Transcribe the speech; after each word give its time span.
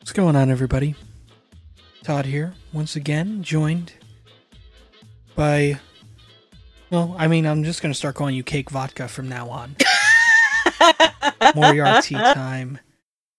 What's 0.00 0.12
going 0.12 0.36
on, 0.36 0.48
everybody? 0.48 0.94
Todd 2.04 2.26
here, 2.26 2.54
once 2.72 2.94
again, 2.94 3.42
joined 3.42 3.94
by. 5.34 5.80
Well, 6.90 7.14
I 7.18 7.26
mean, 7.28 7.46
I'm 7.46 7.64
just 7.64 7.82
going 7.82 7.92
to 7.92 7.98
start 7.98 8.14
calling 8.14 8.34
you 8.34 8.42
Cake 8.42 8.70
Vodka 8.70 9.08
from 9.08 9.28
now 9.28 9.48
on. 9.48 9.76
Moriarty 11.54 12.14
time. 12.14 12.78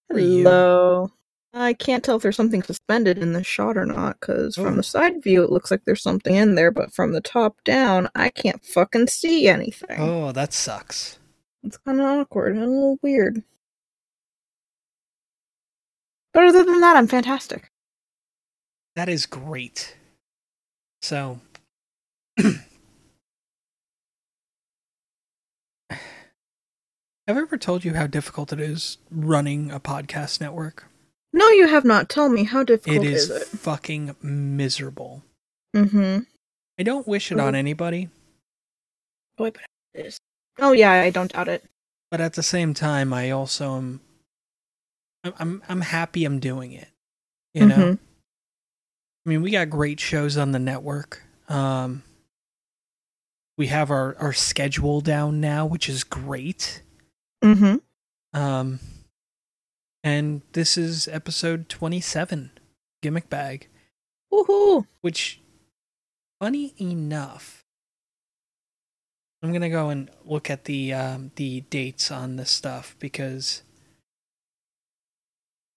Hello. 0.09 1.11
I 1.53 1.73
can't 1.73 2.03
tell 2.03 2.17
if 2.17 2.21
there's 2.21 2.35
something 2.35 2.63
suspended 2.63 3.17
in 3.17 3.31
the 3.31 3.43
shot 3.43 3.77
or 3.77 3.85
not, 3.85 4.19
because 4.19 4.57
Oh. 4.57 4.63
from 4.63 4.73
the 4.75 4.79
oh. 4.79 4.81
side 4.81 5.23
view 5.23 5.41
it 5.43 5.51
looks 5.51 5.71
like 5.71 5.85
there's 5.85 6.01
something 6.03 6.35
in 6.35 6.55
there, 6.55 6.69
but 6.71 6.93
from 6.93 7.13
the 7.13 7.21
top 7.21 7.63
down 7.63 8.09
I 8.13 8.29
can't 8.29 8.63
fucking 8.65 9.07
see 9.07 9.47
anything. 9.47 9.97
Oh, 9.99 10.31
that 10.33 10.51
sucks. 10.51 11.17
It's 11.63 11.77
kind 11.77 11.99
of 12.01 12.05
awkward 12.05 12.55
and 12.55 12.63
a 12.63 12.67
little 12.67 12.97
weird. 13.01 13.41
But 16.33 16.47
other 16.47 16.63
than 16.65 16.81
that, 16.81 16.97
I'm 16.97 17.07
fantastic. 17.07 17.71
That 18.97 19.07
is 19.07 19.25
great. 19.25 19.95
So. 21.01 21.39
Have 27.27 27.37
I 27.37 27.41
ever 27.41 27.57
told 27.57 27.83
you 27.83 27.93
how 27.95 28.07
difficult 28.07 28.53
it 28.53 28.59
is 28.59 28.97
running 29.09 29.71
a 29.71 29.79
podcast 29.79 30.39
network? 30.39 30.85
No, 31.33 31.49
you 31.49 31.67
have 31.67 31.83
not. 31.83 32.07
Tell 32.07 32.29
me, 32.29 32.43
how 32.43 32.63
difficult 32.63 33.03
It 33.05 33.11
is 33.11 33.29
is 33.29 33.41
it? 33.41 33.47
fucking 33.59 34.15
miserable. 34.21 35.23
Mm-hmm. 35.75 36.19
I 36.79 36.83
don't 36.83 37.07
wish 37.07 37.31
it 37.31 37.39
on 37.39 37.55
Oh. 37.55 37.57
anybody, 37.57 38.09
Boy, 39.37 39.51
but 39.51 39.61
it 39.93 40.05
is. 40.05 40.19
Oh 40.59 40.71
yeah, 40.71 40.91
I 40.91 41.09
don't 41.09 41.31
doubt 41.33 41.47
it. 41.49 41.63
but 42.11 42.21
at 42.21 42.33
the 42.33 42.43
same 42.43 42.73
time, 42.73 43.13
I 43.13 43.31
also 43.31 43.75
am. 43.77 44.01
I'm 45.23 45.63
I'm, 45.67 45.81
happy 45.81 46.23
I'm 46.23 46.39
doing 46.39 46.71
it. 46.71 46.87
You 47.53 47.65
know, 47.65 47.75
Mhm. 47.75 47.99
I 49.25 49.29
mean, 49.29 49.41
we 49.41 49.49
got 49.51 49.69
great 49.71 49.99
shows 49.99 50.37
on 50.37 50.51
the 50.51 50.59
network. 50.59 51.23
Um, 51.49 52.03
we 53.57 53.67
have 53.67 53.89
our 53.89 54.15
our 54.19 54.33
schedule 54.33 55.01
down 55.01 55.41
now, 55.41 55.65
which 55.65 55.89
is 55.89 56.03
great. 56.03 56.81
Mm-hmm. 57.45 57.75
Um, 58.39 58.79
and 60.03 60.41
this 60.53 60.77
is 60.77 61.07
episode 61.07 61.69
twenty 61.69 62.01
seven, 62.01 62.51
gimmick 63.03 63.29
bag, 63.29 63.67
Woohoo! 64.33 64.87
which, 65.01 65.41
funny 66.41 66.73
enough. 66.79 67.61
I'm 69.43 69.53
gonna 69.53 69.69
go 69.69 69.89
and 69.89 70.09
look 70.25 70.49
at 70.49 70.65
the 70.65 70.91
um, 70.93 71.31
the 71.35 71.61
dates 71.69 72.09
on 72.09 72.37
this 72.37 72.49
stuff 72.49 72.95
because 72.99 73.61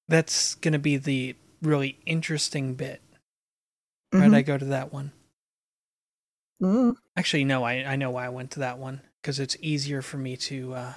that's 0.09 0.55
gonna 0.55 0.79
be 0.79 0.97
the 0.97 1.37
really 1.61 1.99
interesting 2.07 2.75
bit. 2.75 3.03
Why'd 4.11 4.33
I 4.33 4.41
go 4.41 4.57
to 4.57 4.65
that 4.65 4.91
one? 4.91 5.13
Mhm. 6.63 6.97
Actually, 7.15 7.45
no, 7.45 7.63
I, 7.63 7.85
I 7.85 7.97
know 7.97 8.11
why 8.11 8.25
I 8.25 8.31
went 8.31 8.53
to 8.53 8.61
that 8.61 8.79
one 8.79 9.03
because 9.21 9.39
it's 9.39 9.57
easier 9.61 10.01
for 10.01 10.17
me 10.17 10.35
to 10.39 10.73
uh, 10.73 10.95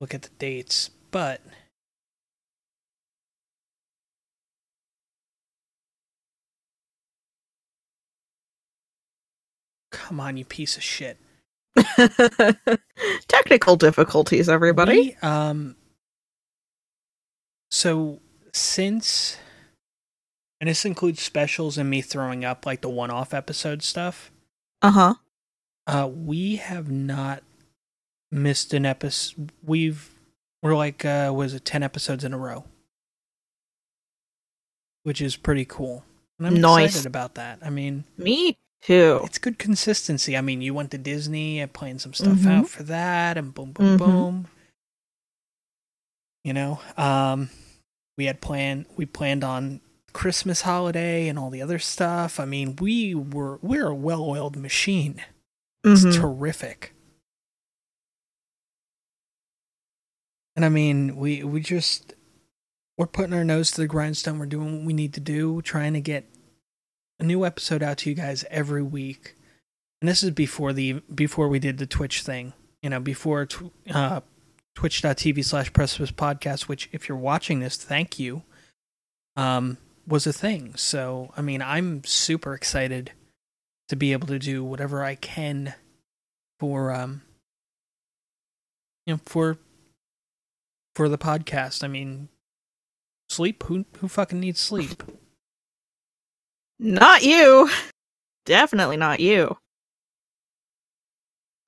look 0.00 0.14
at 0.14 0.22
the 0.22 0.30
dates. 0.38 0.90
But 1.10 1.40
come 9.90 10.20
on, 10.20 10.36
you 10.36 10.44
piece 10.44 10.76
of 10.76 10.82
shit! 10.82 11.18
Technical 13.28 13.76
difficulties, 13.76 14.48
everybody. 14.48 15.16
We, 15.22 15.28
um, 15.28 15.76
so 17.70 18.20
since, 18.52 19.36
and 20.60 20.68
this 20.68 20.84
includes 20.84 21.20
specials 21.20 21.78
and 21.78 21.90
me 21.90 22.00
throwing 22.02 22.44
up 22.44 22.66
like 22.66 22.80
the 22.80 22.88
one-off 22.88 23.34
episode 23.34 23.82
stuff. 23.82 24.30
Uh 24.82 24.90
huh. 24.90 25.14
Uh, 25.86 26.08
we 26.12 26.56
have 26.56 26.90
not 26.90 27.42
missed 28.34 28.74
an 28.74 28.84
episode. 28.84 29.52
We've 29.64 30.10
we're 30.62 30.76
like 30.76 31.04
uh, 31.04 31.32
was 31.34 31.54
it 31.54 31.64
ten 31.64 31.82
episodes 31.82 32.24
in 32.24 32.32
a 32.34 32.38
row, 32.38 32.64
which 35.02 35.20
is 35.20 35.36
pretty 35.36 35.64
cool. 35.64 36.04
And 36.38 36.46
I'm 36.48 36.60
Nice. 36.60 36.90
excited 36.90 37.06
about 37.06 37.34
that. 37.36 37.60
I 37.62 37.70
mean, 37.70 38.04
Me 38.18 38.58
too. 38.82 39.20
it's 39.24 39.38
good 39.38 39.58
consistency. 39.58 40.36
I 40.36 40.40
mean, 40.40 40.60
you 40.62 40.74
went 40.74 40.90
to 40.90 40.98
Disney 40.98 41.60
and 41.60 41.72
playing 41.72 42.00
some 42.00 42.12
stuff 42.12 42.38
Mhm. 42.38 42.50
out 42.50 42.68
for 42.68 42.82
that, 42.84 43.36
and 43.38 43.54
boom, 43.54 43.72
boom, 43.72 43.94
Mhm. 43.94 43.98
boom. 43.98 44.48
You 46.42 46.52
know, 46.52 46.80
um, 46.96 47.50
we 48.18 48.26
had 48.26 48.40
planned. 48.40 48.86
We 48.96 49.06
planned 49.06 49.44
on 49.44 49.80
Christmas 50.12 50.62
holiday 50.62 51.28
and 51.28 51.38
all 51.38 51.50
the 51.50 51.62
other 51.62 51.78
stuff. 51.78 52.38
I 52.40 52.44
mean, 52.44 52.76
we 52.76 53.14
were 53.14 53.58
we're 53.62 53.88
a 53.88 53.94
well-oiled 53.94 54.56
machine. 54.56 55.22
It's 55.84 56.04
Mhm. 56.04 56.14
terrific. 56.14 56.93
And 60.56 60.64
I 60.64 60.68
mean, 60.68 61.16
we 61.16 61.42
we 61.42 61.60
just 61.60 62.14
we're 62.96 63.06
putting 63.06 63.34
our 63.34 63.44
nose 63.44 63.70
to 63.72 63.80
the 63.80 63.88
grindstone. 63.88 64.38
We're 64.38 64.46
doing 64.46 64.78
what 64.78 64.86
we 64.86 64.92
need 64.92 65.14
to 65.14 65.20
do, 65.20 65.60
trying 65.62 65.94
to 65.94 66.00
get 66.00 66.28
a 67.18 67.24
new 67.24 67.44
episode 67.44 67.82
out 67.82 67.98
to 67.98 68.10
you 68.10 68.16
guys 68.16 68.44
every 68.50 68.82
week. 68.82 69.34
And 70.00 70.08
this 70.08 70.22
is 70.22 70.30
before 70.30 70.72
the 70.72 71.02
before 71.14 71.48
we 71.48 71.58
did 71.58 71.78
the 71.78 71.86
Twitch 71.86 72.22
thing. 72.22 72.52
You 72.82 72.90
know, 72.90 73.00
before 73.00 73.46
tw- 73.46 73.72
uh, 73.90 74.20
twitch.tv 74.74 75.44
slash 75.44 75.72
precipice 75.72 76.10
podcast, 76.10 76.62
which 76.62 76.88
if 76.92 77.08
you're 77.08 77.18
watching 77.18 77.60
this, 77.60 77.76
thank 77.76 78.18
you. 78.18 78.42
Um, 79.36 79.78
was 80.06 80.26
a 80.26 80.32
thing. 80.32 80.74
So 80.76 81.32
I 81.36 81.42
mean, 81.42 81.62
I'm 81.62 82.04
super 82.04 82.54
excited 82.54 83.12
to 83.88 83.96
be 83.96 84.12
able 84.12 84.26
to 84.28 84.38
do 84.38 84.64
whatever 84.64 85.02
I 85.02 85.14
can 85.14 85.74
for 86.60 86.92
um 86.92 87.22
you 89.06 89.14
know 89.14 89.20
for 89.26 89.58
for 90.94 91.08
the 91.08 91.18
podcast. 91.18 91.82
I 91.84 91.88
mean 91.88 92.28
sleep 93.28 93.62
who 93.64 93.84
who 93.98 94.08
fucking 94.08 94.40
needs 94.40 94.60
sleep? 94.60 95.02
Not 96.78 97.22
you. 97.22 97.70
Definitely 98.46 98.96
not 98.96 99.20
you. 99.20 99.56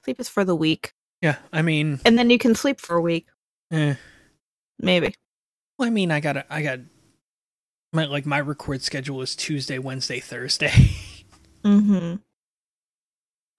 Sleep 0.05 0.21
is 0.21 0.29
for 0.29 0.45
the 0.45 0.55
weak. 0.55 0.93
Yeah, 1.23 1.37
I 1.53 1.63
mean 1.63 2.01
And 2.05 2.19
then 2.19 2.29
you 2.31 2.39
can 2.39 2.55
sleep 2.55 2.81
for 2.81 2.97
a 2.97 3.01
week. 3.01 3.29
eh. 3.71 3.95
Maybe. 4.79 5.15
Well, 5.79 5.87
I 5.87 5.91
mean 5.91 6.11
I 6.11 6.21
got 6.21 6.35
to 6.35 6.45
I 6.51 6.63
got 6.63 6.81
my 7.93 8.05
like 8.05 8.27
my 8.27 8.41
record 8.41 8.83
schedule 8.83 9.23
is 9.23 9.35
Tuesday, 9.37 9.79
Wednesday, 9.79 10.21
Thursday. 10.21 10.73
Mm-hmm. 11.65 12.17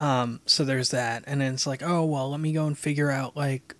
Um, 0.00 0.40
so 0.46 0.64
there's 0.64 0.92
that, 0.92 1.24
and 1.26 1.42
then 1.42 1.52
it's 1.52 1.66
like, 1.66 1.82
oh 1.82 2.06
well, 2.06 2.30
let 2.30 2.40
me 2.40 2.54
go 2.54 2.66
and 2.66 2.78
figure 2.78 3.10
out 3.10 3.36
like 3.36 3.74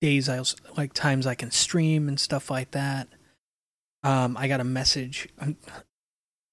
days 0.00 0.28
I'll 0.28 0.46
like 0.76 0.92
times 0.92 1.26
I 1.26 1.34
can 1.34 1.50
stream 1.50 2.08
and 2.08 2.18
stuff 2.18 2.50
like 2.50 2.70
that. 2.72 3.08
Um, 4.02 4.36
I 4.36 4.48
got 4.48 4.60
a 4.60 4.64
message. 4.64 5.28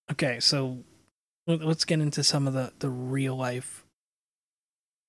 Okay, 0.09 0.39
so 0.39 0.85
let- 1.47 1.59
let's 1.65 1.83
get 1.83 1.99
into 1.99 2.23
some 2.23 2.47
of 2.47 2.53
the 2.53 2.71
the 2.79 2.89
real 2.89 3.35
life 3.35 3.85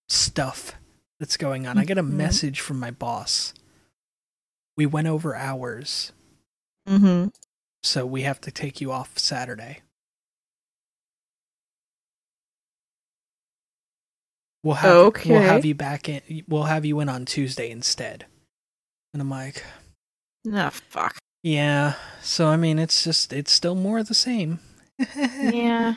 stuff 0.09 0.73
that's 1.21 1.37
going 1.37 1.67
on. 1.69 1.79
I 1.79 1.85
get 1.85 1.99
a 1.99 2.03
Mhm. 2.03 2.11
message 2.15 2.61
from 2.61 2.81
my 2.81 2.91
boss. 2.91 3.55
We 4.77 4.87
went 4.87 5.07
over 5.07 5.37
hours, 5.37 6.13
Mm-hmm. 6.89 7.29
so 7.83 8.07
we 8.07 8.23
have 8.23 8.41
to 8.41 8.51
take 8.51 8.81
you 8.81 8.91
off 8.91 9.19
Saturday. 9.21 9.83
We'll 14.69 14.77
have 14.77 15.25
we'll 15.25 15.41
have 15.41 15.65
you 15.65 15.75
back 15.75 16.09
in. 16.11 16.21
We'll 16.47 16.65
have 16.65 16.85
you 16.85 17.01
in 17.01 17.09
on 17.09 17.25
Tuesday 17.25 17.71
instead. 17.71 18.27
And 19.15 19.23
I'm 19.23 19.31
like, 19.31 19.65
Oh, 20.53 20.69
fuck. 20.71 21.17
yeah. 21.43 21.95
So 22.21 22.49
I 22.49 22.57
mean, 22.59 22.79
it's 22.79 23.03
just 23.03 23.33
it's 23.33 23.51
still 23.51 23.75
more 23.75 23.99
of 23.99 24.09
the 24.09 24.15
same. 24.15 24.61
Yeah. 25.17 25.95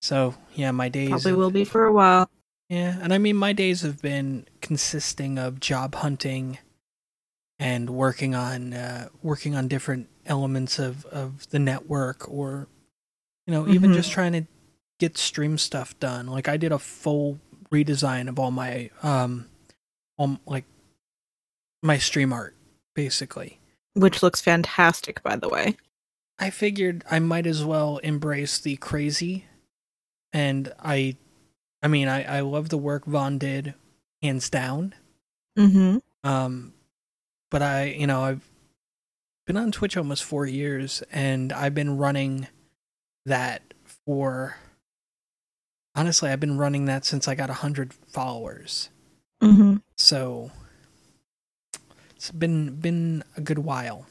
So 0.00 0.34
yeah, 0.54 0.70
my 0.70 0.88
days. 0.88 1.10
Probably 1.10 1.30
have- 1.32 1.38
will 1.38 1.50
be 1.50 1.64
for 1.66 1.84
a 1.84 1.92
while. 1.92 2.30
Yeah, 2.70 2.96
and 3.02 3.12
I 3.12 3.18
mean, 3.18 3.36
my 3.36 3.52
days 3.52 3.82
have 3.82 4.00
been 4.00 4.46
consisting 4.62 5.38
of 5.38 5.60
job 5.60 5.96
hunting 5.96 6.56
and 7.58 7.90
working 7.90 8.34
on 8.34 8.72
uh, 8.72 9.08
working 9.22 9.54
on 9.56 9.68
different 9.68 10.08
elements 10.24 10.78
of 10.78 11.04
of 11.06 11.50
the 11.50 11.58
network, 11.58 12.26
or 12.32 12.66
you 13.46 13.52
know, 13.52 13.68
even 13.68 13.90
Mhm. 13.90 13.94
just 13.96 14.10
trying 14.12 14.32
to 14.32 14.46
get 15.00 15.18
stream 15.18 15.58
stuff 15.58 15.98
done. 16.00 16.28
Like 16.28 16.48
I 16.48 16.56
did 16.56 16.72
a 16.72 16.78
full 16.78 17.40
redesign 17.72 18.28
of 18.28 18.38
all 18.38 18.50
my 18.50 18.90
um, 19.02 19.46
all 20.16 20.38
like 20.46 20.64
my 21.82 21.98
stream 21.98 22.32
art, 22.32 22.54
basically. 22.94 23.58
Which 23.94 24.22
looks 24.22 24.40
fantastic, 24.40 25.22
by 25.22 25.36
the 25.36 25.48
way. 25.48 25.76
I 26.38 26.50
figured 26.50 27.04
I 27.10 27.18
might 27.18 27.46
as 27.46 27.64
well 27.64 27.98
embrace 27.98 28.58
the 28.58 28.76
crazy, 28.76 29.46
and 30.32 30.72
I, 30.82 31.16
I 31.82 31.88
mean, 31.88 32.08
I 32.08 32.38
I 32.38 32.40
love 32.40 32.68
the 32.68 32.78
work 32.78 33.04
Vaughn 33.04 33.38
did, 33.38 33.74
hands 34.22 34.48
down. 34.48 34.94
Mm-hmm. 35.58 35.98
Um, 36.28 36.72
but 37.50 37.62
I, 37.62 37.84
you 37.86 38.06
know, 38.06 38.22
I've 38.22 38.48
been 39.46 39.56
on 39.56 39.72
Twitch 39.72 39.96
almost 39.96 40.24
four 40.24 40.46
years, 40.46 41.02
and 41.12 41.52
I've 41.52 41.74
been 41.74 41.96
running 41.96 42.48
that 43.26 43.62
for. 44.06 44.56
Honestly, 45.94 46.30
I've 46.30 46.40
been 46.40 46.58
running 46.58 46.84
that 46.86 47.04
since 47.04 47.26
I 47.26 47.34
got 47.34 47.50
hundred 47.50 47.92
followers. 47.92 48.90
Mm-hmm. 49.42 49.76
So 49.96 50.50
it's 52.14 52.30
been 52.30 52.76
been 52.76 53.24
a 53.36 53.40
good 53.40 53.60
while. 53.60 54.06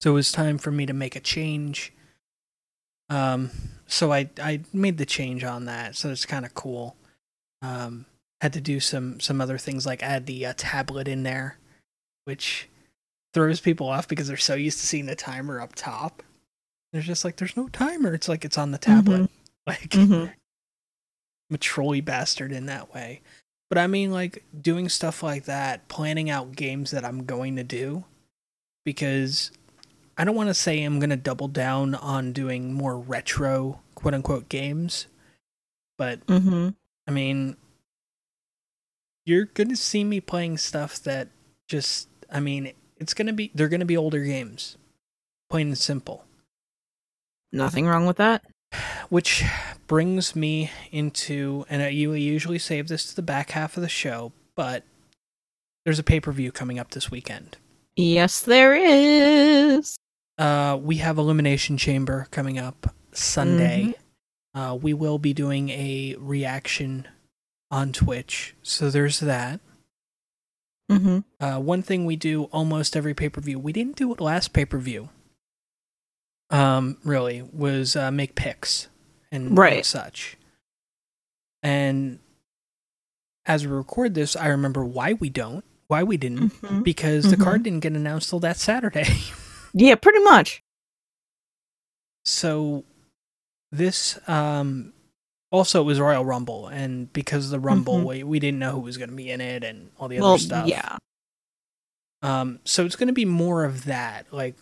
So 0.00 0.10
it 0.10 0.14
was 0.14 0.32
time 0.32 0.58
for 0.58 0.70
me 0.70 0.84
to 0.86 0.92
make 0.92 1.16
a 1.16 1.20
change. 1.20 1.92
Um, 3.08 3.50
so 3.86 4.12
I 4.12 4.28
I 4.42 4.60
made 4.72 4.98
the 4.98 5.06
change 5.06 5.44
on 5.44 5.66
that. 5.66 5.96
So 5.96 6.10
it's 6.10 6.26
kind 6.26 6.44
of 6.44 6.54
cool. 6.54 6.96
Um, 7.62 8.06
had 8.40 8.52
to 8.52 8.60
do 8.60 8.80
some 8.80 9.20
some 9.20 9.40
other 9.40 9.56
things 9.56 9.86
like 9.86 10.02
add 10.02 10.26
the 10.26 10.44
uh, 10.46 10.54
tablet 10.56 11.08
in 11.08 11.22
there, 11.22 11.58
which 12.24 12.68
throws 13.32 13.60
people 13.60 13.88
off 13.88 14.06
because 14.06 14.28
they're 14.28 14.36
so 14.36 14.54
used 14.54 14.80
to 14.80 14.86
seeing 14.86 15.06
the 15.06 15.16
timer 15.16 15.60
up 15.60 15.74
top. 15.74 16.22
They're 16.92 17.00
just 17.00 17.24
like, 17.24 17.36
"There's 17.36 17.56
no 17.56 17.68
timer." 17.68 18.12
It's 18.12 18.28
like 18.28 18.44
it's 18.44 18.58
on 18.58 18.70
the 18.70 18.78
tablet. 18.78 19.30
Like 19.66 19.88
Mm-hmm. 19.88 20.26
Trolly 21.60 22.00
bastard 22.00 22.52
in 22.52 22.66
that 22.66 22.92
way. 22.92 23.20
But 23.68 23.78
I 23.78 23.86
mean, 23.86 24.10
like, 24.10 24.44
doing 24.60 24.88
stuff 24.88 25.22
like 25.22 25.44
that, 25.44 25.88
planning 25.88 26.30
out 26.30 26.56
games 26.56 26.90
that 26.90 27.04
I'm 27.04 27.24
going 27.24 27.56
to 27.56 27.64
do, 27.64 28.04
because 28.84 29.50
I 30.18 30.24
don't 30.24 30.36
want 30.36 30.48
to 30.48 30.54
say 30.54 30.82
I'm 30.82 30.98
going 30.98 31.10
to 31.10 31.16
double 31.16 31.48
down 31.48 31.94
on 31.94 32.32
doing 32.32 32.72
more 32.72 32.98
retro, 32.98 33.80
quote 33.94 34.14
unquote, 34.14 34.48
games. 34.48 35.06
But, 35.96 36.26
Mm-hmm. 36.26 36.70
I 37.06 37.10
mean, 37.10 37.56
you're 39.26 39.46
going 39.46 39.68
to 39.68 39.76
see 39.76 40.04
me 40.04 40.20
playing 40.20 40.58
stuff 40.58 41.02
that 41.04 41.28
just, 41.68 42.08
I 42.30 42.40
mean, 42.40 42.72
it's 42.96 43.14
going 43.14 43.26
to 43.26 43.32
be, 43.32 43.50
they're 43.54 43.68
going 43.68 43.80
to 43.80 43.86
be 43.86 43.96
older 43.96 44.24
games. 44.24 44.76
Plain 45.50 45.68
and 45.68 45.78
simple. 45.78 46.24
Nothing 47.52 47.86
wrong 47.86 48.06
with 48.06 48.16
that. 48.16 48.44
Which 49.08 49.44
brings 49.86 50.34
me 50.34 50.70
into 50.90 51.64
and 51.68 51.82
I 51.82 51.88
you 51.88 52.12
usually 52.14 52.58
save 52.58 52.88
this 52.88 53.06
to 53.10 53.16
the 53.16 53.22
back 53.22 53.50
half 53.50 53.76
of 53.76 53.82
the 53.82 53.88
show 53.88 54.32
but 54.54 54.82
there's 55.84 55.98
a 55.98 56.02
pay-per-view 56.04 56.52
coming 56.52 56.78
up 56.78 56.92
this 56.92 57.10
weekend. 57.10 57.58
Yes, 57.96 58.40
there 58.40 58.74
is. 58.74 59.96
uh 60.38 60.78
we 60.80 60.96
have 60.96 61.18
Elimination 61.18 61.76
chamber 61.76 62.26
coming 62.30 62.58
up 62.58 62.94
sunday. 63.12 63.94
Uh 64.54 64.78
we 64.80 64.94
will 64.94 65.18
be 65.18 65.32
doing 65.34 65.68
a 65.70 66.16
reaction 66.18 67.06
on 67.70 67.92
twitch 67.92 68.54
so 68.62 68.88
there's 68.90 69.20
that. 69.20 69.60
Mm-hmm. 70.90 71.18
uh 71.44 71.58
one 71.60 71.82
thing 71.82 72.04
we 72.04 72.14
do 72.16 72.44
almost 72.44 72.94
every 72.96 73.14
pay-per-view 73.14 73.58
we 73.58 73.72
didn't 73.72 73.96
do 73.96 74.12
it 74.12 74.20
last 74.20 74.52
pay-per-view 74.52 75.08
um 76.50 76.96
really 77.04 77.42
was 77.52 77.96
uh 77.96 78.10
make 78.10 78.34
picks 78.34 78.88
and, 79.32 79.56
Right. 79.58 79.84
such 79.84 80.36
and 81.62 82.18
as 83.46 83.66
we 83.66 83.72
record 83.72 84.14
this 84.14 84.36
i 84.36 84.46
remember 84.48 84.84
why 84.84 85.14
we 85.14 85.28
don't 85.30 85.64
why 85.88 86.02
we 86.02 86.16
didn't 86.16 86.50
Mm-hmm. 86.62 86.82
because 86.82 87.30
the 87.30 87.36
Mhm. 87.36 87.42
card 87.44 87.62
didn't 87.62 87.80
get 87.80 87.92
announced 87.92 88.30
till 88.30 88.40
that 88.40 88.56
saturday 88.58 89.06
Yeah, 89.76 89.96
pretty 89.96 90.20
much. 90.20 90.62
so 92.24 92.84
this 93.72 94.18
um 94.28 94.92
also 95.50 95.80
it 95.80 95.84
was 95.84 95.98
royal 96.00 96.24
rumble 96.24 96.68
and 96.68 97.12
because 97.12 97.46
of 97.46 97.50
the 97.50 97.60
rumble 97.60 97.98
Mhm. 98.00 98.04
we, 98.06 98.22
we 98.22 98.38
didn't 98.38 98.58
know 98.60 98.72
who 98.72 98.80
was 98.80 98.96
going 98.96 99.10
to 99.10 99.16
be 99.16 99.30
in 99.30 99.40
it 99.40 99.64
and 99.64 99.90
all 99.98 100.08
the 100.08 100.20
well, 100.20 100.30
other 100.34 100.38
stuff 100.38 100.68
yeah. 100.68 100.98
Um, 102.22 102.60
so 102.64 102.86
it's 102.86 102.96
going 102.96 103.08
to 103.08 103.12
be 103.12 103.26
more 103.26 103.64
of 103.64 103.84
that. 103.84 104.32
Like 104.32 104.54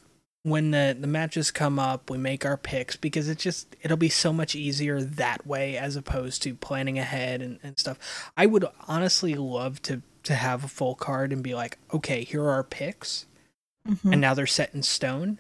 when 0.45 0.73
the 0.73 0.97
the 0.99 1.07
matches 1.07 1.51
come 1.51 1.79
up, 1.79 2.11
we 2.11 2.19
make 2.19 2.45
our 2.45 2.57
picks 2.57 2.97
because 2.97 3.29
it 3.29 3.39
just 3.39 3.77
it'll 3.83 3.97
be 3.97 4.09
so 4.09 4.33
much 4.33 4.55
easier 4.57 5.01
that 5.01 5.47
way 5.47 5.77
as 5.77 5.95
opposed 5.97 6.43
to 6.43 6.55
planning 6.55 6.99
ahead 6.99 7.41
and, 7.43 7.59
and 7.63 7.79
stuff. 7.79 8.31
I 8.37 8.47
would 8.47 8.65
honestly 8.89 9.35
love 9.35 9.81
to 9.83 10.03
to 10.25 10.35
have 10.35 10.65
a 10.65 10.69
full 10.69 10.95
card 10.95 11.33
and 11.33 11.43
be 11.43 11.55
like, 11.55 11.79
okay, 11.93 12.23
here 12.25 12.43
are 12.43 12.51
our 12.51 12.65
picks, 12.65 13.27
Mhm. 13.89 14.13
and 14.13 14.21
now 14.21 14.35
they're 14.35 14.47
set 14.47 14.75
in 14.75 14.83
stone. 14.83 15.39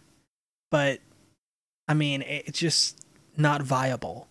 But 0.70 1.00
I 1.88 1.94
mean, 1.94 2.22
it, 2.22 2.44
it's 2.46 2.58
just 2.58 3.04
not 3.36 3.62
viable 3.62 4.28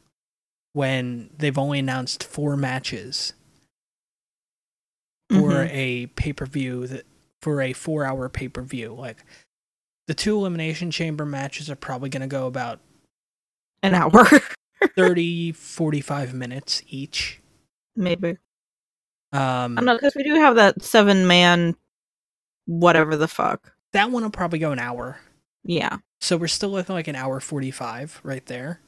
when 0.74 1.30
they've 1.38 1.58
only 1.58 1.80
announced 1.80 2.24
four 2.24 2.56
matches 2.56 3.34
for 5.30 5.52
Mhm. 5.52 5.70
a 5.72 6.08
pay 6.08 6.34
per 6.34 6.46
view 6.46 6.88
that 6.88 7.06
for 7.42 7.62
a 7.62 7.74
four 7.74 8.06
hour 8.06 8.30
pay 8.30 8.48
per 8.48 8.62
view. 8.62 8.94
Like 8.94 9.24
the 10.12 10.16
two 10.16 10.36
elimination 10.36 10.92
chamber 10.92 11.26
matches 11.26 11.70
are 11.70 11.76
probably 11.78 12.10
going 12.10 12.20
to 12.20 12.28
go 12.28 12.46
about 12.46 12.82
an 13.82 13.94
hour, 13.96 14.28
30, 14.98 15.54
45 15.54 16.34
minutes 16.34 16.84
each. 16.90 17.40
maybe. 17.96 18.32
Um, 19.32 19.80
I 19.80 19.82
know 19.82 19.94
because 19.96 20.14
we 20.14 20.24
do 20.24 20.36
have 20.36 20.56
that 20.56 20.84
seven 20.84 21.28
man, 21.28 21.78
whatever 22.66 23.16
the 23.16 23.30
fuck. 23.30 23.72
that 23.94 24.12
one 24.12 24.24
will 24.24 24.32
probably 24.32 24.60
go 24.60 24.74
an 24.74 24.80
hour. 24.80 25.18
Yeah, 25.64 26.00
So 26.20 26.36
we're 26.36 26.48
still 26.48 26.72
looking 26.72 26.94
like 26.94 27.08
an 27.08 27.16
hour 27.16 27.40
45 27.40 28.20
right 28.22 28.46
there. 28.48 28.82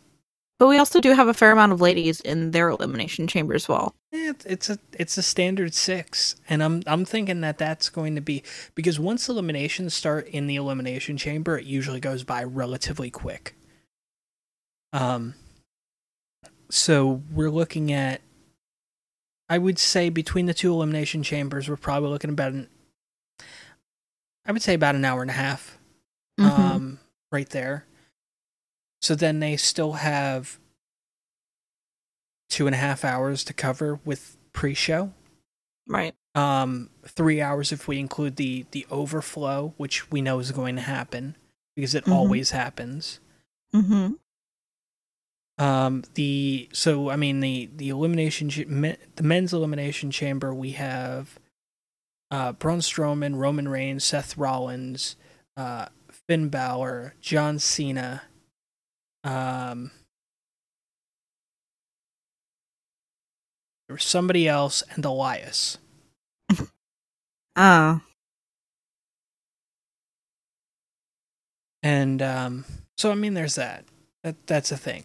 But 0.63 0.69
we 0.69 0.77
also 0.77 1.01
do 1.01 1.11
have 1.11 1.27
a 1.27 1.33
fair 1.33 1.51
amount 1.51 1.73
of 1.73 1.81
ladies 1.81 2.21
in 2.21 2.51
their 2.51 2.69
elimination 2.69 3.27
chamber 3.27 3.53
as 3.53 3.67
well. 3.67 3.93
Eh, 4.13 4.31
It's 4.45 4.69
a 4.69 4.79
it's 4.93 5.17
a 5.17 5.21
standard 5.21 5.73
six, 5.73 6.37
and 6.47 6.63
I'm 6.63 6.81
I'm 6.87 7.03
thinking 7.03 7.41
that 7.41 7.57
that's 7.57 7.89
going 7.89 8.15
to 8.15 8.21
be 8.21 8.43
because 8.73 8.97
once 8.97 9.27
eliminations 9.27 9.93
start 9.93 10.25
in 10.27 10.47
the 10.47 10.55
elimination 10.55 11.17
chamber, 11.17 11.57
it 11.57 11.65
usually 11.65 11.99
goes 11.99 12.23
by 12.23 12.45
relatively 12.45 13.11
quick. 13.11 13.55
Um, 14.93 15.33
so 16.69 17.21
we're 17.33 17.49
looking 17.51 17.91
at, 17.91 18.21
I 19.49 19.57
would 19.57 19.77
say 19.77 20.07
between 20.09 20.45
the 20.45 20.53
two 20.53 20.71
elimination 20.71 21.23
chambers, 21.23 21.67
we're 21.67 21.75
probably 21.75 22.07
looking 22.09 22.29
about 22.29 22.53
an, 22.53 22.69
I 24.45 24.53
would 24.53 24.61
say 24.61 24.75
about 24.75 24.95
an 24.95 25.03
hour 25.03 25.21
and 25.21 25.29
a 25.29 25.33
half, 25.33 25.77
Mhm. 26.39 26.45
um, 26.45 26.99
right 27.33 27.49
there. 27.49 27.85
So 29.03 29.15
then 29.15 29.39
they 29.41 29.57
still 29.57 29.93
have 29.93 30.59
two 32.49 32.67
and 32.67 32.73
a 32.73 32.77
half 32.79 33.03
hours 33.03 33.43
to 33.43 33.53
cover 33.53 33.99
with 34.05 34.37
pre-show. 34.53 35.11
right. 35.87 36.15
Um, 36.35 36.89
three 37.05 37.41
hours 37.41 37.71
if 37.71 37.87
we 37.87 37.99
include 37.99 38.37
the 38.37 38.65
the 38.71 38.87
overflow, 38.89 39.73
which 39.77 40.09
we 40.09 40.19
know 40.21 40.39
is 40.39 40.51
going 40.51 40.75
to 40.77 40.81
happen 40.81 41.35
because 41.75 41.93
it 41.93 42.05
Mhm. 42.05 42.11
always 42.13 42.49
happens. 42.51 43.19
Mm-hmm. 43.75 44.13
Um, 45.63 46.03
the 46.15 46.69
so 46.73 47.09
I 47.11 47.17
mean 47.17 47.39
the 47.41 47.69
the 47.75 47.89
elimination 47.89 48.47
the 49.15 49.23
men's 49.23 49.53
elimination 49.53 50.09
chamber 50.09 50.53
we 50.55 50.71
have 50.71 51.37
uh 52.31 52.53
Braun 52.53 52.79
Strowman, 52.79 53.35
Roman 53.35 53.67
Reigns, 53.67 54.03
Seth 54.03 54.35
Rollins, 54.35 55.15
uh 55.55 55.87
Finn 56.27 56.49
Balor, 56.49 57.13
John 57.21 57.59
Cena, 57.59 58.23
um 59.23 59.91
there 63.87 63.95
was 63.95 64.03
somebody 64.03 64.47
else 64.47 64.83
and 64.91 65.03
Elias. 65.05 65.77
Ah, 67.55 68.01
And 71.83 72.21
um 72.21 72.65
so 72.97 73.11
I 73.11 73.15
mean 73.15 73.33
there's 73.33 73.55
that. 73.55 73.85
That 74.23 74.47
that's 74.47 74.71
a 74.71 74.77
thing. 74.77 75.03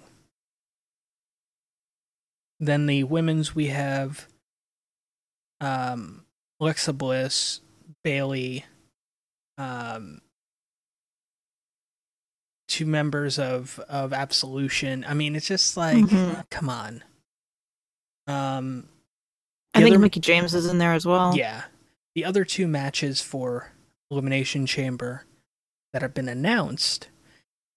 Then 2.60 2.86
the 2.86 3.04
women's 3.04 3.54
we 3.54 3.66
have 3.66 4.26
um 5.60 6.24
Alexa 6.60 6.92
Bliss, 6.92 7.60
Bayley, 8.04 8.64
um 9.56 10.20
two 12.78 12.86
members 12.86 13.38
of 13.38 13.78
of 13.88 14.12
Absolution. 14.12 15.04
I 15.08 15.14
mean 15.14 15.34
it's 15.36 15.48
just 15.48 15.76
like 15.76 15.96
Mhm. 15.96 16.48
come 16.50 16.68
on. 16.68 17.02
Um 18.26 18.88
I 19.74 19.80
think 19.82 19.92
other- 19.94 19.98
Mickie 20.00 20.20
James 20.20 20.54
is 20.54 20.66
in 20.66 20.78
there 20.78 20.92
as 20.92 21.04
well. 21.06 21.36
yeah. 21.36 21.64
The 22.14 22.24
other 22.24 22.44
two 22.44 22.66
matches 22.66 23.20
for 23.20 23.72
Elimination 24.10 24.66
Chamber 24.66 25.24
that 25.92 26.02
have 26.02 26.14
been 26.14 26.28
announced 26.28 27.08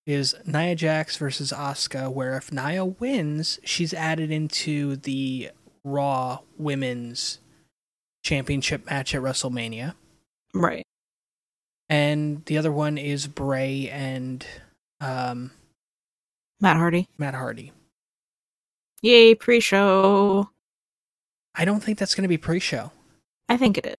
is 0.07 0.35
Nia 0.45 0.75
Jax 0.75 1.15
versus 1.17 1.51
Asuka, 1.51 2.11
where 2.11 2.35
if 2.37 2.51
Nia 2.51 2.83
wins, 2.85 3.59
she's 3.63 3.93
added 3.93 4.31
into 4.31 4.95
the 4.95 5.51
Raw 5.83 6.39
Women's 6.57 7.39
Championship 8.23 8.85
match 8.87 9.13
at 9.13 9.21
WrestleMania. 9.21 9.95
Right. 10.53 10.83
And 11.89 12.43
the 12.45 12.57
other 12.57 12.71
one 12.71 12.97
is 12.97 13.27
Bray 13.27 13.89
and 13.89 14.45
um, 15.01 15.51
Matt 16.61 16.77
Hardy. 16.77 17.09
Matt 17.17 17.33
Hardy. 17.33 17.73
Yay, 19.01 19.35
pre-show. 19.35 20.49
I 21.55 21.65
don't 21.65 21.81
think 21.81 21.97
that's 21.97 22.15
going 22.15 22.23
to 22.23 22.29
be 22.29 22.37
pre-show. 22.37 22.91
I 23.49 23.57
think 23.57 23.77
it 23.77 23.85
is. 23.85 23.95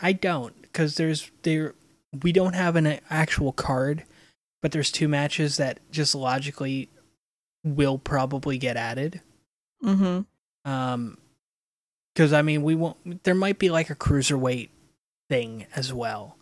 I 0.00 0.12
don't 0.12 0.60
because 0.62 0.96
there's 0.96 1.30
there 1.42 1.74
we 2.22 2.32
don't 2.32 2.54
have 2.54 2.76
an 2.76 2.98
actual 3.08 3.52
card, 3.52 4.04
but 4.60 4.72
there's 4.72 4.90
two 4.90 5.08
matches 5.08 5.56
that 5.58 5.78
just 5.90 6.14
logically 6.14 6.90
will 7.64 7.98
probably 7.98 8.58
get 8.58 8.76
added. 8.76 9.20
Mm-hmm. 9.82 10.70
Um, 10.70 11.18
because 12.14 12.32
I 12.32 12.42
mean 12.42 12.62
we 12.62 12.74
won't. 12.74 13.22
There 13.24 13.34
might 13.34 13.58
be 13.58 13.70
like 13.70 13.90
a 13.90 13.94
cruiserweight 13.94 14.70
thing 15.30 15.66
as 15.74 15.92
well. 15.92 16.36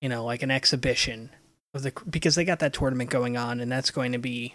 You 0.00 0.08
know, 0.08 0.24
like 0.24 0.42
an 0.42 0.50
exhibition 0.50 1.30
of 1.76 1.82
the 1.82 1.92
because 2.08 2.34
they 2.34 2.44
got 2.44 2.58
that 2.60 2.72
tournament 2.72 3.10
going 3.10 3.36
on, 3.36 3.60
and 3.60 3.70
that's 3.70 3.90
going 3.90 4.12
to 4.12 4.18
be 4.18 4.54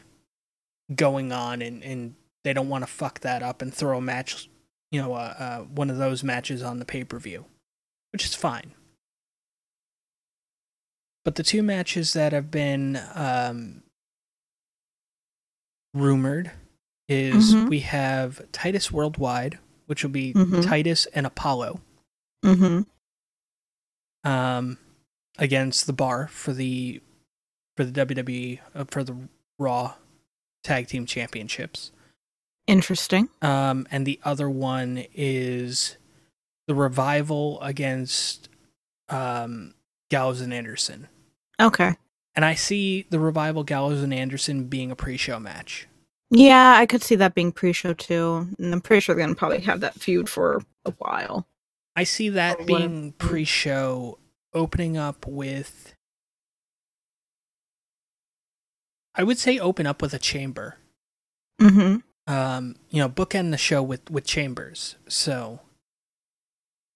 going 0.94 1.32
on, 1.32 1.62
and 1.62 1.84
and 1.84 2.16
they 2.44 2.54
don't 2.54 2.70
want 2.70 2.84
to 2.84 2.92
fuck 2.92 3.20
that 3.22 3.44
up 3.44 3.62
and 3.62 3.74
throw 3.74 3.98
a 3.98 4.02
match, 4.02 4.50
you 4.92 5.02
know, 5.02 5.14
uh, 5.14 5.36
uh 5.38 5.60
one 5.62 5.90
of 5.90 5.98
those 5.98 6.24
matches 6.24 6.62
on 6.62 6.80
the 6.80 6.86
pay 6.86 7.04
per 7.04 7.20
view, 7.20 7.46
which 8.12 8.26
is 8.26 8.36
fine. 8.36 8.74
But 11.24 11.36
the 11.36 11.44
two 11.44 11.62
matches 11.62 12.14
that 12.14 12.34
have 12.34 12.50
been 12.50 13.00
um, 13.14 13.84
rumored 15.94 16.52
is 17.08 17.54
Mhm. 17.54 17.70
we 17.70 17.82
have 17.82 18.52
Titus 18.52 18.92
Worldwide, 18.92 19.60
which 19.86 20.04
will 20.04 20.10
be 20.12 20.34
Mhm. 20.34 20.64
Titus 20.64 21.06
and 21.08 21.28
Apollo 21.28 21.80
Mm-hmm. 22.44 22.82
um, 24.28 24.78
against 25.38 25.86
the 25.86 25.94
Bar 25.94 26.28
for 26.28 26.54
the 26.54 27.02
for 27.82 27.92
the 27.92 28.06
WWE 28.06 28.60
uh, 28.76 28.84
for 28.90 29.04
the 29.04 29.16
Raw 29.58 29.96
Tag 30.64 30.88
Team 30.88 31.06
Championships. 31.06 31.92
Interesting. 32.68 33.30
Um, 33.42 33.88
and 33.90 34.06
the 34.06 34.20
other 34.24 34.50
one 34.50 35.06
is 35.14 35.98
the 36.68 36.76
Revival 36.76 37.60
against 37.62 38.50
um, 39.10 39.74
Gallows 40.10 40.42
and 40.42 40.54
Anderson. 40.54 41.08
Okay. 41.60 41.96
And 42.36 42.46
I 42.46 42.54
see 42.54 43.08
the 43.10 43.20
Revival 43.20 43.64
Gallows 43.64 44.04
and 44.04 44.14
Anderson 44.14 44.66
being 44.66 44.92
a 44.92 44.96
pre-show 44.96 45.40
match. 45.40 45.88
Yeah, 46.30 46.76
I 46.78 46.86
could 46.86 47.02
see 47.02 47.16
that 47.16 47.36
being 47.36 47.52
pre-show 47.52 47.94
too. 47.94 48.48
And 48.58 48.74
I'm 48.74 48.82
pretty 48.82 49.02
sure 49.02 49.16
they're 49.16 49.26
gonna 49.26 49.36
probably 49.36 49.62
have 49.62 49.82
that 49.82 49.96
feud 49.96 50.30
for 50.30 50.62
a 50.86 50.92
while. 51.00 51.48
I 51.96 52.04
see 52.04 52.30
that 52.30 52.66
being 52.66 53.14
pre-show 53.14 54.20
opening 54.54 54.98
up 54.98 55.26
with 55.26 55.94
I 59.16 59.24
would 59.24 59.38
say 59.38 59.60
open 59.60 59.86
up 59.86 60.02
with 60.02 60.14
a 60.14 60.20
chamber. 60.20 60.78
Mm-hmm. 61.62 61.98
Um, 62.34 62.76
you 62.90 63.00
know, 63.00 63.10
bookend 63.10 63.52
the 63.52 63.58
show 63.58 63.82
with 63.84 64.10
with 64.10 64.26
chambers. 64.26 64.96
So 65.08 65.60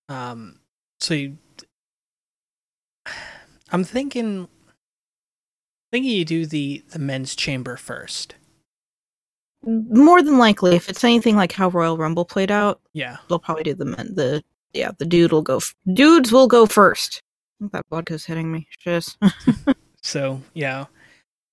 um 0.08 0.60
so 1.00 1.14
you, 1.14 1.38
I'm 3.72 3.84
thinking 3.84 4.48
thinking 5.92 6.12
you 6.12 6.26
do 6.26 6.46
the 6.46 6.84
the 6.90 7.00
men's 7.00 7.36
chamber 7.36 7.78
first. 7.78 8.36
More 9.64 10.22
than 10.22 10.38
likely, 10.38 10.76
if 10.76 10.90
it's 10.90 11.04
anything 11.04 11.36
like 11.36 11.52
how 11.52 11.70
Royal 11.70 11.98
Rumble 11.98 12.24
played 12.26 12.52
out, 12.52 12.82
Yeah. 12.94 13.18
they'll 13.28 13.40
probably 13.40 13.64
do 13.64 13.74
the 13.74 13.86
men. 13.86 14.14
The 14.14 14.44
yeah, 14.74 14.92
the 15.00 15.06
dude 15.06 15.32
will 15.32 15.42
go. 15.42 15.58
F- 15.58 15.74
dudes 15.92 16.32
will 16.32 16.48
go 16.48 16.66
first. 16.68 17.22
That 17.72 17.86
vodka's 17.90 18.26
hitting 18.26 18.52
me. 18.52 18.68
Just 18.80 19.18
So 20.04 20.42
yeah, 20.54 20.86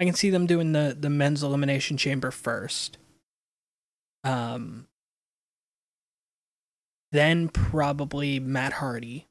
I 0.02 0.04
can 0.04 0.14
see 0.14 0.30
them 0.30 0.46
doing 0.46 0.72
the 0.72 0.96
the 0.98 1.08
men's 1.08 1.44
elimination 1.44 1.96
chamber 1.96 2.32
first. 2.32 2.98
Um, 4.24 4.88
then 7.12 7.48
probably 7.48 8.40
Matt 8.40 8.72
Hardy. 8.74 9.28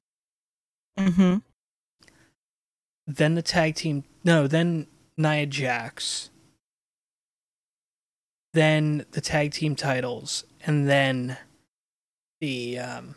mm-hmm. 0.98 1.40
Then 3.06 3.36
the 3.36 3.42
tag 3.42 3.76
team. 3.76 4.06
No, 4.24 4.48
then 4.48 4.88
Nia 5.18 5.46
Jax. 5.46 6.30
Then 8.54 9.06
the 9.12 9.20
tag 9.20 9.52
team 9.52 9.76
titles, 9.76 10.46
and 10.66 10.88
then 10.88 11.36
the 12.40 12.80
um, 12.80 13.16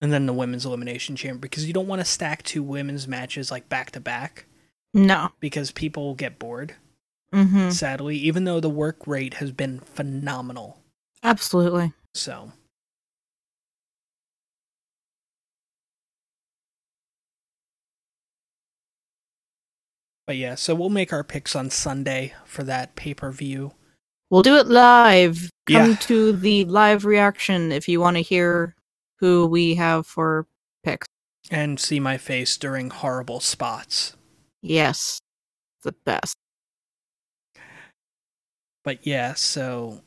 and 0.00 0.12
then 0.12 0.26
the 0.26 0.32
women's 0.32 0.64
elimination 0.64 1.16
chamber 1.16 1.40
because 1.40 1.66
you 1.66 1.72
don't 1.72 1.88
want 1.88 2.00
to 2.00 2.04
stack 2.04 2.44
two 2.44 2.62
women's 2.62 3.08
matches 3.08 3.50
like 3.50 3.68
back 3.68 3.90
to 3.90 4.00
back 4.00 4.46
no. 4.94 5.30
because 5.40 5.70
people 5.72 6.14
get 6.14 6.38
bored. 6.38 6.74
Mm-hmm. 7.32 7.70
sadly, 7.70 8.16
even 8.18 8.44
though 8.44 8.60
the 8.60 8.70
work 8.70 9.08
rate 9.08 9.34
has 9.34 9.50
been 9.50 9.80
phenomenal. 9.80 10.78
Absolutely. 11.24 11.92
So, 12.14 12.52
but 20.26 20.36
yeah, 20.36 20.54
so 20.54 20.74
we'll 20.74 20.88
make 20.90 21.12
our 21.12 21.24
picks 21.24 21.54
on 21.54 21.70
Sunday 21.70 22.34
for 22.44 22.62
that 22.64 22.94
pay 22.96 23.14
per 23.14 23.30
view. 23.30 23.72
We'll 24.30 24.42
do 24.42 24.56
it 24.56 24.66
live. 24.66 25.50
Come 25.66 25.90
Yeah. 25.90 25.96
to 25.96 26.32
the 26.32 26.64
live 26.64 27.04
reaction 27.04 27.72
if 27.72 27.88
you 27.88 28.00
want 28.00 28.16
to 28.16 28.22
hear 28.22 28.74
who 29.20 29.46
we 29.46 29.74
have 29.74 30.06
for 30.06 30.46
picks. 30.82 31.06
and 31.50 31.78
see 31.78 32.00
my 32.00 32.16
face 32.16 32.56
during 32.56 32.88
horrible 32.90 33.38
spots. 33.38 34.16
Yes, 34.66 35.20
the 35.82 35.92
best. 36.06 36.36
But 38.82 39.06
yeah, 39.06 39.34
so 39.34 40.00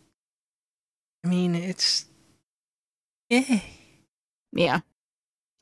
I 1.24 1.28
mean, 1.28 1.56
it's 1.56 2.06
yeah, 3.30 3.60
Yeah. 4.54 4.80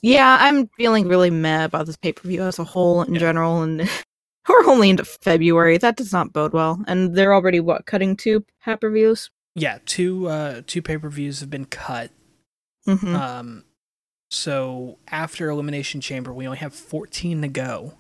Yeah, 0.02 0.38
I'm 0.40 0.68
feeling 0.78 1.08
really 1.08 1.32
meh 1.32 1.64
about 1.66 1.88
this 1.88 1.98
pay 1.98 2.14
per 2.14 2.28
view 2.28 2.44
as 2.44 2.60
a 2.60 2.64
whole 2.64 3.02
in 3.02 3.16
Yeah. 3.16 3.20
general, 3.20 3.64
and 3.64 3.82
we're 4.50 4.66
only 4.70 4.90
into 4.92 5.04
February. 5.06 5.78
That 5.78 5.96
does 5.98 6.14
not 6.14 6.32
bode 6.34 6.54
well. 6.54 6.84
And 6.88 7.16
they're 7.16 7.34
already 7.34 7.60
what 7.60 7.86
cutting 7.86 8.16
two 8.16 8.46
pay 8.64 8.76
per 8.78 8.92
views. 8.92 9.30
yeah. 9.56 9.80
Two 9.86 10.28
uh 10.28 10.62
two 10.68 10.82
pay 10.82 10.98
per 10.98 11.10
views 11.10 11.40
have 11.42 11.50
been 11.50 11.66
cut. 11.66 12.12
Mm-hmm. 12.88 13.16
Um, 13.16 13.64
so 14.30 15.00
after 15.08 15.50
Elimination 15.50 16.02
Chamber, 16.02 16.32
we 16.34 16.46
only 16.46 16.60
have 16.60 16.74
14 16.74 17.42
to 17.42 17.48
go. 17.48 17.94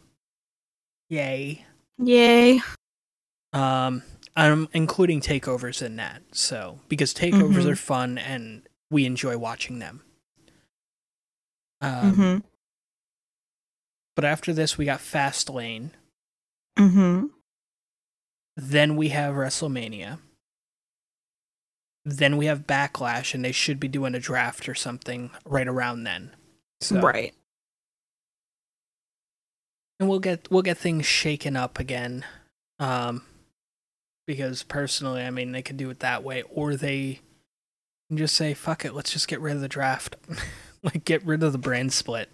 Yay. 1.10 1.66
Yay! 1.98 2.62
Um, 3.54 4.04
I'm 4.36 4.68
including 4.74 5.22
takeovers 5.22 5.82
in 5.82 5.96
that. 5.98 6.22
So 6.34 6.80
because 6.90 7.14
takeovers 7.14 7.64
Mhm. 7.64 7.72
are 7.72 7.76
fun 7.76 8.18
and 8.18 8.68
we 8.90 9.06
enjoy 9.06 9.38
watching 9.38 9.80
them. 9.80 10.02
Um, 11.82 12.12
mm-hmm. 12.14 12.48
but 14.16 14.26
after 14.26 14.54
this, 14.54 14.78
we 14.78 14.86
got 14.86 15.00
Fastlane. 15.00 15.92
Mm-hmm. 16.78 17.28
Then 18.58 18.96
we 18.96 19.10
have 19.10 19.36
WrestleMania. 19.36 20.20
Then 22.06 22.38
we 22.38 22.46
have 22.46 22.68
Backlash, 22.68 23.34
and 23.34 23.44
they 23.44 23.52
should 23.52 23.80
be 23.80 23.88
doing 23.88 24.16
a 24.16 24.20
draft 24.20 24.70
or 24.70 24.76
something 24.76 25.32
right 25.44 25.68
around 25.68 26.04
then. 26.04 26.36
So, 26.80 27.02
Right. 27.02 27.34
And 30.00 30.10
we'll 30.10 30.20
get 30.20 30.50
we'll 30.52 30.62
get 30.62 30.78
things 30.78 31.06
shaken 31.06 31.56
up 31.56 31.80
again 31.80 32.26
um 32.80 33.22
because 34.28 34.64
personally 34.64 35.22
i 35.22 35.30
mean 35.30 35.54
they 35.54 35.62
could 35.62 35.78
do 35.78 35.90
it 35.90 36.00
that 36.00 36.22
way 36.24 36.44
or 36.52 36.76
they 36.76 37.22
can 38.10 38.18
just 38.18 38.36
say 38.36 38.54
fuck 38.54 38.84
it 38.84 38.94
let's 38.94 39.14
just 39.14 39.30
get 39.30 39.40
rid 39.40 39.56
of 39.56 39.62
the 39.62 39.70
draft 39.70 40.18
like 40.84 41.06
get 41.06 41.26
rid 41.26 41.42
of 41.44 41.52
the 41.52 41.58
brand 41.58 41.94
split 41.94 42.30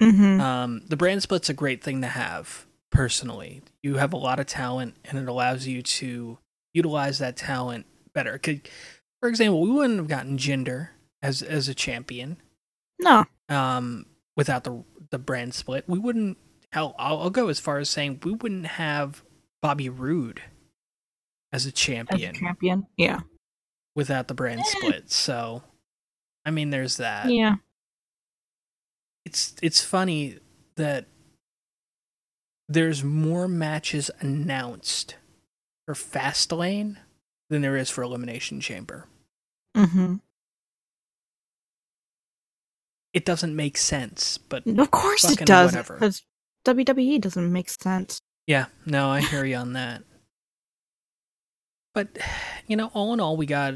Mm-hmm. 0.00 0.40
um 0.40 0.82
the 0.88 0.96
brand 0.96 1.22
split's 1.22 1.50
a 1.50 1.54
great 1.54 1.84
thing 1.84 2.00
to 2.00 2.06
have 2.06 2.64
personally 2.90 3.60
you 3.82 3.96
have 3.96 4.14
a 4.14 4.16
lot 4.16 4.40
of 4.40 4.46
talent 4.46 4.94
and 5.04 5.18
it 5.18 5.28
allows 5.28 5.66
you 5.66 5.82
to 5.82 6.38
utilize 6.72 7.18
that 7.18 7.36
talent 7.36 7.84
better 8.14 8.38
Could, 8.38 8.66
for 9.20 9.28
example 9.28 9.60
we 9.60 9.70
wouldn't 9.70 9.98
have 9.98 10.08
gotten 10.08 10.38
Jinder 10.38 10.88
as 11.22 11.42
as 11.42 11.68
a 11.68 11.74
champion 11.74 12.38
no. 12.98 13.26
um, 13.50 14.06
without 14.36 14.64
the 14.64 14.84
the 15.10 15.18
brand 15.18 15.54
split. 15.54 15.84
We 15.88 15.98
wouldn't. 15.98 16.38
Hell, 16.72 16.94
I'll, 16.98 17.18
I'll 17.20 17.30
go 17.30 17.48
as 17.48 17.58
far 17.60 17.78
as 17.78 17.90
saying 17.90 18.20
we 18.22 18.32
wouldn't 18.32 18.66
have 18.66 19.22
Bobby 19.60 19.88
Roode 19.88 20.40
as 21.52 21.64
a 21.64 21.68
As 21.68 21.72
a 21.72 21.72
champion 21.72 22.34
champion. 22.34 22.86
Yeah. 22.96 23.20
without 23.96 24.28
the 24.28 24.34
brand 24.34 24.64
split. 24.64 25.10
So, 25.10 25.62
I 26.44 26.50
mean, 26.52 26.70
there's 26.70 26.96
that. 26.98 27.28
Yeah. 27.30 27.56
It's 29.24 29.54
it's 29.62 29.82
funny 29.82 30.38
that 30.76 31.06
there's 32.68 33.02
more 33.04 33.48
matches 33.48 34.10
announced 34.20 35.16
for 35.86 35.94
Fastlane 35.94 36.96
than 37.50 37.62
there 37.62 37.76
is 37.76 37.90
for 37.90 38.02
Elimination 38.02 38.60
Chamber. 38.60 39.06
Mm-hmm. 39.76 40.16
It 43.12 43.24
doesn't 43.24 43.54
make 43.56 43.76
sense, 43.76 44.38
but 44.38 44.66
Of 44.66 44.90
course 44.92 45.24
it 45.30 45.44
does. 45.44 45.72
whatever. 45.72 45.94
Because 45.94 46.22
WWE 46.64 47.20
doesn't 47.20 47.52
make 47.52 47.68
sense. 47.70 48.20
yeah, 48.46 48.66
no, 48.86 49.10
I 49.10 49.20
hear 49.20 49.44
you 49.44 49.56
on 49.56 49.72
that. 49.74 50.02
But 51.94 52.18
you 52.66 52.76
know, 52.76 52.90
all 52.94 53.12
in 53.12 53.20
all, 53.20 53.36
we 53.36 53.46
got. 53.46 53.74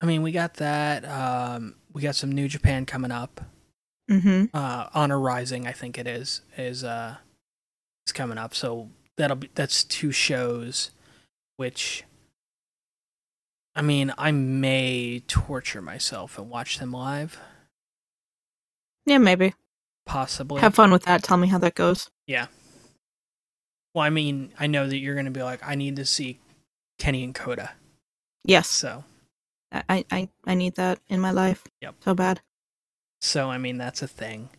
I 0.00 0.06
mean, 0.06 0.22
we 0.22 0.32
got 0.32 0.54
that. 0.54 1.04
Um, 1.04 1.76
we 1.92 2.02
got 2.02 2.14
some 2.16 2.32
New 2.32 2.48
Japan 2.48 2.86
coming 2.86 3.10
up. 3.12 3.40
Mm-hmm. 4.10 4.54
uh 4.54 4.88
honor 4.92 5.18
rising 5.18 5.66
i 5.66 5.72
think 5.72 5.96
it 5.96 6.06
is 6.06 6.42
is 6.58 6.84
uh 6.84 7.16
is 8.06 8.12
coming 8.12 8.36
up 8.36 8.54
so 8.54 8.90
that'll 9.16 9.34
be 9.34 9.48
that's 9.54 9.82
two 9.82 10.12
shows 10.12 10.90
which 11.56 12.04
i 13.74 13.80
mean 13.80 14.12
i 14.18 14.30
may 14.30 15.22
torture 15.26 15.80
myself 15.80 16.36
and 16.36 16.50
watch 16.50 16.78
them 16.78 16.92
live 16.92 17.38
Yeah, 19.06 19.16
maybe. 19.16 19.54
Possibly 20.06 20.60
Have 20.60 20.74
fun 20.74 20.90
with 20.90 21.04
that. 21.04 21.22
Tell 21.22 21.36
me 21.36 21.48
how 21.48 21.58
that 21.58 21.74
goes. 21.74 22.10
Yeah. 22.26 22.46
Well 23.94 24.04
i 24.04 24.10
mean 24.10 24.52
i 24.58 24.66
know 24.66 24.88
that 24.88 24.98
you're 24.98 25.14
gonna 25.14 25.30
be 25.30 25.44
like 25.44 25.60
i 25.64 25.76
need 25.76 25.94
to 25.96 26.04
see 26.04 26.40
kenny 26.98 27.22
and 27.22 27.32
Cody 27.32 27.62
Yes, 28.44 28.68
so 28.68 29.04
I, 29.72 30.04
I, 30.10 30.28
I 30.46 30.54
need 30.54 30.74
that 30.76 31.00
in 31.08 31.20
my 31.20 31.30
life. 31.30 31.64
Yep. 31.80 31.94
So 32.00 32.14
bad. 32.14 32.40
So, 33.20 33.50
I 33.50 33.58
mean, 33.58 33.78
that's 33.78 34.02
a 34.02 34.08
thing. 34.08 34.50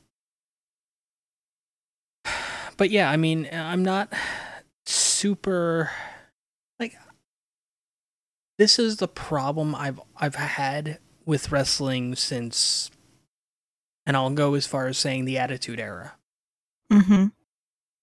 But 2.77 2.89
yeah, 2.89 3.09
I 3.09 3.15
mean, 3.15 3.47
I'm 3.53 3.85
not 3.85 4.11
super 4.85 5.91
like 6.77 6.97
this 8.57 8.77
is 8.77 8.97
the 8.97 9.07
problem 9.07 9.73
I've 9.73 10.01
I've 10.17 10.35
had 10.35 10.99
with 11.25 11.53
wrestling 11.53 12.15
since 12.15 12.91
and 14.05 14.15
I'll 14.15 14.29
go 14.29 14.53
as 14.55 14.65
far 14.67 14.87
as 14.87 14.97
saying 14.97 15.25
the 15.25 15.37
attitude 15.37 15.79
era. 15.79 16.13
Mm-hmm. 16.91 17.27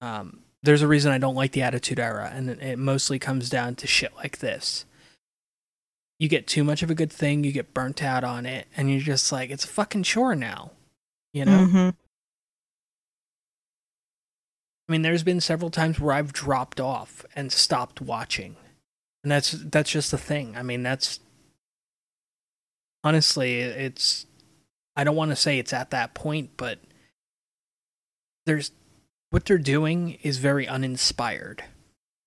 Um 0.01 0.41
there's 0.63 0.83
a 0.83 0.89
reason 0.89 1.11
I 1.13 1.19
don't 1.19 1.35
like 1.35 1.53
the 1.53 1.63
attitude 1.63 1.99
era 1.99 2.31
and 2.33 2.49
it- 2.51 2.63
it 2.63 2.79
mostly 2.79 3.19
comes 3.19 3.49
down 3.51 3.75
to 3.77 3.87
shit 3.87 4.15
like 4.17 4.39
this. 4.39 4.85
You 6.19 6.29
get 6.29 6.47
too 6.47 6.63
much 6.63 6.83
of 6.83 6.91
a 6.91 6.95
good 6.95 7.13
thing, 7.13 7.43
you 7.43 7.51
get 7.53 7.75
burnt 7.75 8.03
out 8.03 8.23
on 8.25 8.47
it 8.47 8.69
and 8.77 8.91
you're 8.91 9.01
just 9.01 9.33
like 9.33 9.51
it's 9.51 9.65
a 9.65 9.69
fucking 9.69 10.05
chore 10.05 10.35
now. 10.37 10.71
You 11.33 11.45
know? 11.47 11.67
Mm-hmm. 11.67 11.91
I 14.89 14.93
mean, 14.93 15.03
there's 15.03 15.23
been 15.23 15.41
several 15.41 15.71
times 15.71 15.99
where 15.99 16.13
I've 16.15 16.33
dropped 16.33 16.81
off 16.81 17.25
and 17.35 17.51
stopped 17.51 18.01
watching, 18.01 18.57
and 19.23 19.31
that's 19.31 19.53
that's 19.53 19.91
just 19.91 20.11
the 20.11 20.19
thing. 20.19 20.55
I 20.57 20.63
mean, 20.63 20.83
that's 20.83 21.21
honestly, 23.05 23.61
it's. 23.61 24.27
I 24.97 25.05
don't 25.05 25.17
want 25.17 25.31
to 25.31 25.37
say 25.37 25.59
it's 25.59 25.73
at 25.73 25.91
that 25.91 26.15
point, 26.15 26.51
but 26.57 26.79
there's 28.47 28.73
what 29.31 29.45
they're 29.47 29.59
doing 29.59 30.19
is 30.23 30.39
very 30.39 30.69
uninspired, 30.69 31.65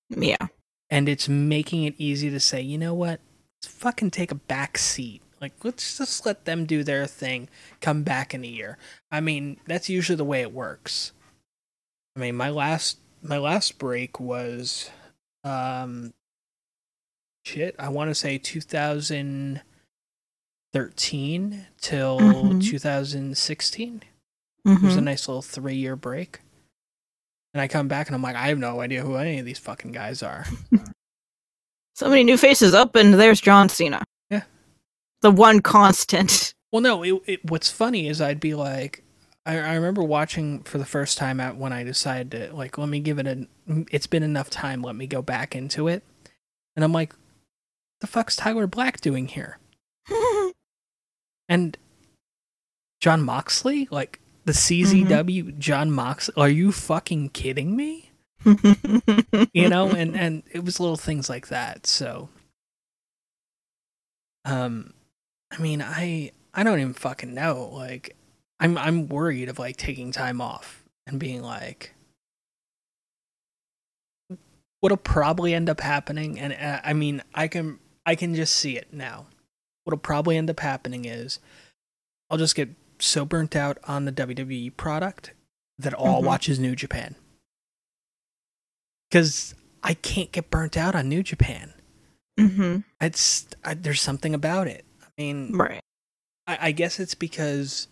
Yeah. 0.09 0.47
and 0.89 1.07
it's 1.07 1.29
making 1.29 1.83
it 1.83 1.93
easy 1.97 2.29
to 2.31 2.39
say, 2.39 2.61
you 2.61 2.77
know 2.77 2.93
what, 2.95 3.19
let's 3.57 3.73
fucking 3.73 4.11
take 4.11 4.31
a 4.31 4.35
back 4.35 4.77
seat. 4.77 5.21
Like, 5.39 5.63
let's 5.63 5.97
just 5.99 6.25
let 6.25 6.45
them 6.45 6.65
do 6.65 6.83
their 6.83 7.05
thing. 7.05 7.49
Come 7.81 8.01
back 8.03 8.33
in 8.33 8.43
a 8.43 8.47
year. 8.47 8.77
I 9.11 9.19
mean, 9.21 9.57
that's 9.67 9.89
usually 9.89 10.15
the 10.15 10.23
way 10.25 10.41
it 10.41 10.53
works. 10.53 11.11
I 12.15 12.19
mean, 12.21 12.35
my 12.35 12.49
last 12.49 12.97
my 13.21 13.37
last 13.37 13.77
break 13.77 14.19
was 14.19 14.89
um 15.43 16.13
shit, 17.43 17.75
I 17.77 17.89
want 17.89 18.09
to 18.09 18.15
say 18.15 18.39
2013 20.75 21.67
till 21.79 22.19
Mhm. 22.19 22.63
2016. 22.63 24.03
It 24.65 24.69
was 24.69 24.75
a 24.95 24.97
Mm-hmm. 24.97 25.05
nice 25.05 25.27
little 25.27 25.41
3-year 25.43 25.95
break. 25.95 26.39
And 27.53 27.61
I 27.61 27.67
come 27.67 27.87
back 27.87 28.07
and 28.07 28.15
I'm 28.15 28.21
like, 28.21 28.35
I 28.35 28.47
have 28.47 28.57
no 28.57 28.81
idea 28.81 29.01
who 29.03 29.15
any 29.15 29.39
of 29.39 29.45
these 29.45 29.59
fucking 29.59 29.91
guys 29.91 30.21
are. 30.23 30.45
So 31.97 32.09
many 32.09 32.25
new 32.25 32.35
faces 32.35 32.73
up, 32.73 32.93
and 32.97 33.13
there's 33.13 33.39
John 33.39 33.69
Cena. 33.69 34.03
Yeah. 34.29 34.43
The 35.21 35.31
one 35.31 35.61
constant. 35.61 36.53
Well, 36.73 36.81
no, 36.81 37.03
it, 37.03 37.21
it, 37.25 37.49
what's 37.49 37.71
funny 37.71 38.09
is 38.09 38.19
I'd 38.19 38.41
be 38.41 38.53
like, 38.53 39.01
I, 39.45 39.57
I 39.59 39.75
remember 39.75 40.03
watching 40.03 40.61
for 40.63 40.77
the 40.77 40.83
first 40.83 41.17
time 41.17 41.39
at 41.39 41.55
when 41.55 41.71
I 41.71 41.85
decided 41.85 42.31
to 42.31 42.53
like, 42.53 42.77
let 42.77 42.89
me 42.89 42.99
give 42.99 43.17
it 43.17 43.27
a. 43.27 43.47
It's 43.89 44.07
been 44.07 44.23
enough 44.23 44.49
time. 44.49 44.81
Let 44.81 44.97
me 44.97 45.07
go 45.07 45.21
back 45.21 45.55
into 45.55 45.87
it, 45.87 46.03
and 46.75 46.83
I'm 46.83 46.91
like, 46.91 47.13
the 48.01 48.07
fuck's 48.07 48.35
Tyler 48.35 48.67
Black 48.67 48.99
doing 48.99 49.27
here? 49.29 49.57
And 51.47 51.77
Jon 53.01 53.21
Moxley, 53.21 53.87
like 53.91 54.19
the 54.45 54.51
CZW 54.51 55.57
Jon 55.57 55.91
Moxley, 55.91 56.33
are 56.37 56.49
you 56.49 56.71
fucking 56.71 57.29
kidding 57.29 57.75
me? 57.75 58.11
you 59.53 59.67
know 59.67 59.89
and 59.89 60.15
and 60.15 60.43
it 60.51 60.63
was 60.63 60.79
little 60.79 60.97
things 60.97 61.29
like 61.29 61.47
that 61.47 61.87
so. 61.87 62.29
Um 64.43 64.93
i 65.51 65.61
mean 65.61 65.81
i 65.81 66.31
i 66.53 66.63
don't 66.63 66.79
even 66.79 66.93
fucking 66.93 67.33
know 67.33 67.69
like 67.73 68.15
i'm 68.59 68.77
i'm 68.77 69.07
worried 69.07 69.49
of 69.49 69.59
like 69.59 69.77
taking 69.77 70.11
time 70.11 70.41
off 70.41 70.83
and 71.07 71.19
being 71.19 71.41
like 71.41 71.93
what'll 74.79 74.97
probably 74.97 75.53
end 75.53 75.69
up 75.69 75.81
happening 75.81 76.39
and 76.39 76.53
uh, 76.53 76.81
i 76.83 76.93
mean 76.93 77.21
i 77.33 77.47
can 77.47 77.79
i 78.05 78.15
can 78.15 78.35
just 78.35 78.55
see 78.55 78.77
it 78.77 78.87
now 78.91 79.25
what'll 79.85 79.97
probably 79.97 80.35
end 80.37 80.49
up 80.49 80.59
happening 80.59 81.05
is 81.05 81.39
i'll 82.29 82.37
just 82.37 82.55
get 82.55 82.69
so 82.99 83.23
burnt 83.23 83.55
out 83.55 83.77
on 83.85 84.03
the 84.05 84.11
wwe 84.11 84.75
product 84.75 85.31
that 85.79 85.93
all 85.93 86.21
Mhm. 86.21 86.25
watches 86.25 86.59
new 86.59 86.75
japan 86.75 87.15
because 89.09 89.55
I 89.83 89.93
can't 89.93 90.31
get 90.31 90.49
burnt 90.49 90.75
out 90.77 90.95
on 90.95 91.07
New 91.07 91.21
Japan. 91.21 91.71
mm-hmm. 92.39 92.79
It's 92.99 93.45
I, 93.63 93.75
there's 93.75 94.01
something 94.01 94.33
about 94.33 94.67
it. 94.67 94.83
I 95.03 95.05
mean, 95.15 95.51
Right. 95.55 95.79
I, 96.47 96.57
I 96.59 96.71
guess 96.71 96.99
it's 96.99 97.13
because 97.13 97.87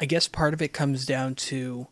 I 0.00 0.06
guess 0.06 0.26
part 0.26 0.54
of 0.54 0.62
it 0.62 0.72
comes 0.72 1.04
down 1.04 1.34
to 1.34 1.86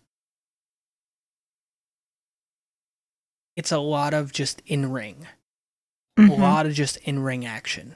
it's 3.56 3.72
a 3.72 3.78
lot 3.78 4.14
of 4.14 4.32
just 4.32 4.62
in 4.66 4.90
ring, 4.90 5.26
Mhm. 6.18 6.30
a 6.30 6.40
lot 6.40 6.66
of 6.66 6.74
just 6.74 6.96
in 6.98 7.20
ring 7.20 7.46
action. 7.46 7.94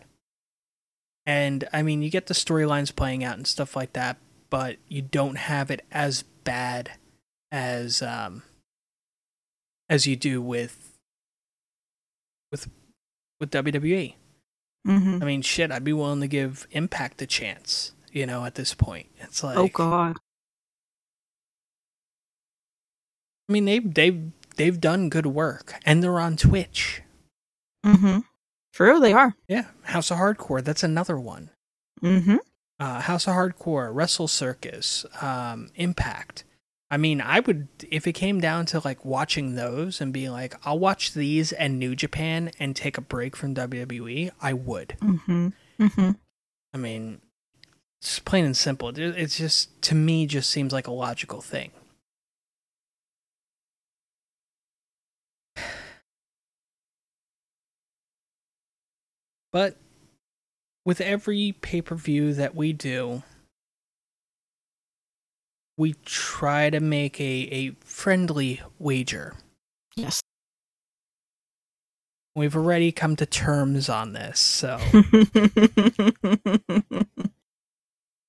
And 1.26 1.68
I 1.72 1.82
mean, 1.82 2.02
you 2.02 2.10
get 2.10 2.26
the 2.26 2.34
storylines 2.34 2.94
playing 2.94 3.22
out 3.24 3.36
and 3.36 3.46
stuff 3.46 3.76
like 3.76 3.92
that, 3.94 4.18
but 4.50 4.78
you 4.88 5.02
don't 5.02 5.36
have 5.36 5.70
it 5.70 5.84
as 5.90 6.22
bad 6.44 6.92
as 7.50 8.00
um 8.02 8.42
as 9.88 10.06
you 10.06 10.16
do 10.16 10.40
with 10.40 10.96
with 12.50 12.68
with 13.40 13.50
WWE. 13.50 14.14
Mm-hmm. 14.86 15.22
I 15.22 15.26
mean, 15.26 15.42
shit, 15.42 15.70
I'd 15.70 15.84
be 15.84 15.92
willing 15.92 16.20
to 16.20 16.28
give 16.28 16.66
Impact 16.72 17.22
a 17.22 17.26
chance, 17.26 17.92
you 18.10 18.26
know, 18.26 18.44
at 18.44 18.54
this 18.56 18.74
point. 18.74 19.08
It's 19.18 19.42
like 19.44 19.56
oh 19.56 19.68
God. 19.68 20.16
I 23.48 23.52
mean, 23.52 23.64
they've 23.64 23.94
they've 23.94 24.30
they've 24.56 24.80
done 24.80 25.08
good 25.08 25.26
work 25.26 25.74
and 25.84 26.02
they're 26.02 26.20
on 26.20 26.36
Twitch. 26.36 27.02
Mm-hmm. 27.84 28.20
True, 28.72 29.00
they 29.00 29.12
are. 29.12 29.34
Yeah, 29.48 29.66
House 29.82 30.10
of 30.10 30.18
Hardcore, 30.18 30.62
that's 30.64 30.82
another 30.82 31.18
one. 31.18 31.50
Mm-hmm. 32.02 32.36
uh, 32.80 33.00
House 33.02 33.26
of 33.28 33.34
Hardcore, 33.34 33.90
Wrestle 33.94 34.28
Circus, 34.28 35.04
um, 35.20 35.68
Impact. 35.76 36.44
I 36.90 36.96
mean, 36.98 37.20
I 37.22 37.40
would 37.40 37.68
if 37.90 38.06
it 38.06 38.12
came 38.12 38.38
down 38.40 38.66
to 38.66 38.80
like 38.84 39.04
watching 39.04 39.54
those 39.54 40.00
and 40.00 40.12
being 40.12 40.30
like, 40.30 40.54
I'll 40.66 40.78
watch 40.78 41.14
these 41.14 41.52
and 41.52 41.78
New 41.78 41.94
Japan 41.96 42.50
and 42.58 42.76
take 42.76 42.98
a 42.98 43.00
break 43.02 43.34
from 43.34 43.54
WWE. 43.54 44.30
I 44.42 44.52
would. 44.52 44.96
Mm-hmm. 45.00 45.48
Mm-hmm. 45.80 46.10
I 46.74 46.76
mean, 46.76 47.20
it's 48.00 48.18
plain 48.18 48.44
and 48.44 48.56
simple. 48.56 48.88
It- 48.90 48.98
It's 48.98 49.38
just 49.38 49.80
to 49.82 49.94
me 49.94 50.26
just 50.26 50.50
seems 50.50 50.72
like 50.72 50.86
a 50.86 50.92
logical 50.92 51.40
thing. 51.40 51.70
But 59.52 59.76
with 60.84 61.00
every 61.00 61.52
pay 61.60 61.82
per 61.82 61.94
view 61.94 62.32
that 62.34 62.54
we 62.54 62.72
do, 62.72 63.22
we 65.76 65.94
try 66.04 66.70
to 66.70 66.80
make 66.80 67.20
a, 67.20 67.48
a 67.50 67.70
friendly 67.80 68.60
wager. 68.78 69.34
Yes. 69.94 70.20
We've 72.34 72.56
already 72.56 72.92
come 72.92 73.14
to 73.16 73.26
terms 73.26 73.90
on 73.90 74.14
this, 74.14 74.40
so 74.40 74.78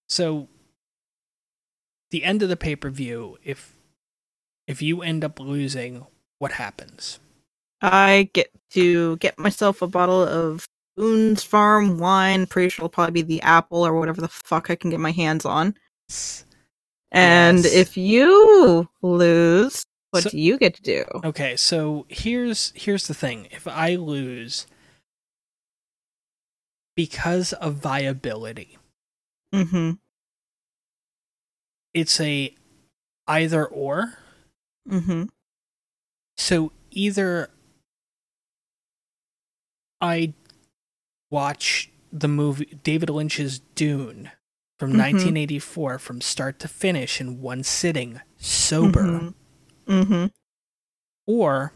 so 0.10 0.50
the 2.12 2.26
end 2.26 2.44
of 2.44 2.50
the 2.50 2.58
pay 2.58 2.76
per 2.76 2.90
view, 2.90 3.38
if 3.46 3.78
if 4.68 4.82
you 4.82 5.02
end 5.02 5.24
up 5.24 5.40
losing, 5.40 6.06
what 6.38 6.52
happens? 6.54 7.20
I 7.82 8.30
get 8.34 8.50
to 8.72 9.16
get 9.18 9.40
myself 9.40 9.82
a 9.82 9.88
bottle 9.88 10.22
of 10.22 10.68
Boone's 10.96 11.44
Farm 11.44 11.98
wine. 11.98 12.46
Pretty 12.46 12.70
sure 12.70 12.84
it'll 12.84 12.90
probably 12.90 13.22
be 13.24 13.36
the 13.36 13.42
apple 13.42 13.86
or 13.86 13.98
whatever 14.00 14.22
the 14.22 14.28
fuck 14.28 14.70
I 14.70 14.76
can 14.76 14.90
get 14.90 15.00
my 15.00 15.12
hands 15.12 15.46
on. 15.46 15.76
And 17.12 17.64
Yes. 17.64 17.74
if 17.74 17.98
you 17.98 18.90
lose, 19.02 19.86
what 20.12 20.24
So- 20.24 20.30
do 20.32 20.38
you 20.40 20.58
get 20.58 20.76
to 20.76 20.82
do? 20.82 21.04
Okay, 21.24 21.56
so 21.56 22.06
here's 22.10 22.72
here's 22.76 23.08
the 23.08 23.14
thing. 23.14 23.48
If 23.52 23.68
I 23.68 23.96
lose 23.96 24.68
because 26.96 27.54
of 27.54 27.76
viability, 27.76 28.78
Mm-hmm. 29.54 29.92
it's 31.94 32.20
a 32.20 32.56
either 33.28 33.66
or. 33.66 34.18
Mm-hmm. 34.90 35.24
So 36.38 36.72
either 36.92 37.50
I 40.02 40.34
watch 41.34 41.90
the 42.12 42.28
movie 42.28 42.78
David 42.84 43.10
Lynch's 43.10 43.60
Dune 43.74 44.30
from 44.78 44.92
Mhm. 44.94 44.98
1984 44.98 45.98
from 45.98 46.22
start 46.22 46.60
to 46.60 46.68
finish 46.68 47.20
in 47.20 47.42
one 47.42 47.64
sitting, 47.64 48.22
sober, 48.38 49.02
Mm-hmm. 49.04 49.92
Mm-hmm. 49.92 50.26
or 51.26 51.74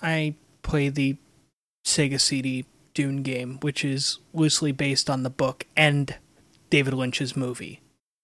I 0.00 0.34
play 0.62 0.88
the 0.88 1.16
Sega 1.86 2.18
CD 2.20 2.64
Dune 2.94 3.22
game, 3.22 3.58
which 3.60 3.84
is 3.84 4.18
loosely 4.32 4.72
based 4.72 5.08
on 5.10 5.22
the 5.22 5.30
book 5.30 5.66
and 5.76 6.16
David 6.70 6.94
Lynch's 6.94 7.36
movie. 7.36 7.80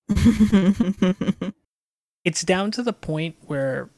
It's 2.24 2.42
down 2.42 2.70
to 2.72 2.82
the 2.82 2.92
point 2.92 3.36
where 3.46 3.88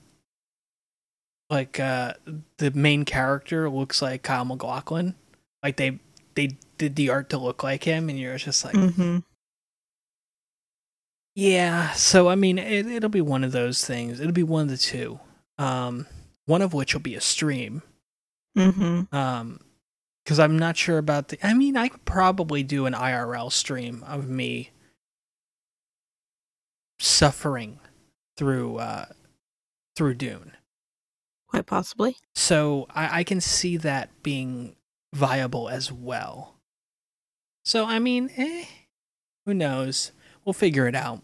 like 1.48 1.80
uh 1.80 2.14
the 2.58 2.70
main 2.70 3.04
character 3.04 3.68
looks 3.68 4.00
like 4.02 4.22
Kyle 4.22 4.44
MacLachlan. 4.44 5.16
Like 5.62 5.76
they 5.76 6.00
they 6.34 6.56
did 6.78 6.96
the 6.96 7.10
art 7.10 7.30
to 7.30 7.38
look 7.38 7.62
like 7.62 7.84
him 7.84 8.08
and 8.08 8.18
you're 8.18 8.38
just 8.38 8.64
like 8.64 8.74
mm-hmm. 8.74 9.18
Yeah, 11.34 11.92
so 11.92 12.28
I 12.28 12.34
mean 12.34 12.58
it 12.58 12.86
it'll 12.86 13.08
be 13.08 13.20
one 13.20 13.44
of 13.44 13.52
those 13.52 13.84
things. 13.84 14.20
It'll 14.20 14.32
be 14.32 14.42
one 14.42 14.62
of 14.62 14.68
the 14.70 14.76
two. 14.76 15.20
Um 15.58 16.06
one 16.46 16.62
of 16.62 16.74
which 16.74 16.94
will 16.94 17.00
be 17.00 17.14
a 17.14 17.20
stream. 17.20 17.82
Mm-hmm. 18.56 19.14
Um 19.14 19.60
cuz 20.26 20.38
I'm 20.38 20.58
not 20.58 20.76
sure 20.76 20.98
about 20.98 21.28
the 21.28 21.38
I 21.46 21.54
mean 21.54 21.76
I 21.76 21.88
could 21.88 22.04
probably 22.04 22.62
do 22.62 22.86
an 22.86 22.94
IRL 22.94 23.52
stream 23.52 24.02
of 24.06 24.28
me 24.28 24.70
suffering 26.98 27.80
through 28.36 28.78
uh 28.78 29.06
through 29.96 30.14
Dune. 30.14 30.52
Quite 31.48 31.66
possibly. 31.66 32.16
So 32.34 32.86
I, 32.90 33.20
I 33.20 33.24
can 33.24 33.40
see 33.40 33.76
that 33.78 34.22
being 34.22 34.76
viable 35.12 35.68
as 35.68 35.90
well. 35.92 36.54
So 37.64 37.86
I 37.86 37.98
mean, 37.98 38.30
eh, 38.36 38.64
who 39.46 39.54
knows? 39.54 40.12
We'll 40.44 40.52
figure 40.52 40.86
it 40.86 40.94
out. 40.94 41.22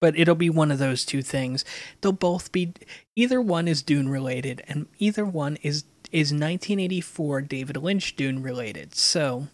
But 0.00 0.18
it'll 0.18 0.34
be 0.34 0.50
one 0.50 0.70
of 0.70 0.78
those 0.78 1.04
two 1.06 1.22
things. 1.22 1.64
They'll 2.00 2.12
both 2.12 2.52
be 2.52 2.74
either 3.14 3.40
one 3.40 3.66
is 3.66 3.82
Dune 3.82 4.08
related, 4.08 4.62
and 4.68 4.86
either 4.98 5.24
one 5.24 5.56
is 5.62 5.84
is 6.12 6.28
1984 6.32 7.42
David 7.42 7.76
Lynch 7.76 8.14
Dune 8.14 8.42
related. 8.42 8.94
So 8.94 9.48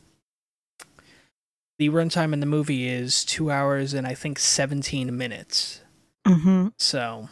the 1.78 1.88
runtime 1.88 2.32
in 2.32 2.40
the 2.40 2.46
movie 2.46 2.88
is 2.88 3.24
two 3.24 3.50
hours 3.50 3.94
and 3.94 4.06
I 4.06 4.14
think 4.14 4.38
17 4.38 5.16
minutes. 5.16 5.80
Mm-hmm. 6.26 6.68
So, 6.78 7.28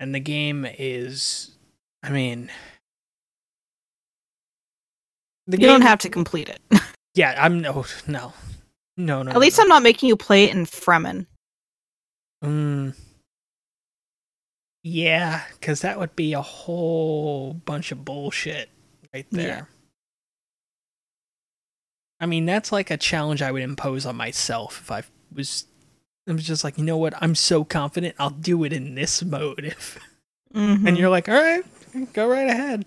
and 0.00 0.14
the 0.14 0.20
game 0.20 0.66
is, 0.78 1.50
I 2.02 2.10
mean, 2.10 2.50
the 5.46 5.60
You 5.60 5.66
don't 5.66 5.82
have 5.82 6.00
to 6.00 6.08
complete 6.08 6.48
it. 6.48 6.60
Yeah, 7.16 7.36
I'm 7.38 7.60
no, 7.60 7.84
no, 8.08 8.32
no, 8.96 9.22
no. 9.22 9.30
At 9.30 9.38
least 9.38 9.60
I'm 9.60 9.68
not 9.68 9.84
making 9.84 10.08
you 10.08 10.16
play 10.16 10.46
it 10.46 10.50
in 10.52 10.66
Fremen. 10.66 11.26
Mm, 12.42 12.96
yeah, 14.82 15.42
because 15.52 15.82
that 15.82 15.96
would 16.00 16.16
be 16.16 16.32
a 16.32 16.42
whole 16.42 17.54
bunch 17.54 17.92
of 17.92 18.04
bullshit 18.04 18.68
right 19.14 19.26
Yeah. 19.30 19.42
there. 19.44 19.68
I 22.20 22.26
mean, 22.26 22.46
that's 22.46 22.72
like 22.72 22.90
a 22.90 22.96
challenge 22.96 23.42
I 23.42 23.52
would 23.52 23.62
impose 23.62 24.06
on 24.06 24.16
myself 24.16 24.80
if 24.82 24.90
I 24.90 25.04
was. 25.32 25.66
I 26.28 26.32
was 26.32 26.44
just 26.44 26.64
like, 26.64 26.78
you 26.78 26.84
know 26.84 26.96
what? 26.96 27.14
I'm 27.22 27.34
so 27.34 27.62
confident 27.64 28.14
I'll 28.18 28.30
do 28.30 28.64
it 28.64 28.72
in 28.72 28.94
this 28.96 29.22
mode. 29.22 29.64
If 29.64 29.98
Mm-hmm. 30.54 30.86
And 30.86 30.96
you're 30.98 31.10
like, 31.10 31.28
all 31.28 31.34
right, 31.34 31.64
go 32.12 32.28
right 32.28 32.48
ahead. 32.48 32.86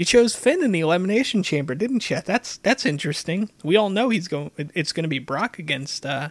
You 0.00 0.06
chose 0.06 0.34
Finn 0.34 0.64
in 0.64 0.72
the 0.72 0.80
elimination 0.80 1.42
chamber, 1.42 1.74
didn't 1.74 2.08
you? 2.08 2.22
That's 2.24 2.56
that's 2.56 2.86
interesting. 2.86 3.50
We 3.62 3.76
all 3.76 3.90
know 3.90 4.08
he's 4.08 4.28
going. 4.28 4.50
It's 4.56 4.92
going 4.92 5.04
to 5.04 5.10
be 5.10 5.18
Brock 5.18 5.58
against 5.58 6.06
uh, 6.06 6.30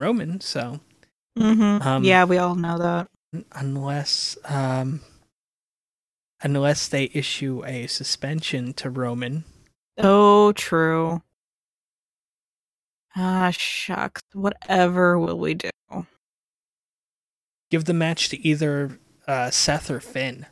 Roman. 0.00 0.40
So 0.40 0.80
mm-hmm. 1.38 1.86
um, 1.86 2.02
yeah, 2.02 2.24
we 2.24 2.38
all 2.38 2.56
know 2.56 2.76
that. 2.76 3.06
unless 3.52 4.36
um, 4.46 5.00
unless 6.42 6.88
they 6.88 7.08
issue 7.14 7.62
a 7.64 7.86
suspension 7.86 8.72
to 8.72 8.90
Roman, 8.90 9.44
Oh, 9.96 10.50
true. 10.50 11.22
Ah, 13.14 13.52
shucks. 13.52 14.22
Whatever 14.32 15.20
will 15.20 15.38
we 15.38 15.54
do? 15.54 15.70
give 17.70 17.84
the 17.84 17.94
match 17.94 18.28
to 18.30 18.44
either 18.44 18.98
uh, 19.28 19.50
Seth 19.50 19.88
or 19.88 20.00
Finn. 20.00 20.46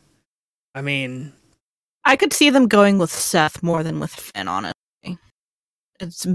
I 0.77 0.81
mean, 0.81 1.33
I 2.05 2.17
could 2.17 2.33
see 2.33 2.51
them 2.51 2.69
going 2.69 2.99
with 2.99 3.13
Seth 3.13 3.63
more 3.63 3.83
than 3.83 4.01
with 4.01 4.11
Finn, 4.11 4.49
honestly. 4.49 4.75
As 6.01 6.27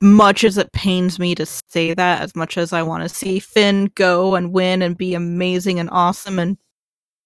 much 0.00 0.44
as 0.44 0.56
it 0.56 0.72
pains 0.72 1.18
me 1.18 1.34
to 1.34 1.46
say 1.46 1.94
that, 1.94 2.22
as 2.22 2.36
much 2.36 2.56
as 2.56 2.72
I 2.72 2.82
want 2.82 3.02
to 3.02 3.08
see 3.08 3.40
Finn 3.40 3.90
go 3.94 4.36
and 4.36 4.52
win 4.52 4.82
and 4.82 4.96
be 4.96 5.14
amazing 5.14 5.80
and 5.80 5.90
awesome, 5.90 6.38
and 6.38 6.56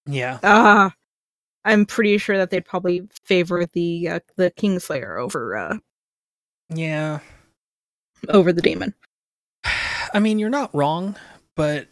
yeah, 0.07 0.39
ah, 0.43 0.93
I'm 1.65 1.85
pretty 1.85 2.17
sure 2.17 2.39
that 2.39 2.51
they'd 2.51 2.65
probably 2.65 3.07
favor 3.25 3.67
the 3.73 4.09
uh, 4.09 4.21
the 4.37 4.51
Kingslayer 4.53 5.21
over 5.21 5.57
uh, 5.57 5.77
yeah. 6.71 7.19
over 8.29 8.53
the 8.53 8.63
demon. 8.63 8.95
I 10.15 10.21
mean, 10.21 10.39
you're 10.39 10.51
not 10.51 10.75
wrong, 10.75 11.17
but 11.57 11.87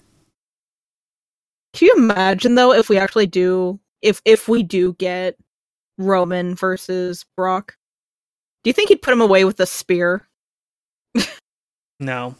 Can 1.74 1.86
you 1.86 1.94
imagine 1.96 2.54
though 2.54 2.72
if 2.72 2.88
we 2.88 2.98
actually 2.98 3.26
do 3.26 3.78
if 4.02 4.22
if 4.24 4.48
we 4.48 4.62
do 4.62 4.94
get 4.94 5.36
Roman 5.98 6.54
versus 6.54 7.24
Brock? 7.36 7.76
Do 8.62 8.70
you 8.70 8.74
think 8.74 8.88
he'd 8.88 9.02
put 9.02 9.12
him 9.12 9.20
away 9.20 9.44
with 9.44 9.60
a 9.60 9.66
spear? 9.66 10.26
no. 12.00 12.34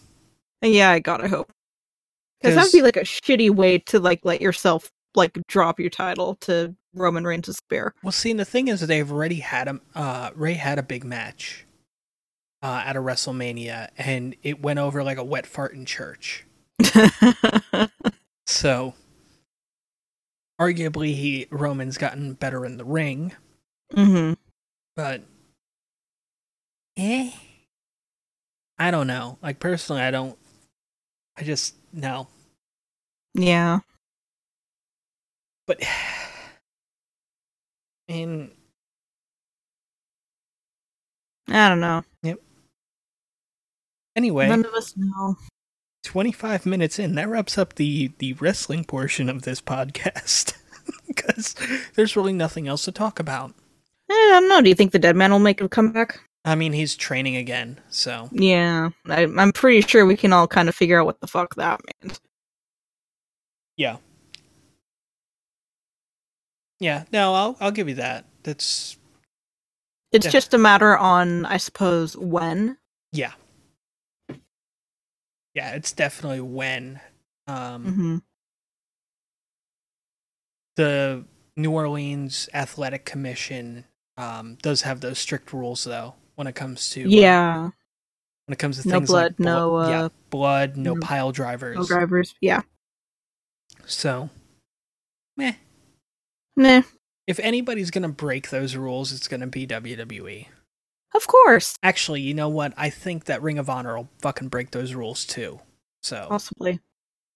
Yeah, 0.62 0.90
I 0.90 0.98
gotta 0.98 1.28
hope. 1.28 1.52
Because 2.40 2.54
that'd 2.54 2.72
be 2.72 2.82
like 2.82 2.96
a 2.96 3.00
shitty 3.00 3.50
way 3.50 3.78
to 3.78 3.98
like 3.98 4.20
let 4.24 4.40
yourself 4.40 4.90
like 5.14 5.38
drop 5.48 5.80
your 5.80 5.90
title 5.90 6.36
to 6.36 6.74
Roman 6.94 7.24
Reigns' 7.24 7.56
spear. 7.56 7.94
Well, 8.02 8.12
see, 8.12 8.30
and 8.30 8.40
the 8.40 8.44
thing 8.44 8.68
is, 8.68 8.80
they've 8.80 9.10
already 9.10 9.40
had 9.40 9.68
a 9.68 9.80
uh, 9.94 10.30
Ray 10.34 10.54
had 10.54 10.78
a 10.78 10.82
big 10.82 11.04
match 11.04 11.66
uh, 12.62 12.82
at 12.86 12.96
a 12.96 13.00
WrestleMania, 13.00 13.88
and 13.98 14.36
it 14.42 14.62
went 14.62 14.78
over 14.78 15.02
like 15.02 15.18
a 15.18 15.24
wet 15.24 15.46
fart 15.46 15.74
in 15.74 15.84
church. 15.84 16.44
So, 18.48 18.94
arguably, 20.58 21.14
he 21.14 21.46
Roman's 21.50 21.98
gotten 21.98 22.32
better 22.32 22.64
in 22.64 22.78
the 22.78 22.84
ring, 22.84 23.34
hmm 23.94 24.32
but 24.96 25.22
eh, 26.96 27.30
I 28.78 28.90
don't 28.90 29.06
know. 29.06 29.38
Like 29.42 29.60
personally, 29.60 30.02
I 30.02 30.10
don't. 30.10 30.36
I 31.36 31.44
just 31.44 31.74
no. 31.92 32.26
Yeah. 33.34 33.80
But 35.66 35.80
in 38.08 38.50
I 41.48 41.68
don't 41.68 41.80
know. 41.80 42.02
Yep. 42.22 42.40
Anyway, 44.16 44.48
None 44.48 44.64
of 44.64 44.74
us 44.74 44.94
know. 44.96 45.36
25 46.04 46.64
minutes 46.66 46.98
in 46.98 47.14
that 47.16 47.28
wraps 47.28 47.58
up 47.58 47.74
the 47.74 48.10
the 48.18 48.32
wrestling 48.34 48.84
portion 48.84 49.28
of 49.28 49.42
this 49.42 49.60
podcast 49.60 50.54
because 51.06 51.54
there's 51.94 52.16
really 52.16 52.32
nothing 52.32 52.66
else 52.66 52.84
to 52.84 52.92
talk 52.92 53.20
about 53.20 53.54
Eh, 54.10 54.14
I 54.14 54.40
don't 54.40 54.48
know. 54.48 54.60
Do 54.62 54.68
you 54.68 54.74
think 54.74 54.92
the 54.92 54.98
dead 54.98 55.16
man 55.16 55.30
will 55.32 55.38
make 55.38 55.60
a 55.60 55.68
comeback? 55.68 56.20
i 56.44 56.54
mean 56.54 56.72
he's 56.72 56.94
training 56.94 57.36
again 57.36 57.78
so 57.90 58.28
Yeah. 58.32 58.90
I, 59.06 59.24
I'm 59.24 59.52
pretty 59.52 59.82
sure 59.82 60.06
we 60.06 60.16
can 60.16 60.32
all 60.32 60.46
kind 60.46 60.68
of 60.68 60.74
figure 60.74 60.98
out 61.00 61.04
what 61.04 61.20
the 61.20 61.26
fuck 61.26 61.54
that 61.56 61.80
means. 62.02 62.20
yeah 63.76 63.96
yeah 66.80 67.04
no 67.12 67.34
i'll 67.34 67.56
i'll 67.60 67.72
give 67.72 67.88
you 67.88 67.96
that 67.96 68.24
that's 68.44 68.96
It's 70.12 70.26
Yeah. 70.26 70.30
just 70.30 70.54
a 70.54 70.58
matter 70.58 70.96
on, 70.96 71.44
I 71.44 71.58
suppose, 71.58 72.16
when. 72.16 72.78
yeah 73.12 73.32
yeah 75.54 75.72
it's 75.74 75.92
definitely 75.92 76.40
when 76.40 77.00
um 77.48 77.84
hmm 77.84 78.18
the 80.76 81.24
new 81.56 81.72
orleans 81.72 82.48
athletic 82.54 83.04
commission 83.04 83.84
um, 84.18 84.56
does 84.60 84.82
have 84.82 85.00
those 85.00 85.18
strict 85.18 85.52
rules 85.54 85.84
though 85.84 86.14
when 86.34 86.46
it 86.46 86.54
comes 86.54 86.90
to 86.90 87.04
uh, 87.04 87.08
yeah, 87.08 87.62
when 87.62 87.72
it 88.52 88.58
comes 88.58 88.82
to 88.82 88.86
No 88.88 88.96
things 88.98 89.08
like 89.10 89.36
blood, 89.36 89.46
no, 89.46 89.70
blo- 89.70 89.88
yeah, 89.88 90.04
uh, 90.04 90.08
blood, 90.30 90.76
no 90.76 90.94
no- 90.94 91.00
pile 91.00 91.32
drivers. 91.32 91.76
no 91.76 91.86
drivers. 91.86 92.34
Yeah, 92.42 92.62
So, 93.86 94.28
meh. 95.36 95.54
nah, 96.56 96.82
If 97.26 97.38
anybody's 97.40 97.90
gonna 97.90 98.08
break 98.08 98.50
those 98.50 98.76
rules, 98.76 99.12
it's 99.12 99.28
gonna 99.28 99.46
be 99.46 99.66
WWE. 99.66 100.48
of 101.14 101.26
course, 101.26 101.76
Actually, 101.82 102.20
you 102.22 102.34
know 102.34 102.48
what? 102.48 102.74
I 102.76 102.90
think 102.90 103.24
that 103.24 103.42
Ring 103.42 103.58
of 103.58 103.70
Honor 103.70 103.96
will 103.96 104.08
fucking 104.20 104.48
break 104.48 104.70
those 104.72 104.94
rules 104.94 105.24
too. 105.24 105.60
So, 106.02 106.26
possibly. 106.28 106.80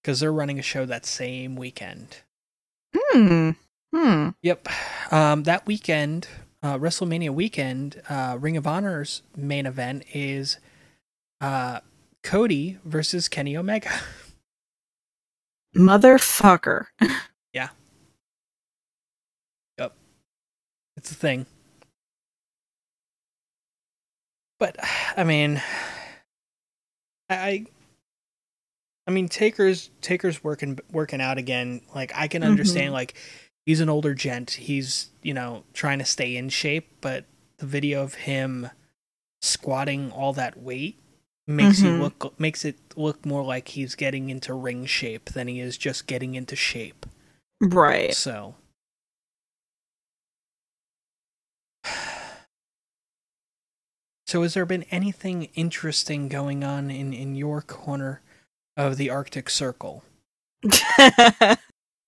because 0.02 0.20
they're 0.20 0.32
running 0.32 0.58
a 0.58 0.62
show 0.62 0.84
that 0.86 1.04
same 1.06 1.56
weekend. 1.56 2.18
Hmm. 2.96 3.50
Hmm. 3.94 4.28
Yep. 4.42 4.68
Um, 5.12 5.42
that 5.44 5.66
weekend, 5.66 6.26
uh, 6.62 6.78
WrestleMania 6.78 7.30
weekend, 7.30 8.00
uh, 8.08 8.36
Ring 8.40 8.56
of 8.56 8.66
Honor's 8.66 9.22
main 9.36 9.66
event 9.66 10.04
is 10.14 10.58
uh, 11.40 11.80
Cody 12.22 12.78
versus 12.84 13.28
Kenny 13.28 13.56
Omega. 13.56 13.90
Motherfucker. 15.76 16.86
Yeah. 17.54 17.68
Yep. 19.76 19.94
It's 20.96 21.10
a 21.10 21.14
thing. 21.14 21.44
But 24.58 24.76
I 25.18 25.24
mean, 25.24 25.60
I, 27.28 27.66
I 29.06 29.10
mean, 29.10 29.28
Taker's 29.28 29.90
Taker's 30.00 30.42
working 30.42 30.78
working 30.90 31.20
out 31.20 31.36
again. 31.36 31.82
Like 31.94 32.12
I 32.14 32.26
can 32.28 32.42
understand. 32.42 32.90
Mhm. 32.90 32.94
Like 32.94 33.14
he's 33.66 33.80
an 33.80 33.88
older 33.88 34.14
gent. 34.14 34.52
He's 34.52 35.10
you 35.22 35.34
know 35.34 35.64
trying 35.72 35.98
to 35.98 36.04
stay 36.04 36.36
in 36.36 36.48
shape. 36.48 36.88
But 37.00 37.24
the 37.58 37.66
video 37.66 38.02
of 38.02 38.14
him 38.14 38.70
squatting 39.40 40.10
all 40.12 40.32
that 40.34 40.58
weight 40.60 40.98
makes 41.46 41.82
you 41.82 41.90
Mhm. 41.90 42.00
look 42.00 42.38
makes 42.40 42.64
it 42.64 42.76
look 42.96 43.26
more 43.26 43.42
like 43.44 43.68
he's 43.68 43.94
getting 43.94 44.30
into 44.30 44.54
ring 44.54 44.86
shape 44.86 45.30
than 45.30 45.48
he 45.48 45.58
is 45.60 45.76
just 45.76 46.06
getting 46.06 46.34
into 46.34 46.54
shape. 46.56 47.06
Right. 47.60 48.14
So. 48.14 48.54
So, 54.26 54.42
has 54.42 54.54
there 54.54 54.64
been 54.64 54.84
anything 54.84 55.48
interesting 55.54 56.28
going 56.28 56.64
on 56.64 56.90
in, 56.90 57.12
in 57.12 57.34
your 57.34 57.60
corner 57.60 58.22
of 58.78 58.96
the 58.96 59.10
Arctic 59.10 59.50
Circle? 59.50 60.04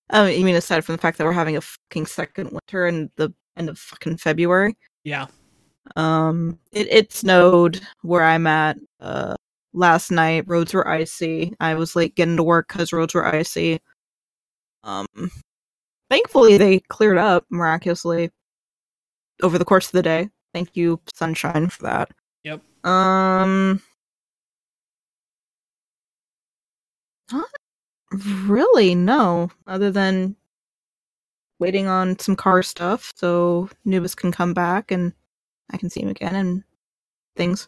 um, 0.09 0.29
you 0.29 0.45
mean 0.45 0.55
aside 0.55 0.83
from 0.85 0.95
the 0.95 1.01
fact 1.01 1.17
that 1.17 1.25
we're 1.25 1.31
having 1.31 1.57
a 1.57 1.61
fucking 1.61 2.05
second 2.05 2.51
winter 2.51 2.87
in 2.87 3.09
the 3.15 3.33
end 3.57 3.69
of 3.69 3.79
fucking 3.79 4.17
February? 4.17 4.77
Yeah. 5.03 5.27
Um, 5.95 6.59
it, 6.71 6.87
it 6.91 7.13
snowed 7.13 7.81
where 8.01 8.23
I'm 8.23 8.47
at. 8.47 8.77
Uh, 8.99 9.35
last 9.73 10.11
night 10.11 10.45
roads 10.47 10.73
were 10.73 10.87
icy. 10.87 11.53
I 11.59 11.75
was 11.75 11.95
late 11.95 12.15
getting 12.15 12.37
to 12.37 12.43
work 12.43 12.67
because 12.69 12.93
roads 12.93 13.13
were 13.13 13.25
icy. 13.25 13.79
Um, 14.83 15.07
thankfully 16.09 16.57
they 16.57 16.79
cleared 16.79 17.17
up 17.17 17.45
miraculously 17.49 18.31
over 19.41 19.57
the 19.57 19.65
course 19.65 19.87
of 19.87 19.93
the 19.93 20.03
day. 20.03 20.29
Thank 20.53 20.75
you, 20.77 21.01
sunshine, 21.13 21.69
for 21.69 21.83
that. 21.83 22.11
Yep. 22.43 22.61
Um, 22.85 23.81
not 27.31 27.49
really. 28.15 28.95
No, 28.95 29.51
other 29.67 29.91
than 29.91 30.35
waiting 31.59 31.87
on 31.87 32.19
some 32.19 32.35
car 32.35 32.61
stuff 32.61 33.13
so 33.15 33.69
Nubis 33.85 34.15
can 34.15 34.31
come 34.31 34.53
back 34.53 34.91
and 34.91 35.13
I 35.71 35.77
can 35.77 35.89
see 35.89 36.01
him 36.01 36.09
again 36.09 36.35
and 36.35 36.63
things. 37.35 37.67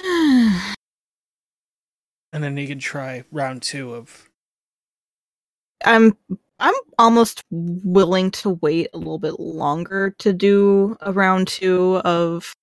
And 2.30 2.44
then 2.44 2.56
you 2.58 2.66
can 2.66 2.78
try 2.78 3.24
round 3.32 3.62
two 3.62 3.94
of. 3.94 4.28
I'm 5.84 6.16
I'm 6.58 6.74
almost 6.98 7.42
willing 7.50 8.30
to 8.32 8.50
wait 8.50 8.88
a 8.92 8.98
little 8.98 9.18
bit 9.18 9.40
longer 9.40 10.14
to 10.18 10.32
do 10.32 10.96
a 11.00 11.10
round 11.10 11.48
two 11.48 11.96
of 12.04 12.54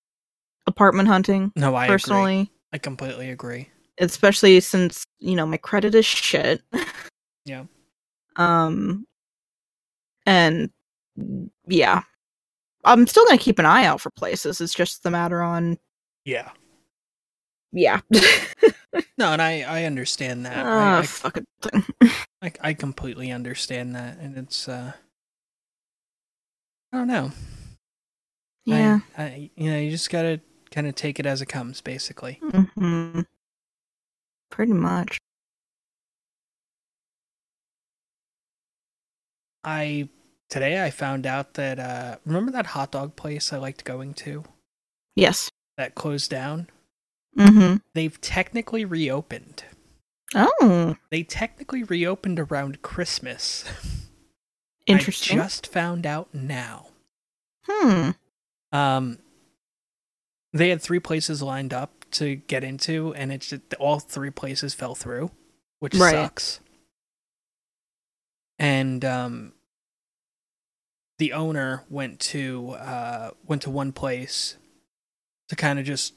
apartment 0.67 1.07
hunting. 1.07 1.51
No, 1.55 1.73
I 1.73 1.85
agree. 1.85 1.93
personally, 1.93 2.51
I 2.71 2.77
completely 2.77 3.31
agree. 3.31 3.69
Especially 3.99 4.59
since 4.59 5.05
you 5.19 5.35
know 5.35 5.45
my 5.45 5.57
credit 5.57 5.95
is 5.95 6.05
shit. 6.05 6.61
Yeah. 7.45 7.65
Um, 8.37 9.07
and 10.25 10.69
yeah, 11.67 12.01
I'm 12.83 13.07
still 13.07 13.25
gonna 13.25 13.37
keep 13.37 13.59
an 13.59 13.65
eye 13.65 13.85
out 13.85 14.01
for 14.01 14.09
places. 14.09 14.59
It's 14.59 14.73
just 14.73 15.03
the 15.03 15.11
matter 15.11 15.41
on 15.41 15.77
Yeah. 16.25 16.49
yeah. 17.71 18.01
No, 19.17 19.31
and 19.31 19.41
I, 19.41 19.61
I 19.61 19.83
understand 19.85 20.45
that. 20.45 20.65
Ah, 20.65 20.95
I, 20.97 20.99
I, 20.99 21.05
fucking 21.05 21.45
thing. 21.61 21.85
I, 22.41 22.51
I 22.61 22.73
completely 22.73 23.31
understand 23.31 23.95
that. 23.95 24.17
And 24.19 24.37
it's, 24.37 24.67
uh, 24.67 24.91
I 26.91 26.97
don't 26.97 27.07
know. 27.07 27.31
I- 28.67 28.69
Yeah. 28.69 28.99
I, 29.17 29.49
you 29.55 29.71
know, 29.71 29.77
you 29.77 29.91
just 29.91 30.09
gotta 30.09 30.41
kind 30.71 30.87
of 30.87 30.95
take 30.95 31.19
it 31.21 31.25
as 31.25 31.41
it 31.41 31.45
comes, 31.47 31.79
basically. 31.79 32.41
hmm 32.75 33.21
Pretty 34.55 34.71
much. 34.71 35.17
I 39.65 40.07
today 40.49 40.81
I 40.81 40.91
found 40.91 41.25
out 41.25 41.55
that 41.55 41.77
uh 41.77 42.15
remember 42.25 42.53
that 42.53 42.67
hot 42.67 42.91
dog 42.93 43.17
place 43.17 43.51
I 43.51 43.57
liked 43.57 43.83
going 43.83 44.13
to 44.13 44.45
Yes. 45.13 45.51
that 45.75 45.93
closed 45.93 46.31
down? 46.31 46.69
Mm-hmm. 47.37 47.77
They've 47.93 48.21
technically 48.21 48.85
reopened. 48.85 49.65
Oh, 50.33 50.95
They 51.09 51.23
technically 51.23 51.83
reopened 51.83 52.39
around 52.39 52.81
Christmas. 52.81 53.65
interesting. 54.87 55.37
I 55.37 55.43
just 55.43 55.67
found 55.67 56.05
out 56.05 56.33
now. 56.33 56.87
Hmm. 57.67 58.11
Um 58.71 59.17
they 60.53 60.69
had 60.69 60.81
three 60.81 60.99
places 60.99 61.41
lined 61.41 61.73
up 61.73 62.04
to 62.19 62.35
get 62.35 62.63
into 62.63 63.13
and 63.15 63.31
it's 63.31 63.49
just, 63.49 63.73
all 63.79 63.99
three 63.99 64.29
places 64.29 64.73
fell 64.73 64.95
through, 64.95 65.31
which 65.79 65.95
Right. 65.95 66.11
sucks. 66.11 66.59
And 68.59 69.03
um 69.03 69.53
the 71.17 71.33
owner 71.33 71.83
went 71.89 72.19
to 72.19 72.71
uh 72.71 73.31
went 73.45 73.61
to 73.63 73.69
one 73.69 73.91
place 73.91 74.57
to 75.49 75.55
kind 75.55 75.79
of 75.79 75.85
just 75.85 76.13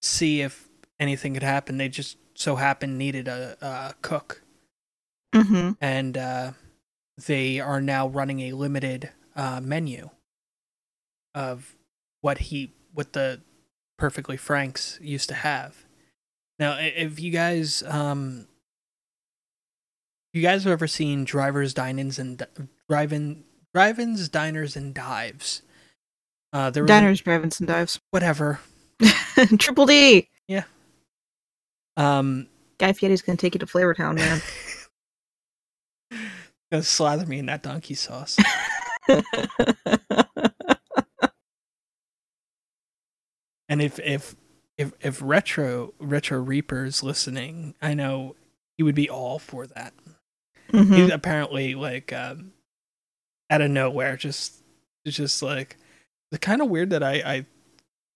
see 0.00 0.40
if 0.42 0.68
anything 1.00 1.34
could 1.34 1.42
happen. 1.42 1.78
They 1.78 1.88
just 1.88 2.16
so 2.34 2.56
happened 2.56 2.98
needed 2.98 3.28
a, 3.28 3.56
a 3.60 3.94
cook 4.02 4.42
Mm-hmm. 5.34 5.70
and 5.80 6.18
uh, 6.18 6.52
they 7.26 7.58
are 7.58 7.80
now 7.80 8.06
running 8.06 8.40
a 8.40 8.52
limited 8.52 9.08
uh, 9.34 9.60
menu 9.62 10.10
of 11.34 11.74
what 12.20 12.36
he 12.36 12.72
what 12.92 13.14
the 13.14 13.40
perfectly 14.02 14.36
franks 14.36 14.98
used 15.00 15.28
to 15.28 15.34
have 15.34 15.84
now 16.58 16.76
if 16.76 17.20
you 17.20 17.30
guys 17.30 17.84
um 17.86 18.48
you 20.32 20.42
guys 20.42 20.64
have 20.64 20.72
ever 20.72 20.88
seen 20.88 21.22
drivers 21.24 21.72
dine-ins 21.72 22.18
and 22.18 22.44
drive-in 22.88 23.44
drive-ins 23.72 24.28
diners 24.28 24.74
and 24.74 24.92
dives 24.92 25.62
uh 26.52 26.68
there 26.68 26.82
was 26.82 26.90
a- 26.90 26.94
Diners, 26.94 27.20
drive-ins, 27.20 27.60
and 27.60 27.68
dives. 27.68 28.00
whatever 28.10 28.58
Triple 29.60 29.86
D. 29.86 30.28
Yeah. 30.48 30.64
Um 31.96 32.48
Guy 32.78 32.92
Fieri's 32.94 33.22
gonna 33.22 33.36
take 33.36 33.54
you 33.54 33.60
to 33.60 33.66
Flavortown, 33.66 34.16
man. 34.16 34.42
gonna 36.72 36.82
slather 36.82 37.24
me 37.24 37.38
in 37.38 37.46
that 37.46 37.62
donkey 37.62 37.94
sauce 37.94 38.36
And 43.72 43.80
if 43.80 43.98
if 44.00 44.36
if 44.76 44.92
if 45.00 45.18
retro 45.22 45.94
retro 45.98 46.38
reapers 46.38 47.02
listening, 47.02 47.74
I 47.80 47.94
know 47.94 48.36
he 48.76 48.82
would 48.82 48.94
be 48.94 49.08
all 49.08 49.38
for 49.38 49.66
that. 49.66 49.94
Mhm. 50.70 50.94
He's 50.94 51.10
apparently 51.10 51.74
like 51.74 52.12
um 52.12 52.52
out 53.48 53.62
of 53.62 53.70
nowhere 53.70 54.18
just 54.18 54.62
it's 55.06 55.16
just 55.16 55.42
like 55.42 55.78
it's 56.30 56.44
kind 56.44 56.60
of 56.60 56.68
weird 56.68 56.90
that 56.90 57.02
I 57.02 57.14
I 57.24 57.46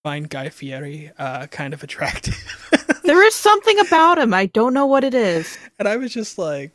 find 0.04 0.28
Guy 0.28 0.50
Fieri 0.50 1.10
uh 1.18 1.46
kind 1.46 1.72
of 1.72 1.82
attractive. 1.82 2.36
There 3.02 3.24
is 3.24 3.36
something 3.36 3.78
about 3.78 4.18
him. 4.18 4.34
I 4.34 4.46
don't 4.46 4.74
know 4.74 4.84
what 4.86 5.04
it 5.04 5.14
is. 5.14 5.56
and 5.78 5.86
I 5.88 5.96
was 5.96 6.12
just 6.12 6.36
like 6.38 6.72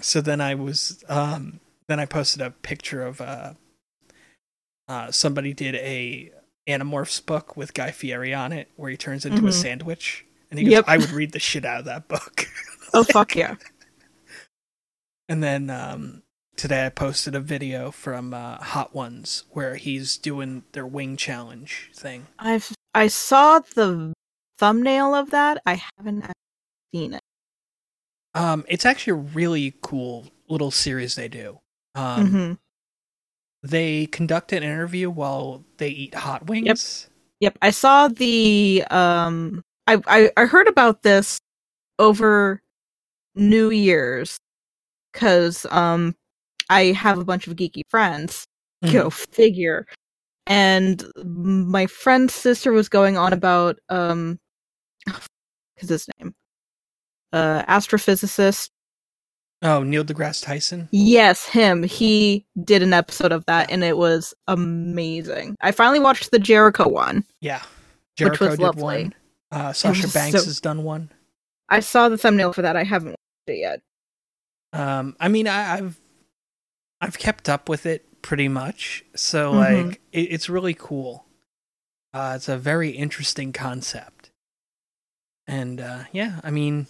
so 0.00 0.20
then 0.20 0.42
I 0.42 0.54
was 0.54 1.02
um 1.08 1.60
then 1.86 1.98
I 1.98 2.04
posted 2.04 2.42
a 2.42 2.50
picture 2.50 3.00
of 3.06 3.22
uh 3.22 3.54
uh 4.86 5.10
somebody 5.12 5.54
did 5.54 5.76
a 5.76 6.32
Animorphs 6.68 7.24
book 7.24 7.56
with 7.56 7.72
Guy 7.74 7.90
Fieri 7.90 8.32
on 8.34 8.52
it 8.52 8.70
where 8.76 8.90
he 8.90 8.96
turns 8.96 9.24
into 9.24 9.46
a 9.46 9.50
Mhm. 9.50 9.52
sandwich 9.54 10.26
and 10.50 10.58
he 10.58 10.64
goes 10.66 10.72
Yep. 10.72 10.84
I 10.86 10.98
would 10.98 11.10
read 11.10 11.32
the 11.32 11.38
shit 11.38 11.64
out 11.64 11.80
of 11.80 11.84
that 11.86 12.08
book. 12.08 12.46
Oh 12.94 13.04
fuck 13.04 13.34
yeah. 13.36 13.56
and 15.28 15.42
then 15.42 15.68
um 15.70 16.22
today 16.56 16.86
I 16.86 16.88
posted 16.88 17.34
a 17.34 17.40
video 17.40 17.90
from 17.90 18.32
uh, 18.34 18.56
Hot 18.56 18.94
Ones 18.94 19.44
where 19.50 19.76
he's 19.76 20.16
doing 20.16 20.64
their 20.72 20.86
wing 20.86 21.16
challenge 21.16 21.90
thing. 21.94 22.26
I've 22.38 22.72
I 22.94 23.08
saw 23.08 23.60
the 23.60 24.12
thumbnail 24.58 25.14
of 25.14 25.30
that. 25.30 25.62
I 25.66 25.82
haven't 25.98 26.24
seen 26.94 27.14
it. 27.14 27.20
Um, 28.34 28.64
it's 28.68 28.84
actually 28.86 29.12
a 29.12 29.16
really 29.34 29.74
cool 29.82 30.26
little 30.48 30.70
series 30.70 31.14
they 31.14 31.28
do. 31.28 31.58
Um, 31.94 32.28
hmm 32.30 32.52
They 33.62 34.06
conduct 34.06 34.52
an 34.52 34.62
interview 34.62 35.10
while 35.10 35.64
they 35.78 35.88
eat 35.88 36.14
hot 36.14 36.46
wings. 36.46 37.08
Yep, 37.40 37.52
Yep. 37.54 37.58
I 37.62 37.70
saw 37.70 38.08
the 38.08 38.84
um 38.90 39.62
I, 39.86 40.00
I 40.06 40.30
I 40.36 40.44
heard 40.46 40.68
about 40.68 41.02
this 41.02 41.40
over 41.98 42.62
New 43.34 43.70
Year's 43.70 44.38
cuz 45.14 45.66
um 45.70 46.14
I 46.70 46.86
have 46.86 47.18
a 47.18 47.24
bunch 47.24 47.46
of 47.46 47.56
geeky 47.56 47.82
friends. 47.90 48.46
Mhm. 48.84 48.92
Go 48.92 49.10
figure. 49.10 49.86
And 50.46 51.04
my 51.24 51.86
friend's 51.86 52.34
sister 52.34 52.72
was 52.72 52.88
going 52.88 53.16
on 53.18 53.32
about 53.32 53.78
um 53.88 54.38
his 55.76 56.08
name 56.20 56.34
uh 57.32 57.62
astrophysicist. 57.64 58.70
Oh, 59.62 59.82
Neil 59.82 60.04
deGrasse 60.04 60.44
Tyson. 60.44 60.88
Yes, 60.92 61.44
him. 61.46 61.82
He 61.82 62.46
did 62.64 62.82
an 62.82 62.92
episode 62.92 63.32
of 63.32 63.44
that 63.46 63.70
and 63.70 63.82
it 63.82 63.96
was 63.96 64.32
amazing. 64.46 65.56
I 65.60 65.72
finally 65.72 65.98
watched 65.98 66.30
the 66.30 66.38
Jericho 66.38 66.88
one. 66.88 67.24
Yeah, 67.40 67.58
Which 67.60 67.66
Jericho 68.18 68.46
was 68.46 68.56
did 68.58 68.62
lovely. 68.62 68.82
one. 68.82 69.14
Uh, 69.50 69.72
Sasha 69.72 70.08
Banks 70.08 70.38
so- 70.38 70.44
has 70.44 70.60
done 70.60 70.84
one. 70.84 71.10
I 71.68 71.80
saw 71.80 72.08
the 72.08 72.16
thumbnail 72.16 72.52
for 72.52 72.62
that. 72.62 72.76
I 72.76 72.84
haven't 72.84 73.10
watched 73.10 73.48
it 73.48 73.58
yet. 73.58 73.80
Um, 74.72 75.16
I 75.20 75.28
mean, 75.28 75.46
I, 75.48 75.74
I've 75.74 75.98
I've 77.00 77.18
kept 77.18 77.48
up 77.48 77.68
with 77.68 77.84
it 77.86 78.04
pretty 78.22 78.48
much, 78.48 79.04
so 79.14 79.52
Mhm. 79.52 79.86
like 79.88 80.00
it, 80.12 80.20
it's 80.32 80.48
really 80.48 80.74
cool. 80.74 81.26
Uh, 82.14 82.34
it's 82.36 82.48
a 82.48 82.56
very 82.58 82.90
interesting 82.90 83.52
concept, 83.52 84.30
and 85.46 85.80
uh, 85.80 86.04
yeah, 86.12 86.40
I 86.42 86.50
mean, 86.50 86.86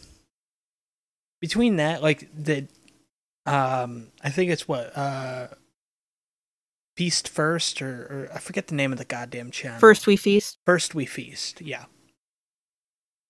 between 1.40 1.76
that, 1.76 2.02
like 2.02 2.28
the, 2.34 2.66
um, 3.46 4.08
I 4.22 4.30
think 4.30 4.50
it's 4.50 4.68
what 4.68 4.96
uh, 4.96 5.48
Feast 6.96 7.28
First, 7.28 7.80
or, 7.80 8.28
or 8.28 8.28
I 8.34 8.38
forget 8.38 8.66
the 8.66 8.74
name 8.74 8.92
of 8.92 8.98
the 8.98 9.04
goddamn 9.04 9.50
channel. 9.50 9.78
First 9.80 10.06
we 10.06 10.16
feast. 10.16 10.58
First 10.66 10.94
We 10.94 11.06
Feast, 11.06 11.60
yeah. 11.60 11.84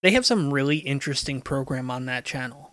They 0.02 0.12
have 0.12 0.24
some 0.26 0.52
really 0.54 0.78
interesting 0.78 1.40
program 1.42 1.90
on 1.90 2.06
that 2.06 2.24
channel. 2.24 2.72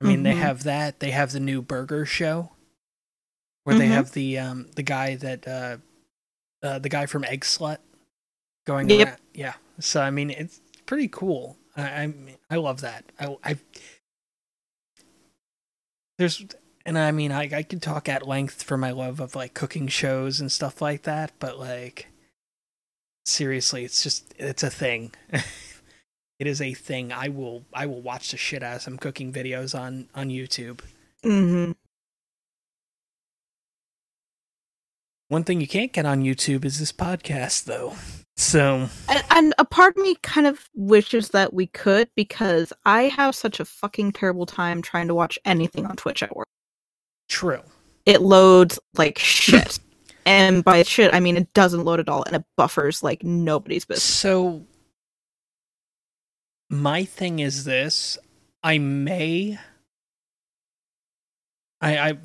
I 0.00 0.06
mean, 0.06 0.22
they 0.22 0.34
Mhm. 0.34 0.38
have 0.38 0.62
that. 0.64 1.00
They 1.00 1.10
have 1.10 1.32
the 1.32 1.40
new 1.40 1.62
burger 1.62 2.06
show, 2.06 2.52
where 3.64 3.76
they 3.76 3.86
Mhm. 3.86 3.92
have 3.92 4.12
the 4.12 4.38
um 4.38 4.70
the 4.76 4.82
guy 4.82 5.16
that 5.16 5.46
uh, 5.48 5.78
uh 6.62 6.78
the 6.78 6.88
guy 6.88 7.06
from 7.06 7.22
Eggslut 7.24 7.78
going 8.66 8.88
Yep. 8.90 9.08
around. 9.08 9.20
Yeah. 9.34 9.54
So 9.80 10.00
I 10.00 10.10
mean, 10.10 10.30
it's 10.30 10.60
pretty 10.86 11.08
cool. 11.08 11.56
I 11.76 11.82
I, 12.04 12.14
I 12.50 12.56
love 12.56 12.80
that. 12.82 13.04
I 13.18 13.36
I 13.44 13.58
there's 16.18 16.44
and 16.86 16.98
I 16.98 17.10
mean 17.10 17.32
I 17.32 17.50
I 17.54 17.62
could 17.62 17.82
talk 17.82 18.08
at 18.08 18.26
length 18.26 18.62
for 18.62 18.76
my 18.76 18.90
love 18.90 19.20
of 19.20 19.34
like 19.34 19.54
cooking 19.54 19.88
shows 19.88 20.40
and 20.40 20.50
stuff 20.50 20.82
like 20.82 21.02
that, 21.02 21.32
but 21.38 21.58
like 21.58 22.08
seriously, 23.24 23.84
it's 23.84 24.02
just 24.02 24.34
it's 24.38 24.62
a 24.62 24.70
thing. 24.70 25.12
it 26.38 26.46
is 26.46 26.60
a 26.60 26.74
thing. 26.74 27.12
I 27.12 27.28
will 27.28 27.64
I 27.72 27.86
will 27.86 28.00
watch 28.00 28.30
the 28.30 28.36
shit 28.36 28.62
out 28.62 28.76
of 28.76 28.82
some 28.82 28.98
cooking 28.98 29.32
videos 29.32 29.78
on 29.78 30.08
on 30.14 30.28
YouTube. 30.28 30.80
Mm-hmm. 31.24 31.72
One 35.28 35.44
thing 35.44 35.60
you 35.60 35.66
can't 35.66 35.92
get 35.92 36.06
on 36.06 36.22
YouTube 36.22 36.64
is 36.64 36.78
this 36.78 36.92
podcast 36.92 37.64
though. 37.64 37.94
So, 38.36 38.88
And, 39.08 39.24
and 39.30 39.54
a 39.58 39.64
part 39.64 39.96
of 39.96 40.02
me 40.02 40.16
kind 40.22 40.46
of 40.46 40.68
wishes 40.74 41.30
that 41.30 41.54
we 41.54 41.68
could 41.68 42.08
because 42.16 42.72
I 42.84 43.02
have 43.04 43.34
such 43.34 43.60
a 43.60 43.64
fucking 43.64 44.12
terrible 44.12 44.44
time 44.44 44.82
trying 44.82 45.06
to 45.08 45.14
watch 45.14 45.38
anything 45.44 45.86
on 45.86 45.96
Twitch 45.96 46.22
at 46.22 46.34
work. 46.34 46.48
true. 47.28 47.60
It 48.06 48.20
loads 48.20 48.78
like 48.98 49.18
shit. 49.18 49.78
and 50.26 50.62
by 50.64 50.82
shit, 50.82 51.14
I 51.14 51.20
mean 51.20 51.36
it 51.36 51.52
doesn't 51.54 51.84
load 51.84 52.00
at 52.00 52.08
all 52.08 52.24
and 52.24 52.36
it 52.36 52.44
buffers 52.56 53.02
like 53.02 53.22
nobody's 53.22 53.84
business. 53.84 54.02
So 54.02 54.66
my 56.68 57.04
thing 57.04 57.38
is 57.38 57.64
this, 57.64 58.18
I 58.62 58.78
may 58.78 59.58
I 61.80 61.98
I 62.10 62.18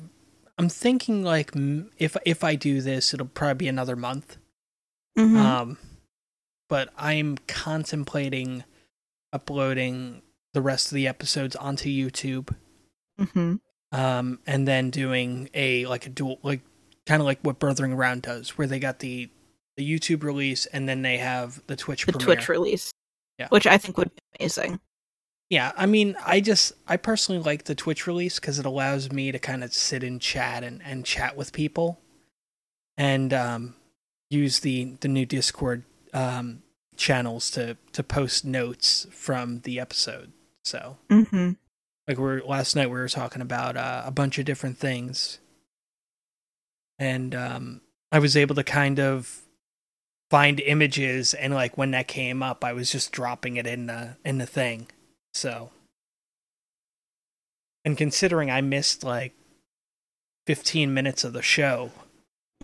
I'm 0.60 0.68
thinking 0.68 1.22
like 1.24 1.52
if 1.98 2.16
if 2.26 2.44
I 2.44 2.54
do 2.54 2.82
this 2.82 3.14
it'll 3.14 3.26
probably 3.28 3.54
be 3.54 3.68
another 3.68 3.96
month. 3.96 4.36
Mhm. 5.18 5.36
Um 5.36 5.78
but 6.68 6.90
I'm 6.98 7.38
contemplating 7.48 8.64
uploading 9.32 10.20
the 10.52 10.60
rest 10.60 10.90
of 10.92 10.96
the 10.96 11.06
episodes 11.08 11.56
onto 11.56 11.88
YouTube 11.88 12.54
Mhm. 13.18 13.60
um 13.92 14.38
and 14.46 14.68
then 14.68 14.90
doing 14.90 15.48
a 15.54 15.86
like 15.86 16.04
a 16.04 16.10
dual 16.10 16.38
like 16.42 16.60
kind 17.06 17.22
of 17.22 17.26
like 17.26 17.40
what 17.40 17.58
Birthing 17.58 17.94
Around 17.94 18.22
does 18.22 18.58
where 18.58 18.66
they 18.66 18.78
got 18.78 18.98
the 18.98 19.30
the 19.78 19.88
YouTube 19.98 20.22
release 20.22 20.66
and 20.66 20.86
then 20.86 21.00
they 21.00 21.16
have 21.16 21.62
the 21.68 21.76
Twitch 21.76 22.04
The 22.04 22.12
premiere. 22.12 22.36
Twitch 22.36 22.48
release. 22.50 22.92
Yeah. 23.38 23.48
Which 23.48 23.66
I 23.66 23.78
think 23.78 23.96
would 23.96 24.14
be 24.14 24.20
amazing. 24.38 24.78
Yeah, 25.50 25.72
I 25.76 25.86
mean, 25.86 26.14
I 26.24 26.40
just 26.40 26.72
I 26.86 26.96
personally 26.96 27.42
like 27.42 27.64
the 27.64 27.74
Twitch 27.74 28.06
release 28.06 28.38
because 28.38 28.60
it 28.60 28.64
allows 28.66 29.10
me 29.10 29.32
to 29.32 29.38
kind 29.40 29.64
of 29.64 29.74
sit 29.74 30.04
and 30.04 30.20
chat 30.20 30.62
and, 30.62 30.80
and 30.84 31.04
chat 31.04 31.36
with 31.36 31.52
people, 31.52 32.00
and 32.96 33.32
um, 33.34 33.74
use 34.30 34.60
the 34.60 34.96
the 35.00 35.08
new 35.08 35.26
Discord 35.26 35.82
um, 36.14 36.62
channels 36.96 37.50
to 37.50 37.76
to 37.92 38.02
post 38.04 38.44
notes 38.44 39.08
from 39.10 39.60
the 39.62 39.80
episode. 39.80 40.32
So, 40.64 40.98
Mm-hmm. 41.08 41.52
like 42.06 42.18
we're 42.18 42.42
last 42.44 42.76
night, 42.76 42.86
we 42.86 42.98
were 43.00 43.08
talking 43.08 43.42
about 43.42 43.76
uh, 43.76 44.02
a 44.06 44.12
bunch 44.12 44.38
of 44.38 44.44
different 44.44 44.78
things, 44.78 45.40
and 46.96 47.34
um, 47.34 47.80
I 48.12 48.20
was 48.20 48.36
able 48.36 48.54
to 48.54 48.62
kind 48.62 49.00
of 49.00 49.40
find 50.30 50.60
images, 50.60 51.34
and 51.34 51.52
like 51.52 51.76
when 51.76 51.90
that 51.90 52.06
came 52.06 52.40
up, 52.40 52.64
I 52.64 52.72
was 52.72 52.92
just 52.92 53.10
dropping 53.10 53.56
it 53.56 53.66
in 53.66 53.86
the 53.86 54.16
in 54.24 54.38
the 54.38 54.46
thing. 54.46 54.86
So, 55.32 55.70
and 57.84 57.96
considering 57.96 58.50
I 58.50 58.60
missed 58.60 59.04
like 59.04 59.32
15 60.46 60.92
minutes 60.92 61.24
of 61.24 61.32
the 61.32 61.42
show, 61.42 61.90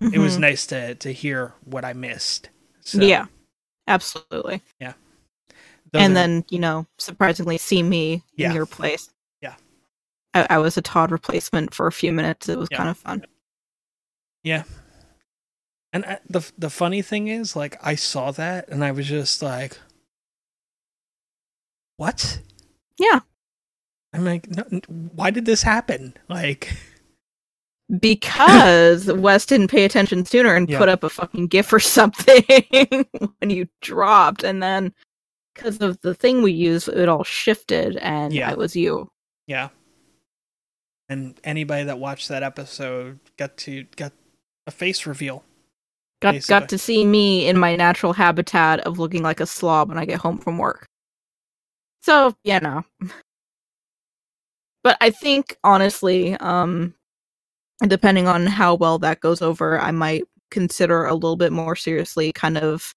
it 0.00 0.18
was 0.18 0.38
nice 0.38 0.66
to 0.68 0.94
to 0.96 1.12
hear 1.12 1.54
what 1.64 1.84
I 1.84 1.92
missed. 1.92 2.50
So, 2.80 2.98
Mm-hmm. 2.98 3.08
yeah. 3.08 3.26
Absolutely. 3.88 4.62
those 4.80 4.94
and 6.02 6.10
are- 6.12 6.14
then, 6.14 6.44
you 6.50 6.58
know, 6.58 6.86
surprisingly 6.98 7.56
see 7.58 7.82
me 7.82 8.22
Yeah. 8.34 8.48
in 8.50 8.56
your 8.56 8.66
place. 8.66 9.08
Yeah. 9.40 9.54
I, 10.34 10.46
I 10.50 10.58
was 10.58 10.76
a 10.76 10.82
Todd 10.82 11.12
replacement 11.12 11.72
for 11.72 11.86
a 11.86 11.92
few 11.92 12.12
minutes. 12.12 12.48
It 12.48 12.58
was 12.58 12.68
Yeah. 12.70 12.76
kind 12.78 12.88
of 12.90 12.98
fun. 12.98 13.24
yeah. 14.42 14.64
And 15.92 16.04
I, 16.04 16.18
the 16.28 16.50
the 16.58 16.68
funny 16.68 17.00
thing 17.00 17.28
is, 17.28 17.56
like, 17.56 17.78
I 17.82 17.94
saw 17.94 18.30
that 18.32 18.68
and 18.68 18.84
I 18.84 18.90
was 18.90 19.06
just 19.06 19.40
like, 19.40 19.78
"What?" 21.96 22.40
Yeah. 22.98 23.20
I'm 24.12 24.24
like, 24.24 24.48
no, 24.48 24.62
"Why 25.14 25.30
did 25.30 25.44
this 25.44 25.62
happen?" 25.62 26.14
Like, 26.28 26.72
Because 28.00 29.06
Wes 29.12 29.46
didn't 29.46 29.68
pay 29.70 29.84
attention 29.84 30.24
sooner 30.24 30.54
and 30.56 30.68
Yeah. 30.68 30.78
put 30.78 30.88
up 30.88 31.04
a 31.04 31.08
fucking 31.08 31.46
GIF 31.48 31.72
or 31.72 31.78
something 31.80 32.42
when 33.38 33.50
you 33.50 33.68
dropped, 33.80 34.42
and 34.42 34.62
then 34.62 34.92
because 35.54 35.80
of 35.80 36.00
the 36.00 36.14
thing 36.14 36.42
we 36.42 36.52
used, 36.52 36.88
it 36.88 37.08
all 37.08 37.22
shifted, 37.24 37.96
and 37.98 38.32
Yeah. 38.32 38.50
it 38.50 38.58
was 38.58 38.74
you. 38.76 39.08
yeah. 39.46 39.68
And 41.08 41.38
anybody 41.44 41.84
that 41.84 42.00
watched 42.00 42.28
that 42.30 42.42
episode 42.42 43.20
got 43.36 43.56
to 43.58 43.84
got 43.94 44.12
a 44.66 44.72
face 44.72 45.06
reveal. 45.06 45.44
Got 46.20 46.32
Basically. 46.32 46.52
got 46.60 46.68
to 46.70 46.78
see 46.78 47.04
me 47.06 47.46
in 47.46 47.56
my 47.56 47.76
natural 47.76 48.12
habitat 48.14 48.80
of 48.80 48.98
looking 48.98 49.22
like 49.22 49.38
a 49.38 49.46
slob 49.46 49.88
when 49.88 49.98
I 49.98 50.04
get 50.04 50.18
home 50.18 50.38
from 50.38 50.58
work. 50.58 50.86
So 52.06 52.36
yeah, 52.44 52.60
no. 52.60 52.84
But 54.84 54.96
I 55.00 55.10
think 55.10 55.56
honestly, 55.64 56.34
um, 56.36 56.94
depending 57.88 58.28
on 58.28 58.46
how 58.46 58.76
well 58.76 59.00
that 59.00 59.18
goes 59.18 59.42
over, 59.42 59.80
I 59.80 59.90
might 59.90 60.22
consider 60.52 61.04
a 61.06 61.14
little 61.14 61.34
bit 61.34 61.50
more 61.50 61.74
seriously, 61.74 62.32
kind 62.32 62.58
of 62.58 62.94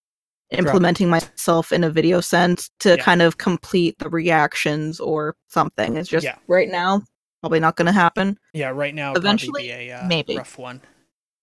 implementing 0.52 1.10
myself 1.10 1.72
in 1.72 1.84
a 1.84 1.90
video 1.90 2.22
sense 2.22 2.70
to 2.82 2.90
Yeah. 2.98 3.04
kind 3.04 3.24
of 3.24 3.40
complete 3.40 3.98
the 3.98 4.10
reactions 4.12 5.00
or 5.00 5.36
something. 5.48 5.98
It's 5.98 6.08
just 6.10 6.24
Yeah. 6.24 6.38
right 6.48 6.70
now 6.70 7.02
probably 7.42 7.60
not 7.62 7.78
going 7.78 7.88
to 7.88 7.92
happen. 7.92 8.38
Yeah, 8.54 8.70
right 8.70 8.94
now 8.94 9.14
Eventually, 9.14 9.64
be 9.64 9.72
a 9.72 9.92
uh, 9.94 10.08
maybe. 10.08 10.38
rough 10.38 10.60
one. 10.60 10.82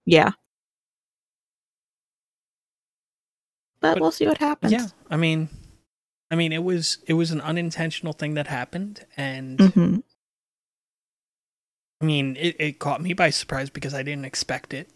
Yeah. 0.05 0.31
But, 3.81 3.95
But- 3.95 4.01
we'll 4.01 4.13
see 4.13 4.29
what 4.29 4.39
happens. 4.39 4.73
Yeah, 4.73 4.87
I 5.11 5.17
mean, 5.17 5.49
I 6.31 6.35
mean, 6.35 6.53
it 6.53 6.63
was 6.65 6.99
it 7.07 7.15
was 7.15 7.31
an 7.31 7.41
unintentional 7.41 8.13
thing 8.13 8.35
that 8.35 8.49
happened, 8.49 9.05
and 9.17 9.61
hmm 9.61 9.97
I 12.01 12.05
mean, 12.05 12.37
it, 12.37 12.57
it 12.59 12.79
caught 12.79 13.01
me 13.01 13.15
by 13.15 13.31
surprise 13.31 13.71
because 13.71 13.95
I 13.95 14.03
didn't 14.03 14.27
expect 14.27 14.75
it. 14.75 14.91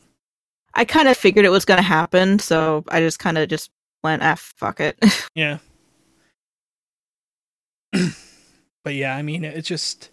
I 0.74 0.85
kind 0.85 1.09
of 1.09 1.16
figured 1.16 1.47
it 1.47 1.51
was 1.51 1.64
going 1.64 1.78
to 1.78 1.83
happen, 1.83 2.39
so 2.39 2.85
I 2.89 3.01
just 3.01 3.18
kind 3.18 3.39
of 3.39 3.49
just 3.49 3.70
went, 4.05 4.22
ah, 4.22 4.35
fuck 4.37 4.81
it. 4.81 4.99
Yeah. 5.35 5.59
but 8.85 8.95
yeah, 8.95 9.16
I 9.16 9.22
mean, 9.22 9.45
it's 9.45 9.68
just 9.68 10.11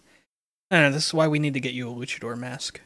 I 0.70 0.76
don't 0.76 0.84
know. 0.90 0.92
This 0.92 1.06
is 1.08 1.14
why 1.14 1.28
we 1.28 1.38
need 1.38 1.54
to 1.54 1.60
get 1.60 1.74
you 1.74 1.90
a 1.90 1.94
luchador 1.94 2.36
mask. 2.36 2.80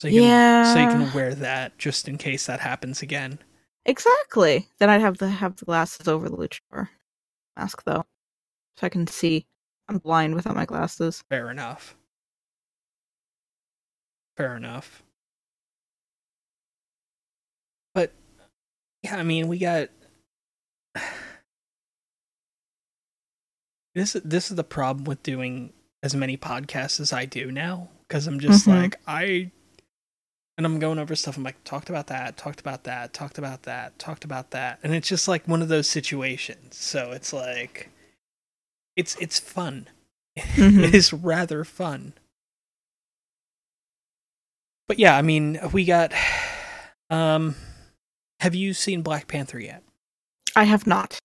So 0.00 0.08
you 0.08 0.20
can, 0.20 0.64
so 0.64 0.78
you 0.80 0.88
can 0.88 1.12
wear 1.12 1.34
that 1.34 1.78
just 1.78 2.08
in 2.08 2.18
case 2.18 2.46
that 2.46 2.60
happens 2.60 3.02
again. 3.02 3.38
exactly. 3.84 4.68
Then 4.78 4.90
I'd 4.90 5.00
have 5.00 5.18
to 5.18 5.28
have 5.28 5.56
the 5.56 5.64
glasses 5.64 6.08
over 6.08 6.28
the 6.28 6.36
luchador 6.36 6.88
mask, 7.56 7.82
though, 7.84 8.04
so 8.76 8.86
I 8.86 8.90
can 8.90 9.06
see. 9.06 9.46
I'm 9.88 9.98
blind 9.98 10.34
without 10.34 10.54
my 10.54 10.64
glasses. 10.64 11.22
Fair 11.28 11.50
enough. 11.50 11.96
Fair 14.36 14.56
enough. 14.56 15.02
But 17.94 18.12
yeah, 19.02 19.16
I 19.16 19.22
mean, 19.22 19.48
we 19.48 19.58
got 19.58 19.88
this. 23.94 24.14
This 24.24 24.50
is 24.50 24.56
the 24.56 24.64
problem 24.64 25.04
with 25.04 25.22
doing 25.22 25.72
as 26.02 26.14
many 26.14 26.36
podcasts 26.36 27.00
as 27.00 27.12
I 27.12 27.24
do 27.26 27.50
now 27.52 27.88
because 28.08 28.26
I'm 28.26 28.40
just 28.40 28.66
Mhm. 28.66 28.80
like 28.82 29.00
I, 29.06 29.50
and 30.64 30.72
I'm 30.72 30.78
going 30.78 31.00
over 31.00 31.16
stuff. 31.16 31.36
I'm 31.36 31.42
like 31.42 31.62
talked 31.64 31.88
about 31.90 32.06
that, 32.06 32.36
talked 32.36 32.60
about 32.60 32.84
that, 32.84 33.12
talked 33.12 33.36
about 33.36 33.64
that, 33.64 33.98
talked 33.98 34.24
about 34.24 34.52
that, 34.52 34.78
and 34.84 34.94
it's 34.94 35.08
just 35.08 35.26
like 35.26 35.48
one 35.48 35.60
of 35.60 35.66
those 35.66 35.88
situations. 35.88 36.76
So 36.76 37.10
it's 37.10 37.32
like, 37.32 37.90
it's 38.96 39.16
it's 39.16 39.40
fun. 39.40 39.88
Mhm. 40.38 40.84
it 40.84 40.94
is 40.94 41.12
rather 41.12 41.62
fun. 41.64 42.14
But 44.88 44.98
yeah, 44.98 45.16
I 45.16 45.22
mean, 45.22 45.58
we 45.72 45.84
got. 45.84 46.12
Um, 47.10 47.56
have 48.40 48.54
you 48.54 48.72
seen 48.72 49.02
Black 49.02 49.26
Panther 49.28 49.58
yet? 49.58 49.82
I 50.56 50.64
have 50.64 50.86
not. 50.86 51.18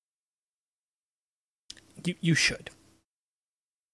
You 2.05 2.15
you 2.21 2.33
should. 2.35 2.71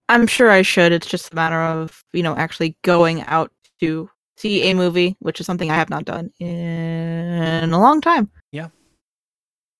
I'm 0.09 0.25
sure 0.25 0.49
I 0.49 0.61
should. 0.61 0.91
It's 0.93 1.07
just 1.07 1.31
a 1.31 1.35
matter 1.35 1.61
of, 1.61 2.03
you 2.13 2.23
know, 2.23 2.35
actually 2.35 2.75
going 2.83 3.21
out 3.23 3.51
to 3.81 4.09
see 4.37 4.69
a 4.69 4.73
movie, 4.75 5.15
which 5.19 5.39
is 5.39 5.45
something 5.45 5.69
I 5.71 5.75
have 5.75 5.89
not 5.89 6.05
done 6.05 6.31
in 6.39 7.71
a 7.73 7.79
long 7.79 8.01
time. 8.01 8.31
Yeah. 8.51 8.69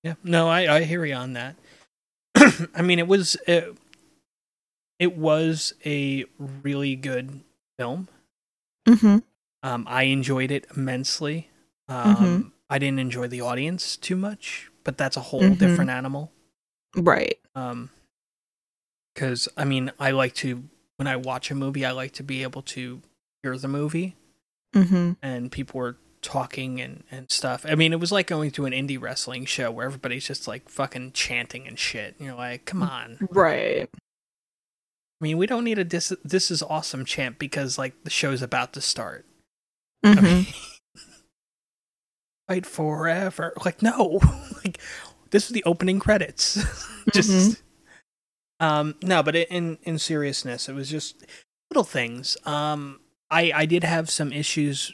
Yeah. 0.02 0.14
No, 0.22 0.48
I 0.48 0.76
I 0.76 0.82
hear 0.84 1.04
you 1.04 1.14
on 1.14 1.32
that. 1.34 1.56
I 2.74 2.82
mean, 2.82 2.98
it 2.98 3.06
was 3.08 3.36
it, 3.46 3.76
it 4.98 5.16
was 5.16 5.74
a 5.84 6.24
really 6.62 6.96
good 6.96 7.40
film. 7.78 8.08
Mm-hmm. 8.86 9.18
Um, 9.62 9.84
I 9.88 10.04
enjoyed 10.04 10.50
it 10.50 10.66
immensely. 10.76 11.48
Um, 11.88 12.16
Mhm. 12.16 12.52
I 12.70 12.78
didn't 12.78 12.98
enjoy 12.98 13.28
the 13.28 13.40
audience 13.40 13.96
too 13.96 14.16
much, 14.16 14.70
but 14.84 14.98
that's 14.98 15.16
a 15.16 15.20
whole 15.20 15.42
Mhm. 15.42 15.58
different 15.58 15.90
animal. 15.90 16.32
Right. 16.96 17.38
Um, 17.54 17.90
because 19.14 19.48
I 19.56 19.64
mean, 19.64 19.92
I 19.98 20.10
like 20.10 20.34
to 20.36 20.64
when 20.96 21.06
I 21.06 21.16
watch 21.16 21.50
a 21.50 21.54
movie, 21.54 21.84
I 21.84 21.90
like 21.92 22.12
to 22.12 22.22
be 22.22 22.42
able 22.42 22.62
to 22.62 23.00
hear 23.42 23.56
the 23.58 23.68
movie, 23.68 24.16
Mm-hmm. 24.74 25.12
and 25.22 25.52
people 25.52 25.78
were 25.78 25.96
talking 26.20 26.80
and 26.80 27.04
and 27.10 27.30
stuff. 27.30 27.64
I 27.68 27.74
mean, 27.74 27.92
it 27.92 28.00
was 28.00 28.10
like 28.12 28.26
going 28.26 28.50
to 28.52 28.66
an 28.66 28.72
indie 28.72 29.00
wrestling 29.00 29.44
show 29.44 29.70
where 29.70 29.86
everybody's 29.86 30.26
just 30.26 30.48
like 30.48 30.68
fucking 30.68 31.12
chanting 31.12 31.66
and 31.68 31.78
shit. 31.78 32.16
And 32.18 32.26
you're 32.26 32.36
like, 32.36 32.64
come 32.64 32.82
on. 32.82 33.18
Right. 33.30 33.88
I 33.92 35.24
mean, 35.24 35.38
we 35.38 35.46
don't 35.46 35.64
need 35.64 35.78
a 35.78 35.84
this 35.84 36.12
this 36.24 36.50
is 36.50 36.62
awesome 36.62 37.04
chant 37.04 37.38
because 37.38 37.78
like 37.78 38.04
the 38.04 38.10
show's 38.10 38.42
about 38.42 38.72
to 38.74 38.80
start. 38.80 39.26
Mm-hmm. 40.04 40.18
I 40.18 40.22
mean, 40.22 40.46
fight 42.48 42.66
forever. 42.66 43.52
Like 43.64 43.82
no, 43.82 44.20
like 44.64 44.78
this 45.30 45.44
is 45.46 45.50
the 45.50 45.64
opening 45.64 45.98
credits. 45.98 46.54
just 47.12 47.30
Mhm. 47.30 47.60
um 48.60 48.94
no, 49.02 49.22
but 49.22 49.36
in 49.36 49.78
in 49.82 49.98
seriousness, 49.98 50.68
it 50.68 50.74
was 50.74 50.90
just 50.90 51.24
little 51.70 51.84
things. 51.84 52.36
Um, 52.44 53.00
I 53.34 53.52
I 53.54 53.66
did 53.66 53.84
have 53.84 54.08
some 54.10 54.32
issues 54.32 54.92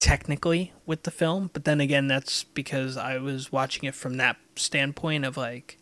technically 0.00 0.72
with 0.84 1.04
the 1.04 1.10
film, 1.10 1.50
but 1.52 1.64
then 1.64 1.80
again, 1.80 2.06
that's 2.08 2.44
because 2.44 2.96
I 2.96 3.18
was 3.18 3.50
watching 3.52 3.84
it 3.84 3.94
from 3.94 4.16
that 4.18 4.36
standpoint 4.56 5.24
of 5.24 5.36
like. 5.36 5.78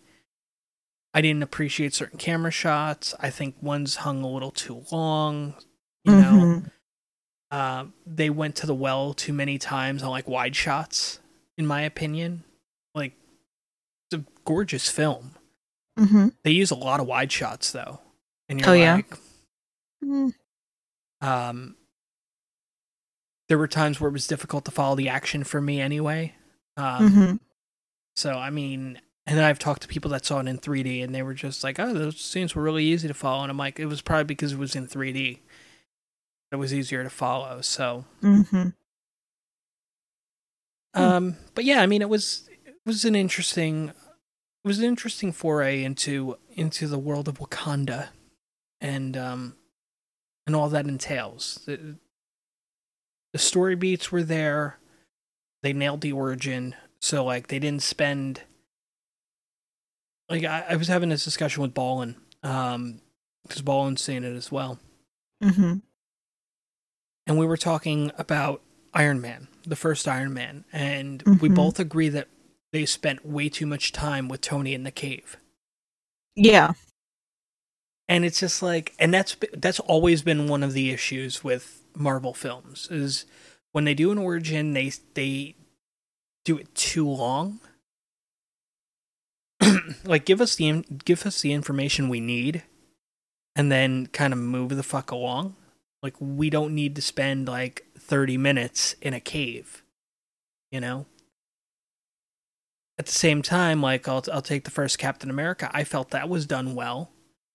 I 1.17 1.21
didn't 1.21 1.45
appreciate 1.45 1.95
certain 1.95 2.19
camera 2.19 2.51
shots. 2.51 3.15
I 3.21 3.31
think 3.31 3.55
one's 3.61 3.97
hung 3.97 4.23
a 4.23 4.29
little 4.29 4.51
too 4.51 4.85
long. 4.91 5.55
You 6.05 6.13
know, 6.13 6.33
Mhm. 6.33 6.71
uh, 7.53 7.85
they 8.05 8.31
went 8.31 8.57
to 8.57 8.67
the 8.67 8.75
well 8.75 9.15
too 9.15 9.33
many 9.33 9.57
times 9.59 10.03
on 10.03 10.11
like 10.11 10.27
wide 10.27 10.57
shots, 10.57 11.21
in 11.57 11.67
my 11.69 11.83
opinion. 11.83 12.43
Like, 12.97 13.13
it's 14.11 14.21
a 14.21 14.25
gorgeous 14.45 14.91
film. 14.91 15.37
Mm-hmm. 15.97 16.29
They 16.43 16.51
use 16.51 16.73
a 16.73 16.75
lot 16.75 16.99
of 16.99 17.07
wide 17.07 17.31
shots 17.31 17.71
though, 17.71 18.01
and 18.49 18.59
you're 18.61 18.69
Oh, 18.71 18.73
yeah? 18.73 18.95
like, 18.97 19.11
Mm-hmm. 20.05 20.29
um, 21.27 21.77
there 23.49 23.59
were 23.59 23.69
times 23.69 24.01
where 24.01 24.09
it 24.09 24.13
was 24.13 24.27
difficult 24.27 24.65
to 24.65 24.71
follow 24.71 24.97
the 24.97 25.09
action 25.09 25.45
for 25.45 25.61
me 25.61 25.81
anyway. 25.81 26.35
Um, 26.77 27.11
Mm-hmm. 27.11 27.37
So 28.17 28.33
I 28.35 28.51
mean, 28.51 29.01
and 29.27 29.37
then 29.37 29.45
I've 29.45 29.59
talked 29.59 29.83
to 29.83 29.89
people 29.89 30.11
that 30.13 30.25
saw 30.25 30.39
it 30.39 30.47
in 30.47 30.59
3D, 30.59 31.03
and 31.03 31.15
they 31.15 31.23
were 31.23 31.35
just 31.35 31.65
like, 31.65 31.81
"Oh, 31.81 31.93
those 31.93 32.21
scenes 32.21 32.55
were 32.55 32.63
really 32.63 32.85
easy 32.85 33.09
to 33.09 33.15
follow." 33.15 33.43
And 33.43 33.51
I'm 33.51 33.57
like, 33.59 33.81
it 33.81 33.87
was 33.87 34.03
probably 34.03 34.25
because 34.25 34.53
it 34.53 34.59
was 34.59 34.77
in 34.77 34.87
3D. 34.87 35.41
It 36.53 36.57
was 36.57 36.73
easier 36.73 37.03
to 37.03 37.11
follow. 37.11 37.61
So 37.61 38.05
Mm-hmm. 38.23 38.69
Hmm. 40.95 41.03
Um, 41.03 41.37
but 41.55 41.65
yeah, 41.65 41.81
I 41.83 41.87
mean, 41.87 42.03
it 42.03 42.09
was 42.09 42.49
it 42.65 42.77
was 42.87 43.05
an 43.05 43.17
interesting 43.17 43.89
it 43.89 44.69
was 44.69 44.79
an 44.79 44.85
interesting 44.85 45.33
foray 45.33 45.83
into 45.83 46.37
into 46.55 46.87
the 46.87 46.99
world 46.99 47.27
of 47.27 47.39
Wakanda, 47.39 48.09
and 48.81 49.17
um, 49.17 49.57
and 50.47 50.55
all 50.55 50.69
that 50.69 50.87
entails. 50.87 51.69
The 53.35 53.39
story 53.39 53.75
beats 53.75 54.11
were 54.11 54.23
there. 54.23 54.79
They 55.63 55.75
nailed 55.75 56.01
the 56.01 56.13
origin, 56.13 56.75
so 57.01 57.23
like 57.25 57.49
they 57.49 57.59
didn't 57.59 57.83
spend. 57.83 58.41
Like 60.31 60.45
I, 60.45 60.65
I 60.71 60.77
was 60.77 60.89
having 60.89 61.11
this 61.11 61.25
discussion 61.25 61.61
with 61.63 61.75
Ballin, 61.75 62.17
um, 62.43 63.01
because 63.43 63.61
Ballin's 63.61 64.01
seen 64.03 64.25
it 64.25 64.35
as 64.35 64.51
well 64.51 64.79
Mm-hmm. 65.43 65.75
and 67.27 67.39
we 67.39 67.45
were 67.45 67.59
talking 67.59 68.11
about 68.17 68.63
Iron 68.95 69.21
Man, 69.21 69.49
the 69.67 69.77
first 69.77 70.09
Iron 70.09 70.33
Man, 70.33 70.65
and 70.73 71.23
we 71.43 71.51
Mhm. 71.51 71.55
both 71.55 71.79
agree 71.79 72.09
that 72.09 72.29
they 72.73 72.87
spent 72.87 73.27
way 73.27 73.51
too 73.51 73.67
much 73.67 73.93
time 73.93 74.29
with 74.29 74.41
Tony 74.41 74.73
in 74.73 74.85
the 74.85 74.91
cave. 74.91 75.37
Yeah. 76.37 76.73
And 78.09 78.25
it's 78.25 78.41
just 78.41 78.63
like 78.63 78.95
and 78.99 79.13
that's 79.13 79.37
that's 79.53 79.81
always 79.81 80.23
been 80.23 80.49
one 80.49 80.63
of 80.63 80.73
the 80.73 80.91
issues 80.91 81.45
with 81.45 81.84
Marvel 81.97 82.35
films 82.35 82.89
is 82.91 83.25
when 83.73 83.85
they 83.85 83.95
do 83.95 84.11
an 84.13 84.19
origin 84.19 84.73
they 84.73 84.93
they 85.15 85.55
do 86.45 86.57
it 86.59 86.75
too 86.75 87.09
long. 87.09 87.61
like 90.05 90.25
give 90.25 90.41
us 90.41 90.57
the 90.57 90.85
give 91.05 91.27
us 91.27 91.41
the 91.41 91.53
information 91.53 92.09
we 92.09 92.21
need 92.21 92.63
and 93.57 93.71
then 93.71 94.07
kind 94.09 94.33
of 94.33 94.39
move 94.39 94.77
the 94.77 94.83
fuck 94.83 95.11
along. 95.11 95.57
Like 96.03 96.15
we 96.21 96.51
don't 96.51 96.75
need 96.75 96.97
to 96.97 97.03
spend 97.03 97.49
like 97.49 97.87
30 97.99 98.37
minutes 98.37 98.95
in 99.01 99.15
a 99.15 99.21
cave. 99.21 99.83
You 100.71 100.81
know? 100.81 101.07
At 102.99 103.07
the 103.07 103.13
same 103.13 103.43
time, 103.43 103.81
like 103.83 104.07
I'll 104.07 104.25
I'll 104.33 104.43
take 104.43 104.65
the 104.65 104.71
first 104.71 104.99
Captain 104.99 105.31
America. 105.31 105.71
I 105.73 105.85
felt 105.85 106.11
that 106.11 106.29
was 106.29 106.47
done 106.47 106.75
well 106.75 107.11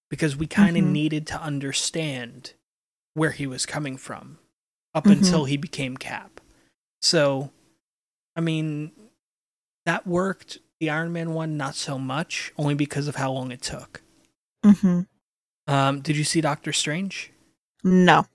because 0.10 0.36
we 0.36 0.48
kind 0.48 0.76
of 0.76 0.84
Mhm. 0.84 0.92
needed 0.92 1.28
to 1.28 1.42
understand 1.42 2.54
where 3.20 3.32
he 3.32 3.45
was 3.45 3.65
coming 3.65 3.97
from 3.97 4.39
up 4.95 5.03
Mhm. 5.05 5.11
until 5.17 5.45
he 5.45 5.57
became 5.57 5.97
Cap. 5.97 6.39
So, 7.01 7.51
I 8.36 8.41
mean, 8.41 8.91
that 9.86 10.07
worked. 10.07 10.59
The 10.80 10.89
Iron 10.89 11.11
Man 11.11 11.34
one, 11.34 11.57
not 11.57 11.76
so 11.76 11.99
much, 11.99 12.53
only 12.57 12.74
because 12.74 13.07
of 13.09 13.17
how 13.17 13.32
long 13.34 13.51
it 13.51 13.61
took. 13.61 14.01
Mm-hmm. 14.65 15.01
Um, 15.67 15.99
did 16.01 16.15
you 16.15 16.24
see 16.24 16.39
Doctor 16.39 16.72
Strange? 16.72 17.32
No. 17.84 18.26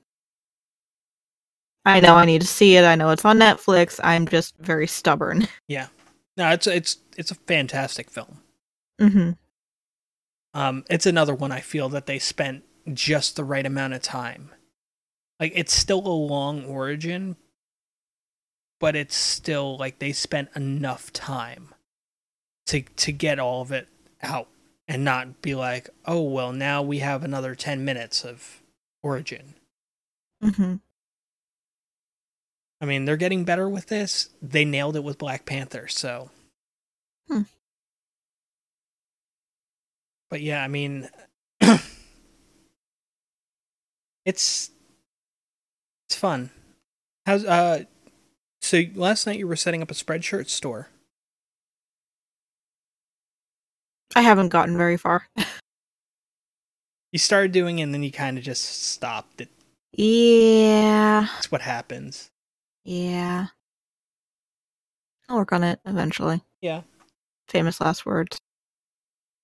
I 1.86 2.00
know 2.00 2.14
I 2.14 2.24
need 2.26 2.42
to 2.42 2.46
see 2.46 2.76
it. 2.76 2.84
I 2.84 2.94
know 2.94 3.10
it's 3.10 3.24
on 3.24 3.38
Netflix. 3.38 3.98
I'm 4.02 4.26
just 4.28 4.54
very 4.58 4.86
stubborn. 4.86 5.48
Yeah. 5.68 5.88
No, 6.36 6.50
it's 6.50 6.66
it's 6.66 6.98
it's 7.16 7.30
a 7.30 7.34
fantastic 7.36 8.10
film. 8.10 8.42
Mm-hmm. 9.00 9.30
Um, 10.52 10.84
it's 10.90 11.06
another 11.06 11.34
one 11.34 11.52
I 11.52 11.60
feel 11.60 11.88
that 11.90 12.06
they 12.06 12.18
spent 12.18 12.64
just 12.92 13.36
the 13.36 13.44
right 13.44 13.64
amount 13.64 13.94
of 13.94 14.02
time. 14.02 14.50
Like 15.40 15.52
it's 15.54 15.74
still 15.74 16.06
a 16.06 16.08
long 16.08 16.64
origin, 16.64 17.36
but 18.80 18.94
it's 18.96 19.16
still 19.16 19.76
like 19.76 19.98
they 19.98 20.12
spent 20.12 20.50
enough 20.54 21.12
time 21.12 21.74
to 22.66 22.82
to 22.82 23.12
get 23.12 23.38
all 23.38 23.62
of 23.62 23.72
it 23.72 23.88
out 24.22 24.48
and 24.86 25.04
not 25.04 25.42
be 25.42 25.54
like, 25.54 25.90
oh 26.06 26.22
well, 26.22 26.52
now 26.52 26.82
we 26.82 26.98
have 26.98 27.24
another 27.24 27.54
ten 27.54 27.84
minutes 27.84 28.24
of 28.24 28.62
origin. 29.02 29.54
Mm-hmm. 30.42 30.76
I 32.80 32.86
mean, 32.86 33.04
they're 33.04 33.16
getting 33.16 33.44
better 33.44 33.68
with 33.68 33.86
this. 33.86 34.28
They 34.42 34.64
nailed 34.64 34.96
it 34.96 35.04
with 35.04 35.18
Black 35.18 35.46
Panther, 35.46 35.88
so. 35.88 36.30
Hmm. 37.28 37.42
But 40.28 40.42
yeah, 40.42 40.62
I 40.62 40.68
mean, 40.68 41.08
it's 44.24 44.70
fun. 46.14 46.50
How's 47.26 47.44
uh? 47.44 47.84
So 48.62 48.82
last 48.94 49.26
night 49.26 49.38
you 49.38 49.46
were 49.46 49.56
setting 49.56 49.82
up 49.82 49.90
a 49.90 49.94
Spreadshirt 49.94 50.48
store. 50.48 50.88
I 54.16 54.22
haven't 54.22 54.50
gotten 54.50 54.76
very 54.76 54.96
far. 54.96 55.28
You 57.14 57.18
started 57.18 57.52
doing, 57.52 57.78
it 57.78 57.82
and 57.82 57.94
then 57.94 58.02
you 58.02 58.10
kind 58.10 58.38
of 58.38 58.42
just 58.42 58.64
stopped. 58.90 59.40
It, 59.40 59.48
yeah. 59.92 61.28
that's 61.32 61.52
what 61.52 61.60
happens. 61.60 62.28
Yeah. 62.84 63.46
I'll 65.28 65.36
work 65.36 65.52
on 65.52 65.62
it 65.62 65.78
eventually. 65.84 66.42
Yeah. 66.60 66.82
Famous 67.46 67.80
last 67.80 68.04
words. 68.04 68.36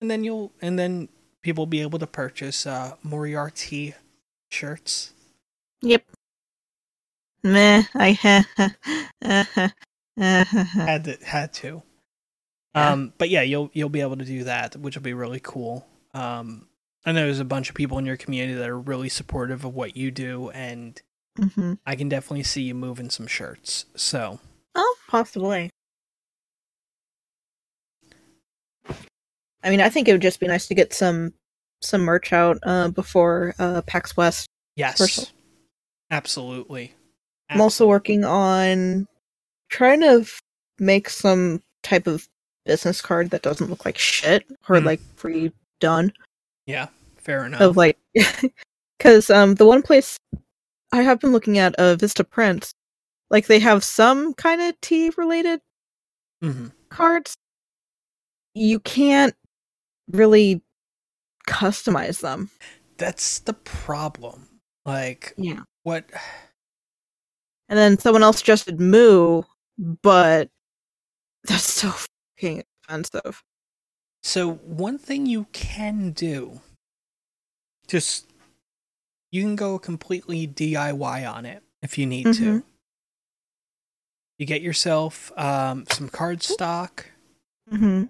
And 0.01 0.11
then 0.11 0.25
you'll 0.25 0.51
and 0.61 0.81
then 0.81 1.09
people 1.43 1.63
will 1.63 1.67
be 1.67 1.81
able 1.81 2.01
to 2.01 2.09
purchase 2.09 2.67
uh 2.67 2.97
Moriarty 3.05 3.95
shirts. 4.51 5.13
Yep. 5.81 6.03
Meh. 7.43 7.83
I 7.95 8.13
Had 10.17 11.05
to 11.05 11.17
had 11.25 11.53
to. 11.55 11.83
Yeah. 12.75 12.91
Um 12.93 13.13
but 13.19 13.31
yeah, 13.31 13.43
you'll 13.43 13.71
you'll 13.73 13.89
be 13.89 14.01
able 14.01 14.17
to 14.17 14.25
do 14.25 14.45
that, 14.45 14.77
which 14.77 14.97
will 14.97 15.03
be 15.03 15.15
really 15.15 15.41
cool. 15.41 15.87
Um 16.15 16.69
I 17.05 17.13
know 17.13 17.25
there's 17.25 17.41
a 17.41 17.45
bunch 17.45 17.69
of 17.71 17.75
people 17.75 17.99
in 17.99 18.07
your 18.07 18.17
community 18.19 18.55
that 18.59 18.69
are 18.69 18.79
really 18.79 19.09
supportive 19.09 19.65
of 19.65 19.75
what 19.75 19.97
you 19.97 20.11
do 20.11 20.51
and 20.51 21.01
hmm 21.39 21.75
I 21.87 21.97
can 21.97 22.09
definitely 22.09 22.43
see 22.43 22.63
you 22.63 22.75
moving 22.75 23.11
some 23.11 23.27
shirts. 23.27 23.87
So 23.97 24.41
Oh, 24.75 24.97
possibly. 25.09 25.71
I 29.63 29.71
mean, 29.71 29.81
I 29.81 29.89
think 29.89 30.09
it 30.09 30.13
would 30.13 30.23
just 30.23 30.41
be 30.41 30.47
nice 30.47 30.67
to 30.69 30.75
get 30.75 30.93
some 30.93 31.35
some 31.83 32.03
merch 32.03 32.33
out 32.33 32.59
uh, 32.63 32.89
before 32.89 33.55
uh, 33.59 33.81
PAX 33.83 34.17
West. 34.17 34.47
yes. 34.77 34.99
Personal. 34.99 35.31
Absolutely. 36.11 36.95
I'm 37.51 37.61
also 37.61 37.87
working 37.87 38.25
on 38.25 39.07
trying 39.69 40.01
to 40.01 40.25
make 40.79 41.09
some 41.09 41.63
type 41.83 42.07
of 42.07 42.29
business 42.67 43.01
card 43.01 43.31
that 43.31 43.43
doesn't 43.43 43.71
look 43.71 43.85
like 43.85 43.99
shit 43.99 44.45
or 44.69 44.81
Hmm. 44.81 44.87
like 44.87 45.01
pre-done 45.17 46.13
Yeah, 46.67 46.89
fair 47.19 47.45
enough. 47.47 47.61
of 47.61 47.77
like 47.77 47.97
because 48.99 49.31
um 49.31 49.55
the 49.55 49.67
one 49.67 49.83
place 49.83 50.17
I 50.93 51.03
have 51.03 51.21
been 51.21 51.33
looking 51.33 51.59
at 51.59 51.75
uh 51.77 51.97
Vista 51.97 52.25
Prints 52.25 52.73
like 53.31 53.47
they 53.47 53.59
have 53.61 53.83
some 53.85 54.35
kind 54.35 54.61
of 54.61 54.81
tea 54.81 55.11
related 55.17 55.61
hmm 56.43 56.69
cards 56.91 57.35
you 58.55 58.81
can't 58.81 59.35
really 60.11 60.63
customize 61.49 62.21
them 62.21 62.51
That's 62.99 63.39
the 63.41 63.55
problem. 63.55 64.61
Like 64.85 65.35
yeah 65.37 65.61
what 65.85 66.05
and 67.71 67.79
then 67.79 67.99
someone 67.99 68.23
else 68.23 68.37
suggested 68.39 68.79
moo 68.81 69.43
but 70.03 70.51
that's 71.45 71.65
so 71.73 71.91
fucking 72.37 72.63
expensive 72.83 73.43
So 74.23 74.53
one 74.53 74.99
thing 74.99 75.25
you 75.25 75.47
can 75.53 76.11
do, 76.11 76.61
just 77.89 78.27
you 79.33 79.41
can 79.43 79.57
go 79.57 79.79
completely 79.79 80.47
DIY 80.47 81.33
on 81.35 81.47
it 81.47 81.63
if 81.83 81.97
you 81.97 82.05
need 82.07 82.25
to. 82.35 82.61
Mhm. 82.61 82.63
You 84.39 84.45
get 84.47 84.61
yourself 84.61 85.33
um, 85.39 85.87
some 85.91 86.11
cardstock. 86.11 87.05
mm-hmm 87.73 88.05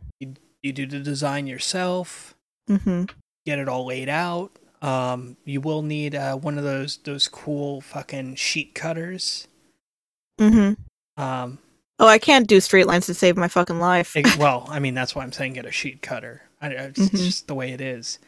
You 0.62 0.72
do 0.72 0.86
the 0.86 0.98
design 0.98 1.46
yourself. 1.46 2.34
mm-hmm 2.68 3.04
Get 3.46 3.58
it 3.60 3.68
all 3.68 3.86
laid 3.86 4.08
out. 4.08 4.50
Um, 4.82 5.36
you 5.44 5.60
will 5.60 5.82
need 5.82 6.14
uh, 6.16 6.34
one 6.36 6.58
of 6.58 6.64
those 6.64 6.96
those 7.04 7.28
cool 7.28 7.80
fucking 7.80 8.34
sheet 8.34 8.74
cutters. 8.74 9.46
Mm-hmm 10.40 11.20
Um, 11.22 11.58
oh 11.98 12.06
i 12.08 12.18
can't 12.18 12.48
do 12.48 12.60
straight 12.60 12.86
lines 12.86 13.06
to 13.06 13.14
save 13.14 13.36
my 13.36 13.48
fucking 13.48 13.78
life 13.78 14.16
Ex- 14.16 14.36
well, 14.44 14.66
I 14.70 14.78
mean, 14.80 14.94
that's 14.94 15.14
why 15.14 15.22
I'm 15.22 15.32
saying 15.32 15.52
get 15.52 15.66
a 15.66 15.70
sheet 15.70 16.00
cutter. 16.02 16.42
I, 16.62 16.68
it's 16.68 16.98
Mhm. 16.98 17.10
just 17.16 17.46
the 17.46 17.54
way 17.54 17.70
it 17.72 17.80
is. 17.80 18.18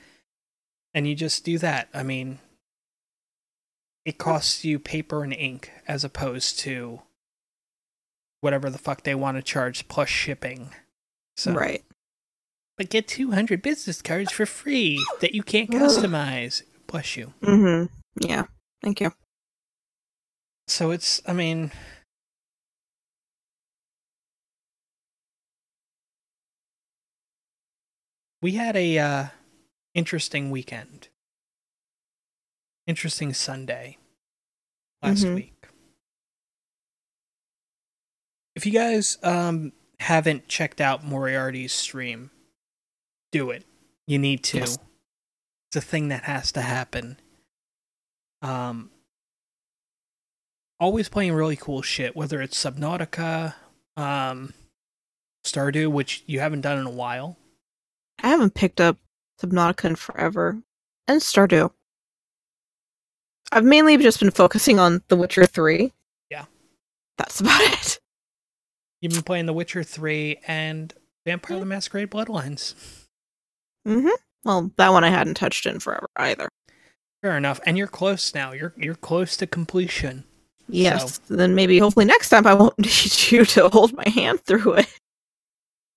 And 0.95 1.07
you 1.09 1.15
just 1.15 1.45
do 1.45 1.57
that. 1.59 1.89
I 1.95 2.03
mean, 2.03 2.39
it 4.05 4.19
costs 4.19 4.65
you 4.65 4.79
paper 4.79 5.23
and 5.25 5.33
ink 5.33 5.71
as 5.89 6.05
opposed 6.05 6.59
to 6.61 7.01
whatever 8.41 8.69
the 8.69 8.79
fuck 8.79 9.05
they 9.05 9.15
want 9.15 9.37
to 9.39 9.43
charge 9.43 9.87
plus 9.89 10.09
shipping. 10.09 10.71
So, 11.37 11.53
right 11.53 11.83
But 12.77 12.91
get 12.91 13.09
200 13.09 13.63
business 13.63 14.03
cards 14.03 14.33
for 14.33 14.45
free 14.47 14.99
that 15.21 15.35
you 15.35 15.43
can't 15.43 15.71
customize. 15.71 16.63
Bless 16.87 17.17
you. 17.17 17.33
mm-hmm 17.43 17.87
yeah 18.21 18.45
thank 18.83 19.01
you 19.01 19.13
So 20.69 20.91
it's, 20.91 21.23
I 21.27 21.33
mean, 21.33 21.71
we 28.43 28.53
had 28.53 28.77
a 28.77 28.99
uh, 28.99 29.25
interesting 29.95 30.51
weekend, 30.51 31.09
interesting 32.87 33.33
Sunday 33.33 33.97
last 35.01 35.25
Mhm. 35.25 35.35
week. 35.37 35.69
If 38.55 38.67
you 38.67 38.73
guys 38.73 39.17
um, 39.23 39.73
haven't 40.01 40.49
checked 40.49 40.81
out 40.81 41.05
Moriarty's 41.05 41.73
stream, 41.73 42.31
do 43.31 43.51
it. 43.51 43.65
You 44.07 44.19
need 44.19 44.45
to. 44.45 44.59
Yes. 44.59 44.79
It's 45.69 45.77
a 45.77 45.81
thing 45.81 46.09
that 46.09 46.25
has 46.25 46.53
to 46.53 46.61
happen. 46.61 47.19
Um, 48.43 48.91
always 50.79 51.09
playing 51.09 51.33
really 51.33 51.57
cool 51.57 51.81
shit, 51.81 52.15
whether 52.15 52.43
it's 52.43 52.63
Subnautica, 52.63 53.55
um, 53.97 54.53
Stardew, 55.45 55.91
which 55.91 56.25
you 56.27 56.41
haven't 56.41 56.61
done 56.61 56.79
in 56.79 56.87
a 56.87 56.91
while. 56.91 57.39
I 58.23 58.29
haven't 58.29 58.55
picked 58.55 58.81
up 58.81 58.99
Subnautica 59.41 59.85
in 59.87 59.97
forever, 59.97 60.59
and 61.09 61.21
Stardew. 61.21 61.71
I've 63.51 63.65
mainly 63.65 63.97
just 63.99 64.21
been 64.21 64.31
focusing 64.31 64.79
on 64.79 65.03
The 65.09 65.17
Witcher 65.17 65.45
3. 65.45 65.93
Yeah. 66.31 66.47
That's 67.19 67.41
about 67.41 67.61
it. 67.61 68.01
You've 69.01 69.13
been 69.13 69.23
playing 69.23 69.47
The 69.47 69.53
Witcher 69.53 69.83
3 69.83 70.39
and 70.47 70.95
Vampire 71.27 71.59
the 71.59 71.67
Masquerade 71.67 72.11
Bloodlines. 72.11 72.75
Mm-hmm. 73.87 74.09
Well, 74.45 74.71
that 74.77 74.93
one 74.93 75.05
I 75.05 75.11
hadn't 75.11 75.35
touched 75.35 75.67
in 75.67 75.81
forever 75.81 76.09
either. 76.17 76.49
Fair 77.21 77.37
enough. 77.37 77.61
And 77.67 77.79
you're 77.79 77.87
close 77.87 78.35
now. 78.35 78.53
You're 78.53 78.73
you're 78.77 78.97
close 78.97 79.37
to 79.37 79.47
completion. 79.47 80.25
Yes. 80.69 81.19
Then 81.29 81.55
maybe, 81.55 81.79
hopefully, 81.79 82.05
next 82.05 82.29
time 82.29 82.47
I 82.47 82.55
won't 82.55 82.79
need 82.79 83.31
you 83.31 83.45
to 83.45 83.69
hold 83.69 83.93
my 83.93 84.09
hand 84.09 84.41
through 84.41 84.75
it. 84.75 84.99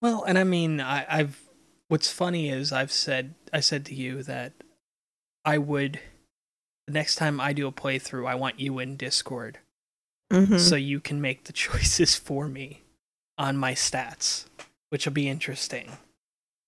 Well, 0.02 0.24
and 0.24 0.38
I 0.38 0.44
mean, 0.44 0.80
I, 0.82 1.06
I've. 1.10 1.42
What's 1.88 2.12
funny 2.12 2.50
is 2.50 2.72
I've 2.72 2.92
said 2.92 3.36
I 3.54 3.60
said 3.60 3.86
to 3.86 3.96
you 3.96 4.24
that 4.24 4.54
I 5.44 5.58
would. 5.58 6.00
The 6.88 6.94
next 6.94 7.16
time 7.16 7.40
I 7.40 7.52
do 7.54 7.68
a 7.68 7.72
playthrough, 7.72 8.28
I 8.28 8.36
want 8.36 8.60
you 8.60 8.80
in 8.80 8.96
Discord 8.98 9.60
Mm-hmm. 10.32 10.58
so 10.58 10.76
you 10.76 11.00
can 11.00 11.22
make 11.22 11.44
the 11.44 11.54
choices 11.68 12.16
for 12.16 12.48
me 12.48 12.82
on 13.38 13.58
my 13.58 13.74
stats, 13.74 14.46
which 14.90 15.06
will 15.06 15.14
be 15.14 15.30
interesting. 15.30 15.98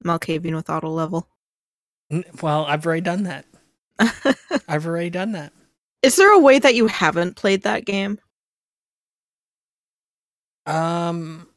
Malkavian 0.05 0.55
with 0.55 0.69
auto 0.69 0.89
level. 0.89 1.27
Well, 2.41 2.65
I've 2.65 2.85
already 2.85 3.01
done 3.01 3.23
that. 3.23 3.45
I've 4.67 4.85
already 4.85 5.09
done 5.09 5.31
that. 5.31 5.53
Is 6.03 6.15
there 6.17 6.31
a 6.31 6.39
way 6.39 6.59
that 6.59 6.75
you 6.75 6.85
haven't 6.87 7.35
played 7.35 7.63
that 7.63 7.83
game? 7.85 8.19
Um, 10.67 11.47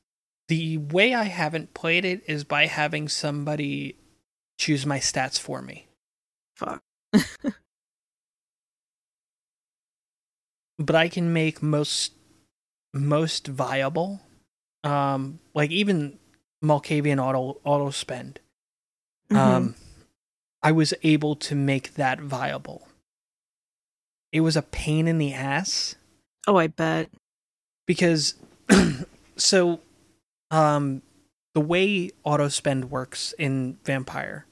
the 0.50 0.78
way 0.78 1.14
I 1.14 1.24
haven't 1.24 1.74
played 1.74 2.04
it 2.04 2.24
is 2.26 2.42
by 2.42 2.66
having 2.66 3.08
somebody 3.08 3.94
choose 4.58 4.84
my 4.84 4.98
stats 4.98 5.38
for 5.38 5.62
me. 5.62 5.86
Fuck. 6.56 6.82
But 10.76 10.96
I 10.96 11.08
can 11.08 11.32
make 11.32 11.62
most 11.62 12.14
most 12.92 13.46
viable. 13.46 14.22
Um, 14.82 15.38
like 15.54 15.70
even 15.70 16.18
Malkavian 16.64 17.22
auto 17.22 17.60
auto 17.62 17.90
spend. 17.90 18.40
Mhm. 19.30 19.36
Um, 19.36 19.74
I 20.64 20.72
was 20.72 20.92
able 21.04 21.36
to 21.36 21.54
make 21.54 21.94
that 21.94 22.20
viable. 22.20 22.88
It 24.32 24.40
was 24.40 24.56
a 24.56 24.62
pain 24.62 25.06
in 25.06 25.18
the 25.18 25.32
ass 25.32 25.94
oh, 26.48 26.56
I 26.56 26.66
bet. 26.66 27.08
because 27.86 28.34
so 29.36 29.80
um 30.50 31.02
the 31.54 31.60
way 31.60 32.10
auto 32.24 32.48
spend 32.48 32.90
works 32.90 33.34
in 33.38 33.76
vampire 33.84 34.46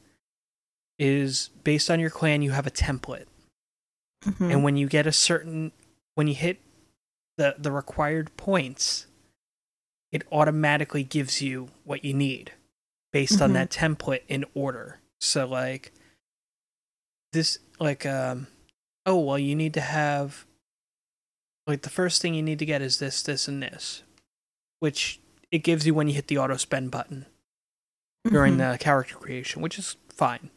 is 0.99 1.51
based 1.65 1.91
on 1.91 2.01
your 2.01 2.11
clan 2.11 2.43
you 2.43 2.51
have 2.53 2.67
a 2.67 2.71
template 2.71 3.27
Mhm. 4.25 4.51
and 4.51 4.65
when 4.65 4.77
you 4.77 4.89
get 4.89 5.07
a 5.07 5.13
certain 5.13 5.71
when 6.15 6.27
you 6.27 6.35
hit 6.35 6.61
the 7.37 7.55
the 7.57 7.71
required 7.71 8.37
points, 8.37 9.07
it 10.11 10.25
automatically 10.33 11.05
gives 11.05 11.41
you 11.41 11.69
what 11.85 12.05
you 12.05 12.13
need 12.13 12.53
based 13.13 13.41
on 13.41 13.51
Mhm. 13.51 13.55
that 13.55 13.71
template 13.71 14.23
in 14.27 14.45
order. 14.55 14.99
So 15.21 15.47
like 15.47 15.93
this 17.33 17.59
like 17.79 18.05
um 18.05 18.49
oh 19.07 19.21
well 19.21 19.39
you 19.39 19.55
need 19.55 19.75
to 19.75 19.81
have 19.81 20.47
like 21.69 21.83
the 21.83 21.91
first 21.91 22.21
thing 22.21 22.35
you 22.35 22.43
need 22.43 22.59
to 22.59 22.67
get 22.67 22.83
is 22.83 22.99
this 22.99 23.23
this 23.23 23.47
and 23.47 23.63
this 23.63 24.03
which 24.81 25.21
it 25.51 25.59
gives 25.59 25.87
you 25.87 25.95
when 25.95 26.09
you 26.09 26.15
hit 26.15 26.27
the 26.29 26.39
auto 26.39 26.57
spend 26.57 26.91
button 26.91 27.27
during 28.29 28.57
Mhm. 28.57 28.73
the 28.73 28.79
character 28.79 29.15
creation, 29.17 29.63
which 29.63 29.79
is 29.79 29.97
fine. 30.09 30.51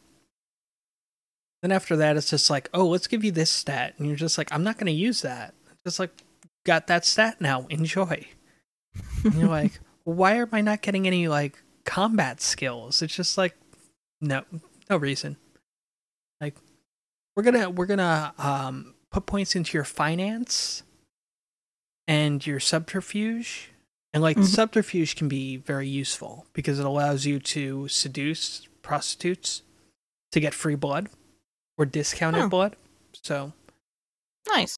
Then 1.62 1.72
after 1.72 1.96
that, 1.96 2.16
it's 2.16 2.30
just 2.30 2.50
like, 2.50 2.68
oh, 2.74 2.86
let's 2.88 3.06
give 3.06 3.22
you 3.24 3.30
this 3.30 3.50
stat, 3.50 3.94
and 3.96 4.06
you're 4.06 4.16
just 4.16 4.36
like, 4.36 4.52
I'm 4.52 4.64
not 4.64 4.76
going 4.78 4.86
to 4.86 4.92
use 4.92 5.22
that. 5.22 5.54
Just 5.86 5.98
like, 6.00 6.10
got 6.64 6.88
that 6.88 7.04
stat 7.04 7.40
now. 7.40 7.66
Enjoy. 7.68 8.26
And 9.24 9.34
you're 9.34 9.48
like, 9.48 9.78
why 10.04 10.34
am 10.34 10.48
I 10.52 10.60
not 10.60 10.82
getting 10.82 11.06
any 11.06 11.28
like 11.28 11.62
combat 11.84 12.40
skills? 12.40 13.00
It's 13.00 13.14
just 13.14 13.38
like, 13.38 13.56
no, 14.20 14.44
no 14.90 14.96
reason. 14.96 15.36
Like, 16.40 16.56
we're 17.36 17.44
gonna 17.44 17.70
we're 17.70 17.86
gonna 17.86 18.34
um 18.38 18.94
put 19.10 19.26
points 19.26 19.54
into 19.56 19.76
your 19.78 19.84
finance 19.84 20.82
and 22.08 22.44
your 22.46 22.60
subterfuge 22.60 23.70
and 24.12 24.22
like 24.22 24.36
Mhm. 24.36 24.44
subterfuge 24.44 25.16
can 25.16 25.28
be 25.28 25.56
very 25.56 25.88
useful 25.88 26.46
because 26.52 26.78
it 26.78 26.84
allows 26.86 27.24
you 27.24 27.38
to 27.40 27.88
seduce 27.88 28.66
prostitutes 28.82 29.62
to 30.32 30.40
get 30.40 30.54
free 30.54 30.74
blood 30.74 31.08
or 31.78 31.86
discounted 31.86 32.42
Oh. 32.42 32.48
blood. 32.48 32.76
So 33.22 33.52
nice. 34.48 34.76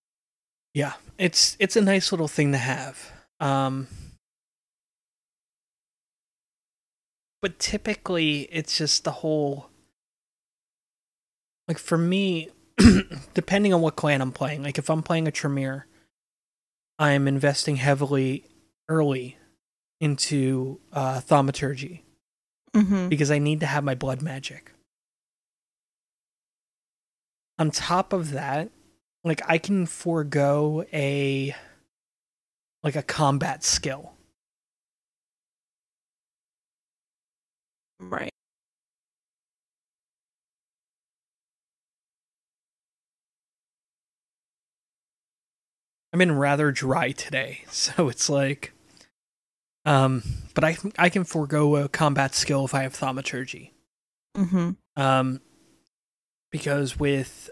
yeah, 0.72 0.95
it's 1.18 1.57
it's 1.59 1.76
a 1.76 1.80
nice 1.80 2.12
little 2.12 2.28
thing 2.28 2.53
to 2.53 2.59
have. 2.59 3.12
Um 3.41 3.89
but 7.43 7.59
typically 7.59 8.43
it's 8.53 8.78
just 8.78 9.05
the 9.05 9.11
whole 9.12 9.68
like 11.68 11.78
for 11.78 11.99
me 11.99 12.51
depending 13.35 13.72
on 13.72 13.80
what 13.80 13.97
clan 13.97 14.20
I'm 14.20 14.32
playing, 14.32 14.62
like 14.62 14.78
if 14.78 14.91
I'm 14.91 15.03
playing 15.03 15.28
a 15.28 15.30
Tremere, 15.30 15.87
I'm 16.99 17.28
investing 17.28 17.76
heavily 17.76 18.45
early 18.89 19.37
into 20.01 20.80
uh 20.93 21.20
thaumaturgy 21.20 22.03
Mm-hmm. 22.74 23.09
because 23.09 23.30
I 23.30 23.39
need 23.39 23.61
to 23.61 23.66
have 23.66 23.85
my 23.85 23.95
blood 23.95 24.20
magic. 24.20 24.72
On 27.57 27.70
top 27.70 28.12
of 28.12 28.32
that, 28.32 28.70
like 29.22 29.41
I 29.49 29.59
can 29.59 29.87
forego 29.87 30.85
a 30.93 31.55
like 32.82 32.97
a 32.97 33.03
combat 33.03 33.62
skill. 33.62 34.14
Right. 38.01 38.30
I'm 46.12 46.20
in 46.20 46.37
rather 46.37 46.70
dry 46.70 47.12
today, 47.12 47.64
so 47.70 48.09
it's 48.09 48.28
like 48.28 48.72
um 49.85 50.22
but 50.55 50.64
I 50.64 50.76
I 50.99 51.09
can 51.09 51.24
forego 51.24 51.76
a 51.76 51.89
combat 51.89 52.35
skill 52.35 52.64
if 52.64 52.74
I 52.74 52.82
have 52.82 52.95
thaumaturgy. 52.95 53.72
Mm-hmm. 54.37 54.70
Um 54.97 55.41
because 56.51 56.99
with 56.99 57.51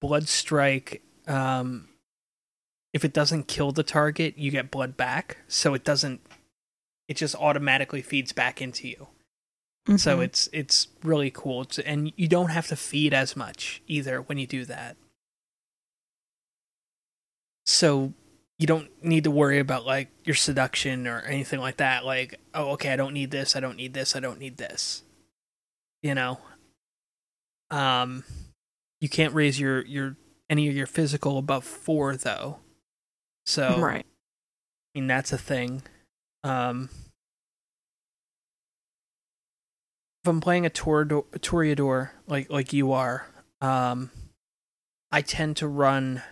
blood 0.00 0.28
strike 0.28 1.02
um 1.26 1.88
if 2.92 3.04
it 3.04 3.12
doesn't 3.14 3.48
kill 3.48 3.72
the 3.72 3.82
target, 3.82 4.36
you 4.36 4.50
get 4.50 4.70
blood 4.70 4.96
back, 4.96 5.38
so 5.48 5.74
it 5.74 5.84
doesn't 5.84 6.20
it 7.08 7.16
just 7.16 7.34
automatically 7.34 8.02
feeds 8.02 8.32
back 8.32 8.60
into 8.62 8.88
you. 8.88 9.08
So 9.96 10.18
Mhm. 10.18 10.24
it's 10.24 10.48
it's 10.52 10.86
really 11.02 11.30
cool, 11.32 11.62
it's, 11.62 11.78
and 11.80 12.12
you 12.16 12.28
don't 12.28 12.50
have 12.50 12.68
to 12.68 12.76
feed 12.76 13.12
as 13.12 13.34
much 13.34 13.82
either 13.88 14.22
when 14.22 14.38
you 14.38 14.46
do 14.46 14.64
that. 14.66 14.96
So 17.66 18.12
you 18.62 18.66
don't 18.68 18.88
need 19.02 19.24
to 19.24 19.30
worry 19.32 19.58
about 19.58 19.84
like 19.84 20.08
your 20.22 20.36
seduction 20.36 21.08
or 21.08 21.18
anything 21.22 21.58
like 21.58 21.78
that. 21.78 22.04
Like, 22.04 22.38
oh, 22.54 22.70
okay, 22.74 22.92
I 22.92 22.96
don't 22.96 23.12
need 23.12 23.32
this, 23.32 23.56
I 23.56 23.60
don't 23.60 23.76
need 23.76 23.92
this, 23.92 24.14
I 24.14 24.20
don't 24.20 24.38
need 24.38 24.56
this. 24.56 25.02
You 26.00 26.14
know, 26.14 26.38
um, 27.72 28.22
you 29.00 29.08
can't 29.08 29.34
raise 29.34 29.58
your 29.58 29.84
your 29.84 30.16
any 30.48 30.68
of 30.68 30.76
your 30.76 30.86
physical 30.86 31.38
above 31.38 31.64
four 31.64 32.16
though. 32.16 32.60
So 33.46 33.80
right. 33.80 34.06
I 34.94 34.98
mean, 34.98 35.08
that's 35.08 35.32
a 35.32 35.38
thing. 35.38 35.82
Um, 36.44 36.88
if 40.22 40.28
I'm 40.28 40.40
playing 40.40 40.66
a 40.66 40.70
Toreador, 40.70 41.24
a 41.32 41.40
Toreador 41.40 42.10
like 42.28 42.48
like 42.48 42.72
you 42.72 42.92
are, 42.92 43.26
um, 43.60 44.12
I 45.10 45.20
tend 45.20 45.56
to 45.56 45.66
run 45.66 46.22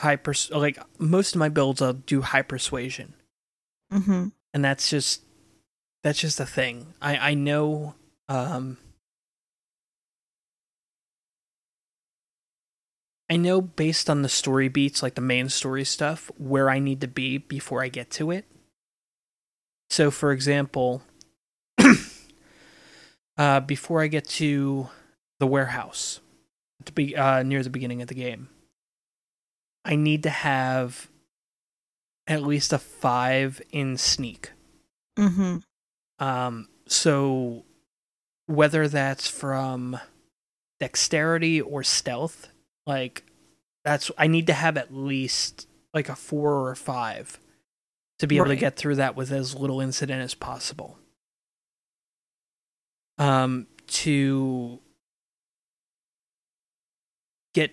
high 0.00 0.16
pers- 0.16 0.50
like 0.50 0.78
most 0.98 1.34
of 1.34 1.38
my 1.38 1.48
builds. 1.48 1.80
I'll 1.82 1.92
do 1.92 2.22
high 2.22 2.42
persuasion, 2.42 3.14
Mm-hmm. 3.92 4.28
and 4.54 4.64
that's 4.64 4.90
just 4.90 5.22
that's 6.02 6.18
just 6.20 6.40
a 6.40 6.46
thing. 6.46 6.94
I 7.02 7.16
I 7.30 7.34
know. 7.34 7.94
Um, 8.28 8.76
I 13.30 13.36
know 13.36 13.60
based 13.60 14.08
on 14.08 14.22
the 14.22 14.28
story 14.28 14.68
beats, 14.68 15.02
like 15.02 15.14
the 15.14 15.20
main 15.20 15.48
story 15.50 15.84
stuff, 15.84 16.30
where 16.38 16.70
I 16.70 16.78
need 16.78 17.00
to 17.02 17.08
be 17.08 17.36
before 17.38 17.82
I 17.82 17.88
get 17.88 18.10
to 18.12 18.30
it. 18.30 18.46
So, 19.90 20.10
for 20.10 20.32
example, 20.32 21.02
uh, 23.36 23.60
before 23.60 24.02
I 24.02 24.06
get 24.06 24.26
to 24.28 24.88
the 25.40 25.46
warehouse, 25.46 26.20
to 26.86 26.92
be 26.92 27.14
uh, 27.16 27.42
near 27.42 27.62
the 27.62 27.70
beginning 27.70 28.00
of 28.00 28.08
the 28.08 28.14
game, 28.14 28.48
I 29.88 29.96
need 29.96 30.22
to 30.24 30.30
have 30.30 31.08
at 32.26 32.42
least 32.42 32.74
a 32.74 32.78
five 32.78 33.62
in 33.72 33.96
sneak. 33.96 34.52
Mm-hmm. 35.18 35.58
Um, 36.24 36.68
so 36.86 37.64
whether 38.46 38.86
that's 38.86 39.26
from 39.26 39.98
dexterity 40.78 41.60
or 41.60 41.82
stealth, 41.82 42.48
like 42.86 43.24
that's 43.82 44.10
I 44.18 44.26
need 44.26 44.46
to 44.48 44.52
have 44.52 44.76
at 44.76 44.94
least 44.94 45.66
like 45.94 46.10
a 46.10 46.14
four 46.14 46.52
or 46.52 46.70
a 46.70 46.76
five 46.76 47.40
to 48.18 48.26
be 48.26 48.36
able 48.36 48.46
to 48.46 48.56
get 48.56 48.76
through 48.76 48.96
that 48.96 49.16
with 49.16 49.32
as 49.32 49.54
little 49.54 49.80
incident 49.80 50.22
as 50.22 50.34
possible. 50.34 50.98
Um, 53.16 53.66
to 53.88 54.80
get 57.54 57.72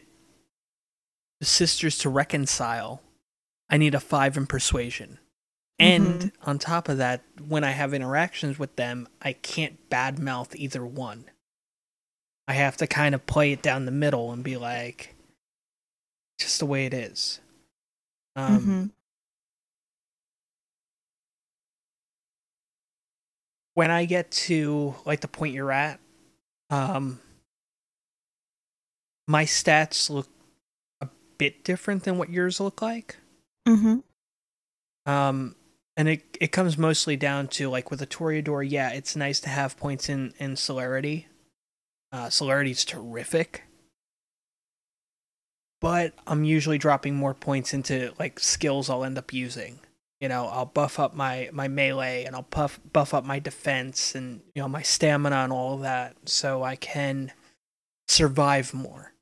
the 1.40 1.46
sisters 1.46 1.98
to 2.00 2.10
reconcile, 2.10 3.02
I 3.70 3.78
need 3.78 3.96
a 3.96 4.00
five 4.00 4.38
in 4.38 4.48
persuasion. 4.48 5.20
And 5.78 6.32
on 6.46 6.58
top 6.58 6.88
of 6.88 7.00
that, 7.00 7.24
when 7.46 7.66
I 7.66 7.72
have 7.72 7.94
interactions 7.94 8.58
with 8.58 8.78
them, 8.78 9.10
I 9.22 9.34
can't 9.34 9.90
badmouth 9.90 10.56
either 10.56 10.86
one. 10.86 11.26
I 12.48 12.54
have 12.54 12.78
to 12.78 12.88
kind 12.88 13.14
of 13.14 13.26
play 13.26 13.52
it 13.52 13.62
down 13.62 13.86
the 13.86 13.92
middle 13.92 14.32
and 14.32 14.44
be 14.44 14.56
like, 14.56 15.16
just 16.40 16.60
the 16.60 16.66
way 16.66 16.86
it 16.86 16.94
is. 16.94 17.40
Um, 18.36 18.60
mm-hmm. 18.60 18.86
When 23.74 23.92
I 23.92 24.06
get 24.06 24.32
to 24.32 24.96
like 25.06 25.20
the 25.20 25.28
point 25.28 25.54
you're 25.54 25.72
at, 25.72 26.00
um, 26.70 27.20
my 29.28 29.44
stats 29.44 30.10
look 30.10 30.30
bit 31.38 31.64
different 31.64 32.04
than 32.04 32.18
what 32.18 32.30
yours 32.30 32.60
look 32.60 32.82
like. 32.82 33.18
Mm-hmm. 33.68 34.00
Um, 35.10 35.56
and 35.98 36.10
it 36.10 36.38
it 36.42 36.52
comes 36.52 36.78
mostly 36.78 37.16
down 37.16 37.48
to 37.50 37.70
like 37.70 37.90
with 37.90 38.02
a 38.02 38.08
Toreador, 38.08 38.70
yeah, 38.70 38.90
it's 38.90 39.16
nice 39.16 39.40
to 39.42 39.50
have 39.50 39.78
points 39.78 40.10
in 40.10 40.34
in 40.40 40.56
celerity. 40.56 41.28
Uh, 42.12 42.30
celerity's 42.30 42.86
terrific, 42.86 43.64
but 45.82 46.14
I'm 46.28 46.44
usually 46.44 46.78
dropping 46.78 47.16
more 47.16 47.34
points 47.34 47.74
into 47.74 48.14
like 48.20 48.40
skills 48.40 48.90
I'll 48.90 49.04
end 49.04 49.18
up 49.18 49.34
using. 49.34 49.80
You 50.20 50.30
know, 50.30 50.48
I'll 50.48 50.66
buff 50.66 51.00
up 51.00 51.14
my 51.14 51.50
my 51.52 51.68
melee 51.68 52.24
and 52.26 52.36
I'll 52.36 52.44
puff 52.44 52.80
buff 52.92 53.14
up 53.14 53.26
my 53.26 53.40
defense 53.40 54.16
and 54.16 54.42
you 54.54 54.62
know 54.62 54.68
my 54.68 54.82
stamina 54.82 55.36
and 55.36 55.54
all 55.54 55.76
of 55.76 55.82
that, 55.82 56.16
so 56.26 56.64
I 56.64 56.76
can 56.76 57.32
survive 58.08 58.74
more. 58.74 59.14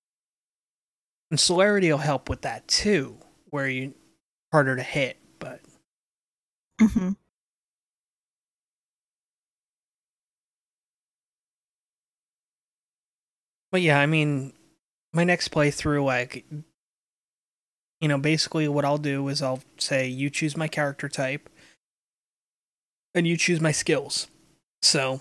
And 1.34 1.40
celerity 1.40 1.92
will 1.92 1.98
help 1.98 2.30
with 2.30 2.44
that 2.44 2.68
too, 2.68 3.18
where 3.50 3.68
you 3.68 3.96
harder 4.52 4.76
to 4.76 4.84
hit, 4.84 5.18
but 5.40 5.62
Mm-hmm. 6.80 7.14
But 13.72 13.82
yeah, 13.82 14.00
I 14.00 14.06
mean, 14.06 14.54
my 15.12 15.24
next 15.24 15.48
playthrough, 15.48 16.06
like, 16.06 16.46
you 18.00 18.08
know, 18.08 18.20
basically 18.20 18.68
what 18.68 18.86
I'll 18.86 19.00
do 19.00 19.28
is 19.28 19.42
I'll 19.42 19.64
say 19.80 20.08
you 20.08 20.30
choose 20.30 20.56
my 20.56 20.68
character 20.68 21.10
type 21.10 21.50
and 23.16 23.26
you 23.28 23.38
choose 23.38 23.60
my 23.60 23.72
skills. 23.72 24.28
So, 24.84 25.20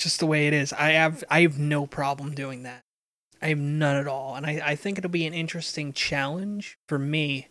just 0.00 0.18
the 0.18 0.26
way 0.26 0.48
it 0.48 0.52
is. 0.52 0.72
I 0.72 0.94
have 0.94 1.22
I 1.30 1.42
have 1.42 1.60
no 1.60 1.86
problem 1.86 2.34
doing 2.34 2.64
that. 2.64 2.82
I 3.40 3.48
have 3.48 3.58
none 3.58 3.96
at 3.96 4.08
all. 4.08 4.34
And 4.34 4.44
I, 4.46 4.60
I 4.64 4.74
think 4.76 4.98
it'll 4.98 5.10
be 5.10 5.26
an 5.26 5.34
interesting 5.34 5.92
challenge 5.92 6.78
for 6.88 6.98
me. 6.98 7.48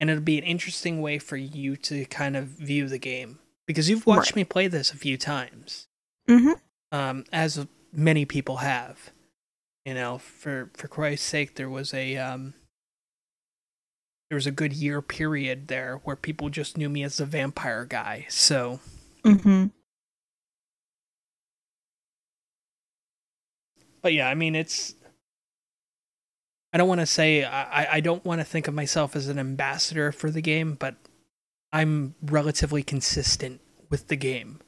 And 0.00 0.10
it'll 0.10 0.22
be 0.22 0.38
an 0.38 0.44
interesting 0.44 1.00
way 1.00 1.18
for 1.18 1.36
you 1.36 1.76
to 1.76 2.04
kind 2.06 2.36
of 2.36 2.46
view 2.46 2.88
the 2.88 2.98
game. 2.98 3.38
Because 3.66 3.88
you've 3.88 4.06
watched 4.06 4.32
Right. 4.32 4.36
me 4.36 4.44
play 4.44 4.66
this 4.66 4.92
a 4.92 4.96
few 4.96 5.16
times. 5.16 5.86
Mm-hmm. 6.28 6.52
Um, 6.92 7.24
as 7.32 7.66
many 7.92 8.24
people 8.24 8.56
have. 8.58 9.10
You 9.86 9.94
know, 9.94 10.18
for 10.18 10.70
for 10.74 10.88
Christ's 10.88 11.26
sake, 11.26 11.54
there 11.56 11.68
was 11.70 11.92
a 11.94 12.16
um 12.16 12.54
there 14.30 14.36
was 14.36 14.46
a 14.46 14.50
good 14.50 14.72
year 14.72 15.00
period 15.02 15.68
there 15.68 16.00
where 16.04 16.16
people 16.16 16.48
just 16.48 16.76
knew 16.78 16.88
me 16.88 17.02
as 17.04 17.18
the 17.18 17.26
vampire 17.26 17.84
guy. 17.84 18.26
So 18.30 18.80
Mm-hmm. 19.24 19.66
but 24.02 24.12
yeah, 24.12 24.28
I 24.28 24.34
mean, 24.34 24.54
it's. 24.54 24.94
I 26.74 26.76
don't 26.76 26.88
want 26.88 27.00
to 27.02 27.06
say 27.06 27.44
I, 27.44 27.94
I 27.94 28.00
don't 28.00 28.24
want 28.24 28.40
to 28.40 28.44
think 28.44 28.66
of 28.66 28.74
myself 28.74 29.14
as 29.14 29.28
an 29.28 29.38
ambassador 29.38 30.10
for 30.10 30.28
the 30.28 30.42
game, 30.42 30.74
but 30.74 30.96
I'm 31.72 32.16
relatively 32.20 32.82
consistent 32.82 33.60
with 33.90 34.08
the 34.08 34.16
game. 34.16 34.60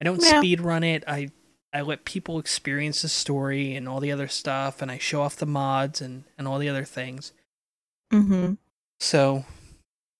I 0.00 0.04
don't 0.04 0.20
Yeah. 0.20 0.40
speed 0.40 0.60
run 0.60 0.82
it. 0.82 1.04
I 1.06 1.30
I 1.72 1.82
let 1.82 2.04
people 2.04 2.38
experience 2.40 3.02
the 3.02 3.08
story 3.08 3.74
and 3.76 3.88
all 3.88 4.00
the 4.00 4.10
other 4.10 4.26
stuff, 4.26 4.82
and 4.82 4.90
I 4.90 4.98
show 4.98 5.22
off 5.22 5.36
the 5.36 5.46
mods 5.46 6.00
and 6.00 6.24
and 6.36 6.48
all 6.48 6.58
the 6.58 6.68
other 6.68 6.84
things. 6.84 7.32
Mm-hmm. 8.12 8.54
So, 8.98 9.44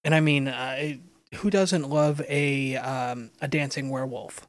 and 0.05 0.15
I 0.15 0.21
mean, 0.21 0.47
uh, 0.47 0.95
who 1.37 1.51
doesn't 1.51 1.91
love 1.91 2.23
a 2.29 2.77
um 2.77 3.33
a 3.41 3.49
dancing 3.49 3.91
werewolf? 3.91 4.47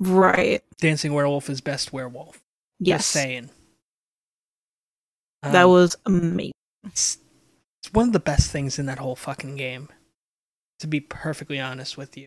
Right. 0.00 0.64
Dancing 0.78 1.12
werewolf 1.14 1.48
is 1.48 1.60
best 1.60 1.92
werewolf. 1.92 2.42
Yes. 2.80 3.02
Just 3.02 3.10
saying. 3.10 3.50
That 5.52 5.64
Um, 5.64 5.70
was 5.70 5.96
amazing. 6.06 6.52
it's, 6.84 7.18
it's 7.82 7.92
one 7.92 8.08
of 8.08 8.12
the 8.12 8.20
best 8.20 8.50
things 8.50 8.78
in 8.78 8.86
that 8.86 8.98
whole 8.98 9.16
fucking 9.16 9.56
game 9.56 9.88
to 10.80 10.86
be 10.86 11.00
perfectly 11.00 11.58
honest 11.58 11.96
with 11.96 12.16
you 12.16 12.26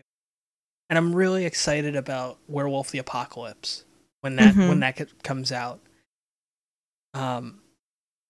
and 0.88 0.98
i'm 0.98 1.14
really 1.14 1.44
excited 1.44 1.94
about 1.96 2.38
werewolf 2.48 2.90
the 2.90 2.98
apocalypse 2.98 3.84
when 4.22 4.36
that 4.36 4.54
Mhm. 4.54 4.68
when 4.68 4.80
that 4.80 5.22
comes 5.22 5.52
out 5.52 5.80
um 7.14 7.62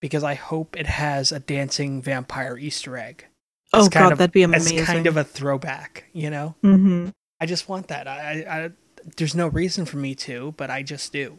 because 0.01 0.23
i 0.25 0.35
hope 0.35 0.77
it 0.79 0.87
has 0.87 1.33
a 1.33 1.41
dancing 1.41 2.01
vampire 2.03 2.57
easter 2.59 2.97
egg 2.97 3.27
Oh 3.73 3.89
god, 3.89 4.13
of- 4.13 4.19
that'd 4.19 4.33
be 4.33 4.43
as 4.43 4.49
amazing. 4.67 4.85
kind 4.85 5.07
of 5.07 5.17
a 5.17 5.25
throwback 5.25 6.05
you 6.13 6.29
know 6.31 6.55
mm-hmm. 6.63 7.09
i 7.41 7.47
just 7.47 7.69
want 7.69 7.89
that 7.89 8.07
I, 8.09 8.43
I 8.43 8.57
i 8.65 8.71
there's 9.17 9.35
no 9.35 9.47
reason 9.49 9.87
for 9.87 9.97
me 9.97 10.15
to 10.17 10.53
but 10.59 10.69
i 10.71 10.83
just 10.83 11.13
do 11.13 11.39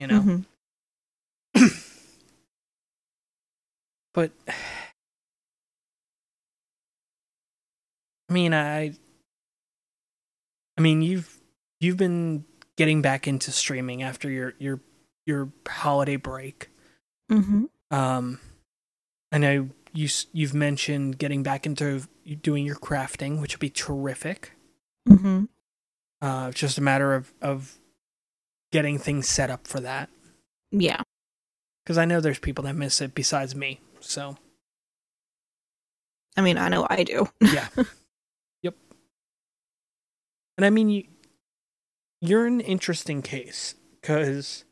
you 0.00 0.06
know 0.08 0.20
Mm-hmm. 0.20 1.64
but 4.14 4.30
I 8.28 8.32
mean, 8.32 8.54
I 8.54 8.94
I 10.76 10.80
mean, 10.80 11.02
you've 11.02 11.40
you've 11.80 11.96
been 11.96 12.44
getting 12.76 13.02
back 13.02 13.28
into 13.28 13.50
streaming 13.52 14.02
after 14.02 14.30
your 14.30 14.54
your 14.58 14.80
your 15.26 15.50
holiday 15.68 16.16
break. 16.16 16.70
Mm-hmm. 17.30 17.64
Um 17.94 18.40
I 19.32 19.38
know 19.38 19.68
you 19.92 20.08
you've 20.32 20.54
mentioned 20.54 21.18
getting 21.18 21.42
back 21.42 21.66
into 21.66 22.02
doing 22.42 22.64
your 22.66 22.76
crafting, 22.76 23.40
which 23.40 23.54
would 23.54 23.60
be 23.60 23.70
terrific. 23.70 24.52
Mm-hmm. 25.08 25.44
Uh 26.20 26.48
it's 26.50 26.60
just 26.60 26.78
a 26.78 26.82
matter 26.82 27.14
of 27.14 27.32
of 27.40 27.78
getting 28.72 28.98
things 28.98 29.28
set 29.28 29.50
up 29.50 29.66
for 29.68 29.78
that 29.80 30.08
Yeah. 30.72 31.02
cuz 31.86 31.96
I 31.96 32.04
know 32.06 32.20
there's 32.20 32.40
people 32.40 32.64
that 32.64 32.74
miss 32.74 33.00
it 33.00 33.14
besides 33.14 33.54
me. 33.54 33.80
So, 34.04 34.36
I 36.36 36.40
mean, 36.40 36.58
I 36.58 36.68
know 36.68 36.86
I 36.88 37.04
do. 37.04 37.28
yeah. 37.40 37.68
yep. 38.62 38.74
And 40.56 40.64
I 40.64 40.70
mean, 40.70 40.88
you, 40.90 41.04
you're 42.20 42.46
an 42.46 42.60
interesting 42.60 43.22
case 43.22 43.74
because 44.00 44.64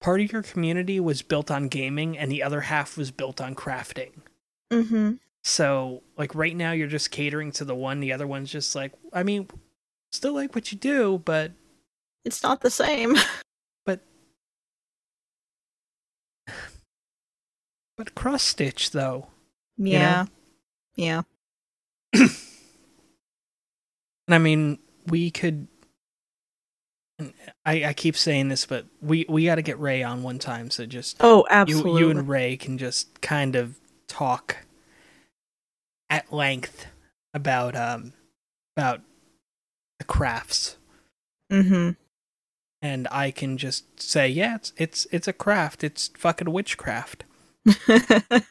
part 0.00 0.20
of 0.20 0.32
your 0.32 0.42
community 0.42 1.00
was 1.00 1.22
built 1.22 1.50
on 1.50 1.68
gaming 1.68 2.18
and 2.18 2.30
the 2.30 2.42
other 2.42 2.62
half 2.62 2.96
was 2.96 3.10
built 3.10 3.40
on 3.40 3.54
crafting. 3.54 4.12
Mm-hmm. 4.72 5.12
So, 5.44 6.02
like, 6.16 6.34
right 6.34 6.56
now 6.56 6.72
you're 6.72 6.86
just 6.86 7.10
catering 7.10 7.50
to 7.52 7.64
the 7.64 7.74
one, 7.74 8.00
the 8.00 8.12
other 8.12 8.26
one's 8.26 8.50
just 8.50 8.74
like, 8.74 8.92
I 9.12 9.22
mean, 9.22 9.48
still 10.12 10.34
like 10.34 10.54
what 10.54 10.70
you 10.70 10.78
do, 10.78 11.20
but 11.24 11.52
It's 12.24 12.42
not 12.42 12.60
the 12.60 12.70
same. 12.70 13.16
but 17.96 18.14
cross 18.14 18.42
stitch 18.42 18.90
though. 18.90 19.28
Yeah. 19.76 20.26
Yeah. 20.96 21.22
And 24.26 24.34
I 24.36 24.38
mean, 24.38 24.78
we 25.06 25.30
could. 25.30 25.68
I, 27.64 27.84
I 27.84 27.92
keep 27.92 28.16
saying 28.16 28.48
this, 28.48 28.66
but 28.66 28.86
we, 29.00 29.26
we 29.28 29.44
got 29.44 29.56
to 29.56 29.62
get 29.62 29.78
Ray 29.78 30.02
on 30.02 30.22
one 30.22 30.38
time. 30.38 30.70
So 30.70 30.86
just 30.86 31.18
Oh, 31.20 31.40
you, 31.40 31.46
absolutely. 31.50 32.00
you 32.00 32.10
and 32.10 32.28
Ray 32.28 32.56
can 32.56 32.78
just 32.78 33.20
kind 33.20 33.54
of 33.54 33.78
talk 34.08 34.56
at 36.10 36.32
length 36.32 36.86
about 37.34 37.76
um 37.76 38.12
about 38.76 39.02
the 39.98 40.04
crafts, 40.04 40.76
mm-hmm. 41.50 41.90
and 42.80 43.08
I 43.10 43.30
can 43.30 43.58
just 43.58 44.00
say, 44.00 44.28
yeah, 44.28 44.56
it's 44.56 44.72
it's 44.76 45.06
it's 45.12 45.28
a 45.28 45.32
craft. 45.32 45.84
It's 45.84 46.08
fucking 46.16 46.50
witchcraft. 46.50 47.24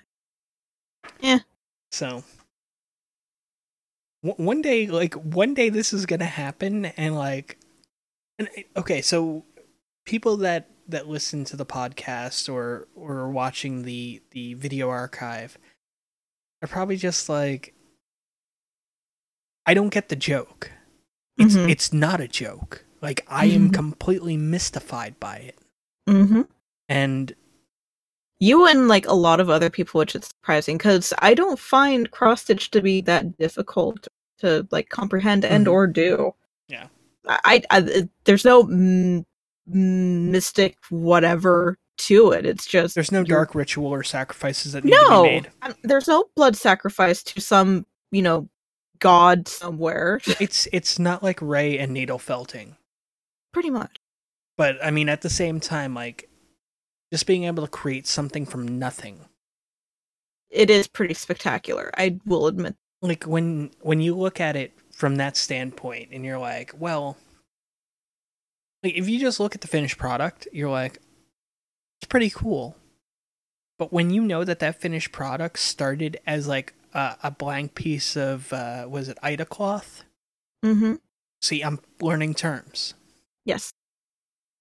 So 1.92 2.24
w- 4.24 4.44
one 4.46 4.62
day, 4.62 4.88
like 4.88 5.14
one 5.16 5.54
day, 5.54 5.70
this 5.70 5.94
is 5.94 6.06
gonna 6.06 6.26
happen, 6.26 6.86
and 6.86 7.16
like, 7.16 7.58
and 8.40 8.50
okay, 8.78 9.02
so 9.02 9.46
people 10.06 10.38
that 10.38 10.70
that 10.88 11.08
listen 11.08 11.44
to 11.46 11.56
the 11.58 11.66
podcast 11.66 12.52
or 12.52 12.88
or 12.96 13.30
watching 13.30 13.84
the 13.84 14.22
the 14.32 14.54
video 14.56 14.90
archive 14.90 15.58
are 16.62 16.68
probably 16.68 16.98
just 16.98 17.30
like, 17.30 17.74
I 19.66 19.74
don't 19.74 19.90
get 19.94 20.10
the 20.10 20.16
joke. 20.16 20.72
It's 21.38 21.56
Mhm. 21.56 21.70
it's 21.70 21.94
not 21.94 22.22
a 22.22 22.28
joke. 22.28 22.86
Like 23.02 23.26
I 23.28 23.46
am 23.46 23.70
Mhm. 23.70 23.74
completely 23.74 24.38
mystified 24.38 25.20
by 25.20 25.38
it, 25.38 25.60
mm-hmm. 26.08 26.42
and 26.90 27.36
You 28.42 28.66
and 28.68 28.88
like 28.88 29.08
a 29.08 29.14
lot 29.14 29.40
of 29.40 29.50
other 29.50 29.70
people, 29.70 30.00
which 30.00 30.16
is 30.16 30.26
surprising 30.26 30.78
because 30.78 31.14
I 31.20 31.34
don't 31.36 31.60
find 31.60 32.10
cross 32.12 32.42
stitch 32.42 32.72
to 32.72 32.82
be 32.82 33.00
that 33.02 33.38
difficult 33.38 34.08
to 34.40 34.68
like 34.72 34.90
comprehend 34.90 35.46
and 35.46 35.68
Mhm. 35.68 35.72
or 35.72 35.86
do. 35.88 36.34
Yeah. 36.68 36.88
I, 37.28 37.62
I, 37.70 37.78
I 37.78 38.10
there's 38.26 38.44
no 38.44 38.64
mm, 38.64 39.24
mystic 39.70 40.76
whatever 40.90 41.78
to 42.00 42.32
it. 42.32 42.46
It's 42.48 42.66
just 42.66 42.96
there's 42.96 43.12
no 43.12 43.24
dark 43.24 43.54
ritual 43.54 43.88
or 43.94 44.02
sacrifices 44.04 44.72
that 44.74 44.84
need 44.84 44.92
to 44.92 45.06
No, 45.10 45.24
be 45.24 45.30
made. 45.30 45.52
um, 45.62 45.76
there's 45.84 46.08
no 46.08 46.26
blood 46.36 46.56
sacrifice 46.56 47.22
to 47.24 47.42
some 47.42 47.86
you 48.12 48.24
know 48.24 48.50
god 49.00 49.48
somewhere. 49.48 50.20
It's 50.40 50.68
it's 50.74 50.98
not 50.98 51.22
like 51.22 51.40
Ray 51.44 51.78
and 51.78 51.92
needle 51.94 52.18
felting. 52.20 52.76
Pretty 53.54 53.70
much. 53.70 53.98
but 54.58 54.78
I 54.84 54.90
mean, 54.90 55.10
at 55.10 55.22
the 55.22 55.30
same 55.30 55.60
time, 55.60 55.94
like 55.94 56.28
just 57.12 57.28
being 57.28 57.44
able 57.44 57.64
to 57.64 57.70
create 57.70 58.08
something 58.08 58.46
from 58.46 58.80
nothing. 58.80 59.26
It 60.50 60.70
is 60.70 60.88
pretty 60.88 61.14
spectacular. 61.14 61.92
I 61.98 62.20
will 62.26 62.48
admit. 62.48 62.76
Like 63.02 63.24
when 63.24 63.72
when 63.82 64.00
you 64.00 64.16
look 64.16 64.40
at 64.40 64.56
it 64.56 64.74
from 64.92 65.16
that 65.16 65.36
standpoint, 65.36 66.10
and 66.12 66.24
you're 66.24 66.38
like, 66.38 66.74
well, 66.78 67.18
like 68.84 68.94
if 68.96 69.10
you 69.10 69.20
just 69.20 69.40
look 69.40 69.56
at 69.56 69.62
the 69.62 69.68
finished 69.68 69.98
product, 69.98 70.48
you're 70.54 70.70
like, 70.70 71.00
it's 72.00 72.08
pretty 72.08 72.30
cool. 72.30 72.76
But 73.80 73.92
when 73.92 74.12
you 74.12 74.22
know 74.22 74.44
that 74.44 74.60
that 74.60 74.80
finished 74.80 75.12
product 75.12 75.58
started 75.58 76.20
as 76.28 76.48
like 76.48 76.74
a, 76.94 77.16
a 77.24 77.32
blank 77.32 77.74
piece 77.74 78.16
of 78.16 78.54
uh, 78.54 78.86
was 78.88 79.10
it 79.10 79.18
Aida 79.24 79.46
cloth? 79.46 80.04
Mm-hmm. 80.64 80.96
See, 81.42 81.64
I'm 81.64 81.80
learning 82.00 82.36
terms. 82.36 82.94
Yes. 83.46 83.74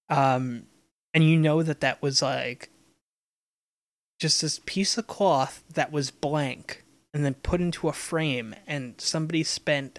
um 0.08 0.64
and 1.14 1.24
you 1.24 1.36
know 1.38 1.62
that 1.62 1.80
that 1.80 2.00
was 2.02 2.22
like 2.22 2.70
just 4.20 4.42
this 4.42 4.60
piece 4.66 4.98
of 4.98 5.06
cloth 5.06 5.64
that 5.72 5.90
was 5.92 6.10
blank 6.10 6.84
and 7.14 7.24
then 7.24 7.34
put 7.34 7.60
into 7.60 7.88
a 7.88 7.92
frame 7.92 8.54
and 8.66 9.00
somebody 9.00 9.42
spent 9.42 9.98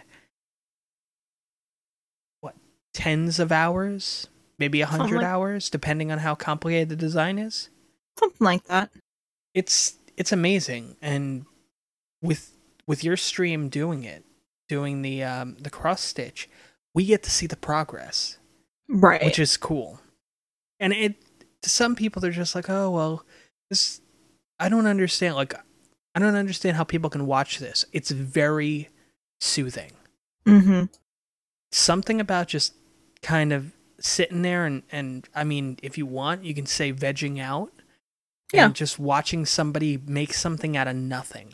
what 2.41 2.55
tens 2.93 3.39
of 3.39 3.51
hours 3.51 4.27
maybe 4.59 4.81
a 4.81 4.85
hundred 4.85 5.17
like- 5.17 5.25
hours 5.25 5.69
depending 5.69 6.11
on 6.11 6.19
how 6.19 6.35
complicated 6.35 6.89
the 6.89 6.95
design 6.95 7.37
is 7.39 7.69
Something 8.19 8.45
like 8.45 8.65
that. 8.65 8.91
it's 9.53 9.95
it's 10.17 10.31
amazing 10.31 10.95
and 11.01 11.45
with 12.21 12.51
with 12.85 13.03
your 13.03 13.15
stream 13.17 13.69
doing 13.69 14.03
it, 14.03 14.23
doing 14.67 15.01
the 15.01 15.23
um 15.23 15.55
the 15.59 15.69
cross 15.69 16.01
stitch, 16.01 16.49
we 16.93 17.05
get 17.05 17.23
to 17.23 17.31
see 17.31 17.47
the 17.47 17.55
progress, 17.55 18.37
Right. 18.89 19.23
which 19.23 19.39
is 19.39 19.55
cool. 19.57 20.01
And 20.81 20.91
it 20.91 21.15
to 21.61 21.69
some 21.69 21.95
people 21.95 22.21
they're 22.21 22.31
just 22.31 22.55
like, 22.55 22.69
"Oh, 22.69 22.89
well, 22.89 23.23
this 23.69 24.01
I 24.59 24.67
don't 24.67 24.87
understand 24.87 25.35
like 25.35 25.53
I 26.13 26.19
don't 26.19 26.35
understand 26.35 26.75
how 26.75 26.83
people 26.83 27.09
can 27.09 27.25
watch 27.25 27.59
this. 27.59 27.85
It's 27.93 28.11
very 28.11 28.89
soothing. 29.39 29.91
mm-hmm. 30.45 30.85
Something 31.71 32.19
about 32.19 32.47
just 32.49 32.73
kind 33.21 33.53
of 33.53 33.71
sitting 33.99 34.41
there 34.41 34.65
and 34.65 34.83
and 34.91 35.29
I 35.33 35.43
mean, 35.45 35.77
if 35.81 35.97
you 35.97 36.05
want, 36.05 36.43
you 36.43 36.53
can 36.53 36.65
say 36.65 36.91
vegging 36.91 37.39
out. 37.39 37.71
Yeah. 38.51 38.65
And 38.65 38.75
just 38.75 38.99
watching 38.99 39.45
somebody 39.45 39.97
make 40.05 40.33
something 40.33 40.75
out 40.75 40.89
of 40.89 40.95
nothing. 40.97 41.53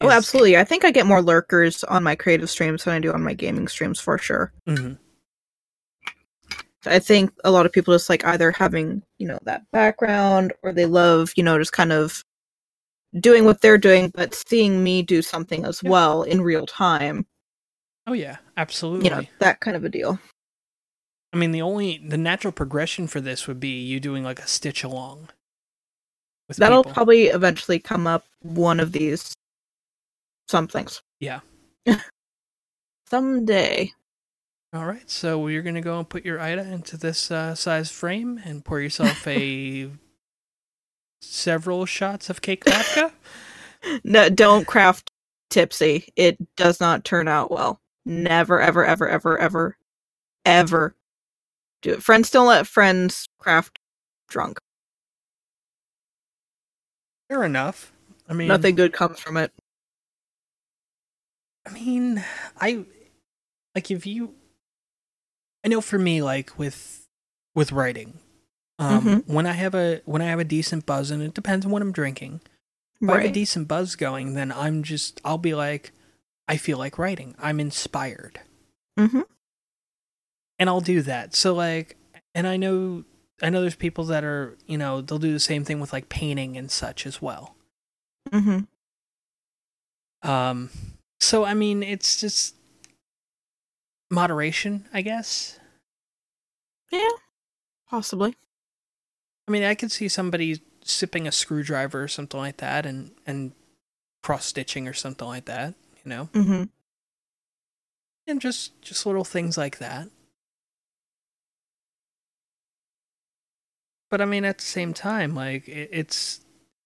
Oh, 0.00 0.10
absolutely. 0.10 0.56
I 0.56 0.62
think 0.62 0.84
I 0.84 0.92
get 0.92 1.04
more 1.06 1.20
lurkers 1.20 1.82
on 1.82 2.04
my 2.04 2.14
creative 2.14 2.48
streams 2.48 2.84
than 2.84 2.94
I 2.94 3.00
do 3.00 3.12
on 3.12 3.22
my 3.22 3.34
gaming 3.34 3.66
streams 3.66 3.98
for 3.98 4.16
sure. 4.18 4.52
Mhm. 4.68 4.98
I 6.86 6.98
think 6.98 7.32
a 7.44 7.50
lot 7.50 7.66
of 7.66 7.72
people 7.72 7.94
just 7.94 8.08
like 8.08 8.24
either 8.24 8.50
having, 8.50 9.02
you 9.18 9.26
know, 9.26 9.38
that 9.42 9.62
background 9.72 10.52
or 10.62 10.72
they 10.72 10.86
love, 10.86 11.32
you 11.36 11.42
know, 11.42 11.58
just 11.58 11.72
kind 11.72 11.92
of 11.92 12.22
doing 13.20 13.44
what 13.44 13.60
they're 13.60 13.78
doing, 13.78 14.10
but 14.14 14.34
seeing 14.34 14.82
me 14.84 15.02
do 15.02 15.22
something 15.22 15.64
as 15.64 15.80
Yeah. 15.82 15.90
well 15.90 16.22
in 16.22 16.40
real 16.42 16.66
time. 16.66 17.26
Oh 18.06 18.12
yeah, 18.12 18.36
absolutely. 18.56 19.08
You 19.08 19.14
know, 19.16 19.22
that 19.38 19.60
kind 19.60 19.76
of 19.76 19.84
a 19.84 19.88
deal. 19.88 20.18
I 21.32 21.38
mean, 21.38 21.52
the 21.52 21.62
only 21.62 21.98
the 22.06 22.16
natural 22.16 22.52
progression 22.52 23.06
for 23.08 23.20
this 23.20 23.46
would 23.48 23.58
be 23.60 23.80
you 23.82 24.00
doing 24.00 24.22
like 24.22 24.38
a 24.38 24.46
stitch 24.46 24.84
along. 24.84 25.28
That'll 26.56 26.82
people. 26.84 26.94
probably 26.94 27.24
eventually 27.24 27.78
come 27.80 28.06
up 28.06 28.24
one 28.40 28.78
of 28.80 28.92
these 28.92 29.34
somethings. 30.48 31.02
Yeah. 31.18 31.40
Someday. 33.10 33.92
All 34.76 34.84
right, 34.84 35.08
so 35.08 35.46
you're 35.46 35.62
gonna 35.62 35.80
go 35.80 35.98
and 35.98 36.06
put 36.06 36.26
your 36.26 36.38
Aida 36.38 36.70
into 36.70 36.98
this 36.98 37.30
uh, 37.30 37.54
size 37.54 37.90
frame 37.90 38.38
and 38.44 38.62
pour 38.62 38.78
yourself 38.78 39.26
a 39.26 39.90
several 41.22 41.86
shots 41.86 42.28
of 42.28 42.42
cake 42.42 42.64
vodka. 42.68 43.12
No, 44.02 44.28
don't 44.28 44.66
craft 44.66 45.12
tipsy. 45.48 46.08
It 46.16 46.38
does 46.56 46.80
not 46.80 47.04
turn 47.04 47.28
out 47.28 47.52
well. 47.52 47.80
Never, 48.04 48.60
ever, 48.60 48.84
ever, 48.84 49.08
ever, 49.08 49.38
ever, 49.38 49.76
ever 50.44 50.96
do 51.82 51.92
it. 51.92 52.02
Friends 52.02 52.30
don't 52.30 52.48
let 52.48 52.66
friends 52.66 53.28
craft 53.38 53.78
drunk. 54.28 54.58
Fair 57.28 57.44
enough. 57.44 57.92
I 58.28 58.32
mean, 58.32 58.48
Nothing 58.48 58.74
good 58.74 58.92
comes 58.92 59.20
from 59.20 59.36
it. 59.36 59.52
I 61.64 61.70
mean, 61.70 62.24
I 62.60 62.84
like 63.74 63.90
if 63.90 64.04
you. 64.04 64.34
I 65.66 65.68
know 65.68 65.80
for 65.80 65.98
me, 65.98 66.22
like 66.22 66.56
with 66.58 67.06
with 67.54 67.72
writing, 67.72 68.20
um, 68.78 69.04
Mhm. 69.04 69.26
when 69.26 69.46
I 69.46 69.52
have 69.52 69.74
a 69.74 70.00
when 70.04 70.22
I 70.22 70.26
have 70.26 70.38
a 70.38 70.44
decent 70.44 70.86
buzz, 70.86 71.10
and 71.10 71.20
it 71.22 71.34
depends 71.34 71.66
on 71.66 71.72
what 71.72 71.82
I'm 71.82 71.90
drinking. 71.92 72.40
If 73.00 73.10
I 73.10 73.16
have 73.20 73.30
a 73.30 73.34
decent 73.34 73.66
buzz 73.66 73.96
going, 73.96 74.34
then 74.34 74.52
I'm 74.52 74.84
just 74.84 75.20
I'll 75.24 75.38
be 75.38 75.54
like, 75.54 75.90
I 76.46 76.56
feel 76.56 76.78
like 76.78 76.98
writing. 76.98 77.34
I'm 77.40 77.58
inspired, 77.58 78.40
Mm-hmm. 78.96 79.22
and 80.60 80.70
I'll 80.70 80.80
do 80.80 81.02
that. 81.02 81.34
So 81.34 81.52
like, 81.52 81.96
and 82.34 82.46
I 82.46 82.56
know 82.56 83.04
I 83.42 83.50
know 83.50 83.60
there's 83.60 83.74
people 83.74 84.04
that 84.04 84.22
are 84.22 84.56
you 84.66 84.78
know 84.78 85.00
they'll 85.00 85.18
do 85.18 85.32
the 85.32 85.40
same 85.40 85.64
thing 85.64 85.80
with 85.80 85.92
like 85.92 86.08
painting 86.08 86.56
and 86.56 86.70
such 86.70 87.06
as 87.06 87.20
well. 87.20 87.56
Mm-hmm. 88.30 88.60
Um, 90.30 90.70
so 91.20 91.44
I 91.44 91.54
mean, 91.54 91.82
it's 91.82 92.20
just 92.20 92.54
moderation, 94.10 94.86
I 94.92 95.02
guess. 95.02 95.58
Yeah. 96.90 97.08
Possibly. 97.88 98.36
I 99.48 99.50
mean, 99.52 99.62
I 99.62 99.74
could 99.74 99.92
see 99.92 100.08
somebody 100.08 100.60
sipping 100.84 101.26
a 101.26 101.32
screwdriver 101.32 102.02
or 102.02 102.08
something 102.08 102.38
like 102.38 102.56
that, 102.58 102.84
and 102.86 103.12
and 103.26 103.52
cross 104.22 104.44
stitching 104.46 104.88
or 104.88 104.92
something 104.92 105.26
like 105.28 105.44
that, 105.46 105.74
you 106.04 106.08
know, 106.08 106.28
Mm-hmm. 106.32 106.64
and 108.26 108.40
just 108.40 108.80
just 108.82 109.06
little 109.06 109.24
things 109.24 109.56
like 109.56 109.78
that. 109.78 110.08
But 114.10 114.20
I 114.20 114.24
mean, 114.24 114.44
at 114.44 114.58
the 114.58 114.64
same 114.64 114.92
time, 114.94 115.34
like 115.34 115.68
it, 115.68 115.90
it's 115.92 116.40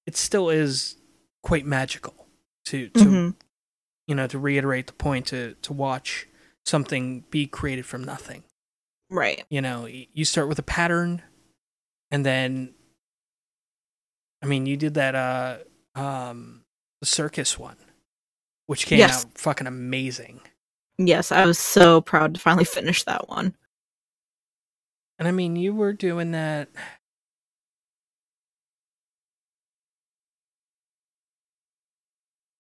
it 0.07 0.17
still 0.17 0.51
is 0.51 0.97
quite 1.43 1.65
magical 1.67 2.27
to 2.67 2.89
to 2.91 2.99
Mhm. 3.05 3.35
you 4.07 4.15
know 4.15 4.27
to 4.27 4.39
reiterate 4.39 4.87
the 4.87 4.93
point 4.95 5.27
to 5.29 5.55
to 5.63 5.73
watch 5.73 6.27
something 6.67 7.25
be 7.31 7.47
created 7.47 7.87
from 7.87 8.05
nothing. 8.05 8.45
Right. 9.13 9.45
you 9.51 9.61
know 9.61 9.87
you 9.87 10.25
start 10.25 10.49
with 10.49 10.61
a 10.61 10.63
pattern 10.63 11.21
and 12.13 12.25
then 12.25 12.75
i 14.41 14.47
mean 14.47 14.67
you 14.67 14.77
did 14.77 14.95
that 14.95 15.17
uh 15.17 15.59
um 15.99 16.63
the 17.01 17.07
circus 17.07 17.59
one 17.59 17.77
which 18.67 18.87
came 18.87 19.01
Yes. 19.01 19.25
out 19.25 19.37
fucking 19.37 19.67
amazing 19.67 20.41
Yes, 20.97 21.33
I 21.33 21.45
was 21.47 21.59
so 21.59 22.01
proud 22.03 22.35
to 22.35 22.41
finally 22.41 22.65
finish 22.79 23.03
that 23.05 23.29
one. 23.29 23.57
and 25.19 25.27
i 25.27 25.33
mean 25.33 25.57
you 25.57 25.75
were 25.75 25.93
doing 25.93 26.31
that 26.31 26.69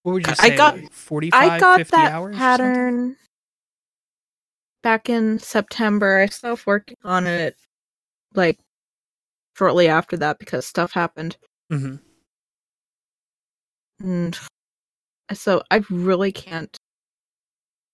what 0.03 0.13
would 0.13 0.27
you 0.27 0.35
say? 0.35 0.53
I 0.55 0.57
got- 0.57 0.77
like 0.79 0.93
45 0.93 1.43
I 1.53 1.59
got 1.61 1.77
50 1.79 1.91
that 1.97 2.13
hours 2.13 2.37
pattern 2.37 3.17
back 4.83 5.09
in 5.09 5.39
September. 5.39 6.19
I 6.19 6.27
stopped 6.27 6.67
working 6.67 6.97
on 7.05 7.27
it 7.27 7.57
like 8.35 8.59
shortly 9.57 9.89
after 9.89 10.17
that 10.19 10.39
because 10.39 10.67
stuff 10.67 10.93
happened. 10.93 11.37
Mhm. 11.71 12.01
And 14.01 14.39
so 15.33 15.63
I 15.71 15.83
really 15.91 16.33
can't 16.33 16.75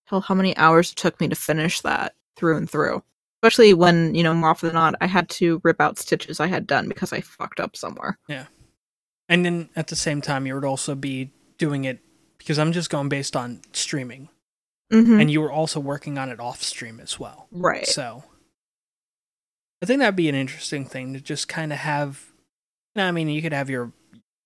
tell 0.09 0.21
how 0.21 0.35
many 0.35 0.57
hours 0.57 0.91
it 0.93 0.97
took 0.97 1.21
me 1.21 1.29
to 1.29 1.35
finish 1.35 1.81
that 1.81 2.15
through 2.37 2.57
and 2.57 2.71
through. 2.71 3.03
Especially 3.43 3.75
when, 3.75 4.15
you 4.15 4.23
know, 4.23 4.33
more 4.35 4.51
often 4.51 4.69
than 4.69 4.75
not, 4.75 4.95
I 5.01 5.07
had 5.07 5.29
to 5.31 5.61
rip 5.65 5.81
out 5.81 5.99
stitches 5.99 6.41
I 6.41 6.47
had 6.47 6.67
done 6.67 6.89
because 6.89 7.13
I 7.13 7.21
fucked 7.21 7.61
up 7.61 7.77
somewhere. 7.77 8.19
Yeah. 8.29 8.47
And 9.29 9.45
then 9.45 9.69
at 9.77 9.89
the 9.89 9.97
same 9.97 10.21
time 10.23 10.47
you 10.47 10.55
would 10.55 10.65
also 10.65 10.95
be 10.95 11.33
doing 11.59 11.85
it 11.85 12.01
because 12.39 12.59
i'm 12.59 12.71
just 12.73 12.91
going 12.91 13.09
based 13.09 13.35
on 13.35 13.61
streaming 13.73 14.29
Mm-hmm. 14.93 15.19
and 15.21 15.31
you 15.31 15.41
were 15.41 15.51
also 15.51 15.81
working 15.81 16.17
on 16.17 16.29
it 16.31 16.39
off 16.39 16.63
stream 16.63 17.01
as 17.01 17.19
well 17.19 17.49
right. 17.51 17.87
So 17.87 18.23
I 19.83 19.87
think 19.87 19.99
that'd 20.01 20.15
be 20.17 20.29
an 20.29 20.35
interesting 20.37 20.85
thing 20.87 21.13
to 21.15 21.21
just 21.21 21.49
kind 21.49 21.73
of 21.73 21.79
have. 21.81 22.33
No, 22.95 23.07
I 23.07 23.11
mean, 23.11 23.29
you 23.29 23.43
could 23.43 23.53
have 23.53 23.69
your 23.69 23.93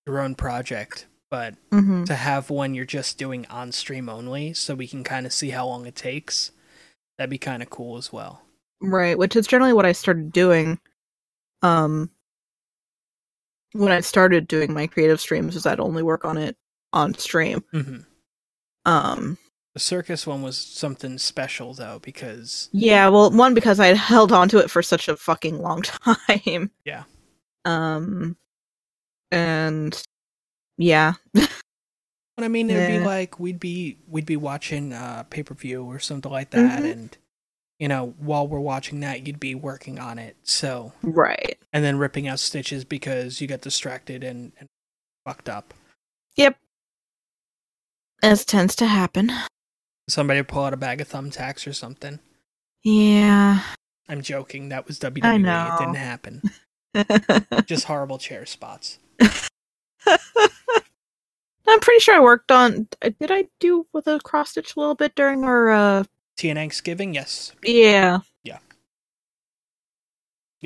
your 0.05 0.19
own 0.19 0.35
project, 0.35 1.07
but 1.29 1.55
Mm-hmm. 1.71 2.03
to 2.05 2.15
have 2.15 2.49
one 2.49 2.73
you're 2.73 2.85
just 2.85 3.17
doing 3.17 3.45
on 3.49 3.71
stream 3.71 4.09
only, 4.09 4.53
so 4.53 4.73
we 4.75 4.87
can 4.87 5.03
kind 5.03 5.25
of 5.25 5.31
see 5.31 5.51
how 5.51 5.67
long 5.67 5.85
it 5.85 5.95
takes. 5.95 6.51
That'd 7.17 7.29
be 7.29 7.37
kind 7.37 7.61
of 7.63 7.69
cool 7.69 7.97
as 7.97 8.11
well. 8.11 8.41
Right, 8.81 9.17
which 9.17 9.35
is 9.35 9.45
generally 9.47 9.73
what 9.73 9.85
I 9.85 9.91
started 9.91 10.31
doing. 10.33 10.79
Um, 11.61 12.09
when 13.73 13.91
I 13.91 14.01
started 14.01 14.47
doing 14.47 14.73
my 14.73 14.87
creative 14.87 15.21
streams, 15.21 15.55
is 15.55 15.65
I'd 15.65 15.79
only 15.79 16.03
work 16.03 16.25
on 16.25 16.37
it 16.37 16.57
on 16.91 17.13
stream. 17.13 17.63
hmm 17.71 17.97
Um, 18.85 19.37
The 19.73 19.79
circus 19.79 20.27
one 20.27 20.41
was 20.41 20.57
something 20.57 21.17
special 21.17 21.73
though, 21.73 21.99
because 22.03 22.69
yeah, 22.73 23.07
well, 23.07 23.31
one 23.31 23.53
because 23.53 23.79
I 23.79 23.93
held 23.93 24.31
on 24.33 24.49
to 24.49 24.57
it 24.57 24.69
for 24.69 24.81
such 24.83 25.07
a 25.07 25.15
fucking 25.15 25.61
long 25.61 25.81
time. 25.83 26.71
Yeah. 26.83 27.03
Um, 27.63 28.35
and 29.31 30.01
yeah, 30.77 31.13
but 31.33 31.49
I 32.37 32.47
mean, 32.49 32.69
it'd 32.69 32.99
be 33.01 33.05
like 33.05 33.39
we'd 33.39 33.59
be 33.59 33.97
we'd 34.07 34.25
be 34.25 34.35
watching 34.35 34.91
uh, 34.91 35.23
pay 35.29 35.43
per 35.43 35.53
view 35.53 35.83
or 35.85 35.99
something 35.99 36.31
like 36.31 36.49
that, 36.51 36.81
Mhm. 36.83 36.91
and 36.91 37.17
you 37.79 37.87
know, 37.87 38.13
while 38.19 38.47
we're 38.47 38.59
watching 38.59 38.99
that, 38.99 39.25
you'd 39.25 39.39
be 39.39 39.55
working 39.55 39.99
on 39.99 40.19
it. 40.19 40.35
So 40.43 40.91
right. 41.01 41.57
and 41.71 41.83
then 41.83 41.97
ripping 41.97 42.27
out 42.27 42.39
stitches 42.39 42.83
because 42.83 43.39
you 43.41 43.47
got 43.47 43.61
distracted 43.61 44.23
and, 44.23 44.51
and 44.59 44.67
fucked 45.25 45.47
up. 45.49 45.73
Yep. 46.35 46.57
As 48.21 48.43
tends 48.45 48.75
to 48.75 48.85
happen. 48.85 49.31
Somebody 50.11 50.43
pull 50.43 50.65
out 50.65 50.73
a 50.73 50.77
bag 50.77 50.99
of 50.99 51.07
thumbtacks 51.07 51.65
or 51.65 51.71
something. 51.71 52.19
Yeah. 52.83 53.63
I'm 54.09 54.21
joking. 54.21 54.67
That 54.67 54.85
was 54.85 54.99
WWE. 54.99 55.23
I 55.23 55.75
It 55.75 55.79
didn't 55.79 55.95
happen. 55.95 56.41
Just 57.65 57.85
horrible 57.85 58.17
chair 58.17 58.45
spots. 58.45 58.99
I'm 60.05 61.79
pretty 61.79 61.99
sure 62.01 62.15
I 62.15 62.19
worked 62.19 62.51
on. 62.51 62.89
Did 63.01 63.31
I 63.31 63.47
do 63.61 63.87
with 63.93 64.07
a 64.07 64.19
cross 64.19 64.49
stitch 64.49 64.75
a 64.75 64.79
little 64.81 64.95
bit 64.95 65.15
during 65.15 65.45
our? 65.45 65.69
uh 65.69 66.03
TN 66.37 66.55
Thanksgiving, 66.55 67.13
yes. 67.13 67.53
Yeah, 67.63 68.19
Yeah, 68.43 68.59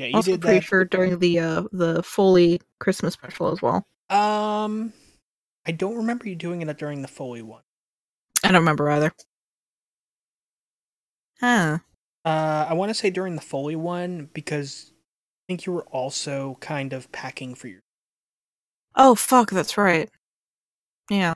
you 0.06 0.14
also 0.14 0.32
did 0.32 0.40
pretty 0.40 0.58
that. 0.58 0.64
sure 0.64 0.84
during 0.84 1.20
the 1.20 1.38
uh 1.38 1.62
the 1.70 2.02
Foley 2.02 2.60
Christmas 2.80 3.14
special 3.14 3.52
as 3.52 3.62
well. 3.62 3.86
Um, 4.10 4.92
I 5.66 5.70
don't 5.72 5.96
remember 5.96 6.28
you 6.28 6.34
doing 6.34 6.62
it 6.62 6.78
during 6.78 7.02
the 7.02 7.08
Foley 7.08 7.42
one. 7.42 7.62
I 8.42 8.48
don't 8.48 8.60
remember 8.62 8.90
either. 8.90 9.12
Huh. 11.40 11.78
Uh, 12.24 12.66
I 12.68 12.74
want 12.74 12.90
to 12.90 12.94
say 12.94 13.10
during 13.10 13.36
the 13.36 13.42
Foley 13.42 13.76
one 13.76 14.28
because 14.32 14.90
I 14.92 15.42
think 15.48 15.66
you 15.66 15.72
were 15.72 15.84
also 15.84 16.56
kind 16.60 16.92
of 16.92 17.10
packing 17.12 17.54
for 17.54 17.68
your. 17.68 17.80
Oh 18.94 19.14
fuck, 19.14 19.50
that's 19.50 19.76
right. 19.76 20.08
Yeah. 21.10 21.34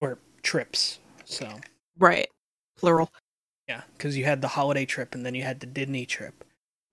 or 0.00 0.18
trips. 0.42 1.00
So 1.24 1.60
Right. 1.98 2.28
Plural. 2.76 3.10
yeah, 3.68 3.82
because 3.96 4.16
you 4.16 4.24
had 4.24 4.42
the 4.42 4.48
holiday 4.48 4.84
trip 4.84 5.14
and 5.14 5.24
then 5.24 5.34
you 5.34 5.42
had 5.42 5.60
the 5.60 5.66
Disney 5.66 6.06
trip. 6.06 6.44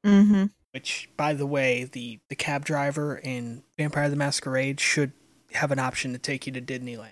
Mm-hmm. 0.06 0.46
Which, 0.74 1.10
by 1.18 1.34
the 1.34 1.46
way, 1.46 1.84
the 1.84 2.20
the 2.30 2.36
cab 2.36 2.64
driver 2.66 3.18
in 3.18 3.64
Vampire 3.78 4.10
the 4.10 4.16
Masquerade 4.16 4.80
should 4.80 5.12
have 5.54 5.72
an 5.72 5.80
option 5.80 6.14
to 6.14 6.18
take 6.20 6.48
you 6.48 6.54
to 6.54 6.62
Disneyland. 6.62 7.12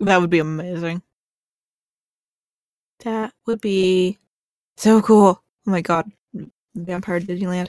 That 0.00 0.20
would 0.20 0.30
be 0.30 0.38
amazing. 0.38 1.02
That 3.00 3.32
would 3.46 3.60
be 3.60 4.18
so 4.76 5.02
cool. 5.02 5.42
Oh 5.66 5.70
my 5.70 5.80
god. 5.80 6.10
Vampire 6.74 7.20
Disneyland. 7.20 7.68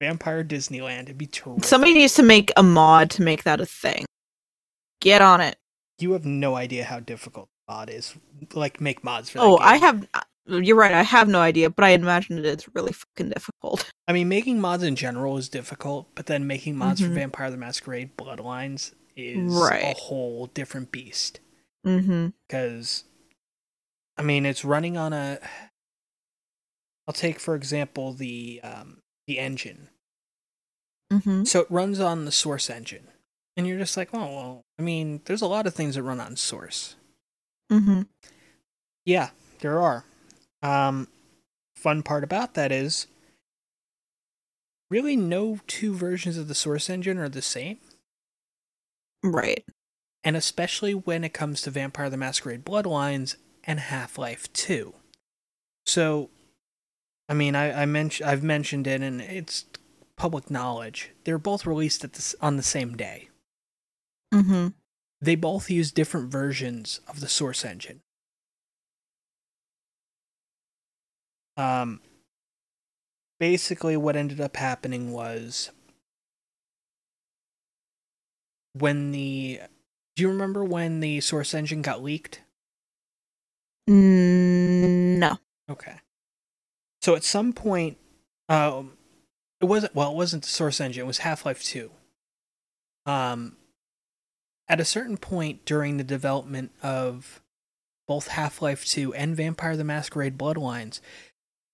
Vampire 0.00 0.44
Disneyland, 0.44 1.04
it'd 1.04 1.18
be 1.18 1.26
terrific. 1.26 1.64
Somebody 1.64 1.94
needs 1.94 2.14
to 2.14 2.22
make 2.22 2.52
a 2.56 2.62
mod 2.62 3.10
to 3.12 3.22
make 3.22 3.44
that 3.44 3.60
a 3.60 3.66
thing. 3.66 4.04
Get 5.00 5.22
on 5.22 5.40
it. 5.40 5.56
you 5.98 6.12
have 6.12 6.26
no 6.26 6.54
idea 6.56 6.84
how 6.84 7.00
difficult 7.00 7.48
mod 7.68 7.88
is. 7.90 8.14
Like 8.52 8.80
make 8.80 9.02
mods 9.02 9.30
for. 9.30 9.38
That 9.38 9.44
Oh, 9.44 9.56
game. 9.56 9.66
I 9.66 9.76
have. 9.78 10.08
You're 10.48 10.76
right. 10.76 10.92
I 10.92 11.02
have 11.02 11.26
no 11.28 11.40
idea, 11.40 11.70
but 11.70 11.84
I 11.84 11.88
imagine 11.90 12.38
it 12.38 12.44
is 12.44 12.68
really 12.74 12.92
fucking 12.92 13.30
difficult. 13.30 13.90
I 14.08 14.12
mean, 14.12 14.28
making 14.28 14.60
mods 14.60 14.82
in 14.82 14.94
general 14.94 15.38
is 15.38 15.48
difficult, 15.48 16.08
but 16.14 16.26
then 16.26 16.46
making 16.46 16.76
mods 16.76 17.00
Mhm. 17.00 17.08
for 17.08 17.14
Vampire 17.14 17.50
the 17.50 17.56
Masquerade 17.56 18.16
Bloodlines 18.16 18.92
is 19.16 19.52
Right. 19.54 19.82
a 19.82 19.94
whole 19.98 20.46
different 20.48 20.92
beast. 20.92 21.40
Mm-hmm. 21.84 22.28
I 24.18 24.22
mean 24.22 24.46
it's 24.46 24.64
running 24.64 24.96
on 24.96 25.12
a 25.12 25.38
I'll 27.06 27.14
take 27.14 27.38
for 27.38 27.54
example 27.54 28.12
the 28.12 28.60
um 28.62 28.98
the 29.26 29.38
engine. 29.38 29.88
Mm-hmm. 31.12 31.44
So 31.44 31.60
it 31.60 31.70
runs 31.70 32.00
on 32.00 32.24
the 32.24 32.32
source 32.32 32.68
engine. 32.70 33.08
And 33.56 33.66
you're 33.66 33.78
just 33.78 33.96
like, 33.96 34.10
"Oh, 34.12 34.18
well, 34.18 34.64
I 34.78 34.82
mean, 34.82 35.22
there's 35.24 35.40
a 35.40 35.46
lot 35.46 35.66
of 35.66 35.74
things 35.74 35.94
that 35.94 36.02
run 36.02 36.20
on 36.20 36.36
source." 36.36 36.96
Mm-hmm. 37.72 38.02
Yeah, 39.04 39.30
there 39.60 39.80
are. 39.80 40.04
Um 40.62 41.08
fun 41.76 42.02
part 42.02 42.24
about 42.24 42.54
that 42.54 42.72
is 42.72 43.06
really 44.90 45.16
no 45.16 45.60
two 45.66 45.94
versions 45.94 46.36
of 46.38 46.48
the 46.48 46.54
source 46.54 46.88
engine 46.90 47.18
are 47.18 47.28
the 47.28 47.42
same. 47.42 47.78
Right. 49.22 49.64
and 50.24 50.36
especially 50.36 50.94
when 50.94 51.24
it 51.24 51.32
comes 51.32 51.62
to 51.62 51.70
Vampire 51.70 52.10
the 52.10 52.16
Masquerade 52.16 52.64
Bloodlines 52.64 53.36
and 53.66 53.80
Half 53.80 54.16
Life 54.18 54.52
2. 54.52 54.94
So, 55.84 56.30
I 57.28 57.34
mean, 57.34 57.54
I, 57.54 57.82
I 57.82 57.86
mentioned 57.86 58.28
I've 58.28 58.42
mentioned 58.42 58.86
it, 58.86 59.02
and 59.02 59.20
it's 59.20 59.66
public 60.16 60.50
knowledge. 60.50 61.12
They're 61.24 61.38
both 61.38 61.66
released 61.66 62.04
at 62.04 62.14
the, 62.14 62.34
on 62.40 62.56
the 62.56 62.62
same 62.62 62.96
day. 62.96 63.28
Mm-hmm. 64.32 64.68
They 65.20 65.34
both 65.34 65.70
use 65.70 65.92
different 65.92 66.30
versions 66.30 67.00
of 67.08 67.20
the 67.20 67.28
source 67.28 67.64
engine. 67.64 68.00
Um, 71.56 72.00
basically, 73.40 73.96
what 73.96 74.16
ended 74.16 74.40
up 74.40 74.56
happening 74.56 75.12
was 75.12 75.70
when 78.74 79.12
the. 79.12 79.60
Do 80.14 80.22
you 80.22 80.28
remember 80.28 80.64
when 80.64 81.00
the 81.00 81.20
source 81.20 81.52
engine 81.52 81.82
got 81.82 82.02
leaked? 82.02 82.40
Mm, 83.88 85.18
no. 85.18 85.38
Okay. 85.70 85.96
So 87.02 87.14
at 87.14 87.24
some 87.24 87.52
point, 87.52 87.98
um, 88.48 88.92
it 89.60 89.66
wasn't 89.66 89.94
well, 89.94 90.10
it 90.10 90.16
wasn't 90.16 90.42
the 90.42 90.48
source 90.48 90.80
engine. 90.80 91.04
It 91.04 91.06
was 91.06 91.18
Half 91.18 91.46
Life 91.46 91.62
Two. 91.62 91.90
Um, 93.04 93.56
at 94.68 94.80
a 94.80 94.84
certain 94.84 95.16
point 95.16 95.64
during 95.64 95.96
the 95.96 96.04
development 96.04 96.72
of 96.82 97.40
both 98.08 98.28
Half 98.28 98.60
Life 98.60 98.84
Two 98.84 99.14
and 99.14 99.36
Vampire 99.36 99.76
the 99.76 99.84
Masquerade 99.84 100.36
Bloodlines, 100.36 101.00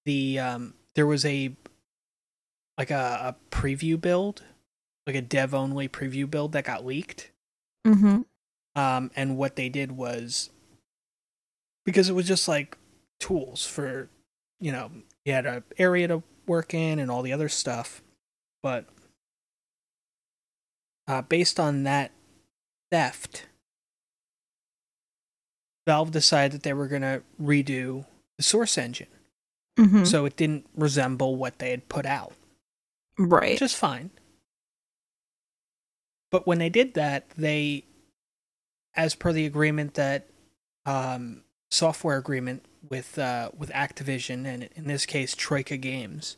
the 0.05 0.39
um, 0.39 0.75
there 0.95 1.07
was 1.07 1.25
a 1.25 1.55
like 2.79 2.91
a, 2.91 3.35
a 3.35 3.55
preview 3.55 4.01
build, 4.01 4.43
like 5.07 5.17
a 5.17 5.23
dev 5.23 5.55
only 5.55 5.89
preview 5.89 6.31
build 6.31 6.53
that 6.53 6.65
got 6.65 6.85
leaked. 6.85 7.31
Mm-hmm. 7.87 8.23
Um, 8.75 9.11
and 9.15 9.37
what 9.37 9.57
they 9.57 9.69
did 9.69 9.93
was 9.93 10.51
because 11.85 12.09
it 12.09 12.15
was 12.15 12.27
just 12.27 12.49
like 12.49 12.77
tools 13.21 13.67
for, 13.67 14.09
you 14.61 14.73
know, 14.73 14.91
you 15.25 15.33
had 15.33 15.47
an 15.47 15.63
area 15.79 16.09
to 16.09 16.23
work 16.47 16.75
in 16.75 16.99
and 16.99 17.11
all 17.11 17.23
the 17.23 17.33
other 17.33 17.49
stuff, 17.49 18.03
but 18.63 18.87
uh, 21.07 21.23
based 21.23 21.59
on 21.61 21.83
that 21.85 22.11
theft, 22.91 23.47
Valve 25.87 26.11
decided 26.13 26.53
that 26.53 26.63
they 26.63 26.73
were 26.73 26.87
going 26.89 27.03
to 27.03 27.23
redo 27.41 28.07
the 28.37 28.43
source 28.43 28.79
engine, 28.79 29.09
Mm-hmm. 29.79 30.05
so 30.05 30.27
it 30.27 30.37
didn't 30.37 30.67
resemble 30.77 31.37
what 31.37 31.59
they 31.59 31.71
had 31.71 31.89
put 31.89 32.05
out, 32.05 32.35
right. 33.19 33.53
which 33.53 33.63
is 33.63 33.75
fine. 33.75 34.11
But 36.31 36.47
when 36.47 36.59
they 36.59 36.69
did 36.69 36.93
that, 36.95 37.31
they, 37.39 37.85
as 38.95 39.15
per 39.15 39.33
the 39.33 39.47
agreement 39.47 39.95
that 39.95 40.29
um, 40.85 41.43
software 41.73 42.19
agreement 42.19 42.65
with 42.89 43.19
uh, 43.19 43.51
with 43.57 43.71
Activision 43.71 44.45
and 44.47 44.69
in 44.75 44.87
this 44.87 45.07
case 45.07 45.35
Troika 45.35 45.77
Games, 45.77 46.37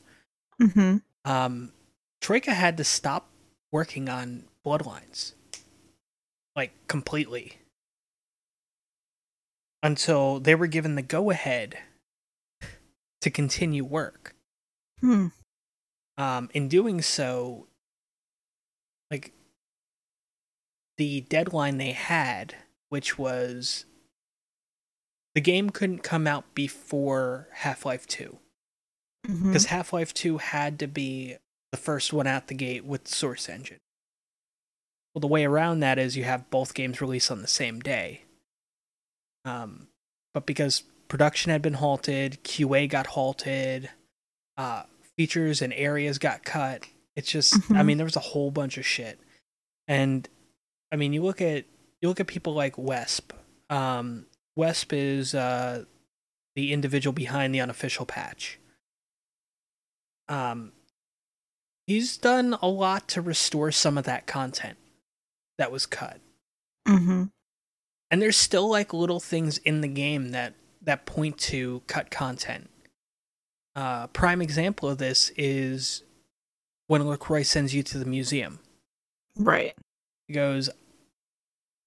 mm-hmm. 0.61 0.99
um, 1.31 1.73
Troika 2.21 2.55
had 2.55 2.77
to 2.77 2.85
stop 2.85 3.29
working 3.73 4.09
on 4.09 4.45
Bloodlines, 4.65 5.35
like 6.55 6.73
completely, 6.87 7.59
until 9.83 10.39
they 10.39 10.55
were 10.55 10.69
given 10.69 10.95
the 10.95 11.03
go 11.03 11.31
ahead 11.31 11.79
to 13.21 13.31
continue 13.31 13.85
work. 13.85 14.35
Hmm. 15.01 15.29
Um, 16.17 16.49
in 16.55 16.69
doing 16.69 17.03
so, 17.03 17.67
like 19.11 19.33
the 20.97 21.23
deadline 21.23 21.79
they 21.79 21.91
had, 21.91 22.55
which 22.89 23.19
was 23.19 23.85
the 25.35 25.41
game 25.41 25.71
couldn't 25.71 26.01
come 26.03 26.27
out 26.27 26.55
before 26.55 27.49
Half 27.53 27.85
Life 27.85 28.07
2. 28.07 28.39
Mm-hmm. 29.27 29.49
Because 29.49 29.67
Half 29.67 29.93
Life 29.93 30.13
2 30.15 30.39
had 30.39 30.79
to 30.79 30.87
be 30.87 31.37
the 31.73 31.79
first 31.79 32.13
one 32.13 32.27
out 32.27 32.47
the 32.49 32.55
gate 32.55 32.85
with 32.85 33.09
Source 33.09 33.49
Engine. 33.49 33.79
Well, 35.15 35.21
the 35.21 35.27
way 35.27 35.45
around 35.45 35.81
that 35.81 35.99
is 35.99 36.17
you 36.17 36.25
have 36.25 36.51
both 36.51 36.75
games 36.75 37.01
released 37.01 37.31
on 37.31 37.41
the 37.43 37.49
same 37.49 37.81
day. 37.81 38.23
Um, 39.45 39.89
but 40.33 40.47
because 40.47 40.83
production 41.09 41.51
had 41.53 41.63
been 41.63 41.75
halted, 41.75 42.39
QA 42.45 42.89
got 42.89 43.09
halted, 43.09 43.91
uh, 44.57 44.85
features 45.17 45.63
and 45.63 45.73
areas 45.73 46.19
got 46.19 46.45
cut. 46.45 46.85
It's 47.15 47.31
just, 47.31 47.55
I 47.55 47.59
Mhm. 47.59 47.87
mean, 47.87 47.97
there 47.99 48.05
was 48.07 48.17
a 48.17 48.21
whole 48.21 48.51
bunch 48.51 48.77
of 48.79 48.87
shit. 48.87 49.21
And 49.87 50.29
I 50.91 50.97
mean, 50.97 51.13
you 51.13 51.23
look 51.23 51.41
at 51.41 51.65
you 52.01 52.09
look 52.09 52.21
at 52.21 52.27
people 52.27 52.53
like 52.55 52.77
Wesp. 52.77 53.33
Um, 53.71 54.27
Wesp 54.59 54.93
is 54.93 55.35
uh, 55.35 55.85
the 56.55 56.73
individual 56.73 57.13
behind 57.13 57.55
the 57.55 57.61
unofficial 57.61 58.07
patch. 58.07 58.59
Um, 60.29 60.73
he's 61.87 62.17
done 62.17 62.57
a 62.63 62.69
lot 62.69 63.09
to 63.09 63.21
restore 63.21 63.71
some 63.73 63.99
of 63.99 64.05
that 64.05 64.27
content 64.27 64.79
that 65.59 65.71
was 65.73 65.87
cut, 65.87 66.21
Mm-hmm. 66.89 67.25
and 68.11 68.23
there's 68.23 68.37
still 68.37 68.69
like 68.69 68.93
little 68.93 69.21
things 69.21 69.59
in 69.59 69.81
the 69.81 69.89
game 69.89 70.31
that 70.33 70.55
that 70.83 71.07
point 71.07 71.39
to 71.39 71.81
cut 71.87 72.11
content. 72.11 72.69
Uh, 73.75 74.07
prime 74.09 74.41
example 74.43 74.89
of 74.89 74.99
this 74.99 75.33
is 75.37 76.03
when 76.87 77.07
Lacroix 77.07 77.43
sends 77.43 77.75
you 77.75 77.83
to 77.83 77.99
the 77.99 78.05
museum. 78.05 78.61
Right. 79.37 79.75
He 80.29 80.35
goes, 80.35 80.69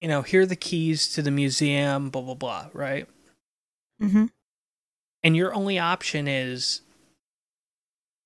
you 0.00 0.08
know, 0.08 0.22
here 0.22 0.42
are 0.42 0.46
the 0.46 0.56
keys 0.56 1.08
to 1.14 1.22
the 1.22 1.30
museum, 1.30 2.10
blah 2.10 2.22
blah 2.22 2.34
blah, 2.34 2.66
right? 2.72 3.06
Mm-hmm. 4.02 4.26
And 5.22 5.36
your 5.36 5.52
only 5.54 5.78
option 5.78 6.28
is, 6.28 6.82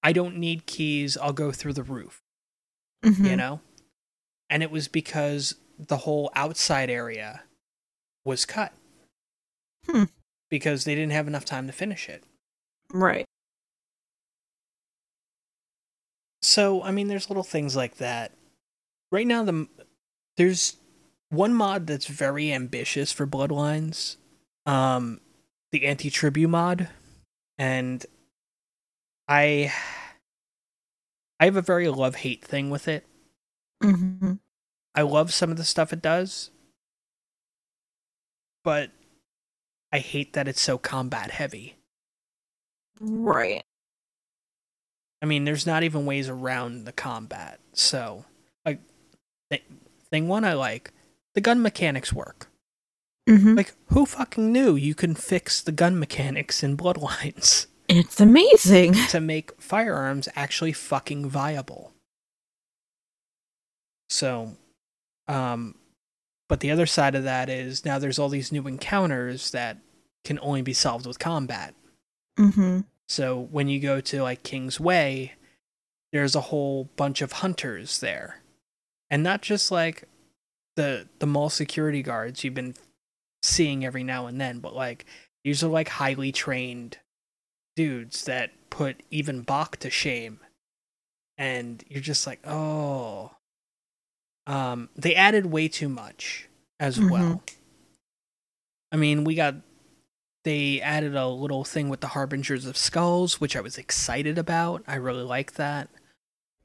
I 0.02 0.12
don't 0.12 0.36
need 0.36 0.66
keys. 0.66 1.16
I'll 1.16 1.32
go 1.32 1.52
through 1.52 1.72
the 1.74 1.82
roof. 1.82 2.20
Mm-hmm. 3.04 3.24
you 3.26 3.34
know 3.36 3.58
and 4.48 4.62
it 4.62 4.70
was 4.70 4.86
because 4.86 5.56
the 5.76 5.96
whole 5.96 6.30
outside 6.36 6.88
area 6.88 7.42
was 8.24 8.44
cut 8.44 8.72
Hmm. 9.90 10.04
because 10.48 10.84
they 10.84 10.94
didn't 10.94 11.10
have 11.10 11.26
enough 11.26 11.44
time 11.44 11.66
to 11.66 11.72
finish 11.72 12.08
it 12.08 12.22
Right. 12.92 13.24
so 16.40 16.82
i 16.82 16.90
mean 16.92 17.08
there's 17.08 17.28
little 17.28 17.42
things 17.42 17.74
like 17.74 17.96
that 17.96 18.30
right 19.10 19.26
now 19.26 19.42
the 19.42 19.66
there's 20.36 20.76
one 21.32 21.54
mod 21.54 21.86
that's 21.86 22.06
very 22.06 22.52
ambitious 22.52 23.10
for 23.10 23.26
Bloodlines, 23.26 24.16
um, 24.66 25.20
the 25.70 25.86
anti-tribu 25.86 26.46
mod, 26.46 26.88
and 27.58 28.04
I 29.26 29.72
I 31.40 31.44
have 31.46 31.56
a 31.56 31.62
very 31.62 31.88
love 31.88 32.16
hate 32.16 32.44
thing 32.44 32.68
with 32.68 32.86
it. 32.86 33.06
Mm-hmm. 33.82 34.34
I 34.94 35.02
love 35.02 35.32
some 35.32 35.50
of 35.50 35.56
the 35.56 35.64
stuff 35.64 35.92
it 35.92 36.02
does, 36.02 36.50
but 38.62 38.90
I 39.90 39.98
hate 40.00 40.34
that 40.34 40.48
it's 40.48 40.60
so 40.60 40.76
combat 40.76 41.30
heavy. 41.30 41.76
Right. 43.00 43.64
I 45.22 45.26
mean, 45.26 45.44
there's 45.44 45.66
not 45.66 45.82
even 45.82 46.04
ways 46.04 46.28
around 46.28 46.84
the 46.84 46.92
combat. 46.92 47.58
So, 47.72 48.24
like, 48.66 48.80
th- 49.50 49.64
thing 50.10 50.28
one 50.28 50.44
I 50.44 50.52
like, 50.52 50.92
the 51.34 51.40
gun 51.40 51.62
mechanics 51.62 52.12
work. 52.12 52.48
Mm-hmm. 53.28 53.54
Like, 53.54 53.74
who 53.86 54.04
fucking 54.04 54.52
knew 54.52 54.74
you 54.74 54.94
can 54.94 55.14
fix 55.14 55.60
the 55.60 55.72
gun 55.72 55.98
mechanics 55.98 56.62
in 56.62 56.76
Bloodlines 56.76 57.66
It's 57.88 58.20
amazing. 58.20 58.94
to 59.10 59.20
make 59.20 59.60
firearms 59.60 60.28
actually 60.34 60.72
fucking 60.72 61.28
viable? 61.28 61.92
So, 64.08 64.56
um, 65.28 65.76
but 66.48 66.60
the 66.60 66.70
other 66.70 66.86
side 66.86 67.14
of 67.14 67.24
that 67.24 67.48
is 67.48 67.84
now 67.84 67.98
there's 67.98 68.18
all 68.18 68.28
these 68.28 68.52
new 68.52 68.66
encounters 68.66 69.50
that 69.52 69.78
can 70.24 70.38
only 70.40 70.62
be 70.62 70.72
solved 70.72 71.06
with 71.06 71.18
combat. 71.18 71.74
Mm-hmm. 72.38 72.80
So 73.08 73.48
when 73.50 73.68
you 73.68 73.80
go 73.80 74.00
to 74.00 74.22
like 74.22 74.42
King's 74.42 74.80
Way, 74.80 75.32
there's 76.12 76.34
a 76.34 76.42
whole 76.42 76.90
bunch 76.96 77.22
of 77.22 77.32
hunters 77.32 78.00
there. 78.00 78.42
And 79.10 79.22
not 79.22 79.42
just 79.42 79.70
like 79.70 80.04
the 80.76 81.08
the 81.18 81.26
mall 81.26 81.50
security 81.50 82.02
guards 82.02 82.44
you've 82.44 82.54
been 82.54 82.74
seeing 83.42 83.84
every 83.84 84.04
now 84.04 84.26
and 84.26 84.40
then, 84.40 84.60
but 84.60 84.74
like 84.74 85.04
these 85.44 85.62
are 85.62 85.68
like 85.68 85.88
highly 85.88 86.32
trained 86.32 86.98
dudes 87.76 88.24
that 88.24 88.52
put 88.70 89.02
even 89.10 89.42
Bach 89.42 89.76
to 89.78 89.90
shame. 89.90 90.40
And 91.38 91.82
you're 91.88 92.00
just 92.02 92.26
like, 92.26 92.40
oh. 92.46 93.32
Um, 94.46 94.88
they 94.96 95.14
added 95.14 95.46
way 95.46 95.68
too 95.68 95.88
much 95.88 96.48
as 96.80 96.98
Mhm. 96.98 97.10
well. 97.10 97.42
I 98.90 98.96
mean, 98.96 99.24
we 99.24 99.34
got 99.34 99.56
they 100.44 100.80
added 100.80 101.14
a 101.14 101.28
little 101.28 101.62
thing 101.64 101.88
with 101.88 102.00
the 102.00 102.08
harbingers 102.08 102.66
of 102.66 102.76
skulls 102.76 103.40
which 103.40 103.54
i 103.54 103.60
was 103.60 103.78
excited 103.78 104.36
about 104.38 104.82
i 104.88 104.96
really 104.96 105.22
like 105.22 105.52
that 105.52 105.88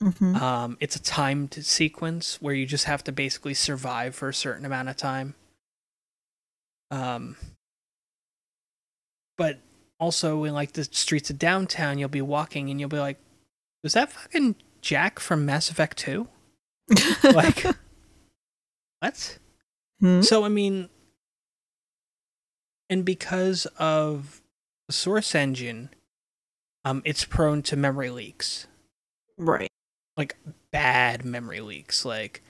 Mm-hmm. 0.01 0.35
um, 0.35 0.77
it's 0.79 0.95
a 0.95 1.01
timed 1.01 1.53
sequence 1.53 2.39
where 2.41 2.53
you 2.53 2.65
just 2.67 2.85
have 2.85 3.03
to 3.05 3.11
basically 3.11 3.55
survive 3.55 4.13
for 4.13 4.29
a 4.29 4.33
certain 4.33 4.65
amount 4.65 4.89
of 4.89 4.97
time 4.97 5.33
um, 6.91 7.35
but 9.37 9.59
also 9.99 10.43
in 10.43 10.53
like 10.53 10.73
the 10.73 10.83
streets 10.83 11.29
of 11.31 11.39
downtown 11.39 11.97
you'll 11.97 12.09
be 12.09 12.21
walking 12.21 12.69
and 12.69 12.79
you'll 12.79 12.89
be 12.89 12.99
like 12.99 13.17
was 13.83 13.93
that 13.93 14.11
fucking 14.11 14.55
jack 14.81 15.19
from 15.19 15.45
mass 15.45 15.71
effect 15.71 15.97
2 15.97 16.27
like 17.33 17.65
what 18.99 19.39
Hmm? 19.99 20.21
so 20.21 20.43
I 20.43 20.49
mean, 20.49 20.89
and 22.89 23.03
because 23.03 23.65
of 23.77 24.41
the 24.87 24.93
source 24.93 25.33
engine, 25.33 25.89
um, 26.85 27.01
it's 27.03 27.25
prone 27.25 27.61
to 27.63 27.75
memory 27.75 28.09
leaks, 28.09 28.67
right. 29.37 29.69
Like 30.17 30.35
bad 30.71 31.23
memory 31.25 31.61
leaks. 31.61 32.05
Like, 32.05 32.41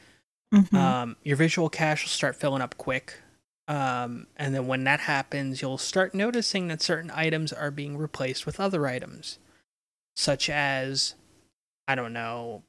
Mm-hmm. 0.54 0.78
um, 0.78 1.18
your 1.24 1.36
visual 1.36 1.70
cache 1.70 2.04
will 2.06 2.10
start 2.10 2.38
filling 2.38 2.62
up 2.62 2.78
quick, 2.78 3.16
um, 3.68 4.28
and 4.38 4.56
then 4.56 4.66
when 4.66 4.86
that 4.86 5.02
happens, 5.02 5.62
you'll 5.62 5.78
start 5.78 6.16
noticing 6.16 6.70
that 6.70 6.82
certain 6.82 7.12
items 7.14 7.52
are 7.52 7.70
being 7.70 7.98
replaced 7.98 8.46
with 8.46 8.58
other 8.58 8.88
items, 8.88 9.40
such 10.16 10.50
as, 10.50 11.16
I 11.86 11.96
don't 11.96 12.14
know, 12.14 12.64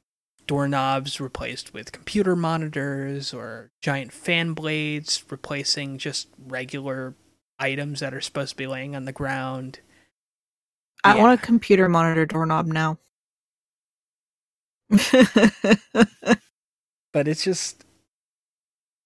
doorknobs 0.45 1.21
replaced 1.21 1.73
with 1.73 1.93
computer 1.93 2.35
monitors 2.35 3.33
or 3.33 3.71
giant 3.81 4.11
fan 4.11 4.51
blades 4.53 5.23
replacing 5.29 5.99
just 5.99 6.27
regular 6.37 7.13
items 7.59 8.01
that 8.01 8.13
are 8.13 8.19
supposed 8.19 8.49
to 8.51 8.57
be 8.57 8.67
laying 8.67 8.93
on 8.93 9.05
the 9.05 9.13
ground. 9.13 9.79
I 11.05 11.15
Yeah. 11.15 11.21
want 11.21 11.39
a 11.41 11.45
computer 11.45 11.87
monitor 11.87 12.25
doorknob 12.25 12.65
now. 12.65 12.97
But 17.11 17.27
it's 17.27 17.43
just 17.43 17.85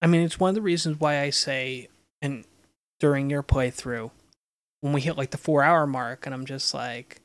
I 0.02 0.06
mean, 0.06 0.20
it's 0.22 0.38
one 0.38 0.50
of 0.50 0.54
the 0.54 0.60
reasons 0.62 1.00
why 1.00 1.20
I 1.22 1.30
say 1.30 1.88
and 2.20 2.44
during 3.00 3.30
your 3.30 3.42
playthrough 3.42 4.10
when 4.82 4.92
we 4.92 5.00
hit 5.00 5.16
like 5.16 5.30
the 5.30 5.38
4 5.38 5.62
hour 5.62 5.86
mark 5.86 6.26
and 6.26 6.34
I'm 6.34 6.44
just 6.44 6.74
like 6.74 7.20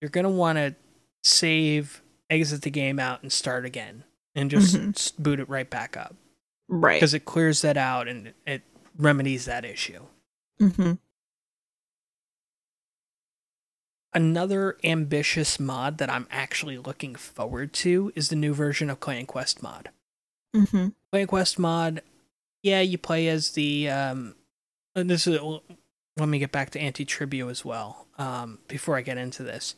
you're 0.00 0.08
going 0.10 0.24
to 0.24 0.30
want 0.30 0.58
to 0.58 0.74
save 1.22 2.02
exit 2.28 2.62
the 2.62 2.70
game 2.70 2.98
out 2.98 3.22
and 3.22 3.30
start 3.32 3.64
again 3.64 4.02
and 4.34 4.50
just 4.50 4.74
Mhm. 4.76 5.22
boot 5.22 5.38
it 5.40 5.48
right 5.48 5.70
back 5.70 5.96
up 5.96 6.16
right. 6.68 6.96
because 6.96 7.14
it 7.14 7.24
clears 7.24 7.62
that 7.62 7.76
out 7.76 8.08
and 8.08 8.26
it, 8.28 8.36
it 8.46 8.62
remedies 8.98 9.44
that 9.44 9.64
issue. 9.64 10.02
Mm-hmm. 10.60 10.94
Another 14.14 14.76
ambitious 14.84 15.58
mod 15.58 15.98
that 15.98 16.08
I'm 16.08 16.28
actually 16.30 16.78
looking 16.78 17.16
forward 17.16 17.72
to 17.74 18.12
is 18.14 18.28
the 18.28 18.36
new 18.36 18.54
version 18.54 18.88
of 18.88 19.00
Clan 19.00 19.26
Quest 19.26 19.62
mod. 19.62 19.90
Mm-hmm. 20.54 20.88
Clan 21.10 21.26
Quest 21.26 21.58
mod, 21.58 22.02
yeah, 22.62 22.80
you 22.80 22.96
play 22.96 23.26
as 23.28 23.50
the 23.52 23.88
um 23.90 24.36
and 24.94 25.10
this 25.10 25.26
is 25.26 25.40
let 26.16 26.28
me 26.28 26.38
get 26.38 26.52
back 26.52 26.70
to 26.70 26.80
anti-tribu 26.80 27.50
as 27.50 27.64
well. 27.64 28.06
Um 28.16 28.60
before 28.68 28.96
I 28.96 29.02
get 29.02 29.18
into 29.18 29.42
this. 29.42 29.74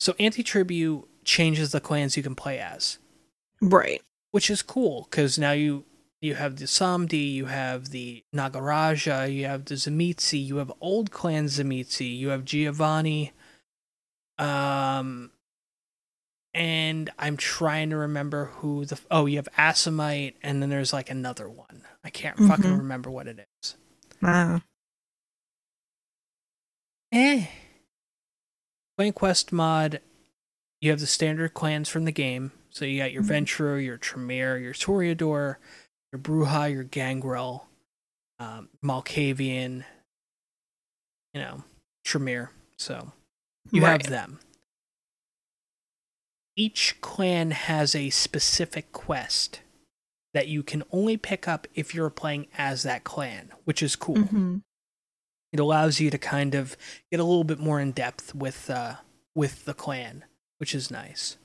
So 0.00 0.14
anti-tribu 0.18 1.06
changes 1.24 1.72
the 1.72 1.80
clans 1.80 2.16
you 2.16 2.22
can 2.22 2.34
play 2.34 2.58
as. 2.58 2.98
Right. 3.60 4.00
which 4.30 4.50
is 4.50 4.62
cool 4.62 5.06
because 5.10 5.38
now 5.38 5.52
you 5.52 5.84
you 6.20 6.34
have 6.34 6.56
the 6.56 6.64
Samedi, 6.64 7.32
you 7.32 7.46
have 7.46 7.90
the 7.90 8.24
Nagaraja, 8.34 9.32
you 9.32 9.46
have 9.46 9.64
the 9.66 9.74
Tzimisce, 9.76 10.44
you 10.44 10.56
have 10.56 10.72
old 10.80 11.10
clan 11.12 11.46
Tzimisce, 11.46 12.18
you 12.18 12.30
have 12.30 12.44
Giovanni, 12.44 13.32
um, 14.38 15.30
and 16.54 17.10
I'm 17.18 17.36
trying 17.36 17.90
to 17.90 17.96
remember 17.96 18.46
who 18.46 18.84
the 18.84 18.98
oh 19.10 19.26
you 19.26 19.36
have 19.36 19.48
Assamite, 19.56 20.34
and 20.42 20.62
then 20.62 20.70
there's 20.70 20.92
like 20.92 21.10
another 21.10 21.48
one. 21.48 21.82
I 22.04 22.10
can't 22.10 22.38
fucking 22.38 22.64
Mhm. 22.64 22.78
remember 22.78 23.10
what 23.10 23.26
it 23.26 23.46
is. 23.62 23.76
Wow. 24.22 24.62
Eh. 27.12 27.46
Clan 28.96 29.12
Quest 29.12 29.52
mod, 29.52 30.00
you 30.80 30.90
have 30.90 31.00
the 31.00 31.06
standard 31.06 31.54
clans 31.54 31.88
from 31.88 32.04
the 32.04 32.12
game. 32.12 32.52
So 32.70 32.84
you 32.84 32.98
got 32.98 33.12
your 33.12 33.22
Mhm. 33.22 33.28
Ventrue, 33.46 33.84
your 33.84 33.96
Tremere, 33.98 34.58
your 34.58 34.74
Toreador, 34.74 35.56
your 36.12 36.20
Brujah, 36.20 36.72
your 36.72 36.84
Gangrel, 36.84 37.68
um, 38.38 38.68
Malkavian, 38.84 39.84
you 41.32 41.40
know, 41.40 41.64
Tremere. 42.04 42.50
So 42.76 43.12
you 43.70 43.82
right. 43.82 44.00
have 44.02 44.10
them. 44.10 44.38
Each 46.56 47.00
clan 47.00 47.52
has 47.52 47.94
a 47.94 48.10
specific 48.10 48.90
quest 48.92 49.60
that 50.34 50.48
you 50.48 50.62
can 50.62 50.82
only 50.92 51.16
pick 51.16 51.46
up 51.48 51.66
if 51.74 51.94
you're 51.94 52.10
playing 52.10 52.46
as 52.56 52.82
that 52.82 53.04
clan, 53.04 53.50
which 53.64 53.82
is 53.82 53.96
cool 53.96 54.16
Mhm. 54.16 54.62
it 55.52 55.60
allows 55.60 55.98
you 56.00 56.10
to 56.10 56.18
kind 56.18 56.54
of 56.54 56.76
get 57.10 57.20
a 57.20 57.24
little 57.24 57.44
bit 57.44 57.58
more 57.58 57.80
in 57.80 57.92
depth 57.92 58.34
with 58.34 58.68
uh 58.68 58.96
with 59.34 59.64
the 59.64 59.72
clan 59.72 60.24
which 60.58 60.74
is 60.74 60.90
nice 60.90 61.38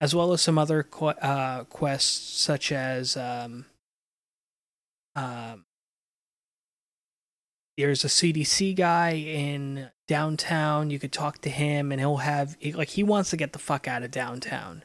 as 0.00 0.14
well 0.14 0.32
as 0.32 0.40
some 0.40 0.58
other 0.58 0.82
qu- 0.84 1.06
uh 1.06 1.64
quests 1.64 2.38
such 2.38 2.70
as 2.70 3.16
um 3.16 3.66
um 5.16 5.64
there's 7.76 8.04
a 8.04 8.08
CDC 8.08 8.74
guy 8.76 9.10
in 9.14 9.90
downtown 10.08 10.90
you 10.90 10.98
could 10.98 11.12
talk 11.12 11.40
to 11.40 11.50
him 11.50 11.90
and 11.90 12.00
he'll 12.00 12.18
have 12.18 12.56
like 12.74 12.90
he 12.90 13.02
wants 13.02 13.30
to 13.30 13.36
get 13.36 13.52
the 13.52 13.58
fuck 13.58 13.88
out 13.88 14.02
of 14.04 14.10
downtown 14.10 14.84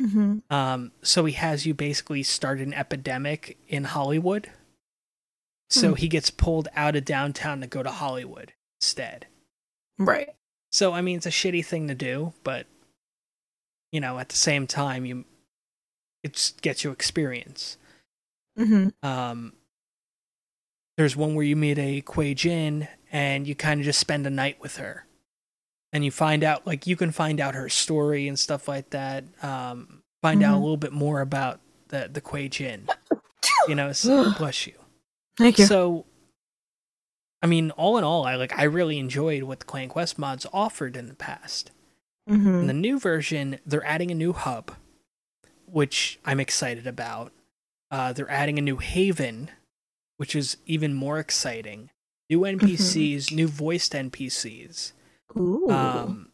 Mhm. 0.00 0.42
um, 0.50 0.90
so 1.02 1.24
he 1.26 1.34
has 1.34 1.64
you 1.66 1.74
basically 1.74 2.22
start 2.22 2.58
an 2.60 2.72
epidemic 2.74 3.58
in 3.68 3.84
Hollywood. 3.84 4.50
So 5.68 5.90
Hmm. 5.90 5.94
he 5.96 6.08
gets 6.08 6.30
pulled 6.30 6.68
out 6.74 6.96
of 6.96 7.04
downtown 7.04 7.60
to 7.60 7.66
go 7.66 7.82
to 7.82 7.90
Hollywood 7.90 8.52
instead. 8.80 9.26
Right. 9.98 10.30
So 10.70 10.92
I 10.92 11.02
mean, 11.02 11.18
it's 11.18 11.26
a 11.26 11.30
shitty 11.30 11.64
thing 11.64 11.88
to 11.88 11.94
do, 11.94 12.32
but 12.42 12.66
you 13.92 14.00
know, 14.00 14.18
at 14.18 14.30
the 14.30 14.36
same 14.36 14.66
time, 14.66 15.04
you 15.04 15.24
it 16.22 16.52
gets 16.62 16.84
you 16.84 16.90
experience. 16.90 17.76
Mm-hmm. 18.58 19.06
Um, 19.06 19.52
there's 20.96 21.16
one 21.16 21.34
where 21.34 21.44
you 21.44 21.56
meet 21.56 21.78
a 21.78 22.00
Kuei 22.00 22.34
Jin 22.34 22.88
and 23.12 23.46
you 23.46 23.54
kind 23.54 23.78
of 23.80 23.84
just 23.84 24.00
spend 24.00 24.26
a 24.26 24.30
night 24.30 24.60
with 24.60 24.78
her. 24.78 25.06
And 25.92 26.04
you 26.04 26.10
find 26.10 26.42
out, 26.42 26.66
like, 26.66 26.86
you 26.86 26.96
can 26.96 27.12
find 27.12 27.38
out 27.38 27.54
her 27.54 27.68
story 27.68 28.26
and 28.26 28.38
stuff 28.38 28.66
like 28.66 28.90
that. 28.90 29.24
Um, 29.44 30.02
find 30.22 30.42
out 30.42 30.54
a 30.54 30.56
Mhm. 30.56 30.62
little 30.62 30.76
bit 30.78 30.92
more 30.92 31.20
about 31.20 31.60
the, 31.88 32.08
the 32.10 32.22
Kuei 32.22 32.48
Jin. 32.48 32.88
You 33.68 33.74
know, 33.74 33.92
so, 33.92 34.30
bless 34.38 34.66
you. 34.66 34.72
Thank 35.36 35.58
you. 35.58 35.66
So, 35.66 36.06
I 37.42 37.46
mean, 37.46 37.70
all 37.72 37.98
in 37.98 38.04
all, 38.04 38.24
I 38.24 38.36
like 38.36 38.58
I 38.58 38.62
really 38.64 38.98
enjoyed 38.98 39.42
what 39.42 39.58
the 39.60 39.64
Clan 39.66 39.88
Quest 39.88 40.18
mods 40.18 40.46
offered 40.52 40.96
in 40.96 41.08
the 41.08 41.14
past. 41.14 41.70
hmm 42.26 42.60
In 42.60 42.66
the 42.68 42.72
new 42.72 42.98
version, 42.98 43.58
they're 43.66 43.84
adding 43.84 44.10
a 44.10 44.14
new 44.14 44.32
hub, 44.32 44.74
which 45.66 46.18
I'm 46.24 46.40
excited 46.40 46.86
about. 46.86 47.32
Uh, 47.90 48.12
they're 48.14 48.30
adding 48.30 48.58
a 48.58 48.62
new 48.62 48.78
haven, 48.78 49.50
which 50.16 50.34
is 50.34 50.56
even 50.64 50.94
more 50.94 51.18
exciting. 51.18 51.90
New 52.32 52.40
NPCs, 52.40 53.30
new 53.30 53.46
voiced 53.46 53.92
NPCs, 53.92 54.92
Ooh. 55.36 55.68
um, 55.70 56.32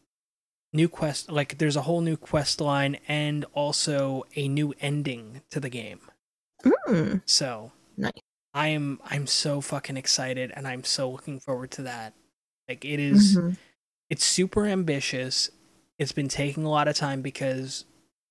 new 0.71 0.87
quest. 0.87 1.29
Like 1.29 1.57
there's 1.57 1.75
a 1.75 1.81
whole 1.81 1.99
new 1.99 2.15
quest 2.15 2.61
line 2.61 2.99
and 3.05 3.43
also 3.53 4.23
a 4.37 4.47
new 4.47 4.73
ending 4.79 5.41
to 5.51 5.59
the 5.59 5.67
game. 5.69 5.99
Mm. 6.63 7.21
So 7.25 7.73
Nice. 7.97 8.13
I 8.53 8.69
am 8.69 9.01
I'm 9.03 9.27
so 9.27 9.59
fucking 9.59 9.97
excited 9.97 10.53
and 10.55 10.65
I'm 10.65 10.85
so 10.85 11.11
looking 11.11 11.41
forward 11.41 11.71
to 11.71 11.81
that. 11.81 12.13
Like 12.69 12.85
it 12.85 13.01
is 13.01 13.35
Mhm. 13.35 13.57
it's 14.09 14.23
super 14.23 14.65
ambitious. 14.67 15.49
It's 15.97 16.13
been 16.13 16.29
taking 16.29 16.63
a 16.63 16.69
lot 16.69 16.87
of 16.87 16.95
time 16.95 17.21
because 17.21 17.83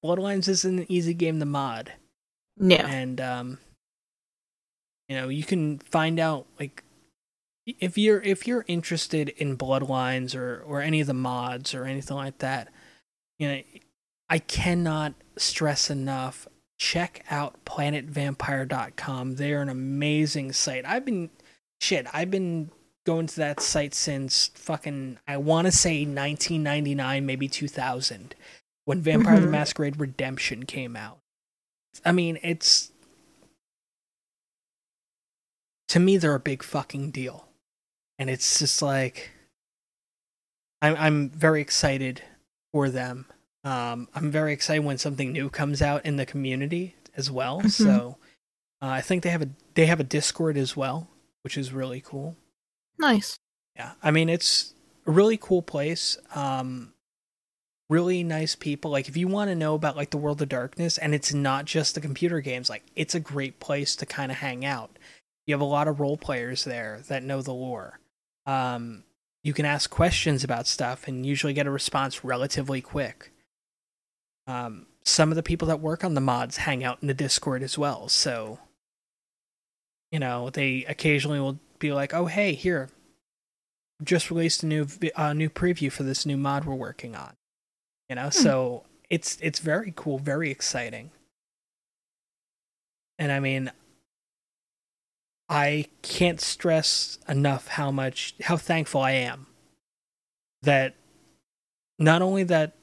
Bloodlines 0.03 0.49
isn't 0.49 0.79
an 0.79 0.87
easy 0.89 1.13
game 1.13 1.39
to 1.41 1.45
mod. 1.47 1.93
Yeah. 2.57 2.87
And 2.87 3.21
um 3.21 3.59
you 5.09 5.17
know, 5.17 5.29
you 5.29 5.43
can 5.45 5.81
find 5.81 6.19
out 6.19 6.47
like 6.59 6.83
if 7.79 7.99
you're 7.99 8.23
if 8.23 8.47
you're 8.47 8.65
interested 8.69 9.29
in 9.31 9.57
Bloodlines 9.57 10.35
or 10.35 10.63
or 10.67 10.81
any 10.81 11.01
of 11.01 11.07
the 11.07 11.15
mods 11.15 11.75
or 11.75 11.85
anything 11.85 12.17
like 12.17 12.39
that, 12.39 12.69
you 13.39 13.49
know, 13.49 13.63
I 14.29 14.39
cannot 14.39 15.15
stress 15.37 15.91
enough 15.91 16.49
check 16.79 17.25
out 17.31 17.65
planetvampire.com. 17.65 19.35
They're 19.35 19.63
an 19.63 19.69
amazing 19.69 20.53
site. 20.53 20.87
I've 20.87 21.05
been 21.05 21.31
shit, 21.81 22.07
I've 22.13 22.31
been 22.31 22.71
going 23.05 23.27
to 23.27 23.37
that 23.37 23.61
site 23.61 23.95
since 23.95 24.51
fucking 24.55 25.19
I 25.27 25.39
want 25.39 25.67
to 25.67 25.73
say 25.73 26.05
1999, 26.05 27.27
maybe 27.27 27.49
2000 27.49 28.35
when 28.85 29.01
Vampire 29.03 29.41
the 29.41 29.47
Mhm. 29.47 29.51
Masquerade 29.51 29.99
Redemption 30.01 30.65
came 30.65 30.97
out. 30.97 31.19
I 32.05 32.13
mean, 32.13 32.39
it's 32.43 32.93
to 35.89 35.99
me 35.99 36.17
they're 36.17 36.35
a 36.35 36.41
big 36.41 36.63
fucking 36.63 37.11
deal. 37.11 37.48
And 38.19 38.29
it's 38.29 38.59
just 38.59 38.83
like 38.83 39.31
I'm 40.83 40.97
I'm 40.97 41.31
very 41.31 41.61
excited 41.61 42.23
for 42.73 42.89
them. 42.89 43.27
Um, 43.65 44.09
I'm 44.15 44.31
very 44.31 44.53
excited 44.53 44.85
when 44.85 44.99
something 44.99 45.33
new 45.33 45.51
comes 45.51 45.83
out 45.83 46.05
in 46.05 46.17
the 46.17 46.27
community 46.27 46.95
as 47.17 47.31
well. 47.31 47.61
Mhm. 47.63 47.71
So 47.71 48.17
uh, 48.81 48.87
I 48.87 49.01
think 49.01 49.23
they 49.23 49.31
have 49.31 49.43
a 49.43 49.49
they 49.75 49.87
have 49.87 50.01
a 50.01 50.05
Discord 50.05 50.57
as 50.57 50.77
well, 50.77 51.09
which 51.43 51.57
is 51.57 51.73
really 51.73 52.01
cool. 52.01 52.37
Nice. 52.99 53.39
Yeah, 53.77 53.93
I 54.03 54.11
mean 54.11 54.29
it's 54.29 54.75
a 55.07 55.11
really 55.11 55.37
cool 55.37 55.63
place. 55.63 56.19
Um, 56.35 56.95
really 57.89 58.23
nice 58.23 58.55
people. 58.55 58.91
Like 58.91 59.09
if 59.09 59.17
you 59.17 59.29
want 59.29 59.51
to 59.51 59.55
know 59.55 59.75
about 59.75 59.97
like 59.97 60.11
the 60.11 60.19
world 60.19 60.43
of 60.43 60.49
darkness, 60.49 60.99
and 60.99 61.15
it's 61.15 61.33
not 61.33 61.65
just 61.65 61.95
the 61.95 62.01
computer 62.01 62.41
games. 62.41 62.69
Like 62.71 62.85
it's 62.95 63.15
a 63.15 63.21
great 63.21 63.61
place 63.61 63.97
to 63.97 64.07
kind 64.07 64.31
of 64.31 64.39
hang 64.39 64.65
out. 64.65 64.99
You 65.47 65.55
have 65.55 65.61
a 65.61 65.65
lot 65.65 65.89
of 65.89 65.99
role 65.99 66.17
players 66.19 66.65
there 66.65 67.01
that 67.09 67.23
know 67.23 67.41
the 67.43 67.55
lore. 67.55 67.99
Um, 68.49 69.05
you 69.45 69.53
can 69.53 69.67
ask 69.67 69.91
questions 69.91 70.43
about 70.43 70.67
stuff 70.67 71.07
and 71.07 71.25
usually 71.25 71.53
get 71.53 71.67
a 71.67 71.71
response 71.71 72.25
relatively 72.25 72.81
quick. 72.81 73.31
Um, 74.47 74.87
some 75.05 75.31
of 75.31 75.37
the 75.37 75.43
people 75.43 75.69
that 75.69 75.81
work 75.81 76.03
on 76.03 76.15
the 76.15 76.23
mods 76.23 76.57
hang 76.57 76.83
out 76.83 76.99
in 77.03 77.09
the 77.09 77.15
Discord 77.15 77.63
as 77.63 77.77
well, 77.77 78.09
so 78.09 78.59
you 80.11 80.19
know 80.19 80.49
they 80.49 80.87
occasionally 80.89 81.39
will 81.39 81.59
be 81.79 81.93
like, 81.93 82.15
"Oh, 82.15 82.25
hey, 82.25 82.55
here, 82.55 82.89
just 84.03 84.31
released 84.31 84.63
a 84.63 84.67
new 84.67 84.87
uh, 85.15 85.35
new 85.35 85.51
preview 85.51 85.93
for 85.93 86.03
this 86.03 86.25
new 86.25 86.39
mod 86.39 86.65
we're 86.65 86.75
working 86.75 87.15
on." 87.15 87.35
You 88.09 88.17
know, 88.17 88.31
so 88.31 88.85
it's 89.11 89.37
it's 89.43 89.59
very 89.59 89.93
cool, 89.95 90.19
very 90.19 90.51
exciting. 90.51 91.11
And 93.19 93.31
I 93.31 93.41
mean, 93.41 93.71
I 95.49 95.87
can't 96.03 96.41
stress 96.41 97.19
enough 97.29 97.69
how 97.69 97.91
much 97.91 98.35
how 98.43 98.57
thankful 98.57 99.01
I 99.01 99.13
am 99.13 99.47
that 100.63 100.95
not 101.99 102.21
only 102.23 102.43
that 102.45 102.77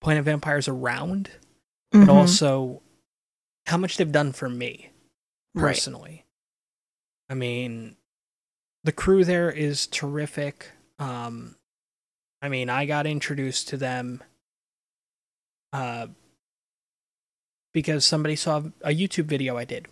Planet 0.00 0.24
Vampire's 0.24 0.68
around, 0.68 1.30
but 1.90 2.08
Mhm. 2.08 2.08
also 2.08 2.82
how 3.66 3.76
much 3.76 3.96
they've 3.96 4.10
done 4.12 4.32
for 4.32 4.48
me 4.48 4.90
Right. 5.54 5.72
personally. 5.74 6.24
I 7.28 7.34
mean, 7.34 7.96
the 8.84 8.92
crew 8.92 9.24
there 9.24 9.50
is 9.50 9.86
terrific. 9.86 10.70
Um, 10.98 11.56
I 12.40 12.48
mean, 12.48 12.70
I 12.70 12.86
got 12.86 13.06
introduced 13.06 13.68
to 13.68 13.76
them 13.76 14.22
uh, 15.72 16.06
because 17.72 18.06
somebody 18.06 18.36
saw 18.36 18.58
a 18.80 18.90
YouTube 18.90 19.24
video 19.26 19.56
I 19.56 19.64
did 19.64 19.88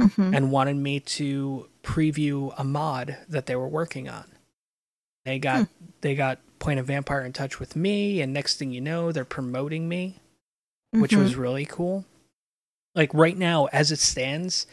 Mhm. 0.00 0.34
and 0.36 0.50
wanted 0.52 0.76
me 0.76 1.00
to 1.00 1.68
preview 1.82 2.52
a 2.58 2.64
mod 2.64 3.16
that 3.28 3.46
they 3.46 3.56
were 3.56 3.68
working 3.68 4.08
on. 4.08 4.24
They 5.24 5.38
got 5.38 5.68
they 6.00 6.14
got 6.14 6.38
Planet 6.58 6.84
Vampire 6.86 7.24
in 7.24 7.32
touch 7.32 7.58
with 7.60 7.76
me, 7.76 8.20
and 8.20 8.32
next 8.32 8.56
thing 8.58 8.70
you 8.72 8.80
know, 8.80 9.12
they're 9.12 9.24
promoting 9.24 9.88
me 9.88 10.20
which 10.92 11.12
Mhm. 11.12 11.18
was 11.18 11.36
really 11.36 11.64
cool. 11.64 12.04
Like 12.96 13.14
right 13.14 13.36
now, 13.38 13.66
as 13.66 13.92
it 13.92 14.00
stands 14.00 14.66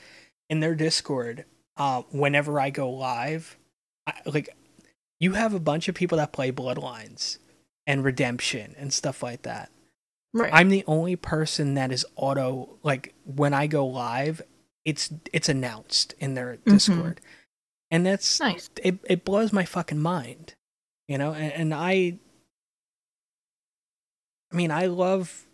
in 0.49 0.61
their 0.61 0.73
Discord, 0.73 1.45
uh, 1.75 2.01
whenever 2.09 2.59
I 2.59 2.71
go 2.71 2.89
live, 2.89 3.55
I, 4.07 4.13
like 4.25 4.49
you 5.19 5.33
have 5.33 5.53
a 5.53 5.59
bunch 5.59 5.87
of 5.87 5.93
people 5.93 6.17
that 6.17 6.31
play 6.31 6.51
Bloodlines 6.51 7.37
and 7.85 8.03
Redemption 8.03 8.73
and 8.79 8.91
stuff 8.91 9.21
like 9.21 9.43
that. 9.43 9.69
right. 10.33 10.51
I'm 10.53 10.69
the 10.69 10.83
only 10.87 11.15
person 11.15 11.75
that 11.75 11.91
is 11.91 12.03
auto 12.15 12.77
like 12.83 13.13
when 13.23 13.53
I 13.53 13.67
go 13.67 13.85
live, 13.85 14.41
it's 14.87 15.11
it's 15.33 15.49
announced 15.49 16.15
in 16.17 16.33
their 16.33 16.55
Discord, 16.65 17.19
and 17.91 18.05
that's 18.05 18.39
nice. 18.39 18.69
it. 18.81 18.97
It 19.03 19.25
blows 19.25 19.51
my 19.51 19.65
fucking 19.65 19.99
mind, 19.99 20.55
you 21.09 21.17
know. 21.17 21.33
And, 21.33 21.51
and 21.51 21.73
I, 21.73 22.17
I 24.51 24.55
mean, 24.55 24.71
I 24.71 24.85
love. 24.85 25.45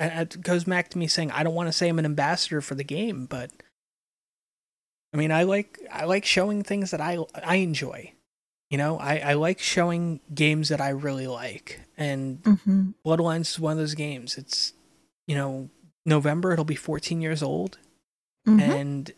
It 0.00 0.42
goes 0.42 0.64
back 0.64 0.88
to 0.88 0.98
me 0.98 1.06
saying 1.06 1.30
I 1.30 1.44
don't 1.44 1.54
want 1.54 1.68
to 1.68 1.72
say 1.72 1.88
I'm 1.88 2.00
an 2.00 2.04
ambassador 2.04 2.60
for 2.60 2.74
the 2.74 2.82
game, 2.82 3.26
but 3.26 3.52
I 5.14 5.16
mean, 5.16 5.30
I 5.30 5.44
like 5.44 5.78
I 5.92 6.04
like 6.04 6.24
showing 6.24 6.64
things 6.64 6.90
that 6.90 7.00
I 7.00 7.18
I 7.44 7.56
enjoy. 7.56 8.12
You 8.70 8.78
know, 8.78 8.98
I 8.98 9.18
I 9.18 9.32
like 9.34 9.60
showing 9.60 10.18
games 10.34 10.68
that 10.70 10.80
I 10.80 10.88
really 10.88 11.28
like, 11.28 11.80
and 11.96 12.40
hmm 12.44 12.90
Bloodlines 13.06 13.52
is 13.52 13.60
one 13.60 13.72
of 13.72 13.78
those 13.78 13.94
games. 13.94 14.36
It's 14.36 14.72
you 15.28 15.36
know 15.36 15.68
November 16.04 16.52
it'll 16.52 16.64
be 16.64 16.74
14 16.74 17.20
years 17.20 17.40
old 17.40 17.78
hmm 18.44 18.60
and 18.60 19.12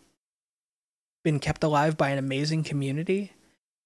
been 1.24 1.38
kept 1.38 1.62
alive 1.62 1.96
by 1.96 2.10
an 2.10 2.18
amazing 2.18 2.64
community. 2.64 3.32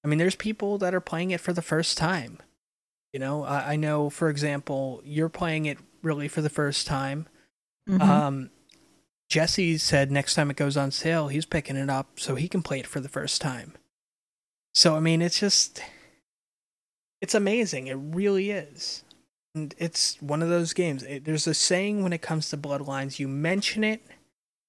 I 0.03 0.09
mean, 0.09 0.19
there's 0.19 0.37
people 0.37 0.79
that 0.79 0.95
are 0.95 1.01
playing 1.01 1.33
it 1.33 1.41
for 1.41 1.53
the 1.53 1.61
first 1.61 1.99
time. 1.99 2.39
You 3.13 3.21
know, 3.21 3.45
I, 3.45 3.73
I 3.73 3.77
know, 3.77 4.09
for 4.09 4.31
example, 4.31 5.03
you're 5.05 5.29
playing 5.29 5.67
it 5.67 5.79
really 6.03 6.29
for 6.29 6.41
the 6.41 6.49
first 6.49 6.87
time. 6.87 7.29
Mhm. 7.89 8.01
Um, 8.01 8.51
Jesse 9.29 9.77
said 9.79 10.11
next 10.11 10.35
time 10.35 10.51
it 10.51 10.57
goes 10.57 10.77
on 10.77 10.91
sale, 10.91 11.29
he's 11.29 11.45
picking 11.47 11.77
it 11.77 11.91
up 11.91 12.19
so 12.19 12.37
he 12.37 12.49
can 12.49 12.63
play 12.63 12.79
it 12.79 12.87
for 12.87 13.01
the 13.01 13.09
first 13.09 13.41
time. 13.41 13.75
So, 14.73 14.97
I 14.97 15.01
mean, 15.01 15.21
it's 15.21 15.41
just, 15.41 15.83
it's 17.21 17.35
amazing. 17.35 17.89
It 17.89 17.99
really 17.99 18.51
is. 18.51 19.03
And 19.55 19.75
it's 19.79 20.21
one 20.23 20.43
of 20.43 20.49
those 20.49 20.73
games. 20.75 21.03
It, 21.03 21.25
there's 21.25 21.47
a 21.47 21.55
saying 21.55 22.03
when 22.03 22.13
it 22.13 22.23
comes 22.23 22.51
to 22.51 22.57
Bloodlines 22.57 23.19
you 23.19 23.27
mention 23.27 23.83
it, 23.85 24.03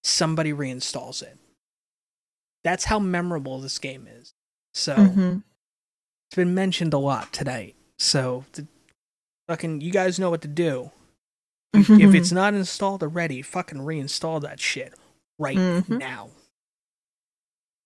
somebody 0.03 0.53
reinstalls 0.53 1.21
it. 1.21 1.37
That's 2.63 2.85
how 2.85 2.99
memorable 2.99 3.59
this 3.59 3.79
game 3.79 4.07
is. 4.07 4.33
So, 4.73 4.95
Mhm. 4.95 5.43
it's 6.29 6.35
been 6.35 6.53
mentioned 6.53 6.93
a 6.93 6.97
lot 6.97 7.31
tonight. 7.33 7.75
So, 7.99 8.45
the, 8.53 8.67
fucking, 9.47 9.81
you 9.81 9.91
guys 9.91 10.19
know 10.19 10.29
what 10.29 10.41
to 10.41 10.47
do. 10.47 10.91
If 11.73 11.87
Mhm. 11.87 12.15
it's 12.15 12.31
not 12.31 12.53
installed 12.53 13.03
already, 13.03 13.41
fucking 13.41 13.79
reinstall 13.79 14.41
that 14.41 14.59
shit 14.59 14.93
right 15.37 15.57
Mhm. 15.57 15.99
now. 15.99 16.29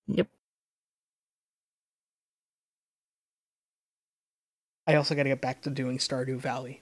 Yep. 0.08 0.28
I 4.88 4.96
also 4.96 5.16
got 5.16 5.24
to 5.24 5.30
get 5.30 5.42
back 5.42 5.62
to 5.64 5.70
doing 5.70 5.98
Stardew 5.98 6.38
Valley. 6.38 6.82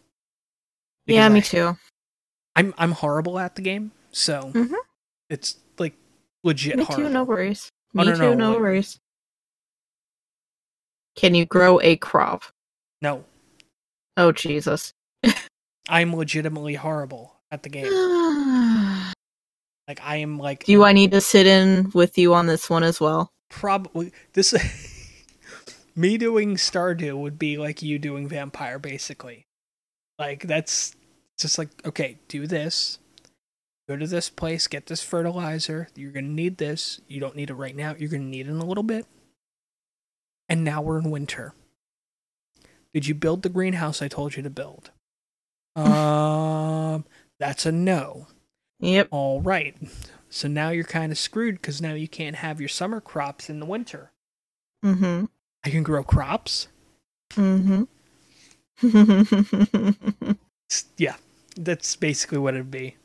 Yeah, 1.05 1.27
me 1.29 1.39
I- 1.39 1.41
too. 1.41 1.77
I'm 2.55 2.73
I'm 2.77 2.91
horrible 2.91 3.39
at 3.39 3.55
the 3.55 3.61
game, 3.61 3.91
so 4.11 4.51
Mhm. 4.53 4.73
It's 5.29 5.57
like 5.77 5.93
legit 6.43 6.77
Me 6.77 6.83
horrible. 6.83 7.07
too. 7.07 7.13
No 7.13 7.23
worries. 7.23 7.69
Oh, 7.95 7.99
Me 8.03 8.05
no, 8.05 8.13
too. 8.15 8.19
no, 8.21 8.33
No 8.35 8.49
like- 8.51 8.59
worries. 8.59 8.99
Can 11.15 11.35
you 11.35 11.45
grow 11.45 11.79
a 11.81 11.95
crop? 11.97 12.43
No, 13.01 13.23
Oh 14.17 14.31
Jesus. 14.31 14.93
I'm 15.89 16.13
legitimately 16.15 16.75
horrible 16.75 17.35
at 17.51 17.63
the 17.63 17.69
game. 17.69 19.13
Like 19.87 20.01
I 20.03 20.17
am 20.17 20.37
like 20.37 20.65
Do 20.65 20.83
I 20.83 20.93
need 20.93 21.09
to 21.11 21.19
sit 21.21 21.47
in 21.47 21.89
with 21.95 22.15
you 22.19 22.35
on 22.35 22.45
this 22.45 22.69
one 22.69 22.83
as 22.83 22.99
well? 23.01 23.31
probably 23.49 24.11
this 24.33 24.53
me 25.95 26.15
doing 26.19 26.57
Stardew 26.57 27.17
would 27.17 27.39
be 27.39 27.57
like 27.57 27.81
you 27.81 27.97
doing 27.97 28.27
Vampire 28.27 28.77
basically. 28.77 29.47
Like 30.19 30.43
that's 30.43 30.95
just 31.39 31.57
like 31.57 31.69
okay, 31.87 32.19
do 32.27 32.45
this. 32.45 32.99
Go 33.89 33.97
to 33.97 34.05
this 34.05 34.29
place, 34.29 34.67
get 34.67 34.85
this 34.85 35.01
fertilizer. 35.01 35.87
You're 35.95 36.11
going 36.11 36.25
to 36.25 36.31
need 36.31 36.59
this. 36.59 37.01
You 37.07 37.19
don't 37.19 37.35
need 37.35 37.49
it 37.49 37.55
right 37.55 37.75
now. 37.75 37.95
You're 37.97 38.11
going 38.11 38.21
to 38.21 38.27
need 38.27 38.45
it 38.45 38.51
in 38.51 38.59
a 38.59 38.65
little 38.65 38.83
bit. 38.83 39.07
And 40.47 40.63
now 40.63 40.83
we're 40.83 40.99
in 40.99 41.09
winter. 41.09 41.55
Did 42.93 43.07
you 43.07 43.15
build 43.15 43.41
the 43.41 43.49
greenhouse 43.49 43.99
I 43.99 44.07
told 44.07 44.35
you 44.35 44.43
to 44.43 44.49
build? 44.51 44.91
um 45.75 47.05
that's 47.39 47.65
a 47.65 47.71
no. 47.71 48.27
Yep. 48.79 49.07
All 49.09 49.41
right. 49.41 49.75
So 50.29 50.47
now 50.47 50.69
you're 50.69 50.83
kind 50.83 51.11
of 51.11 51.17
screwed 51.17 51.55
because 51.55 51.81
now 51.81 51.93
you 51.93 52.07
can't 52.07 52.35
have 52.37 52.59
your 52.59 52.69
summer 52.69 53.01
crops 53.01 53.49
in 53.49 53.59
the 53.59 53.65
winter. 53.65 54.11
Mm-hmm. 54.85 55.25
I 55.63 55.69
can 55.69 55.81
grow 55.81 56.03
crops. 56.03 56.67
Mm-hmm. 57.31 57.83
Yeah, 60.97 61.15
that's 61.55 61.95
basically 61.95 62.37
what 62.37 62.53
it'd 62.53 62.69
be. 62.69 62.95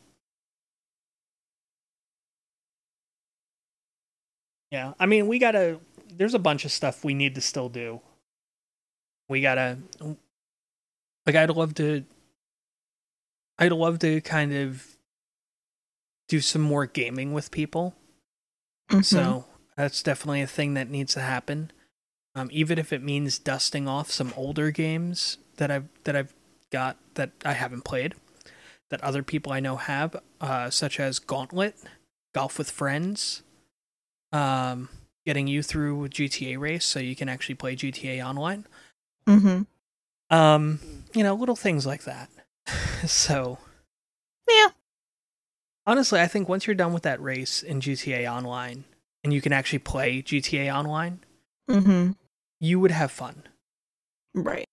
Yeah, 4.74 4.94
I 4.98 5.06
mean, 5.06 5.28
we 5.28 5.38
gotta. 5.38 5.78
There's 6.16 6.34
a 6.34 6.38
bunch 6.40 6.64
of 6.64 6.72
stuff 6.72 7.05
we 7.05 7.14
need 7.14 7.36
to 7.36 7.40
still 7.40 7.68
do. 7.68 8.01
We 9.28 9.40
gotta. 9.40 9.78
Like, 11.24 11.36
I'd 11.36 11.51
love 11.51 11.74
to. 11.74 12.05
I'd 13.56 13.70
love 13.70 14.01
to 14.01 14.20
kind 14.20 14.52
of 14.52 14.96
do 16.28 16.40
some 16.40 16.60
more 16.60 16.86
gaming 16.86 17.32
with 17.32 17.52
people. 17.52 17.94
Mm-hmm. 18.90 19.02
So 19.02 19.44
that's 19.76 20.02
definitely 20.02 20.42
a 20.42 20.48
thing 20.48 20.74
that 20.74 20.90
needs 20.90 21.14
to 21.14 21.20
happen. 21.20 21.70
Um, 22.34 22.48
even 22.51 22.76
if 22.76 22.92
it 22.92 23.01
means 23.01 23.38
dusting 23.38 23.86
off 23.86 24.10
some 24.10 24.34
older 24.36 24.72
games 24.72 25.38
that 25.59 25.70
I've 25.70 25.86
that 26.02 26.16
I've 26.16 26.34
got 26.72 26.96
that 27.14 27.30
I 27.44 27.52
haven't 27.52 27.84
played, 27.84 28.16
that 28.90 29.01
other 29.05 29.22
people 29.22 29.52
I 29.52 29.60
know 29.60 29.76
have, 29.76 30.16
uh, 30.40 30.68
such 30.70 30.98
as 30.98 31.20
Gauntlet, 31.20 31.76
Golf 32.34 32.59
with 32.59 32.72
Friends, 32.72 33.44
um, 34.35 34.89
getting 35.24 35.47
you 35.47 35.62
through 35.62 36.09
GTA 36.09 36.59
race 36.59 36.85
so 36.85 36.98
you 36.98 37.16
can 37.16 37.28
actually 37.28 37.55
play 37.55 37.77
GTA 37.77 38.27
online. 38.27 38.66
Mm-hmm. 39.27 39.62
Um, 40.35 40.81
you 41.15 41.23
know, 41.23 41.35
little 41.35 41.56
things 41.56 41.86
like 41.86 42.05
that. 42.05 42.28
so 43.06 43.59
Yeah. 44.48 44.69
honestly, 45.86 46.20
I 46.20 46.27
think 46.27 46.48
once 46.48 46.66
you're 46.66 46.74
done 46.74 46.93
with 46.93 47.05
that 47.05 47.23
race 47.23 47.62
in 47.62 47.81
GTA 47.81 48.31
Online 48.31 48.85
and 49.23 49.32
you 49.32 49.40
can 49.40 49.52
actually 49.52 49.78
play 49.81 50.23
GTA 50.23 50.74
Online, 50.74 51.20
Mm-hmm. 51.70 52.12
you 52.61 52.78
would 52.81 52.90
have 52.90 53.11
fun. 53.11 53.44
Right. 54.35 54.66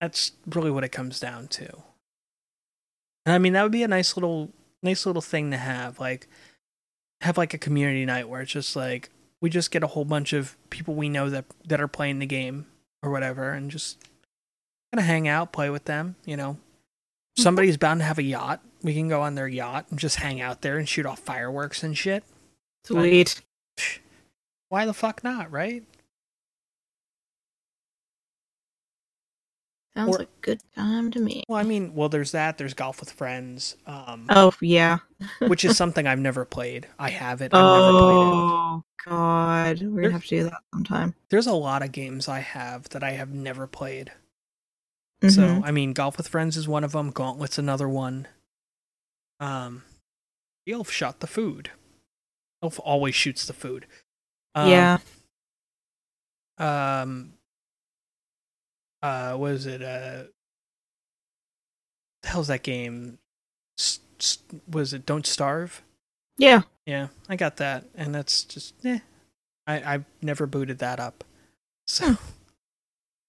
That's 0.00 0.32
really 0.46 0.70
what 0.72 0.82
it 0.82 0.88
comes 0.90 1.20
down 1.20 1.46
to. 1.48 1.68
And 3.24 3.34
I 3.34 3.38
mean, 3.38 3.52
that 3.52 3.62
would 3.62 3.70
be 3.70 3.84
a 3.84 3.88
nice 3.88 4.16
little, 4.16 4.50
nice 4.82 5.06
little 5.06 5.22
thing 5.22 5.52
to 5.52 5.56
have. 5.56 6.00
Like, 6.00 6.26
have 7.22 7.38
like 7.38 7.54
a 7.54 7.58
community 7.58 8.04
night 8.04 8.28
where 8.28 8.42
it's 8.42 8.52
just 8.52 8.76
like 8.76 9.10
we 9.40 9.48
just 9.48 9.70
get 9.70 9.82
a 9.82 9.88
whole 9.88 10.04
bunch 10.04 10.32
of 10.32 10.56
people 10.70 10.94
we 10.94 11.08
know 11.08 11.30
that 11.30 11.44
that 11.66 11.80
are 11.80 11.88
playing 11.88 12.18
the 12.18 12.26
game 12.26 12.66
or 13.02 13.10
whatever, 13.10 13.52
and 13.52 13.70
just 13.70 13.98
kind 14.92 15.00
of 15.00 15.06
hang 15.06 15.26
out, 15.26 15.52
play 15.52 15.70
with 15.70 15.84
them. 15.84 16.16
You 16.24 16.36
know, 16.36 16.52
mm-hmm. 16.52 17.42
somebody's 17.42 17.76
bound 17.76 18.00
to 18.00 18.06
have 18.06 18.18
a 18.18 18.22
yacht. 18.22 18.60
We 18.82 18.94
can 18.94 19.08
go 19.08 19.22
on 19.22 19.36
their 19.36 19.48
yacht 19.48 19.86
and 19.90 19.98
just 19.98 20.16
hang 20.16 20.40
out 20.40 20.62
there 20.62 20.76
and 20.76 20.88
shoot 20.88 21.06
off 21.06 21.20
fireworks 21.20 21.82
and 21.82 21.96
shit. 21.96 22.24
Sweet. 22.84 23.40
Why 24.68 24.86
the 24.86 24.94
fuck 24.94 25.22
not, 25.22 25.50
right? 25.50 25.84
Sounds 29.96 30.16
or- 30.16 30.18
like 30.20 30.28
a 30.28 30.40
good 30.40 30.60
time 30.74 31.10
to 31.10 31.20
me. 31.20 31.44
Well, 31.48 31.58
I 31.58 31.64
mean, 31.64 31.94
well, 31.94 32.08
there's 32.08 32.32
that. 32.32 32.56
There's 32.58 32.72
golf 32.74 33.00
with 33.00 33.10
friends. 33.12 33.76
Um, 33.86 34.26
Oh 34.30 34.52
yeah. 34.60 34.98
which 35.40 35.64
is 35.64 35.76
something 35.76 36.06
I've 36.06 36.18
never 36.18 36.44
played. 36.44 36.88
I 36.98 37.10
have 37.10 37.42
it. 37.42 37.52
I've 37.52 37.60
never 37.62 37.98
played 37.98 38.28
it. 38.28 38.42
Oh 38.42 38.84
god, 39.04 39.82
we're 39.82 40.02
gonna 40.02 40.12
have 40.12 40.22
to 40.24 40.28
do 40.28 40.44
that 40.44 40.62
sometime. 40.72 41.14
There's 41.28 41.46
a 41.46 41.52
lot 41.52 41.82
of 41.82 41.92
games 41.92 42.26
I 42.28 42.38
have 42.40 42.88
that 42.90 43.02
I 43.04 43.10
have 43.10 43.30
never 43.34 43.66
played. 43.66 44.12
Mhm. 45.22 45.30
So, 45.30 45.62
I 45.64 45.70
mean, 45.72 45.92
Golf 45.92 46.16
with 46.16 46.26
Friends 46.28 46.56
is 46.56 46.66
one 46.66 46.84
of 46.84 46.92
them. 46.92 47.10
Gauntlet's 47.10 47.58
another 47.58 47.88
one. 47.88 48.26
Um, 49.40 49.82
the 50.66 50.72
elf 50.72 50.90
shot 50.90 51.20
the 51.20 51.26
food. 51.26 51.70
Elf 52.62 52.80
always 52.82 53.14
shoots 53.14 53.44
the 53.46 53.52
food. 53.52 53.86
Um, 54.54 54.70
yeah. 54.70 54.98
Um. 56.58 57.34
Uh, 59.02 59.34
what 59.34 59.52
is 59.52 59.66
it? 59.66 59.82
Uh, 59.82 60.24
the 62.22 62.28
hell's 62.28 62.48
that 62.48 62.62
game? 62.62 63.18
S- 63.78 64.00
s- 64.20 64.38
was 64.70 64.92
it 64.94 65.06
Don't 65.06 65.26
Starve? 65.26 65.82
Yeah. 66.38 66.62
Yeah, 66.86 67.08
I 67.28 67.36
got 67.36 67.58
that, 67.58 67.84
and 67.94 68.12
that's 68.14 68.42
just 68.42 68.74
eh. 68.84 68.98
I 69.68 69.94
I've 69.94 70.04
never 70.20 70.46
booted 70.46 70.78
that 70.78 70.98
up. 70.98 71.22
So, 71.86 72.16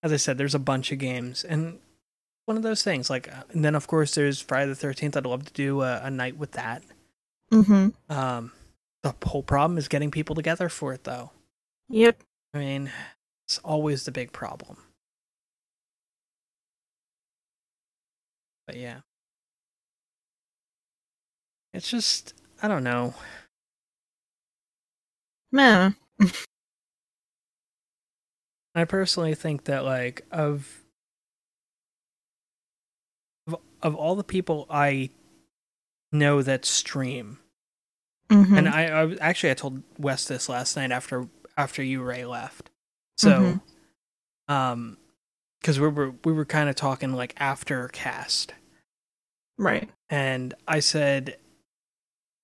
as 0.02 0.12
I 0.12 0.18
said, 0.18 0.38
there's 0.40 0.56
a 0.56 0.60
bunch 0.60 0.92
of 0.92 0.98
games, 0.98 1.44
and 1.44 1.80
one 2.46 2.58
of 2.58 2.64
those 2.64 2.82
things. 2.84 3.12
Like, 3.12 3.32
uh, 3.32 3.44
and 3.52 3.64
then 3.64 3.76
of 3.76 3.86
course 3.86 4.16
there's 4.16 4.42
Friday 4.42 4.70
the 4.70 4.76
Thirteenth. 4.76 5.16
I'd 5.16 5.28
love 5.28 5.46
to 5.46 5.54
do 5.54 5.82
a, 5.82 6.02
a 6.04 6.10
night 6.10 6.38
with 6.38 6.54
that. 6.54 6.82
Mm-hmm. 7.52 7.90
Um, 8.12 8.52
the 9.04 9.14
whole 9.24 9.44
problem 9.44 9.78
is 9.78 9.88
getting 9.88 10.10
people 10.10 10.34
together 10.36 10.68
for 10.68 10.94
it, 10.94 11.04
though. 11.04 11.30
Yep. 11.90 12.24
I 12.56 12.58
mean, 12.58 12.92
it's 13.48 13.60
always 13.60 14.06
the 14.06 14.12
big 14.12 14.32
problem. 14.32 14.78
But 18.68 18.78
yeah, 18.78 19.00
it's 21.74 21.90
just 21.90 22.34
I 22.62 22.68
don't 22.68 22.84
know. 22.84 23.14
Man. 25.52 25.96
I 28.76 28.86
personally 28.86 29.36
think 29.36 29.66
that 29.66 29.84
like 29.84 30.26
of 30.32 30.84
of, 33.48 33.58
of 33.82 33.96
all 33.96 34.16
the 34.16 34.24
people 34.24 34.66
I 34.70 35.10
know 36.12 36.42
that 36.42 36.66
stream, 36.66 37.40
Mm-hmm. 38.30 38.58
and 38.58 38.70
I, 38.70 38.86
I 38.86 39.16
actually 39.20 39.52
I 39.52 39.54
told 39.54 39.84
Wes 40.00 40.26
this 40.28 40.50
last 40.50 40.76
night 40.76 40.92
after 40.92 41.28
after 41.56 41.84
you 41.84 42.02
Ray 42.02 42.26
left, 42.26 42.72
so 43.18 43.60
um, 44.48 44.98
because 45.64 45.80
we 45.80 45.88
were 45.88 46.14
we 46.26 46.34
were 46.34 46.46
kind 46.46 46.70
of 46.70 46.76
talking 46.76 47.14
like 47.14 47.34
after 47.38 47.88
cast, 47.88 48.54
right. 49.58 49.90
and 50.10 50.54
I 50.68 50.82
said 50.82 51.38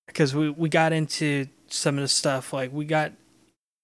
because 0.06 0.34
we 0.34 0.48
we 0.48 0.70
got 0.70 0.94
into 0.94 1.46
some 1.68 1.98
of 1.98 2.02
the 2.02 2.08
stuff 2.08 2.52
like 2.54 2.72
we 2.72 2.86
got 2.86 3.12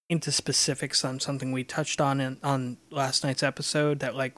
into 0.08 0.32
specifics 0.32 1.04
on 1.04 1.20
something 1.20 1.52
we 1.52 1.64
touched 1.64 2.00
on 2.00 2.20
in, 2.20 2.38
on 2.42 2.78
last 2.90 3.24
night's 3.24 3.42
episode 3.42 3.98
that 3.98 4.14
like 4.14 4.34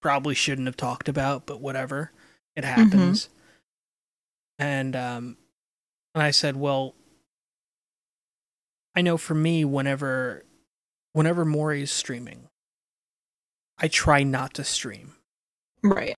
probably 0.00 0.34
shouldn't 0.34 0.66
have 0.66 0.76
talked 0.76 1.08
about 1.08 1.46
but 1.46 1.60
whatever. 1.60 2.12
It 2.56 2.64
happens. 2.64 3.28
And 4.58 4.94
um 4.94 5.36
and 6.14 6.22
I 6.22 6.30
said 6.30 6.56
well 6.56 6.94
I 8.94 9.02
know 9.02 9.16
for 9.16 9.34
me 9.34 9.64
whenever 9.64 10.44
whenever 11.12 11.44
Maury's 11.44 11.90
streaming 11.90 12.49
I 13.80 13.88
try 13.88 14.22
not 14.22 14.54
to 14.54 14.64
stream 14.64 15.14
Right. 15.82 16.14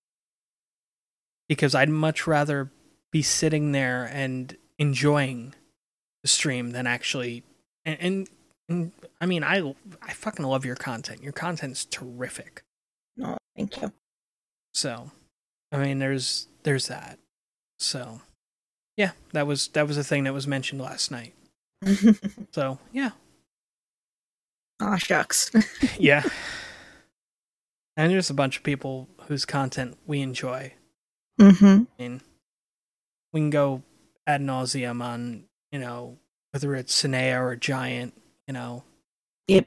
because 1.49 1.75
I'd 1.75 1.89
much 1.89 2.27
rather 2.27 2.71
be 3.11 3.23
sitting 3.23 3.73
there 3.73 4.09
and 4.13 4.57
enjoying 4.79 5.55
the 6.23 6.29
stream 6.29 6.71
than 6.71 6.87
actually 6.87 7.45
and, 7.85 7.99
and, 8.01 8.29
and 8.69 8.93
I 9.21 9.27
mean 9.27 9.45
I 9.45 9.75
I 10.03 10.13
fucking 10.13 10.45
love 10.45 10.65
your 10.65 10.77
content. 10.77 11.23
Your 11.23 11.33
content's 11.33 11.85
terrific. 11.85 12.63
No, 13.17 13.37
thank 13.57 13.81
you. 13.83 13.93
So, 14.75 15.11
I 15.71 15.77
mean 15.79 15.99
there's 15.99 16.47
there's 16.63 16.89
that. 16.89 17.19
So, 17.79 18.21
yeah, 18.97 19.11
that 19.33 19.47
was 19.47 19.69
that 19.69 19.87
was 19.89 19.97
a 19.99 20.05
thing 20.05 20.25
that 20.25 20.33
was 20.33 20.47
mentioned 20.47 20.81
last 20.81 21.11
night. 21.11 21.35
So, 22.53 22.79
yeah. 22.93 23.11
Ah, 24.81 24.97
shucks. 24.97 25.51
Yeah. 25.99 26.23
And 27.97 28.13
there's 28.13 28.31
a 28.31 28.35
bunch 28.35 28.57
of 28.57 28.63
people 28.63 29.09
whose 29.27 29.45
content 29.45 29.99
we 30.07 30.21
enjoy. 30.21 30.73
mm-hmm. 31.41 31.85
I 31.99 32.03
mean, 32.03 32.21
we 33.33 33.41
can 33.41 33.51
go 33.51 33.83
ad 34.27 34.41
nauseum 34.41 35.03
on, 35.03 35.45
you 35.71 35.79
know, 35.79 36.19
whether 36.53 36.75
it's 36.75 37.01
Sinea 37.03 37.41
or 37.41 37.57
Giant, 37.57 38.15
you 38.47 38.55
know. 38.55 38.85
Yep. 39.49 39.67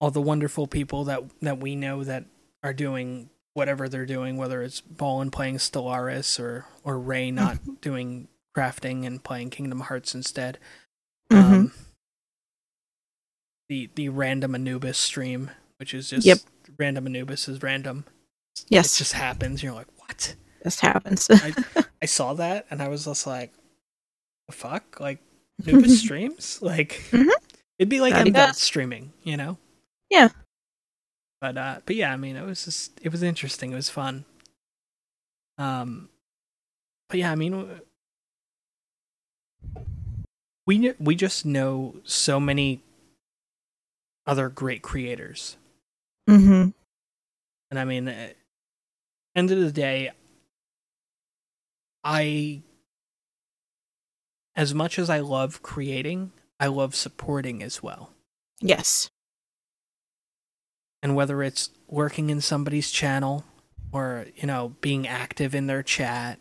All 0.00 0.10
the 0.10 0.20
wonderful 0.20 0.66
people 0.66 1.04
that 1.04 1.22
that 1.40 1.58
we 1.58 1.76
know 1.76 2.04
that 2.04 2.24
are 2.62 2.72
doing 2.72 3.30
whatever 3.54 3.88
they're 3.88 4.06
doing, 4.06 4.36
whether 4.36 4.62
it's 4.62 4.80
Ballin 4.80 5.30
playing 5.30 5.56
Stellaris 5.56 6.40
or 6.40 6.66
or 6.84 6.98
Ray 6.98 7.30
not 7.30 7.80
doing 7.80 8.28
crafting 8.56 9.06
and 9.06 9.22
playing 9.22 9.50
Kingdom 9.50 9.80
Hearts 9.80 10.14
instead. 10.14 10.58
Mhm. 11.30 11.42
Um, 11.42 11.72
the 13.68 13.90
the 13.94 14.08
random 14.08 14.54
Anubis 14.54 14.98
stream, 14.98 15.50
which 15.80 15.94
is 15.94 16.10
just 16.10 16.26
Yep. 16.26 16.38
random 16.78 17.06
Anubis 17.06 17.48
is 17.48 17.62
random. 17.62 18.04
yes, 18.68 18.94
It 18.94 18.98
just 18.98 19.14
happens. 19.14 19.62
You're 19.62 19.72
like, 19.72 19.86
what? 19.96 20.36
this 20.62 20.78
happens. 20.80 21.26
I 21.30 22.04
saw 22.06 22.34
that 22.34 22.66
and 22.70 22.82
I 22.82 22.88
was 22.88 23.06
just 23.06 23.26
like, 23.26 23.50
the 24.46 24.52
fuck? 24.52 25.00
Like 25.00 25.20
Anubis 25.66 26.00
streams? 26.00 26.60
Like 26.60 27.00
Mhm. 27.10 27.30
it'd 27.78 27.88
be 27.88 28.00
like 28.00 28.14
he 28.26 28.52
streaming, 28.52 29.12
you 29.24 29.38
know? 29.38 29.56
Yeah. 30.10 30.28
But 31.40 31.56
uh 31.56 31.80
but 31.86 31.96
yeah, 31.96 32.12
I 32.12 32.16
mean 32.18 32.36
it 32.36 32.44
was 32.44 32.66
just 32.66 33.00
it 33.02 33.10
was 33.10 33.22
interesting. 33.22 33.72
It 33.72 33.76
was 33.76 33.88
fun. 33.88 34.26
Um 35.56 36.10
but 37.08 37.18
yeah, 37.18 37.32
I 37.32 37.36
mean 37.36 37.80
we 40.66 40.92
we 40.98 41.14
just 41.14 41.46
know 41.46 41.96
so 42.04 42.38
many 42.38 42.82
other 44.26 44.50
great 44.50 44.82
creators. 44.82 45.56
Hmm 46.30 46.68
And 47.70 47.78
I 47.78 47.84
mean, 47.84 48.08
end 49.34 49.50
of 49.50 49.58
the 49.58 49.72
day, 49.72 50.10
I, 52.04 52.62
as 54.54 54.74
much 54.74 54.98
as 54.98 55.10
I 55.10 55.20
love 55.20 55.62
creating, 55.62 56.32
I 56.58 56.68
love 56.68 56.94
supporting 56.94 57.62
as 57.62 57.82
well. 57.82 58.12
Yes. 58.60 59.10
And 61.02 61.16
whether 61.16 61.42
it's 61.42 61.70
working 61.88 62.30
in 62.30 62.40
somebody's 62.40 62.90
channel 62.90 63.44
or, 63.92 64.26
you 64.36 64.46
know, 64.46 64.76
being 64.80 65.08
active 65.08 65.54
in 65.54 65.66
their 65.66 65.82
chat 65.82 66.38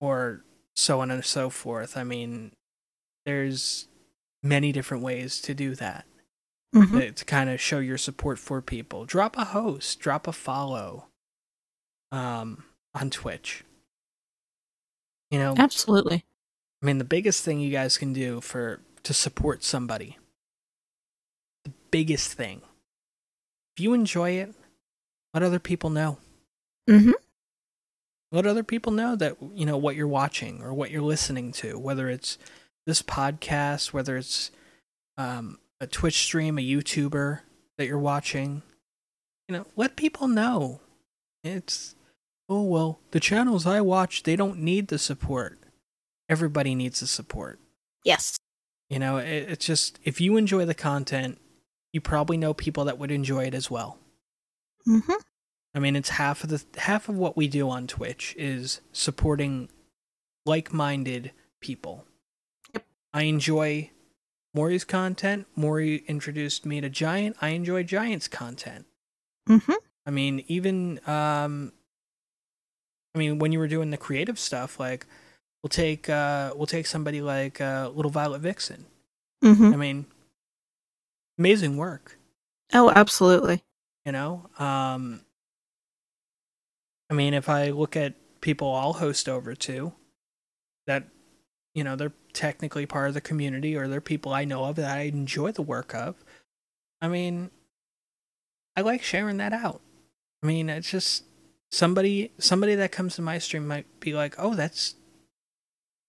or 0.00 0.44
so 0.74 1.00
on 1.00 1.10
and 1.10 1.24
so 1.24 1.50
forth, 1.50 1.96
I 1.96 2.04
mean, 2.04 2.52
there's 3.26 3.88
many 4.42 4.72
different 4.72 5.02
ways 5.02 5.40
to 5.42 5.54
do 5.54 5.74
that. 5.74 6.06
Hmm 6.72 6.98
to, 6.98 7.12
to 7.12 7.24
kind 7.24 7.50
of 7.50 7.60
show 7.60 7.78
your 7.78 7.98
support 7.98 8.38
for 8.38 8.60
people. 8.62 9.04
Drop 9.04 9.36
a 9.36 9.46
host, 9.46 9.98
drop 10.00 10.26
a 10.26 10.32
follow 10.32 11.06
um 12.12 12.64
on 12.94 13.10
Twitch. 13.10 13.64
You 15.30 15.38
know, 15.38 15.54
Absolutely. 15.56 16.24
I 16.82 16.86
mean 16.86 16.98
the 16.98 17.04
biggest 17.04 17.44
thing 17.44 17.60
you 17.60 17.70
guys 17.70 17.98
can 17.98 18.12
do 18.12 18.40
for 18.40 18.80
to 19.02 19.14
support 19.14 19.62
somebody. 19.64 20.18
The 21.64 21.72
biggest 21.90 22.32
thing. 22.34 22.62
If 23.76 23.82
you 23.82 23.94
enjoy 23.94 24.30
it, 24.32 24.54
let 25.34 25.42
other 25.42 25.58
people 25.60 25.90
know. 25.90 26.18
hmm 26.88 27.12
Let 28.32 28.46
other 28.46 28.62
people 28.64 28.92
know 28.92 29.16
that 29.16 29.36
you 29.54 29.66
know 29.66 29.76
what 29.76 29.96
you're 29.96 30.08
watching 30.08 30.62
or 30.62 30.72
what 30.74 30.90
you're 30.90 31.02
listening 31.02 31.52
to, 31.52 31.78
whether 31.78 32.08
it's 32.08 32.38
this 32.86 33.02
podcast, 33.02 33.92
whether 33.92 34.16
it's 34.16 34.50
um, 35.16 35.58
a 35.80 35.86
Twitch 35.86 36.22
stream, 36.22 36.58
a 36.58 36.62
YouTuber 36.62 37.40
that 37.78 37.86
you're 37.86 37.98
watching. 37.98 38.62
You 39.48 39.56
know, 39.56 39.66
let 39.76 39.96
people 39.96 40.28
know. 40.28 40.80
It's 41.42 41.94
oh 42.48 42.62
well, 42.62 43.00
the 43.10 43.20
channels 43.20 43.66
I 43.66 43.80
watch, 43.80 44.22
they 44.22 44.36
don't 44.36 44.58
need 44.58 44.88
the 44.88 44.98
support. 44.98 45.58
Everybody 46.28 46.74
needs 46.74 47.00
the 47.00 47.06
support. 47.06 47.58
Yes. 48.04 48.36
You 48.88 48.98
know, 48.98 49.18
it, 49.18 49.48
it's 49.48 49.66
just 49.66 49.98
if 50.04 50.20
you 50.20 50.36
enjoy 50.36 50.64
the 50.64 50.74
content, 50.74 51.38
you 51.92 52.00
probably 52.00 52.36
know 52.36 52.54
people 52.54 52.84
that 52.84 52.98
would 52.98 53.10
enjoy 53.10 53.44
it 53.44 53.54
as 53.54 53.70
well. 53.70 53.98
hmm 54.84 55.00
I 55.72 55.78
mean, 55.78 55.94
it's 55.94 56.08
half 56.10 56.42
of 56.42 56.50
the 56.50 56.64
half 56.80 57.08
of 57.08 57.16
what 57.16 57.36
we 57.36 57.46
do 57.46 57.70
on 57.70 57.86
Twitch 57.86 58.34
is 58.36 58.80
supporting 58.92 59.68
like-minded 60.44 61.30
people. 61.60 62.04
Yep. 62.74 62.84
I 63.14 63.22
enjoy 63.22 63.90
Maury's 64.54 64.84
content. 64.84 65.46
Maury 65.56 66.02
introduced 66.06 66.66
me 66.66 66.80
to 66.80 66.88
Giant. 66.88 67.36
I 67.40 67.50
enjoy 67.50 67.82
Giant's 67.82 68.28
content. 68.28 68.86
hmm 69.46 69.58
I 70.06 70.10
mean, 70.10 70.44
even 70.48 71.00
um 71.06 71.72
I 73.14 73.18
mean, 73.18 73.38
when 73.38 73.50
you 73.52 73.58
were 73.58 73.68
doing 73.68 73.90
the 73.90 73.96
creative 73.96 74.38
stuff, 74.38 74.78
like 74.80 75.06
we'll 75.62 75.68
take 75.68 76.08
uh 76.08 76.52
we'll 76.56 76.66
take 76.66 76.86
somebody 76.86 77.20
like 77.22 77.60
uh 77.60 77.90
Little 77.94 78.10
Violet 78.10 78.40
Vixen. 78.40 78.86
hmm 79.42 79.72
I 79.72 79.76
mean, 79.76 80.06
amazing 81.38 81.76
work. 81.76 82.18
Oh, 82.72 82.90
absolutely. 82.94 83.62
you 84.06 84.12
know 84.12 84.48
um 84.58 85.20
i 87.10 87.14
mean 87.14 87.34
if 87.34 87.48
i 87.48 87.68
look 87.70 87.96
at 87.96 88.14
people 88.40 88.72
i'll 88.74 88.94
host 88.94 89.28
over 89.28 89.54
to 89.54 89.92
that 90.86 91.04
you 91.74 91.84
know 91.84 91.96
they're 91.96 92.12
technically 92.32 92.86
part 92.86 93.08
of 93.08 93.14
the 93.14 93.20
community 93.20 93.76
or 93.76 93.88
they're 93.88 94.00
people 94.00 94.32
i 94.32 94.44
know 94.44 94.64
of 94.64 94.76
that 94.76 94.96
i 94.96 95.02
enjoy 95.02 95.52
the 95.52 95.62
work 95.62 95.94
of. 95.94 96.16
I 97.00 97.08
mean 97.08 97.50
i 98.76 98.80
like 98.80 99.02
sharing 99.02 99.38
that 99.38 99.52
out. 99.52 99.80
I 100.42 100.46
mean 100.46 100.68
it's 100.68 100.90
just 100.90 101.24
somebody 101.70 102.32
somebody 102.38 102.74
that 102.74 102.92
comes 102.92 103.14
to 103.16 103.22
my 103.22 103.38
stream 103.38 103.66
might 103.66 103.86
be 104.00 104.12
like 104.12 104.34
oh 104.38 104.54
that's 104.54 104.94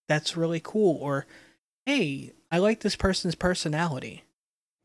that's 0.07 0.35
really 0.35 0.59
cool 0.63 0.97
or 1.01 1.25
hey 1.85 2.33
i 2.51 2.57
like 2.57 2.81
this 2.81 2.95
person's 2.95 3.35
personality 3.35 4.23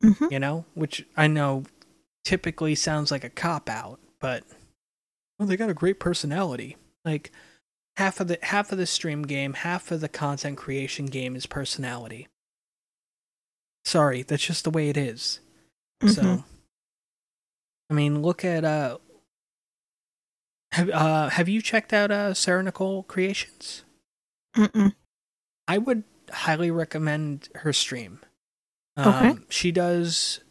hmm 0.01 0.25
you 0.29 0.39
know, 0.39 0.65
which 0.73 1.05
I 1.15 1.27
know 1.27 1.63
typically 2.23 2.75
sounds 2.75 3.11
like 3.11 3.23
a 3.23 3.29
cop 3.29 3.69
out, 3.69 3.99
but 4.19 4.43
well, 5.39 5.47
they 5.47 5.57
got 5.57 5.69
a 5.69 5.73
great 5.73 5.99
personality. 5.99 6.77
Like 7.05 7.31
half 7.97 8.19
of 8.19 8.27
the 8.27 8.37
half 8.43 8.71
of 8.71 8.77
the 8.77 8.85
stream 8.85 9.23
game, 9.23 9.53
half 9.53 9.91
of 9.91 10.01
the 10.01 10.07
content 10.09 10.57
creation 10.57 11.07
game 11.07 11.35
is 11.35 11.45
personality. 11.45 12.27
Sorry, 13.85 14.21
that's 14.23 14.45
just 14.45 14.63
the 14.63 14.69
way 14.69 14.89
it 14.89 14.97
is. 14.97 15.39
So, 16.05 16.21
Mhm. 16.21 16.43
I 17.89 17.93
mean, 17.93 18.21
look 18.21 18.45
at 18.45 18.63
uh, 18.63 18.97
have 20.73 20.89
uh, 20.89 21.29
have 21.29 21.49
you 21.49 21.61
checked 21.61 21.91
out 21.93 22.11
uh 22.11 22.33
Sarah 22.33 22.63
Nicole 22.63 23.03
Creations? 23.03 23.83
Mm-mm. 24.55 24.93
I 25.67 25.77
would 25.77 26.03
highly 26.29 26.69
recommend 26.71 27.49
her 27.55 27.73
stream. 27.73 28.19
Okay. 28.97 29.29
Um, 29.31 29.45
she 29.49 29.71
does 29.71 30.41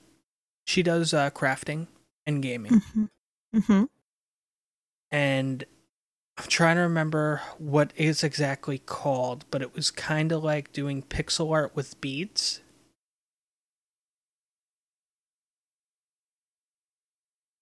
she 0.67 0.83
does 0.83 1.15
uh, 1.15 1.31
crafting 1.31 1.87
and 2.27 2.43
gaming, 2.43 2.81
hmm 2.81 3.05
hmm 3.53 3.85
and 5.11 5.65
I'm 6.39 6.49
trying 6.49 6.77
to 6.77 6.83
remember 6.83 7.41
what 7.59 7.93
it's 7.97 8.23
exactly 8.23 8.79
called, 8.79 9.45
but 9.51 9.63
it 9.63 9.75
was 9.75 9.91
kind 9.91 10.33
of 10.33 10.45
like 10.45 10.73
doing 10.73 11.03
pixel 11.03 11.51
art 11.53 11.75
with 11.75 11.99
beads. 12.01 12.61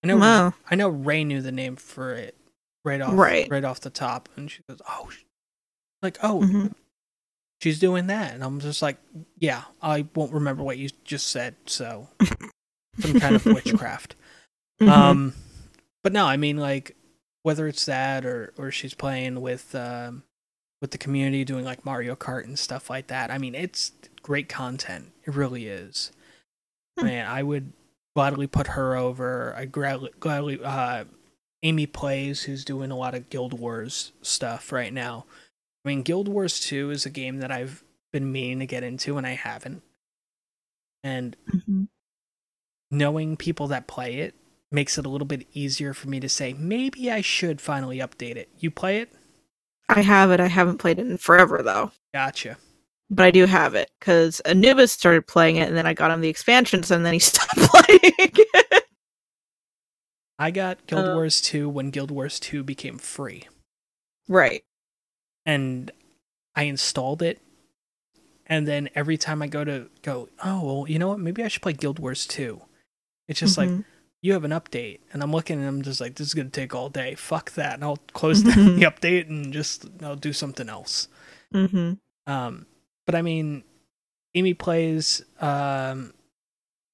I 0.02 0.06
know 0.08 0.16
Wow. 0.18 0.54
I 0.70 0.74
know 0.74 0.88
Ray 0.88 1.24
knew 1.24 1.40
the 1.40 1.52
name 1.52 1.76
for 1.76 2.14
it 2.14 2.36
right 2.84 3.00
off 3.00 3.14
Right. 3.14 3.48
right 3.50 3.64
off 3.64 3.80
the 3.80 3.90
top, 3.90 4.28
and 4.36 4.50
she 4.50 4.62
goes, 4.68 4.80
"Oh, 4.88 5.10
like 6.02 6.18
oh, 6.22 6.40
Mhm. 6.40 6.74
she's 7.62 7.78
doing 7.78 8.08
that," 8.08 8.34
and 8.34 8.44
I'm 8.44 8.60
just 8.60 8.82
like, 8.82 8.98
"Yeah, 9.38 9.64
I 9.80 10.06
won't 10.14 10.32
remember 10.32 10.62
what 10.62 10.78
you 10.78 10.90
just 11.04 11.28
said." 11.28 11.56
So 11.66 12.08
some 13.00 13.14
kind 13.14 13.36
of 13.36 13.46
witchcraft. 13.46 14.16
Mhm. 14.80 14.88
Um, 14.88 15.34
but 16.02 16.12
no, 16.12 16.26
I 16.26 16.36
mean 16.36 16.58
like 16.58 16.96
whether 17.44 17.68
it's 17.68 17.84
that 17.84 18.24
or 18.26 18.52
or 18.58 18.72
she's 18.72 18.94
playing 18.94 19.40
with 19.40 19.74
um 19.76 20.24
with 20.80 20.90
the 20.90 20.98
community 20.98 21.44
doing 21.44 21.64
like 21.64 21.84
Mario 21.84 22.16
Kart 22.16 22.44
and 22.44 22.58
stuff 22.58 22.90
like 22.90 23.06
that. 23.06 23.30
I 23.30 23.38
mean, 23.38 23.54
it's 23.54 23.92
great 24.22 24.48
content. 24.48 25.12
It 25.24 25.34
really 25.34 25.66
is. 25.66 26.10
Hmm. 26.98 27.06
Man, 27.06 27.26
I 27.26 27.42
would 27.42 27.72
gladly 28.16 28.46
put 28.46 28.68
her 28.68 28.96
over. 28.96 29.54
I 29.56 29.66
gladly, 29.66 30.10
gladly 30.18 30.58
uh 30.64 31.04
Amy 31.62 31.86
plays 31.86 32.42
who's 32.42 32.64
doing 32.64 32.90
a 32.90 32.96
lot 32.96 33.14
of 33.14 33.30
Guild 33.30 33.58
Wars 33.58 34.12
stuff 34.22 34.72
right 34.72 34.92
now. 34.92 35.24
I 35.84 35.88
mean, 35.88 36.02
Guild 36.02 36.28
Wars 36.28 36.60
2 36.60 36.90
is 36.90 37.06
a 37.06 37.10
game 37.10 37.38
that 37.38 37.50
I've 37.50 37.84
been 38.12 38.30
meaning 38.32 38.58
to 38.60 38.66
get 38.66 38.82
into 38.84 39.16
and 39.18 39.26
I 39.26 39.32
haven't. 39.34 39.82
And 41.02 41.36
Mhm. 41.48 41.88
knowing 42.90 43.36
people 43.36 43.66
that 43.68 43.86
play 43.86 44.16
it 44.16 44.34
makes 44.74 44.98
it 44.98 45.06
a 45.06 45.08
little 45.08 45.26
bit 45.26 45.46
easier 45.54 45.94
for 45.94 46.08
me 46.08 46.20
to 46.20 46.28
say 46.28 46.52
maybe 46.52 47.10
I 47.10 47.20
should 47.20 47.60
finally 47.60 47.98
update 47.98 48.36
it. 48.36 48.48
You 48.58 48.70
play 48.70 48.98
it? 48.98 49.12
I 49.88 50.00
have 50.02 50.30
it. 50.30 50.40
I 50.40 50.48
haven't 50.48 50.78
played 50.78 50.98
it 50.98 51.06
in 51.06 51.16
forever 51.18 51.62
though, 51.62 51.92
Gotcha. 52.12 52.56
but 53.10 53.24
I 53.26 53.30
do 53.30 53.46
have 53.46 53.74
it 53.74 53.90
because 54.00 54.40
Anubis 54.40 54.92
started 54.92 55.26
playing 55.26 55.56
it, 55.56 55.68
and 55.68 55.76
then 55.76 55.86
I 55.86 55.94
got 55.94 56.10
him 56.10 56.20
the 56.20 56.28
expansions, 56.28 56.90
and 56.90 57.04
then 57.06 57.12
he 57.12 57.18
stopped 57.30 57.56
playing. 57.56 58.00
it. 58.02 58.84
I 60.38 60.50
got 60.50 60.86
Guild 60.86 61.08
Uh. 61.08 61.14
Wars 61.14 61.40
2 61.40 61.68
when 61.68 61.90
Guild 61.90 62.10
Wars 62.10 62.40
2 62.40 62.62
became 62.64 62.98
free. 62.98 63.44
right. 64.28 64.62
And 65.46 65.90
I 66.56 66.62
installed 66.64 67.20
it. 67.20 67.38
And 68.46 68.66
then 68.66 68.88
every 68.94 69.18
time 69.18 69.42
I 69.42 69.46
go 69.46 69.62
to 69.64 69.90
go, 70.02 70.30
oh, 70.42 70.64
well, 70.64 70.88
you 70.88 70.98
know 70.98 71.08
what? 71.08 71.20
Maybe 71.20 71.44
I 71.44 71.48
should 71.48 71.60
play 71.62 71.74
Guild 71.74 71.98
Wars 71.98 72.26
2. 72.26 72.62
It's 73.28 73.40
just 73.40 73.58
like, 73.58 73.68
Mhm. 73.68 73.84
You 74.24 74.32
have 74.32 74.44
an 74.44 74.52
update. 74.52 75.00
And 75.12 75.22
I'm 75.22 75.32
looking 75.32 75.58
and 75.58 75.68
I'm 75.68 75.82
just 75.82 76.00
like, 76.00 76.14
this 76.14 76.26
is 76.26 76.32
going 76.32 76.50
to 76.50 76.60
take 76.60 76.74
all 76.74 76.88
day. 76.88 77.14
Fuck 77.14 77.52
that. 77.52 77.74
And 77.74 77.84
I'll 77.84 77.98
close 78.14 78.42
down 78.42 78.76
the 78.76 78.86
update 78.86 79.28
and 79.28 79.52
just, 79.52 79.84
I'll 80.02 80.16
do 80.16 80.32
something 80.32 80.70
else. 80.70 81.08
Mm-hmm. 81.54 81.92
Um, 82.26 82.64
but 83.04 83.14
I 83.14 83.20
mean, 83.20 83.64
Amy 84.34 84.54
plays 84.54 85.22
um, 85.42 86.14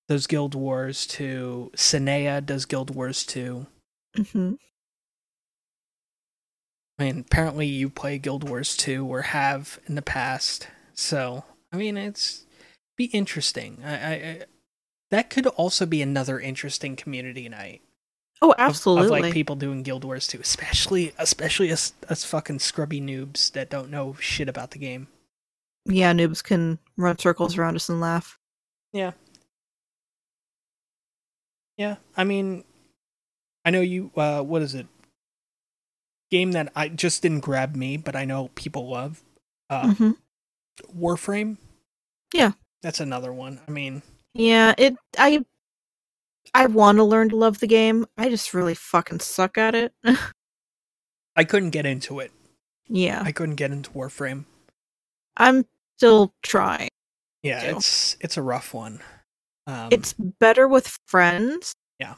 those 0.09 0.27
Guild 0.27 0.57
Wars 0.57 1.07
2. 1.07 1.71
Sinea 1.77 2.45
does 2.45 2.65
Guild 2.65 2.97
Wars 2.97 3.25
2. 3.25 3.65
Mm-hmm. 4.19 4.55
I 6.99 7.05
mean, 7.05 7.21
apparently 7.21 7.67
you 7.67 7.91
play 7.91 8.19
Guild 8.19 8.49
Wars 8.49 8.77
2 8.77 9.07
or 9.07 9.23
have 9.23 9.79
in 9.87 9.95
the 9.95 10.03
past. 10.03 10.67
So, 10.95 11.45
I 11.73 11.77
mean, 11.77 11.97
it's 11.97 12.45
be 12.97 13.05
interesting. 13.05 13.85
I, 13.85 13.95
I, 13.95 14.13
I 14.13 14.41
that 15.11 15.31
could 15.31 15.47
also 15.47 15.87
be 15.87 16.03
another 16.03 16.39
interesting 16.41 16.97
community 16.97 17.49
night. 17.49 17.83
Oh, 18.43 18.55
absolutely. 18.57 19.19
Of, 19.19 19.25
like 19.25 19.33
people 19.35 19.57
doing 19.57 19.83
Guild 19.83 20.05
Wars 20.05 20.27
2, 20.27 20.39
especially 20.41 21.13
especially 21.19 21.71
us 21.71 21.93
us 22.09 22.25
fucking 22.25 22.61
scrubby 22.61 23.01
noobs 23.01 23.53
that 23.53 23.69
don't 23.69 23.91
know 23.91 24.17
shit 24.19 24.49
about 24.49 24.71
the 24.71 24.79
game. 24.79 25.09
yeah, 25.85 26.13
noobs 26.13 26.43
can 26.43 26.79
run 26.97 27.19
circles 27.19 27.59
around 27.59 27.77
us 27.77 27.89
and 27.89 28.01
laugh. 28.01 28.39
Yeah. 28.93 29.13
Yeah, 31.77 31.97
I 32.17 32.25
mean, 32.25 32.65
I 33.65 33.71
know 33.71 33.81
you. 33.81 34.11
Uh, 34.17 34.43
what 34.43 34.63
is 34.63 34.75
it? 34.75 34.87
Game 36.31 36.53
that 36.53 36.71
I 36.77 36.89
just 36.89 37.23
didn't 37.23 37.41
grab 37.41 37.75
me, 37.75 37.97
but 37.97 38.15
I 38.15 38.25
know 38.25 38.51
people 38.55 38.89
love. 38.89 39.23
Uh, 39.69 39.95
hmm 39.95 40.11
Warframe. 40.97 41.59
Yeah. 42.33 42.53
that's 42.83 43.01
another 43.01 43.33
one. 43.33 43.61
I 43.69 43.71
mean, 43.71 44.03
Yeah, 44.35 44.75
it. 44.79 44.97
I. 45.19 45.45
I 46.53 46.67
want 46.67 46.99
to 46.99 47.05
learn 47.05 47.29
to 47.29 47.37
love 47.37 47.61
the 47.61 47.69
game. 47.69 48.07
I 48.19 48.29
just 48.29 48.55
really 48.55 48.75
fucking 48.75 49.21
suck 49.21 49.57
at 49.57 49.77
it. 49.77 49.93
I 51.37 51.45
couldn't 51.45 51.71
get 51.71 51.87
into 51.87 52.19
it. 52.19 52.33
yeah, 52.89 53.23
I 53.25 53.31
couldn't 53.33 53.55
get 53.55 53.71
into 53.71 53.91
Warframe. 53.91 54.47
I'm 55.37 55.65
still 55.97 56.35
trying. 56.43 56.89
Yeah, 57.45 57.71
Too. 57.71 57.77
it's 57.77 58.17
it's 58.21 58.37
a 58.37 58.43
rough 58.43 58.75
one. 58.75 59.01
Um, 59.69 59.89
It's 59.93 60.13
better 60.15 60.67
with 60.67 60.99
friends. 61.07 61.73
Yeah. 62.01 62.15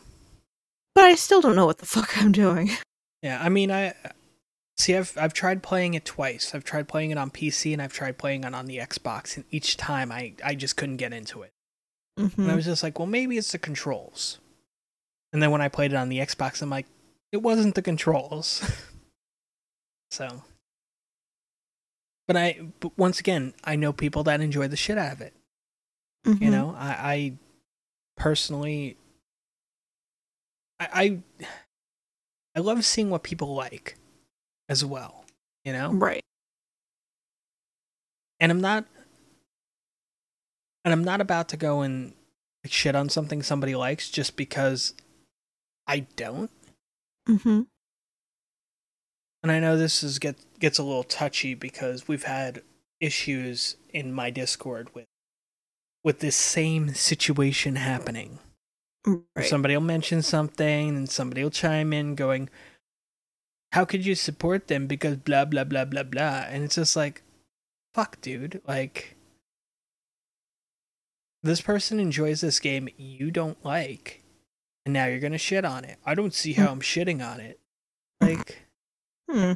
But 0.95 1.05
I 1.05 1.15
still 1.15 1.41
don't 1.43 1.57
know 1.57 1.67
what 1.67 1.79
the 1.79 1.87
fuck 1.95 2.17
I'm 2.19 2.33
doing. 2.33 2.71
yeah. 3.23 3.39
I 3.43 3.51
mean, 3.51 3.71
I 3.71 3.93
see. 4.79 4.97
I've 4.97 5.13
I've 5.19 5.35
tried 5.35 5.63
playing 5.63 5.93
it 5.93 6.07
twice. 6.07 6.55
I've 6.55 6.65
tried 6.65 6.89
playing 6.89 7.11
it 7.11 7.19
on 7.19 7.31
PC 7.31 7.75
and 7.75 7.83
I've 7.83 7.93
tried 7.93 8.17
playing 8.17 8.45
it 8.45 8.55
on 8.55 8.65
the 8.65 8.79
Xbox, 8.79 9.37
and 9.37 9.45
each 9.51 9.77
time 9.77 10.11
I 10.11 10.33
I 10.43 10.55
just 10.55 10.77
couldn't 10.79 10.97
get 10.97 11.13
into 11.13 11.43
it. 11.43 11.51
Mhm. 12.19 12.39
And 12.39 12.51
I 12.51 12.55
was 12.55 12.65
just 12.65 12.83
like, 12.83 12.99
well, 12.99 13.07
maybe 13.07 13.39
it's 13.39 13.53
the 13.53 13.59
controls. 13.59 14.39
And 15.33 15.43
then 15.43 15.51
when 15.51 15.63
I 15.63 15.69
played 15.69 15.93
it 15.93 15.97
on 15.97 16.09
the 16.11 16.19
Xbox, 16.19 16.61
I'm 16.63 16.71
like, 16.71 16.87
it 17.33 17.39
wasn't 17.39 17.75
the 17.75 17.83
controls. 17.83 18.63
so, 20.11 20.43
but 22.29 22.37
I, 22.37 22.61
but 22.81 22.97
once 22.99 23.19
again, 23.19 23.55
I 23.65 23.77
know 23.77 23.93
people 23.93 24.23
that 24.25 24.41
enjoy 24.41 24.69
the 24.69 24.77
shit 24.77 24.99
out 24.99 25.13
of 25.13 25.21
it. 25.23 25.33
You 26.25 26.35
Mhm. 26.35 26.51
know, 26.51 26.75
I, 26.79 26.89
I 27.15 27.33
personally, 28.17 28.97
I, 30.79 31.21
I, 31.41 31.47
I 32.55 32.61
love 32.61 32.85
seeing 32.85 33.09
what 33.11 33.23
people 33.23 33.55
like, 33.55 33.97
as 34.69 34.85
well. 34.85 35.25
You 35.65 35.73
know, 35.73 35.93
Right. 35.93 36.23
and 38.41 38.53
I'm 38.53 38.61
not, 38.61 38.85
and 40.85 40.93
I'm 40.93 41.05
not 41.05 41.21
about 41.21 41.49
to 41.51 41.57
go 41.57 41.83
and 41.83 42.13
like, 42.65 42.73
shit 42.73 42.95
on 42.95 43.09
something 43.09 43.43
somebody 43.43 43.75
likes 43.75 44.11
just 44.11 44.37
because 44.37 44.95
I 45.87 46.01
don't. 46.17 46.51
Mm-hmm. 47.29 47.63
And 49.43 49.53
I 49.53 49.59
know 49.59 49.77
this 49.77 50.03
is 50.03 50.19
get 50.19 50.37
gets 50.61 50.79
a 50.79 50.85
little 50.85 51.03
touchy 51.03 51.55
because 51.55 52.07
we've 52.07 52.25
had 52.25 52.63
issues 53.01 53.77
in 53.93 54.13
my 54.13 54.31
Discord 54.31 54.95
with 54.95 55.07
with 56.05 56.21
this 56.21 56.37
same 56.37 56.95
situation 56.95 57.77
happening. 57.77 58.39
Right. 59.05 59.47
Somebody 59.47 59.75
will 59.75 59.83
mention 59.83 60.23
something 60.23 60.89
and 60.91 61.11
somebody 61.11 61.43
will 61.43 61.51
chime 61.51 61.93
in 61.93 62.15
going, 62.15 62.51
How 63.73 63.85
could 63.85 64.07
you 64.07 64.15
support 64.15 64.69
them? 64.69 64.87
Because 64.87 65.17
blah 65.17 65.45
blah 65.45 65.65
blah 65.65 65.85
blah 65.85 66.05
blah. 66.05 66.47
And 66.49 66.63
it's 66.63 66.77
just 66.77 66.95
like, 66.95 67.23
fuck 67.95 68.21
dude. 68.21 68.61
Like 68.67 69.17
this 71.43 71.61
person 71.61 71.99
enjoys 72.01 72.41
this 72.41 72.61
game 72.61 72.89
you 72.97 73.31
don't 73.31 73.63
like, 73.65 74.23
and 74.85 74.93
now 74.93 75.07
you're 75.07 75.21
gonna 75.21 75.39
shit 75.39 75.65
on 75.65 75.85
it. 75.85 75.99
I 76.05 76.15
don't 76.15 76.35
see 76.35 76.53
how 76.53 76.71
I'm 76.71 76.81
shitting 76.81 77.27
on 77.27 77.41
it. 77.41 77.59
Like 78.21 78.63
Hmm. 79.33 79.53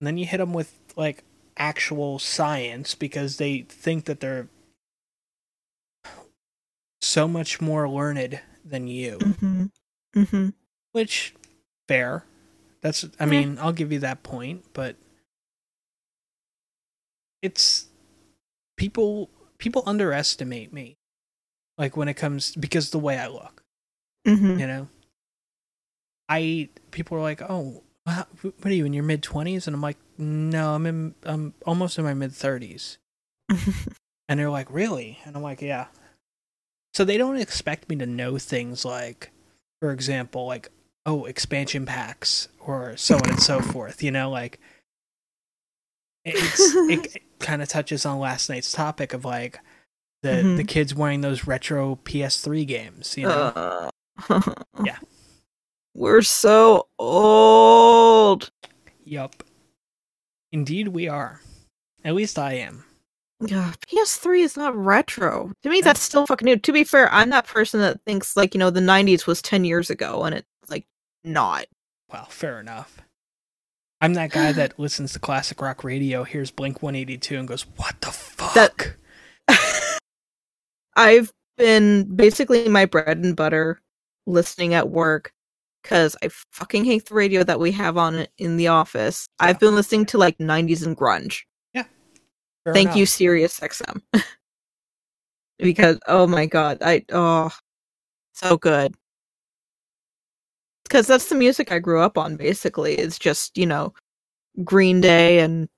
Then 0.00 0.18
you 0.18 0.26
hit 0.26 0.38
them 0.38 0.52
with 0.52 0.76
like 0.96 1.22
actual 1.56 2.18
science 2.18 2.94
because 2.94 3.36
they 3.36 3.60
think 3.68 4.06
that 4.06 4.20
they're 4.20 4.48
so 7.00 7.28
much 7.28 7.60
more 7.60 7.88
learned 7.88 8.40
than 8.64 8.88
you. 8.88 9.18
Mm-hmm. 9.18 9.64
Mm-hmm. 10.16 10.48
Which 10.90 11.34
fair. 11.86 12.24
That's 12.80 13.06
I 13.20 13.26
mean, 13.26 13.58
I'll 13.60 13.72
give 13.72 13.92
you 13.92 14.00
that 14.00 14.24
point, 14.24 14.64
but 14.72 14.96
it's 17.42 17.86
people 18.76 19.30
people 19.62 19.84
underestimate 19.86 20.72
me. 20.72 20.96
Like 21.78 21.96
when 21.96 22.08
it 22.08 22.14
comes 22.14 22.52
because 22.56 22.90
the 22.90 22.98
way 22.98 23.16
I 23.16 23.28
look, 23.28 23.62
Mm-hmm. 24.26 24.58
you 24.58 24.66
know. 24.66 24.88
I 26.28 26.68
people 26.90 27.16
are 27.16 27.22
like, 27.22 27.42
"Oh, 27.42 27.82
what 28.04 28.26
are 28.64 28.70
you 28.72 28.84
in 28.84 28.92
your 28.92 29.04
mid 29.04 29.22
20s?" 29.22 29.66
and 29.66 29.74
I'm 29.74 29.80
like, 29.82 29.98
"No, 30.18 30.74
I'm 30.74 30.86
in 30.86 31.14
I'm 31.24 31.54
almost 31.64 31.98
in 31.98 32.04
my 32.04 32.14
mid 32.14 32.32
30s." 32.32 32.98
And 34.28 34.38
they're 34.40 34.50
like, 34.50 34.70
"Really?" 34.70 35.18
And 35.24 35.36
I'm 35.36 35.42
like, 35.42 35.60
"Yeah." 35.62 35.86
So 36.94 37.04
they 37.04 37.18
don't 37.18 37.36
expect 37.36 37.88
me 37.88 37.96
to 37.96 38.06
know 38.06 38.38
things 38.38 38.84
like 38.84 39.30
for 39.80 39.90
example, 39.92 40.46
like 40.46 40.70
oh, 41.06 41.24
expansion 41.26 41.84
packs 41.86 42.48
or 42.60 42.96
so 42.96 43.16
on 43.16 43.28
and 43.30 43.42
so 43.42 43.60
forth, 43.60 44.02
you 44.02 44.10
know, 44.12 44.30
like 44.30 44.60
it's 46.24 46.60
it, 46.74 47.22
kind 47.42 47.60
of 47.62 47.68
touches 47.68 48.06
on 48.06 48.18
last 48.18 48.48
night's 48.48 48.72
topic 48.72 49.12
of 49.12 49.24
like 49.24 49.60
the 50.22 50.36
the 50.56 50.62
Mhm. 50.64 50.68
kids 50.68 50.94
wearing 50.94 51.20
those 51.20 51.46
retro 51.46 51.96
PS3 52.04 52.64
games, 52.66 53.16
you 53.18 53.24
know. 53.26 53.90
Uh, 54.28 54.52
Yeah. 54.84 54.98
We're 55.94 56.22
so 56.22 56.86
old. 56.98 58.50
Yup. 59.04 59.42
Indeed 60.52 60.88
we 60.88 61.08
are. 61.08 61.40
At 62.04 62.14
least 62.14 62.38
I 62.38 62.54
am. 62.54 62.84
Yeah, 63.40 63.72
PS3 63.88 64.42
is 64.44 64.56
not 64.56 64.76
retro. 64.76 65.50
To 65.64 65.68
me, 65.68 65.80
that's 65.80 66.00
still 66.00 66.26
fucking 66.26 66.46
new. 66.46 66.56
To 66.56 66.72
be 66.72 66.84
fair, 66.84 67.12
I'm 67.12 67.30
that 67.30 67.46
person 67.46 67.80
that 67.80 68.00
thinks 68.06 68.36
like 68.36 68.54
you 68.54 68.58
know 68.60 68.70
the 68.70 68.80
'90s 68.80 69.26
was 69.26 69.42
10 69.42 69.64
years 69.64 69.90
ago, 69.90 70.22
and 70.22 70.34
it's 70.36 70.46
like 70.68 70.86
not. 71.24 71.66
Well, 72.12 72.26
fair 72.26 72.60
enough. 72.60 72.98
I'm 74.02 74.14
that 74.14 74.32
guy 74.32 74.50
that 74.52 74.78
listens 74.78 75.12
to 75.12 75.20
classic 75.20 75.62
rock 75.62 75.84
radio, 75.84 76.24
hears 76.24 76.50
Blink 76.50 76.82
182, 76.82 77.38
and 77.38 77.46
goes, 77.48 77.62
"What 77.76 78.00
the 78.00 78.10
fuck?" 78.10 78.54
That- 78.54 78.96
I've 80.96 81.32
been 81.56 82.14
basically 82.16 82.68
my 82.68 82.84
bread 82.84 83.18
and 83.18 83.36
butter 83.36 83.80
listening 84.26 84.74
at 84.74 84.90
work 84.90 85.32
because 85.82 86.16
I 86.22 86.28
fucking 86.50 86.84
hate 86.84 87.06
the 87.06 87.14
radio 87.14 87.44
that 87.44 87.60
we 87.60 87.70
have 87.72 87.96
on 87.96 88.26
in 88.38 88.56
the 88.56 88.68
office. 88.68 89.26
Yeah. 89.40 89.46
I've 89.46 89.60
been 89.60 89.74
listening 89.74 90.06
to 90.06 90.18
like 90.18 90.36
90s 90.38 90.84
and 90.84 90.96
grunge. 90.96 91.42
Fair 92.64 92.74
Thank 92.74 92.96
you. 92.96 93.06
Sirius 93.06 93.58
XM. 93.60 94.02
because 95.58 95.98
oh 96.06 96.26
my 96.26 96.46
god, 96.46 96.78
I 96.80 97.04
oh 97.12 97.50
so 98.32 98.56
good. 98.56 98.94
Because 100.84 101.06
that's 101.06 101.28
the 101.28 101.34
music 101.34 101.72
I 101.72 101.78
grew 101.78 102.00
up 102.00 102.18
on. 102.18 102.36
Basically, 102.36 102.94
it's 102.94 103.18
just 103.18 103.56
you 103.56 103.66
know 103.66 103.94
Green 104.64 105.00
Day 105.00 105.40
and 105.40 105.68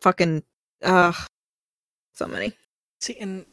fucking 0.00 0.42
uh 0.82 1.12
so 2.14 2.26
many. 2.26 2.52
See, 3.00 3.16
and 3.18 3.44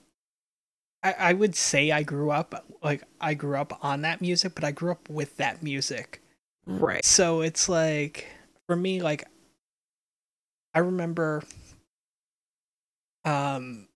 I, 1.04 1.14
I 1.14 1.34
would 1.34 1.56
say 1.56 1.92
I 1.92 2.04
grew 2.04 2.32
up 2.32 2.66
like 2.84 3.04
I 3.20 3.34
grew 3.34 3.58
up 3.58 3.84
on 3.84 4.02
that 4.02 4.22
music, 4.22 4.56
but 4.56 4.64
I 4.64 4.72
grew 4.72 4.92
up 4.92 5.10
with 5.10 5.38
that 5.38 5.64
music. 5.64 6.22
Right. 6.66 7.04
So 7.04 7.42
it's 7.42 7.68
like 7.68 8.28
for 8.68 8.76
me, 8.76 9.02
like 9.02 9.26
I 10.74 10.80
remember. 10.80 11.44
Um. 13.26 13.88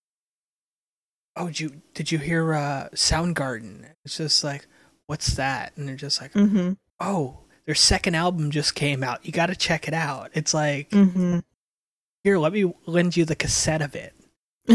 Oh, 1.38 1.48
did 1.48 1.60
you 1.60 1.82
did 1.94 2.12
you 2.12 2.18
hear 2.18 2.54
uh, 2.54 2.90
Soundgarden? 2.94 3.90
It's 4.06 4.18
just 4.18 4.44
like, 4.44 4.68
what's 5.08 5.36
that? 5.36 5.74
And 5.76 5.88
they're 5.88 5.96
just 5.96 6.22
like, 6.22 6.34
Mm-hmm. 6.34 6.74
oh, 7.00 7.40
their 7.66 7.76
second 7.76 8.16
album 8.16 8.52
just 8.52 8.76
came 8.76 9.04
out. 9.04 9.26
You 9.26 9.32
got 9.32 9.48
to 9.48 9.56
check 9.56 9.88
it 9.88 9.94
out. 9.94 10.30
It's 10.34 10.54
like, 10.54 10.90
Mm-hmm. 10.92 11.40
here, 12.24 12.38
let 12.38 12.54
me 12.54 12.74
lend 12.86 13.18
you 13.18 13.26
the 13.26 13.36
cassette 13.36 13.82
of 13.82 13.96
it. 13.96 14.14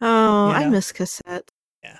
oh, 0.00 0.48
You 0.48 0.54
I 0.54 0.68
miss 0.68 0.92
cassettes. 0.92 1.48
Yeah. 1.82 1.98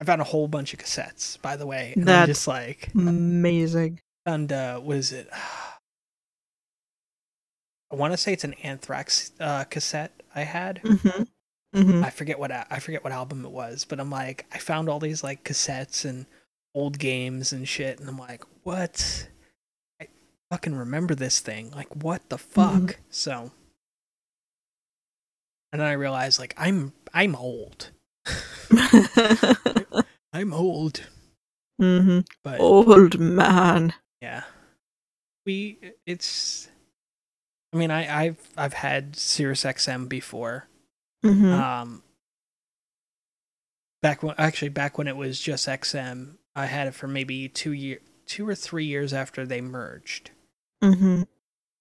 I 0.00 0.04
found 0.04 0.20
a 0.20 0.24
whole 0.24 0.48
bunch 0.48 0.72
of 0.72 0.78
cassettes, 0.80 1.40
by 1.40 1.56
the 1.56 1.66
way. 1.66 1.92
And 1.94 2.02
I'm 2.02 2.06
That's- 2.06 2.28
just 2.28 2.48
like, 2.48 2.90
Amazing. 2.94 4.00
and 4.24 4.52
uh, 4.52 4.78
what 4.80 4.96
is 4.96 5.12
it? 5.12 5.28
I 7.88 7.94
want 7.94 8.12
to 8.12 8.16
say 8.16 8.32
it's 8.32 8.42
an 8.44 8.54
Anthrax 8.64 9.30
uh, 9.38 9.62
cassette 9.64 10.22
I 10.34 10.42
had. 10.42 10.80
Mm-hmm. 10.82 11.22
Mm-hmm. 11.76 12.04
I 12.04 12.10
forget 12.10 12.38
what 12.38 12.50
I 12.50 12.78
forget 12.78 13.04
what 13.04 13.12
album 13.12 13.44
it 13.44 13.50
was, 13.50 13.84
but 13.84 14.00
I'm 14.00 14.10
like 14.10 14.46
I 14.50 14.56
found 14.58 14.88
all 14.88 14.98
these 14.98 15.22
like 15.22 15.44
cassettes 15.44 16.06
and 16.08 16.24
old 16.74 16.98
games 16.98 17.52
and 17.52 17.68
shit, 17.68 18.00
and 18.00 18.08
I'm 18.08 18.18
like, 18.18 18.44
what? 18.62 19.28
I 20.00 20.08
fucking 20.50 20.74
remember 20.74 21.14
this 21.14 21.40
thing. 21.40 21.70
Like, 21.72 21.94
what 21.94 22.26
the 22.30 22.38
fuck? 22.38 22.72
Mhm. 22.82 22.94
So, 23.10 23.50
and 25.70 25.80
then 25.80 25.86
I 25.88 25.92
realized 25.92 26.38
like 26.40 26.54
I'm 26.56 26.94
I'm 27.12 27.36
old. 27.36 27.90
I'm 30.32 30.52
old, 30.52 31.02
mm-hmm. 31.80 32.20
but 32.42 32.58
Old 32.58 33.18
man. 33.20 33.92
yeah, 34.22 34.44
we 35.44 35.78
it's. 36.06 36.68
I 37.72 37.76
mean, 37.76 37.90
I 37.90 38.24
I've 38.24 38.48
I've 38.56 38.72
had 38.72 39.16
Sirius 39.16 39.64
XM 39.64 40.08
before. 40.08 40.68
Mm-hmm. 41.24 41.52
Um, 41.52 42.02
back 44.02 44.22
when 44.22 44.34
actually 44.38 44.68
back 44.68 44.98
when 44.98 45.08
it 45.08 45.16
was 45.16 45.40
just 45.40 45.66
XM, 45.66 46.36
I 46.54 46.66
had 46.66 46.86
it 46.88 46.94
for 46.94 47.08
maybe 47.08 47.48
two 47.48 47.72
year, 47.72 47.98
two 48.26 48.48
or 48.48 48.54
three 48.54 48.84
years 48.84 49.12
after 49.12 49.44
they 49.46 49.60
merged. 49.60 50.30
mm-hmm. 50.82 51.22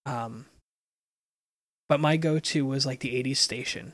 Um, 0.06 0.46
but 1.90 2.00
my 2.00 2.18
go-to 2.18 2.66
was 2.66 2.86
like 2.86 3.00
the 3.00 3.22
'80s 3.24 3.38
station 3.38 3.94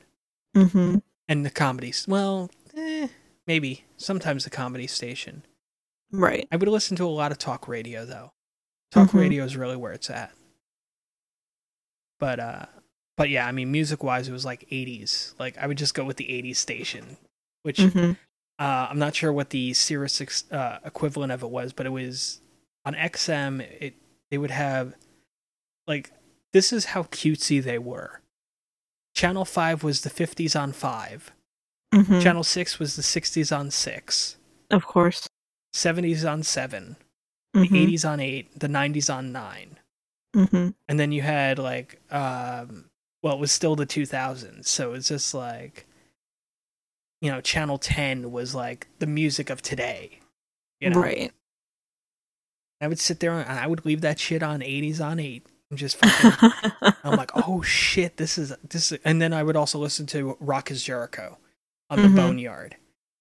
Mm-hmm. 0.56 0.98
and 1.30 1.46
the 1.46 1.50
comedies. 1.50 2.06
Well, 2.08 2.50
eh, 2.76 3.08
maybe 3.48 3.86
sometimes 3.98 4.44
the 4.44 4.50
comedy 4.50 4.88
station. 4.88 5.44
Right. 6.12 6.46
I 6.52 6.58
would 6.58 6.68
listen 6.68 6.98
to 6.98 7.06
a 7.06 7.08
lot 7.08 7.32
of 7.32 7.38
talk 7.38 7.68
radio 7.70 8.06
though. 8.06 8.34
Talk 8.92 9.10
Mhm. 9.12 9.20
radio 9.20 9.44
is 9.46 9.56
really 9.56 9.78
where 9.78 9.94
it's 9.94 10.10
at. 10.10 10.34
But 12.20 12.40
uh, 12.42 12.66
but 13.22 13.30
yeah, 13.30 13.46
I 13.46 13.52
mean, 13.52 13.72
music-wise, 13.72 14.28
it 14.28 14.32
was 14.32 14.46
like 14.46 14.68
'80s. 14.70 15.34
Like 15.40 15.58
I 15.58 15.68
would 15.68 15.78
just 15.78 15.94
go 15.94 16.04
with 16.04 16.18
the 16.18 16.26
'80s 16.26 16.58
station, 16.58 17.18
which 17.64 17.78
Mm-hmm. 17.78 18.14
Uh, 18.60 18.88
I'm 18.92 19.00
not 19.00 19.16
sure 19.16 19.34
what 19.34 19.50
the 19.50 19.74
Sirius 19.74 20.22
ex- 20.22 20.52
uh, 20.52 20.78
equivalent 20.86 21.32
of 21.32 21.42
it 21.42 21.50
was, 21.50 21.74
but 21.74 21.88
it 21.88 21.90
was 21.90 22.42
on 22.86 22.94
XM. 22.94 23.62
It 23.80 23.96
they 24.30 24.38
would 24.38 24.52
have 24.52 24.94
like 25.88 26.12
this 26.54 26.72
is 26.72 26.86
how 26.86 27.04
cutesy 27.04 27.64
they 27.64 27.80
were. 27.80 28.22
Channel 29.16 29.46
five 29.46 29.84
was 29.84 30.02
the 30.02 30.10
50s 30.10 30.60
on 30.60 30.72
5 30.74 31.32
Mm-hmm. 31.94 32.20
Channel 32.20 32.44
six 32.44 32.80
was 32.80 32.96
the 32.96 33.02
60s 33.02 33.56
on 33.58 33.70
six. 33.72 34.38
Of 34.70 34.86
course. 34.86 35.28
70s 35.74 36.30
on 36.30 36.44
seven. 36.44 36.96
Mm-hmm. 37.56 37.74
The 37.74 37.88
80s 37.88 38.10
on 38.10 38.20
eight. 38.20 38.60
The 38.60 38.68
90s 38.68 39.14
on 39.14 39.32
nine. 39.32 39.78
Mm-hmm. 40.36 40.70
And 40.88 41.00
then 41.00 41.12
you 41.12 41.22
had 41.22 41.60
like 41.60 42.00
um, 42.10 42.86
well, 43.24 43.34
it 43.36 43.40
was 43.40 43.52
still 43.52 43.76
the 43.76 43.86
2000s, 43.86 44.66
so 44.66 44.94
it's 44.94 45.08
just 45.10 45.34
like 45.34 45.86
you 47.22 47.30
know, 47.32 47.40
Channel 47.40 47.78
10 47.78 48.32
was 48.32 48.56
like 48.56 48.88
the 48.98 49.06
music 49.06 49.52
of 49.52 49.62
today. 49.62 50.20
You 50.80 50.90
know? 50.90 51.00
Right. 51.02 51.32
I 52.82 52.88
would 52.88 52.98
sit 53.00 53.20
there 53.20 53.34
and 53.34 53.48
I 53.60 53.68
would 53.68 53.86
leave 53.86 54.02
that 54.02 54.20
shit 54.20 54.42
on 54.42 54.62
80s 54.62 55.00
on 55.00 55.20
8 55.20 55.46
and 55.70 55.78
just 55.78 55.98
fucking 55.98 56.52
I'm 57.04 57.16
like, 57.18 57.30
"Oh 57.36 57.62
shit, 57.62 58.18
this 58.18 58.40
is 58.40 58.54
this 58.68 58.92
is, 58.92 59.00
and 59.06 59.22
then 59.22 59.34
I 59.34 59.44
would 59.44 59.56
also 59.56 59.78
listen 59.78 60.08
to 60.08 60.36
Rock 60.40 60.72
is 60.72 60.82
Jericho 60.84 61.38
on 61.92 62.02
the 62.02 62.08
Mhm. 62.08 62.16
Boneyard 62.16 62.76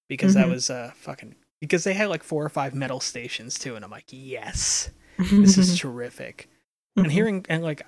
because 0.09 0.33
that 0.33 0.47
Mhm. 0.47 0.51
was 0.53 0.71
uh 0.71 0.93
fucking 0.97 1.35
because 1.61 1.85
they 1.85 1.93
had 1.93 2.09
like 2.09 2.23
four 2.23 2.43
or 2.43 2.49
five 2.49 2.75
metal 2.75 3.01
stations 3.01 3.59
too 3.59 3.77
and 3.77 3.85
I'm 3.85 3.91
like, 3.91 4.07
"Yes, 4.09 4.89
this 5.19 5.59
is 5.59 5.79
terrific." 5.79 6.49
Mm-hmm. 6.97 7.05
And 7.05 7.13
hearing 7.13 7.47
and 7.51 7.63
like 7.63 7.83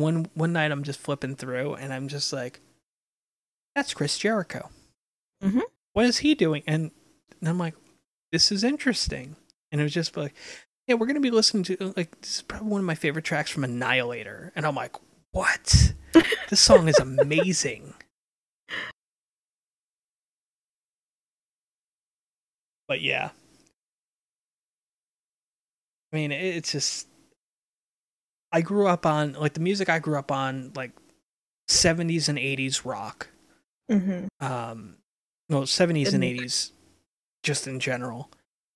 one 0.00 0.26
one 0.34 0.52
night 0.52 0.72
I'm 0.72 0.84
just 0.84 1.00
flipping 1.00 1.36
through 1.36 1.74
and 1.74 1.92
I'm 1.92 2.08
just 2.08 2.32
like, 2.32 2.60
"That's 3.74 3.94
Chris 3.94 4.18
Jericho." 4.18 4.70
Mhm. 5.42 5.62
What 5.94 6.06
is 6.06 6.18
he 6.18 6.34
doing? 6.34 6.62
And, 6.66 6.92
and 7.40 7.48
I'm 7.48 7.58
like, 7.58 7.74
"This 8.32 8.52
is 8.52 8.64
interesting." 8.64 9.36
And 9.72 9.80
it 9.80 9.84
was 9.84 9.94
just 9.94 10.16
like, 10.16 10.34
"Yeah, 10.86 10.96
we're 10.96 11.06
gonna 11.06 11.20
be 11.20 11.30
listening 11.30 11.64
to 11.64 11.94
like 11.96 12.20
this 12.22 12.36
is 12.36 12.42
probably 12.42 12.68
one 12.70 12.80
of 12.80 12.86
my 12.86 12.94
favorite 12.96 13.24
tracks 13.26 13.50
from 13.50 13.64
Annihilator," 13.64 14.52
and 14.56 14.66
I'm 14.66 14.74
like, 14.76 14.96
"What? 15.32 15.94
this 16.50 16.60
song 16.60 16.88
is 16.88 16.98
amazing." 16.98 17.94
But 22.88 23.00
yeah, 23.00 23.30
I 26.12 26.16
mean, 26.16 26.32
it's 26.32 26.72
just 26.72 27.06
I 28.52 28.60
grew 28.62 28.86
up 28.88 29.06
on 29.06 29.34
like 29.34 29.54
the 29.54 29.60
music 29.60 29.88
I 29.88 29.98
grew 29.98 30.18
up 30.18 30.30
on 30.32 30.72
like 30.74 30.92
70s 31.68 32.28
and 32.28 32.38
80s 32.38 32.84
rock. 32.84 33.28
Mm-hmm. 33.90 34.26
Um 34.44 34.96
well, 35.48 35.62
70s 35.62 36.12
and 36.14 36.22
And- 36.24 36.38
80s 36.40 36.72
just 37.42 37.66
in 37.66 37.80
general. 37.80 38.30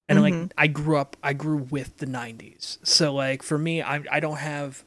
And 0.08 0.18
Mhm. 0.18 0.22
like 0.42 0.52
I 0.58 0.66
grew 0.66 0.96
up 0.98 1.16
I 1.22 1.32
grew 1.32 1.56
with 1.56 1.96
the 1.98 2.06
90s. 2.06 2.78
So 2.86 3.12
like 3.14 3.42
for 3.42 3.58
me 3.58 3.82
I 3.82 4.02
I 4.10 4.20
don't 4.20 4.38
have 4.38 4.84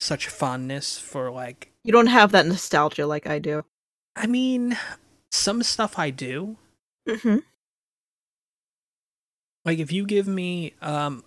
such 0.00 0.28
fondness 0.28 0.98
for 0.98 1.30
like 1.30 1.72
You 1.84 1.92
don't 1.92 2.08
have 2.08 2.32
that 2.32 2.46
nostalgia 2.46 3.06
like 3.06 3.26
I 3.26 3.38
do. 3.38 3.64
I 4.16 4.26
mean 4.26 4.76
some 5.30 5.62
stuff 5.62 5.98
I 5.98 6.10
do. 6.10 6.56
Mm-hmm. 7.08 7.38
Like 9.64 9.78
if 9.78 9.92
you 9.92 10.04
give 10.06 10.26
me 10.26 10.74
um 10.82 11.24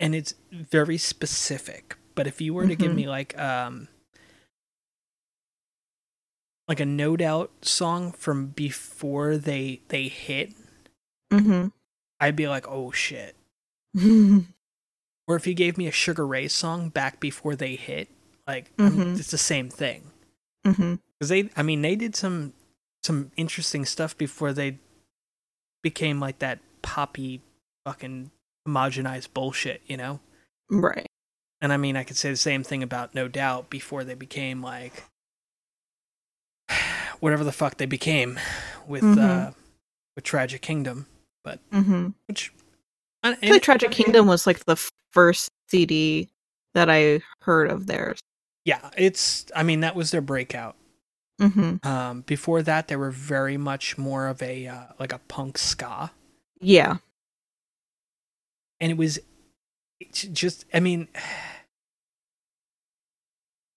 and 0.00 0.14
it's 0.14 0.34
very 0.52 0.98
specific, 0.98 1.96
but 2.14 2.26
if 2.26 2.40
you 2.40 2.52
were 2.54 2.66
to 2.66 2.76
give 2.76 2.92
Mhm. 2.92 2.96
me 2.96 3.08
like 3.08 3.38
um 3.38 3.88
like 6.68 6.80
a 6.80 6.86
no 6.86 7.16
doubt 7.16 7.50
song 7.64 8.12
from 8.12 8.48
before 8.48 9.36
they 9.36 9.80
they 9.88 10.08
hit, 10.08 10.52
Mm-hmm. 11.32 11.68
I'd 12.20 12.36
be 12.36 12.46
like, 12.48 12.66
"Oh 12.68 12.90
shit." 12.92 13.34
mm-hmm. 13.96 14.40
Or 15.26 15.36
if 15.36 15.46
you 15.46 15.54
gave 15.54 15.78
me 15.78 15.86
a 15.86 15.90
Sugar 15.90 16.26
Ray 16.26 16.48
song 16.48 16.90
back 16.90 17.18
before 17.18 17.56
they 17.56 17.76
hit, 17.76 18.08
like 18.46 18.70
I'm- 18.78 18.92
Mhm. 18.96 19.18
it's 19.18 19.30
the 19.30 19.38
same 19.38 19.70
thing. 19.70 20.10
Mm-hmm. 20.66 20.96
Cuz 21.20 21.28
they 21.30 21.50
I 21.56 21.62
mean, 21.62 21.82
they 21.82 21.96
did 21.96 22.14
some 22.14 22.52
some 23.02 23.30
interesting 23.36 23.84
stuff 23.84 24.16
before 24.16 24.52
they 24.52 24.78
became 25.82 26.20
like 26.20 26.38
that 26.40 26.60
poppy 26.82 27.42
fucking 27.84 28.30
homogenized 28.66 29.32
bullshit, 29.34 29.82
you 29.86 29.96
know? 29.96 30.20
Right. 30.70 31.06
And 31.60 31.72
I 31.72 31.76
mean, 31.76 31.96
I 31.96 32.04
could 32.04 32.16
say 32.16 32.30
the 32.30 32.36
same 32.36 32.62
thing 32.62 32.82
about 32.82 33.14
No 33.14 33.28
Doubt 33.28 33.70
before 33.70 34.04
they 34.04 34.14
became 34.14 34.62
like 34.62 35.04
whatever 37.20 37.44
the 37.44 37.52
fuck 37.52 37.76
they 37.76 37.86
became 37.86 38.38
with 38.86 39.02
Mhm. 39.02 39.18
uh 39.18 39.52
with 40.16 40.24
Tragic 40.24 40.62
Kingdom, 40.62 41.06
but 41.42 41.58
Mm-hmm. 41.70 42.10
which 42.26 42.52
I 43.22 43.34
feel 43.34 43.50
like 43.52 43.62
Tragic 43.62 43.90
Kingdom 43.90 44.26
was 44.26 44.46
like 44.46 44.64
the 44.64 44.76
first 45.10 45.48
CD 45.68 46.28
that 46.74 46.88
I 46.90 47.20
heard 47.42 47.70
of 47.70 47.86
theirs. 47.86 48.20
yeah, 48.64 48.90
it's 48.96 49.46
I 49.56 49.62
mean 49.62 49.80
that 49.80 49.94
was 49.96 50.10
their 50.10 50.20
breakout. 50.20 50.76
Mm-hmm. 51.40 51.86
Um 51.86 52.20
before 52.22 52.62
that 52.62 52.88
they 52.88 52.96
were 52.96 53.10
very 53.10 53.56
much 53.56 53.98
more 53.98 54.28
of 54.28 54.40
a 54.42 54.66
uh, 54.68 54.84
like 54.98 55.12
a 55.12 55.18
punk 55.28 55.58
ska 55.58 56.12
Yeah. 56.60 56.98
And 58.84 58.90
it 58.90 58.98
was 58.98 59.18
it's 59.98 60.24
just 60.24 60.66
I 60.74 60.80
mean 60.80 61.08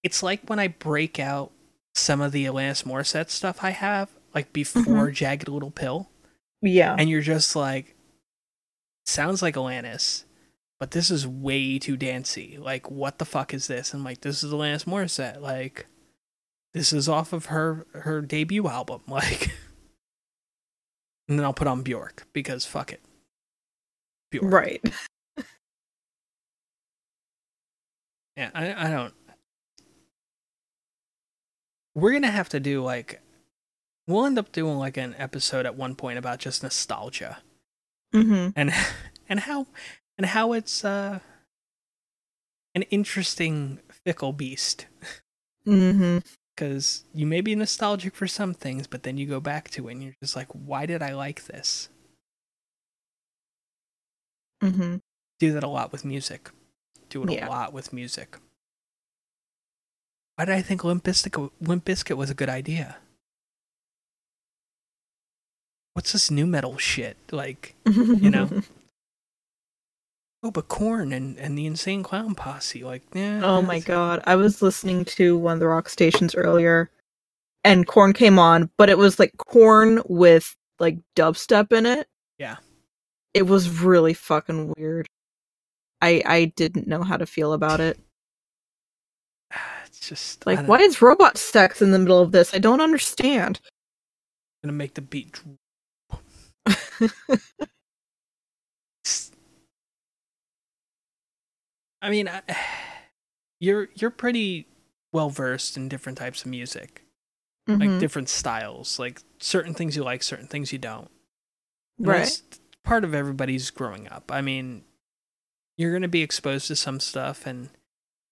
it's 0.03 0.21
like 0.21 0.41
when 0.49 0.59
I 0.59 0.67
break 0.67 1.17
out 1.17 1.51
some 1.95 2.19
of 2.19 2.33
the 2.33 2.45
Alanis 2.45 2.83
Morissette 2.83 3.29
stuff 3.29 3.63
I 3.63 3.69
have 3.69 4.09
like 4.35 4.51
before 4.51 4.83
mm-hmm. 4.83 5.13
Jagged 5.13 5.47
Little 5.47 5.71
Pill. 5.71 6.09
Yeah. 6.61 6.95
and 6.99 7.09
you're 7.09 7.21
just 7.21 7.55
like 7.55 7.95
sounds 9.05 9.41
like 9.41 9.55
Alanis 9.55 10.25
but 10.79 10.91
this 10.91 11.09
is 11.09 11.25
way 11.25 11.79
too 11.79 11.95
dancey 11.95 12.57
like 12.59 12.91
what 12.91 13.17
the 13.17 13.25
fuck 13.25 13.53
is 13.53 13.67
this? 13.67 13.93
And 13.93 14.03
like 14.03 14.21
this 14.21 14.43
is 14.43 14.51
Alanis 14.51 14.83
Morissette. 14.83 15.39
Like 15.39 15.87
this 16.73 16.91
is 16.91 17.07
off 17.07 17.31
of 17.31 17.45
her 17.45 17.87
her 17.93 18.21
debut 18.21 18.67
album. 18.67 19.03
Like 19.07 19.51
and 21.29 21.39
then 21.39 21.45
I'll 21.45 21.53
put 21.53 21.67
on 21.67 21.81
Bjork 21.81 22.27
because 22.33 22.65
fuck 22.65 22.91
it 22.91 23.01
Bjork 24.31 24.51
Right. 24.51 24.81
yeah 28.37 28.49
I, 28.53 28.87
I 28.87 28.89
don't 28.91 29.13
we're 31.95 32.13
gonna 32.13 32.29
have 32.31 32.49
to 32.49 32.59
do 32.59 32.83
like 32.83 33.21
we'll 34.07 34.25
end 34.25 34.37
up 34.37 34.51
doing 34.51 34.77
like 34.77 34.97
an 34.97 35.15
episode 35.17 35.65
at 35.65 35.75
one 35.75 35.95
point 35.95 36.17
about 36.19 36.39
just 36.39 36.63
nostalgia 36.63 37.39
Mm-hmm. 38.13 38.49
and 38.55 38.71
and 39.29 39.39
how 39.41 39.67
and 40.17 40.27
how 40.27 40.53
it's 40.53 40.85
uh 40.85 41.19
an 42.75 42.83
interesting 42.83 43.79
fickle 44.05 44.31
beast 44.33 44.85
Mm-hmm. 45.65 46.19
because 46.55 47.03
you 47.13 47.25
may 47.27 47.41
be 47.41 47.53
nostalgic 47.53 48.15
for 48.15 48.27
some 48.27 48.53
things 48.53 48.87
but 48.87 49.03
then 49.03 49.17
you 49.17 49.25
go 49.25 49.41
back 49.41 49.69
to 49.71 49.89
it 49.89 49.91
and 49.93 50.03
you're 50.03 50.15
just 50.23 50.35
like 50.37 50.47
why 50.53 50.85
did 50.85 51.01
i 51.01 51.13
like 51.13 51.45
this 51.47 51.89
Mm-hmm. 54.67 54.95
do 55.39 55.51
that 55.53 55.63
a 55.63 55.67
lot 55.67 55.91
with 55.91 56.03
music 56.05 56.49
do 57.09 57.23
it 57.23 57.31
Yeah. 57.31 57.47
a 57.47 57.49
lot 57.49 57.73
with 57.73 57.93
music 57.93 58.37
Why 60.35 60.45
did 60.45 60.53
I 60.55 60.61
think 60.61 60.83
Limp 60.83 61.03
Bizkit, 61.03 61.51
Limp 61.61 61.83
Bizkit 61.85 62.15
was 62.17 62.29
a 62.29 62.35
good 62.35 62.49
idea? 62.49 62.97
What's 65.93 66.11
this 66.11 66.29
nu 66.29 66.45
metal 66.45 66.77
shit? 66.77 67.17
Like, 67.31 67.73
you 67.85 68.29
know? 68.29 68.47
oh, 70.43 70.51
but 70.51 70.67
Korn 70.67 71.11
and, 71.11 71.37
and 71.39 71.57
the 71.57 71.65
Insane 71.65 72.03
Clown 72.03 72.35
Posse. 72.35 72.83
Like, 72.83 73.01
yeah. 73.13 73.41
Oh 73.43 73.63
my 73.63 73.79
god. 73.79 74.21
I 74.25 74.35
was 74.35 74.61
listening 74.61 75.05
to 75.05 75.37
one 75.37 75.53
of 75.53 75.59
the 75.59 75.67
rock 75.67 75.89
stations 75.89 76.35
earlier 76.35 76.91
and 77.63 77.87
Korn 77.87 78.13
came 78.13 78.37
on, 78.37 78.69
but 78.77 78.89
it 78.89 78.97
was 78.99 79.17
like 79.17 79.31
Korn 79.37 80.01
with 80.07 80.55
like 80.79 80.99
dubstep 81.15 81.71
in 81.71 81.87
it. 81.87 82.07
Yeah. 82.37 82.57
It 83.37 83.45
was 83.45 83.69
really 83.81 84.15
fucking 84.15 84.73
weird. 84.75 85.07
I 86.01 86.23
I 86.25 86.45
didn't 86.45 86.87
know 86.87 87.03
how 87.03 87.17
to 87.17 87.27
feel 87.27 87.53
about 87.53 87.79
it. 87.79 87.99
It's 89.85 89.99
just 89.99 90.45
Like, 90.45 90.67
why 90.67 90.79
is 90.79 91.01
robot 91.01 91.37
sex 91.37 91.81
in 91.81 91.91
the 91.91 91.99
middle 91.99 92.19
of 92.19 92.31
this? 92.31 92.53
I 92.53 92.57
don't 92.57 92.81
understand. 92.81 93.59
I'm 94.63 94.69
gonna 94.69 94.77
make 94.77 94.95
the 94.95 95.01
beat. 95.01 95.31
dr- 95.31 95.57
I 102.01 102.09
mean, 102.09 102.27
I, 102.27 102.41
you're 103.59 103.89
you're 103.95 104.11
pretty 104.11 104.67
well 105.13 105.29
versed 105.29 105.77
in 105.77 105.89
different 105.89 106.17
types 106.17 106.41
of 106.41 106.47
music, 106.47 107.03
like 107.67 107.89
Mhm. 107.89 107.99
different 107.99 108.29
styles, 108.29 108.99
like 108.99 109.21
certain 109.39 109.73
things 109.73 109.95
you 109.95 110.03
like, 110.03 110.21
certain 110.23 110.47
things 110.47 110.71
you 110.71 110.79
don't. 110.79 111.09
And 111.99 112.07
Right. 112.07 112.41
Part 112.87 113.03
of 113.03 113.13
everybody's 113.13 113.69
growing 113.69 114.07
up. 114.09 114.31
I 114.31 114.41
mean, 114.41 114.83
you're 115.77 115.91
going 115.91 116.01
to 116.03 116.07
be 116.07 116.21
exposed 116.23 116.67
to 116.67 116.75
some 116.75 116.99
stuff 116.99 117.45
and 117.45 117.69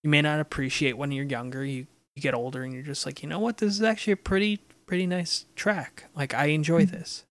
you 0.03 0.10
may 0.10 0.22
not 0.22 0.40
appreciate 0.40 0.98
when 0.98 1.11
you're 1.11 1.26
younger. 1.26 1.64
You 1.65 1.88
you 2.15 2.22
get 2.22 2.34
older 2.34 2.64
and 2.64 2.73
you're 2.73 2.82
just 2.84 3.06
like, 3.06 3.22
"You 3.22 3.27
know 3.30 3.40
what? 3.40 3.57
This 3.57 3.73
is 3.73 3.82
actually 3.82 4.14
a 4.14 4.18
pretty 4.18 4.57
pretty 4.86 5.06
nice 5.06 5.45
track. 5.56 6.06
Like 6.15 6.34
I 6.34 6.45
enjoy 6.48 6.86
Mhm. 6.86 6.91
this." 6.91 7.26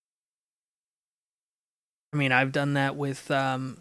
I 2.13 2.17
mean, 2.17 2.33
I've 2.33 2.53
done 2.53 2.75
that 2.75 2.97
with 2.97 3.31
um 3.31 3.81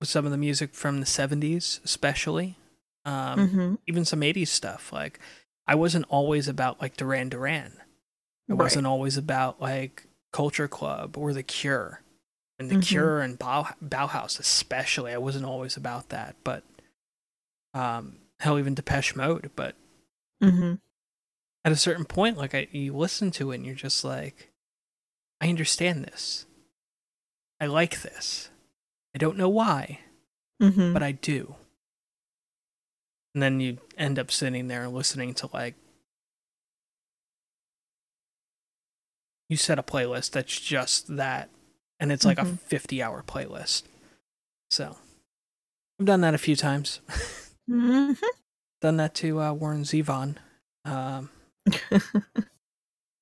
with 0.00 0.08
some 0.08 0.24
of 0.26 0.32
the 0.32 0.36
music 0.38 0.74
from 0.74 1.00
the 1.00 1.06
70s, 1.06 1.80
especially. 1.84 2.56
Um 3.04 3.48
Mhm. 3.48 3.78
even 3.86 4.04
some 4.04 4.22
80s 4.22 4.50
stuff. 4.50 4.92
Like 4.92 5.18
I 5.66 5.74
wasn't 5.74 6.06
always 6.08 6.48
about 6.48 6.80
like 6.80 6.96
Duran 6.96 7.28
Duran. 7.28 7.72
I 8.50 8.52
Right. 8.52 8.58
wasn't 8.58 8.86
always 8.86 9.16
about 9.16 9.60
like 9.60 10.06
Culture 10.32 10.68
Club 10.68 11.16
or 11.16 11.32
The 11.32 11.42
Cure. 11.42 12.00
And 12.58 12.70
The 12.70 12.76
Mhm. 12.76 12.86
Cure 12.86 13.20
and 13.20 13.38
Bau- 13.38 13.74
Bauhaus 13.82 14.38
especially. 14.38 15.12
I 15.12 15.18
wasn't 15.18 15.44
always 15.44 15.76
about 15.76 16.08
that, 16.10 16.36
but 16.44 16.62
um 17.72 18.18
hell 18.40 18.58
even 18.58 18.74
Depeche 18.74 19.16
Mode, 19.16 19.50
but 19.56 19.74
Mhm. 20.42 20.80
at 21.64 21.72
a 21.72 21.76
certain 21.76 22.04
point 22.04 22.36
like 22.38 22.54
I 22.54 22.68
you 22.70 22.94
listen 22.96 23.30
to 23.32 23.50
it 23.50 23.56
and 23.56 23.66
you're 23.66 23.74
just 23.74 24.04
like 24.04 24.52
I 25.40 25.48
understand 25.48 26.04
this. 26.04 26.46
I 27.60 27.66
like 27.66 28.02
this. 28.02 28.50
I 29.14 29.18
don't 29.18 29.36
know 29.36 29.48
why, 29.48 30.00
Mhm. 30.62 30.92
but 30.92 31.02
I 31.02 31.12
do. 31.12 31.56
And 33.34 33.42
then 33.42 33.58
you 33.60 33.80
end 33.96 34.18
up 34.18 34.30
sitting 34.30 34.68
there 34.68 34.88
listening 34.88 35.34
to 35.34 35.48
like 35.52 35.74
you 39.48 39.56
set 39.56 39.78
a 39.78 39.82
playlist 39.82 40.30
that's 40.30 40.60
just 40.60 41.16
that 41.16 41.50
and 42.04 42.12
it's 42.12 42.26
like 42.26 42.36
a 42.38 42.42
Mhm. 42.44 42.58
50 42.60 43.02
hour 43.02 43.22
playlist. 43.26 43.84
So 44.70 44.98
I've 45.98 46.04
done 46.06 46.20
that 46.20 46.34
a 46.34 46.38
few 46.38 46.54
times. 46.54 47.00
Mhm. 47.70 48.18
done 48.82 48.98
that 48.98 49.14
to 49.14 49.40
uh, 49.40 49.52
Warren 49.54 49.84
Zevon. 49.84 50.36
Um, 50.84 51.30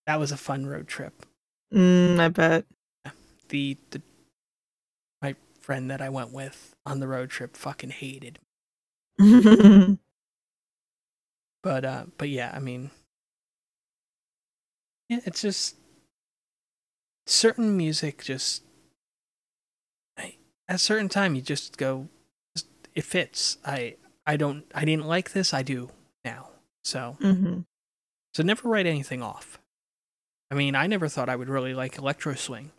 that 0.05 0.19
was 0.19 0.33
a 0.33 0.37
fun 0.37 0.67
road 0.67 0.89
trip. 0.89 1.25
mm, 1.73 2.19
I 2.19 2.27
bet. 2.29 2.67
The 3.51 3.79
the 3.91 4.03
my 5.23 5.37
friend 5.61 5.89
that 5.93 6.01
I 6.03 6.09
went 6.09 6.33
with 6.33 6.75
on 6.85 6.99
the 6.99 7.07
road 7.07 7.31
trip 7.31 7.57
fucking 7.57 7.91
hated 7.91 8.41
but 11.63 11.85
uh 11.85 12.07
but 12.19 12.29
yeah 12.29 12.51
i 12.53 12.59
mean 12.59 12.91
yeah 15.09 15.21
it's 15.25 15.43
just 15.43 15.77
certain 17.27 17.77
music 17.77 18.25
just 18.25 18.65
at 20.73 20.77
a 20.77 20.79
certain 20.79 21.11
time 21.11 21.35
you 21.35 21.43
just 21.43 21.77
go 21.77 22.09
it 22.95 23.05
fits 23.05 23.59
i 23.63 23.95
i 24.27 24.39
don't 24.39 24.65
i 24.75 24.87
didn't 24.87 25.05
like 25.05 25.33
this 25.33 25.53
i 25.53 25.63
do 25.63 25.91
now 26.25 26.49
so 26.83 27.19
Mhm. 27.21 27.67
so 28.33 28.43
never 28.43 28.71
write 28.71 28.87
anything 28.87 29.23
off 29.23 29.61
i 30.51 30.55
mean 30.55 30.75
i 30.75 30.87
never 30.87 31.09
thought 31.09 31.29
i 31.29 31.37
would 31.37 31.51
really 31.51 31.75
like 31.75 31.99
electro 31.99 32.33
swing 32.35 32.71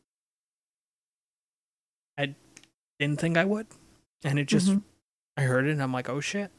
i 2.18 2.34
didn't 3.00 3.20
think 3.20 3.38
i 3.38 3.46
would 3.46 3.68
and 4.24 4.40
it 4.40 4.46
just 4.48 4.70
Mhm. 4.70 4.82
I 5.38 5.44
heard 5.44 5.66
it 5.68 5.72
and 5.72 5.82
I'm 5.82 5.92
like, 5.92 6.10
oh 6.10 6.20
shit. 6.20 6.52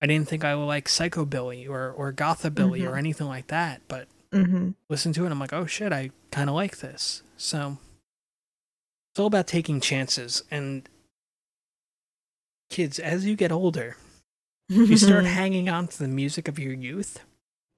I 0.00 0.06
didn't 0.06 0.28
think 0.28 0.44
I 0.44 0.54
would 0.54 0.66
like 0.66 0.86
psychobilly 0.86 1.68
or 1.68 1.90
or 1.90 2.12
gothabilly 2.12 2.86
or 2.88 2.92
Mhm. 2.92 2.98
anything 2.98 3.26
like 3.26 3.48
that, 3.48 3.82
but 3.88 4.06
Mhm. 4.32 4.74
listen 4.88 5.12
to 5.14 5.22
it 5.22 5.26
and 5.26 5.32
I'm 5.32 5.40
like, 5.40 5.52
oh 5.52 5.66
shit, 5.66 5.92
I 5.92 6.10
kind 6.30 6.48
of 6.48 6.54
like 6.54 6.78
this. 6.78 7.22
So 7.36 7.78
it's 9.12 9.20
all 9.20 9.26
about 9.26 9.46
taking 9.46 9.80
chances 9.80 10.42
and 10.50 10.88
kids 12.70 12.98
as 12.98 13.26
you 13.26 13.36
get 13.36 13.52
older, 13.52 13.96
you 14.68 14.96
start 14.96 15.24
hanging 15.40 15.68
on 15.68 15.86
to 15.88 15.98
the 15.98 16.08
music 16.08 16.48
of 16.48 16.58
your 16.58 16.72
youth 16.72 17.20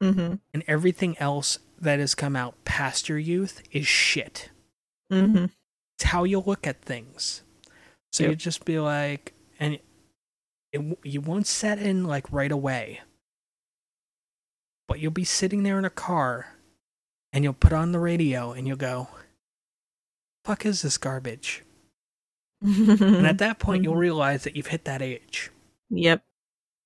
Mhm. 0.03 0.41
and 0.53 0.65
everything 0.67 1.17
else 1.19 1.59
that 1.81 1.99
has 1.99 2.15
come 2.15 2.37
out 2.37 2.65
past 2.65 3.09
your 3.09 3.19
youth 3.19 3.63
is 3.73 3.87
shit. 3.87 4.51
Mhm. 5.11 5.51
It's 5.97 6.05
how 6.05 6.25
you 6.25 6.41
look 6.41 6.67
at 6.67 6.83
things. 6.83 7.43
So 8.13 8.25
you 8.25 8.37
just 8.37 8.65
be 8.65 8.79
like, 8.79 9.35
and 9.59 9.79
it, 10.73 10.99
you 11.05 11.21
won't 11.21 11.47
set 11.49 11.79
in 11.81 12.05
like 12.05 12.31
right 12.33 12.53
away, 12.53 13.01
but 14.87 15.01
you'll 15.01 15.11
be 15.11 15.25
sitting 15.25 15.63
there 15.65 15.79
in 15.79 15.85
a 15.85 15.91
car, 15.91 16.55
and 17.33 17.43
you'll 17.43 17.53
put 17.55 17.73
on 17.73 17.91
the 17.93 17.99
radio 17.99 18.53
and 18.53 18.67
you'll 18.69 18.77
go, 18.77 19.09
"Fuck 20.45 20.67
is 20.67 20.83
this 20.83 20.99
garbage?" 20.99 21.63
And 22.63 23.27
at 23.27 23.39
that 23.45 23.59
point, 23.59 23.83
you'll 23.85 23.97
realize 23.97 24.45
that 24.45 24.57
you've 24.57 24.69
hit 24.69 24.85
that 24.85 25.03
age. 25.03 25.51
Yep. 25.91 26.25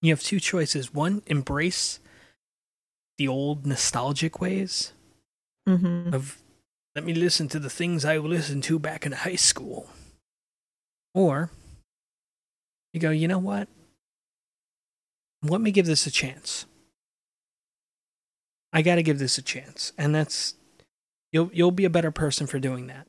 You 0.03 0.11
have 0.13 0.23
two 0.23 0.41
choices: 0.41 0.95
one, 0.95 1.23
embrace 1.27 2.01
the 3.19 3.29
old 3.29 3.67
nostalgic 3.67 4.41
ways 4.41 4.93
Mhm. 5.69 6.15
of 6.15 6.41
let 6.95 7.05
me 7.05 7.13
listen 7.15 7.49
to 7.49 7.59
the 7.59 7.69
things 7.71 8.05
I 8.05 8.17
listened 8.19 8.63
to 8.65 8.79
back 8.79 9.05
in 9.05 9.13
high 9.13 9.37
school. 9.37 9.91
Or 11.15 11.51
you 12.93 13.01
go, 13.01 13.11
you 13.11 13.27
know 13.27 13.39
what? 13.41 13.69
Let 15.43 15.61
me 15.61 15.73
give 15.73 15.87
this 15.87 16.07
a 16.07 16.11
chance. 16.13 16.65
I 18.73 18.83
got 18.83 18.97
to 18.97 19.03
give 19.03 19.19
this 19.19 19.37
a 19.37 19.43
chance. 19.43 19.93
And 19.99 20.15
that's 20.15 20.55
you'll 21.33 21.51
you'll 21.53 21.73
be 21.73 21.85
a 21.85 21.91
better 21.91 22.13
person 22.13 22.47
for 22.47 22.61
doing 22.61 22.87
that. 22.87 23.08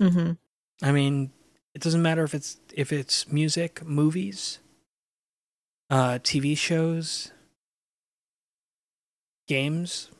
Mhm. 0.00 0.38
I 0.82 0.92
mean, 0.92 1.32
it 1.74 1.82
doesn't 1.82 2.02
matter 2.02 2.24
if 2.24 2.34
it's 2.34 2.58
if 2.74 2.92
it's 2.92 3.26
music, 3.28 3.84
movies, 3.84 4.58
uh 5.90 6.18
TV 6.20 6.56
shows, 6.56 7.32
games. 9.48 10.10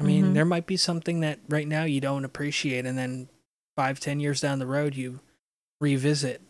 I 0.00 0.02
mean, 0.02 0.26
Mhm. 0.26 0.34
there 0.34 0.44
might 0.44 0.66
be 0.66 0.76
something 0.76 1.20
that 1.20 1.38
right 1.48 1.68
now 1.68 1.84
you 1.84 2.00
don't 2.00 2.24
appreciate 2.24 2.84
and 2.84 2.98
then 2.98 3.28
five, 3.76 4.00
ten 4.00 4.18
years 4.20 4.40
down 4.40 4.58
the 4.58 4.66
road 4.66 4.94
you 4.96 5.20
revisit 5.80 6.42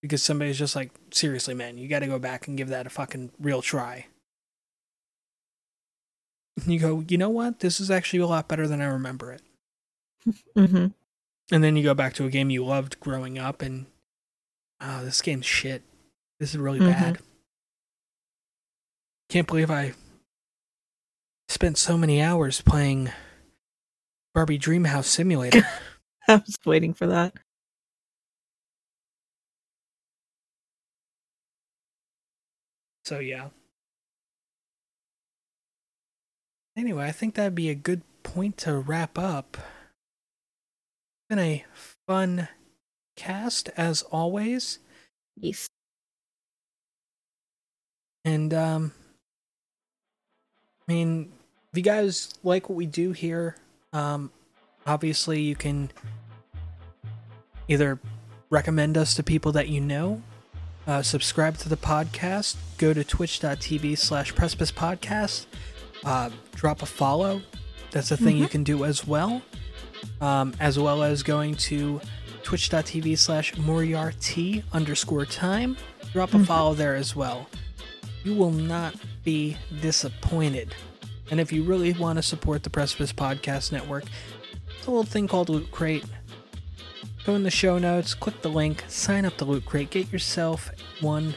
because 0.00 0.22
somebody's 0.22 0.58
just 0.58 0.74
like, 0.74 0.90
seriously, 1.12 1.52
man, 1.52 1.76
you 1.76 1.88
gotta 1.88 2.06
go 2.06 2.18
back 2.18 2.48
and 2.48 2.56
give 2.56 2.68
that 2.68 2.86
a 2.86 2.90
fucking 2.90 3.32
real 3.38 3.60
try. 3.60 4.06
And 6.56 6.72
you 6.72 6.78
go, 6.80 7.00
you 7.08 7.18
know 7.18 7.28
what? 7.30 7.60
This 7.60 7.80
is 7.80 7.90
actually 7.90 8.20
a 8.20 8.26
lot 8.26 8.48
better 8.48 8.66
than 8.66 8.80
I 8.80 8.86
remember 8.86 9.32
it. 9.32 9.42
Mhm. 10.56 10.94
And 11.52 11.64
then 11.64 11.76
you 11.76 11.82
go 11.82 11.94
back 11.94 12.14
to 12.14 12.24
a 12.26 12.30
game 12.30 12.50
you 12.50 12.64
loved 12.64 13.00
growing 13.00 13.38
up 13.38 13.60
and 13.62 13.86
oh, 14.80 15.04
this 15.04 15.20
game's 15.20 15.46
shit. 15.46 15.82
This 16.38 16.50
is 16.50 16.58
really 16.58 16.78
Mhm. 16.80 16.92
bad. 16.92 17.18
Can't 19.28 19.46
believe 19.46 19.70
I 19.70 19.94
spent 21.48 21.76
so 21.78 21.96
many 21.98 22.20
hours 22.22 22.60
playing 22.60 23.10
Barbie 24.34 24.58
Dreamhouse 24.58 25.04
Simulator. 25.04 25.62
I 26.28 26.36
was 26.36 26.58
waiting 26.64 26.94
for 26.94 27.06
that. 27.08 27.34
so 33.04 33.18
yeah. 33.18 33.48
Anyway, 36.76 37.04
I 37.04 37.12
think 37.12 37.34
that'd 37.34 37.54
be 37.54 37.68
a 37.68 37.74
good 37.74 38.02
point 38.22 38.56
to 38.58 38.78
wrap 38.78 39.18
up. 39.18 39.56
Been 41.30 41.38
a 41.38 41.64
fun 42.08 42.48
cast 43.16 43.70
as 43.76 44.02
always. 44.02 44.80
Yes. 45.36 45.68
And 48.24 48.52
um 48.52 48.92
I 50.88 50.92
mean, 50.92 51.30
if 51.72 51.78
you 51.78 51.84
guys 51.84 52.34
like 52.42 52.68
what 52.68 52.74
we 52.74 52.84
do 52.84 53.12
here, 53.12 53.54
um, 53.92 54.32
obviously 54.88 55.40
you 55.40 55.54
can 55.54 55.92
either 57.68 58.00
recommend 58.50 58.98
us 58.98 59.14
to 59.14 59.22
people 59.22 59.52
that 59.52 59.68
you 59.68 59.80
know, 59.80 60.20
uh, 60.88 61.00
subscribe 61.00 61.56
to 61.58 61.68
the 61.68 61.76
podcast, 61.76 62.56
go 62.76 62.92
to 62.92 63.04
twitch.tv 63.04 63.96
slash 63.96 64.34
precipice 64.34 64.72
podcast, 64.72 65.46
uh, 66.04 66.30
drop 66.56 66.82
a 66.82 66.86
follow. 66.86 67.40
That's 67.92 68.10
a 68.10 68.16
thing 68.16 68.36
you 68.36 68.48
can 68.48 68.64
do 68.64 68.84
as 68.84 69.06
well. 69.06 69.42
Um, 70.20 70.54
as 70.60 70.78
well 70.78 71.02
as 71.02 71.22
going 71.22 71.54
to 71.56 72.00
twitch.tv 72.42 73.16
slash 73.16 73.56
moriarty 73.56 74.62
underscore 74.72 75.24
time. 75.24 75.76
Drop 76.12 76.34
a 76.34 76.44
follow 76.44 76.74
there 76.74 76.94
as 76.94 77.14
well. 77.14 77.48
You 78.24 78.34
will 78.34 78.50
not 78.50 78.94
be 79.24 79.56
disappointed. 79.80 80.74
And 81.30 81.38
if 81.38 81.52
you 81.52 81.62
really 81.62 81.92
want 81.92 82.16
to 82.16 82.22
support 82.22 82.62
the 82.62 82.70
Precipice 82.70 83.12
Podcast 83.12 83.72
Network, 83.72 84.04
it's 84.76 84.86
a 84.86 84.90
little 84.90 85.04
thing 85.04 85.28
called 85.28 85.48
Loot 85.48 85.70
Crate. 85.70 86.04
Go 87.24 87.34
in 87.34 87.44
the 87.44 87.50
show 87.50 87.78
notes, 87.78 88.14
click 88.14 88.42
the 88.42 88.48
link, 88.48 88.84
sign 88.88 89.24
up 89.24 89.36
to 89.36 89.44
Loot 89.44 89.64
Crate, 89.64 89.90
get 89.90 90.12
yourself 90.12 90.70
one. 91.00 91.34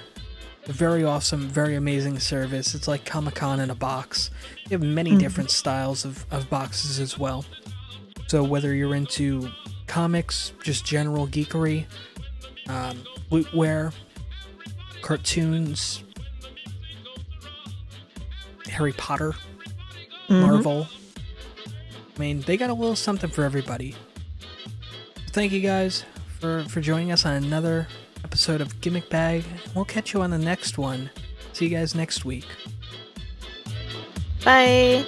Very 0.65 1.03
awesome, 1.03 1.49
very 1.49 1.76
amazing 1.76 2.19
service. 2.19 2.73
It's 2.73 2.88
like 2.88 3.06
Comic 3.06 3.35
Con 3.35 3.60
in 3.60 3.69
a 3.69 3.76
box. 3.76 4.31
They 4.68 4.76
have 4.76 4.81
many 4.81 5.18
different 5.18 5.52
styles 5.52 6.06
of, 6.06 6.26
of 6.31 6.49
boxes 6.49 6.99
as 6.99 7.19
well. 7.19 7.45
So 8.27 8.43
whether 8.43 8.73
you're 8.73 8.95
into 8.95 9.49
comics, 9.87 10.53
just 10.63 10.85
general 10.85 11.27
geekery, 11.27 11.85
um, 12.67 13.03
Loot 13.29 13.53
Wear, 13.53 13.91
cartoons, 15.01 16.03
Harry 18.67 18.93
Potter, 18.93 19.33
Marvel. 20.29 20.87
I 22.15 22.19
mean, 22.19 22.41
they 22.41 22.57
got 22.57 22.69
a 22.69 22.73
little 22.73 22.95
something 22.95 23.29
for 23.29 23.43
everybody. 23.43 23.95
Thank 25.31 25.51
you 25.51 25.61
guys 25.61 26.05
for 26.39 26.63
for 26.69 26.81
joining 26.81 27.11
us 27.11 27.25
on 27.25 27.33
another 27.43 27.87
episode 28.23 28.61
of 28.61 28.79
Gimmick 28.81 29.09
Bag. 29.09 29.43
We'll 29.75 29.85
catch 29.85 30.13
you 30.13 30.21
on 30.21 30.29
the 30.29 30.37
next 30.37 30.77
one. 30.77 31.09
See 31.53 31.65
you 31.65 31.71
guys 31.71 31.95
next 31.95 32.25
week. 32.25 32.45
Bye. 34.43 35.05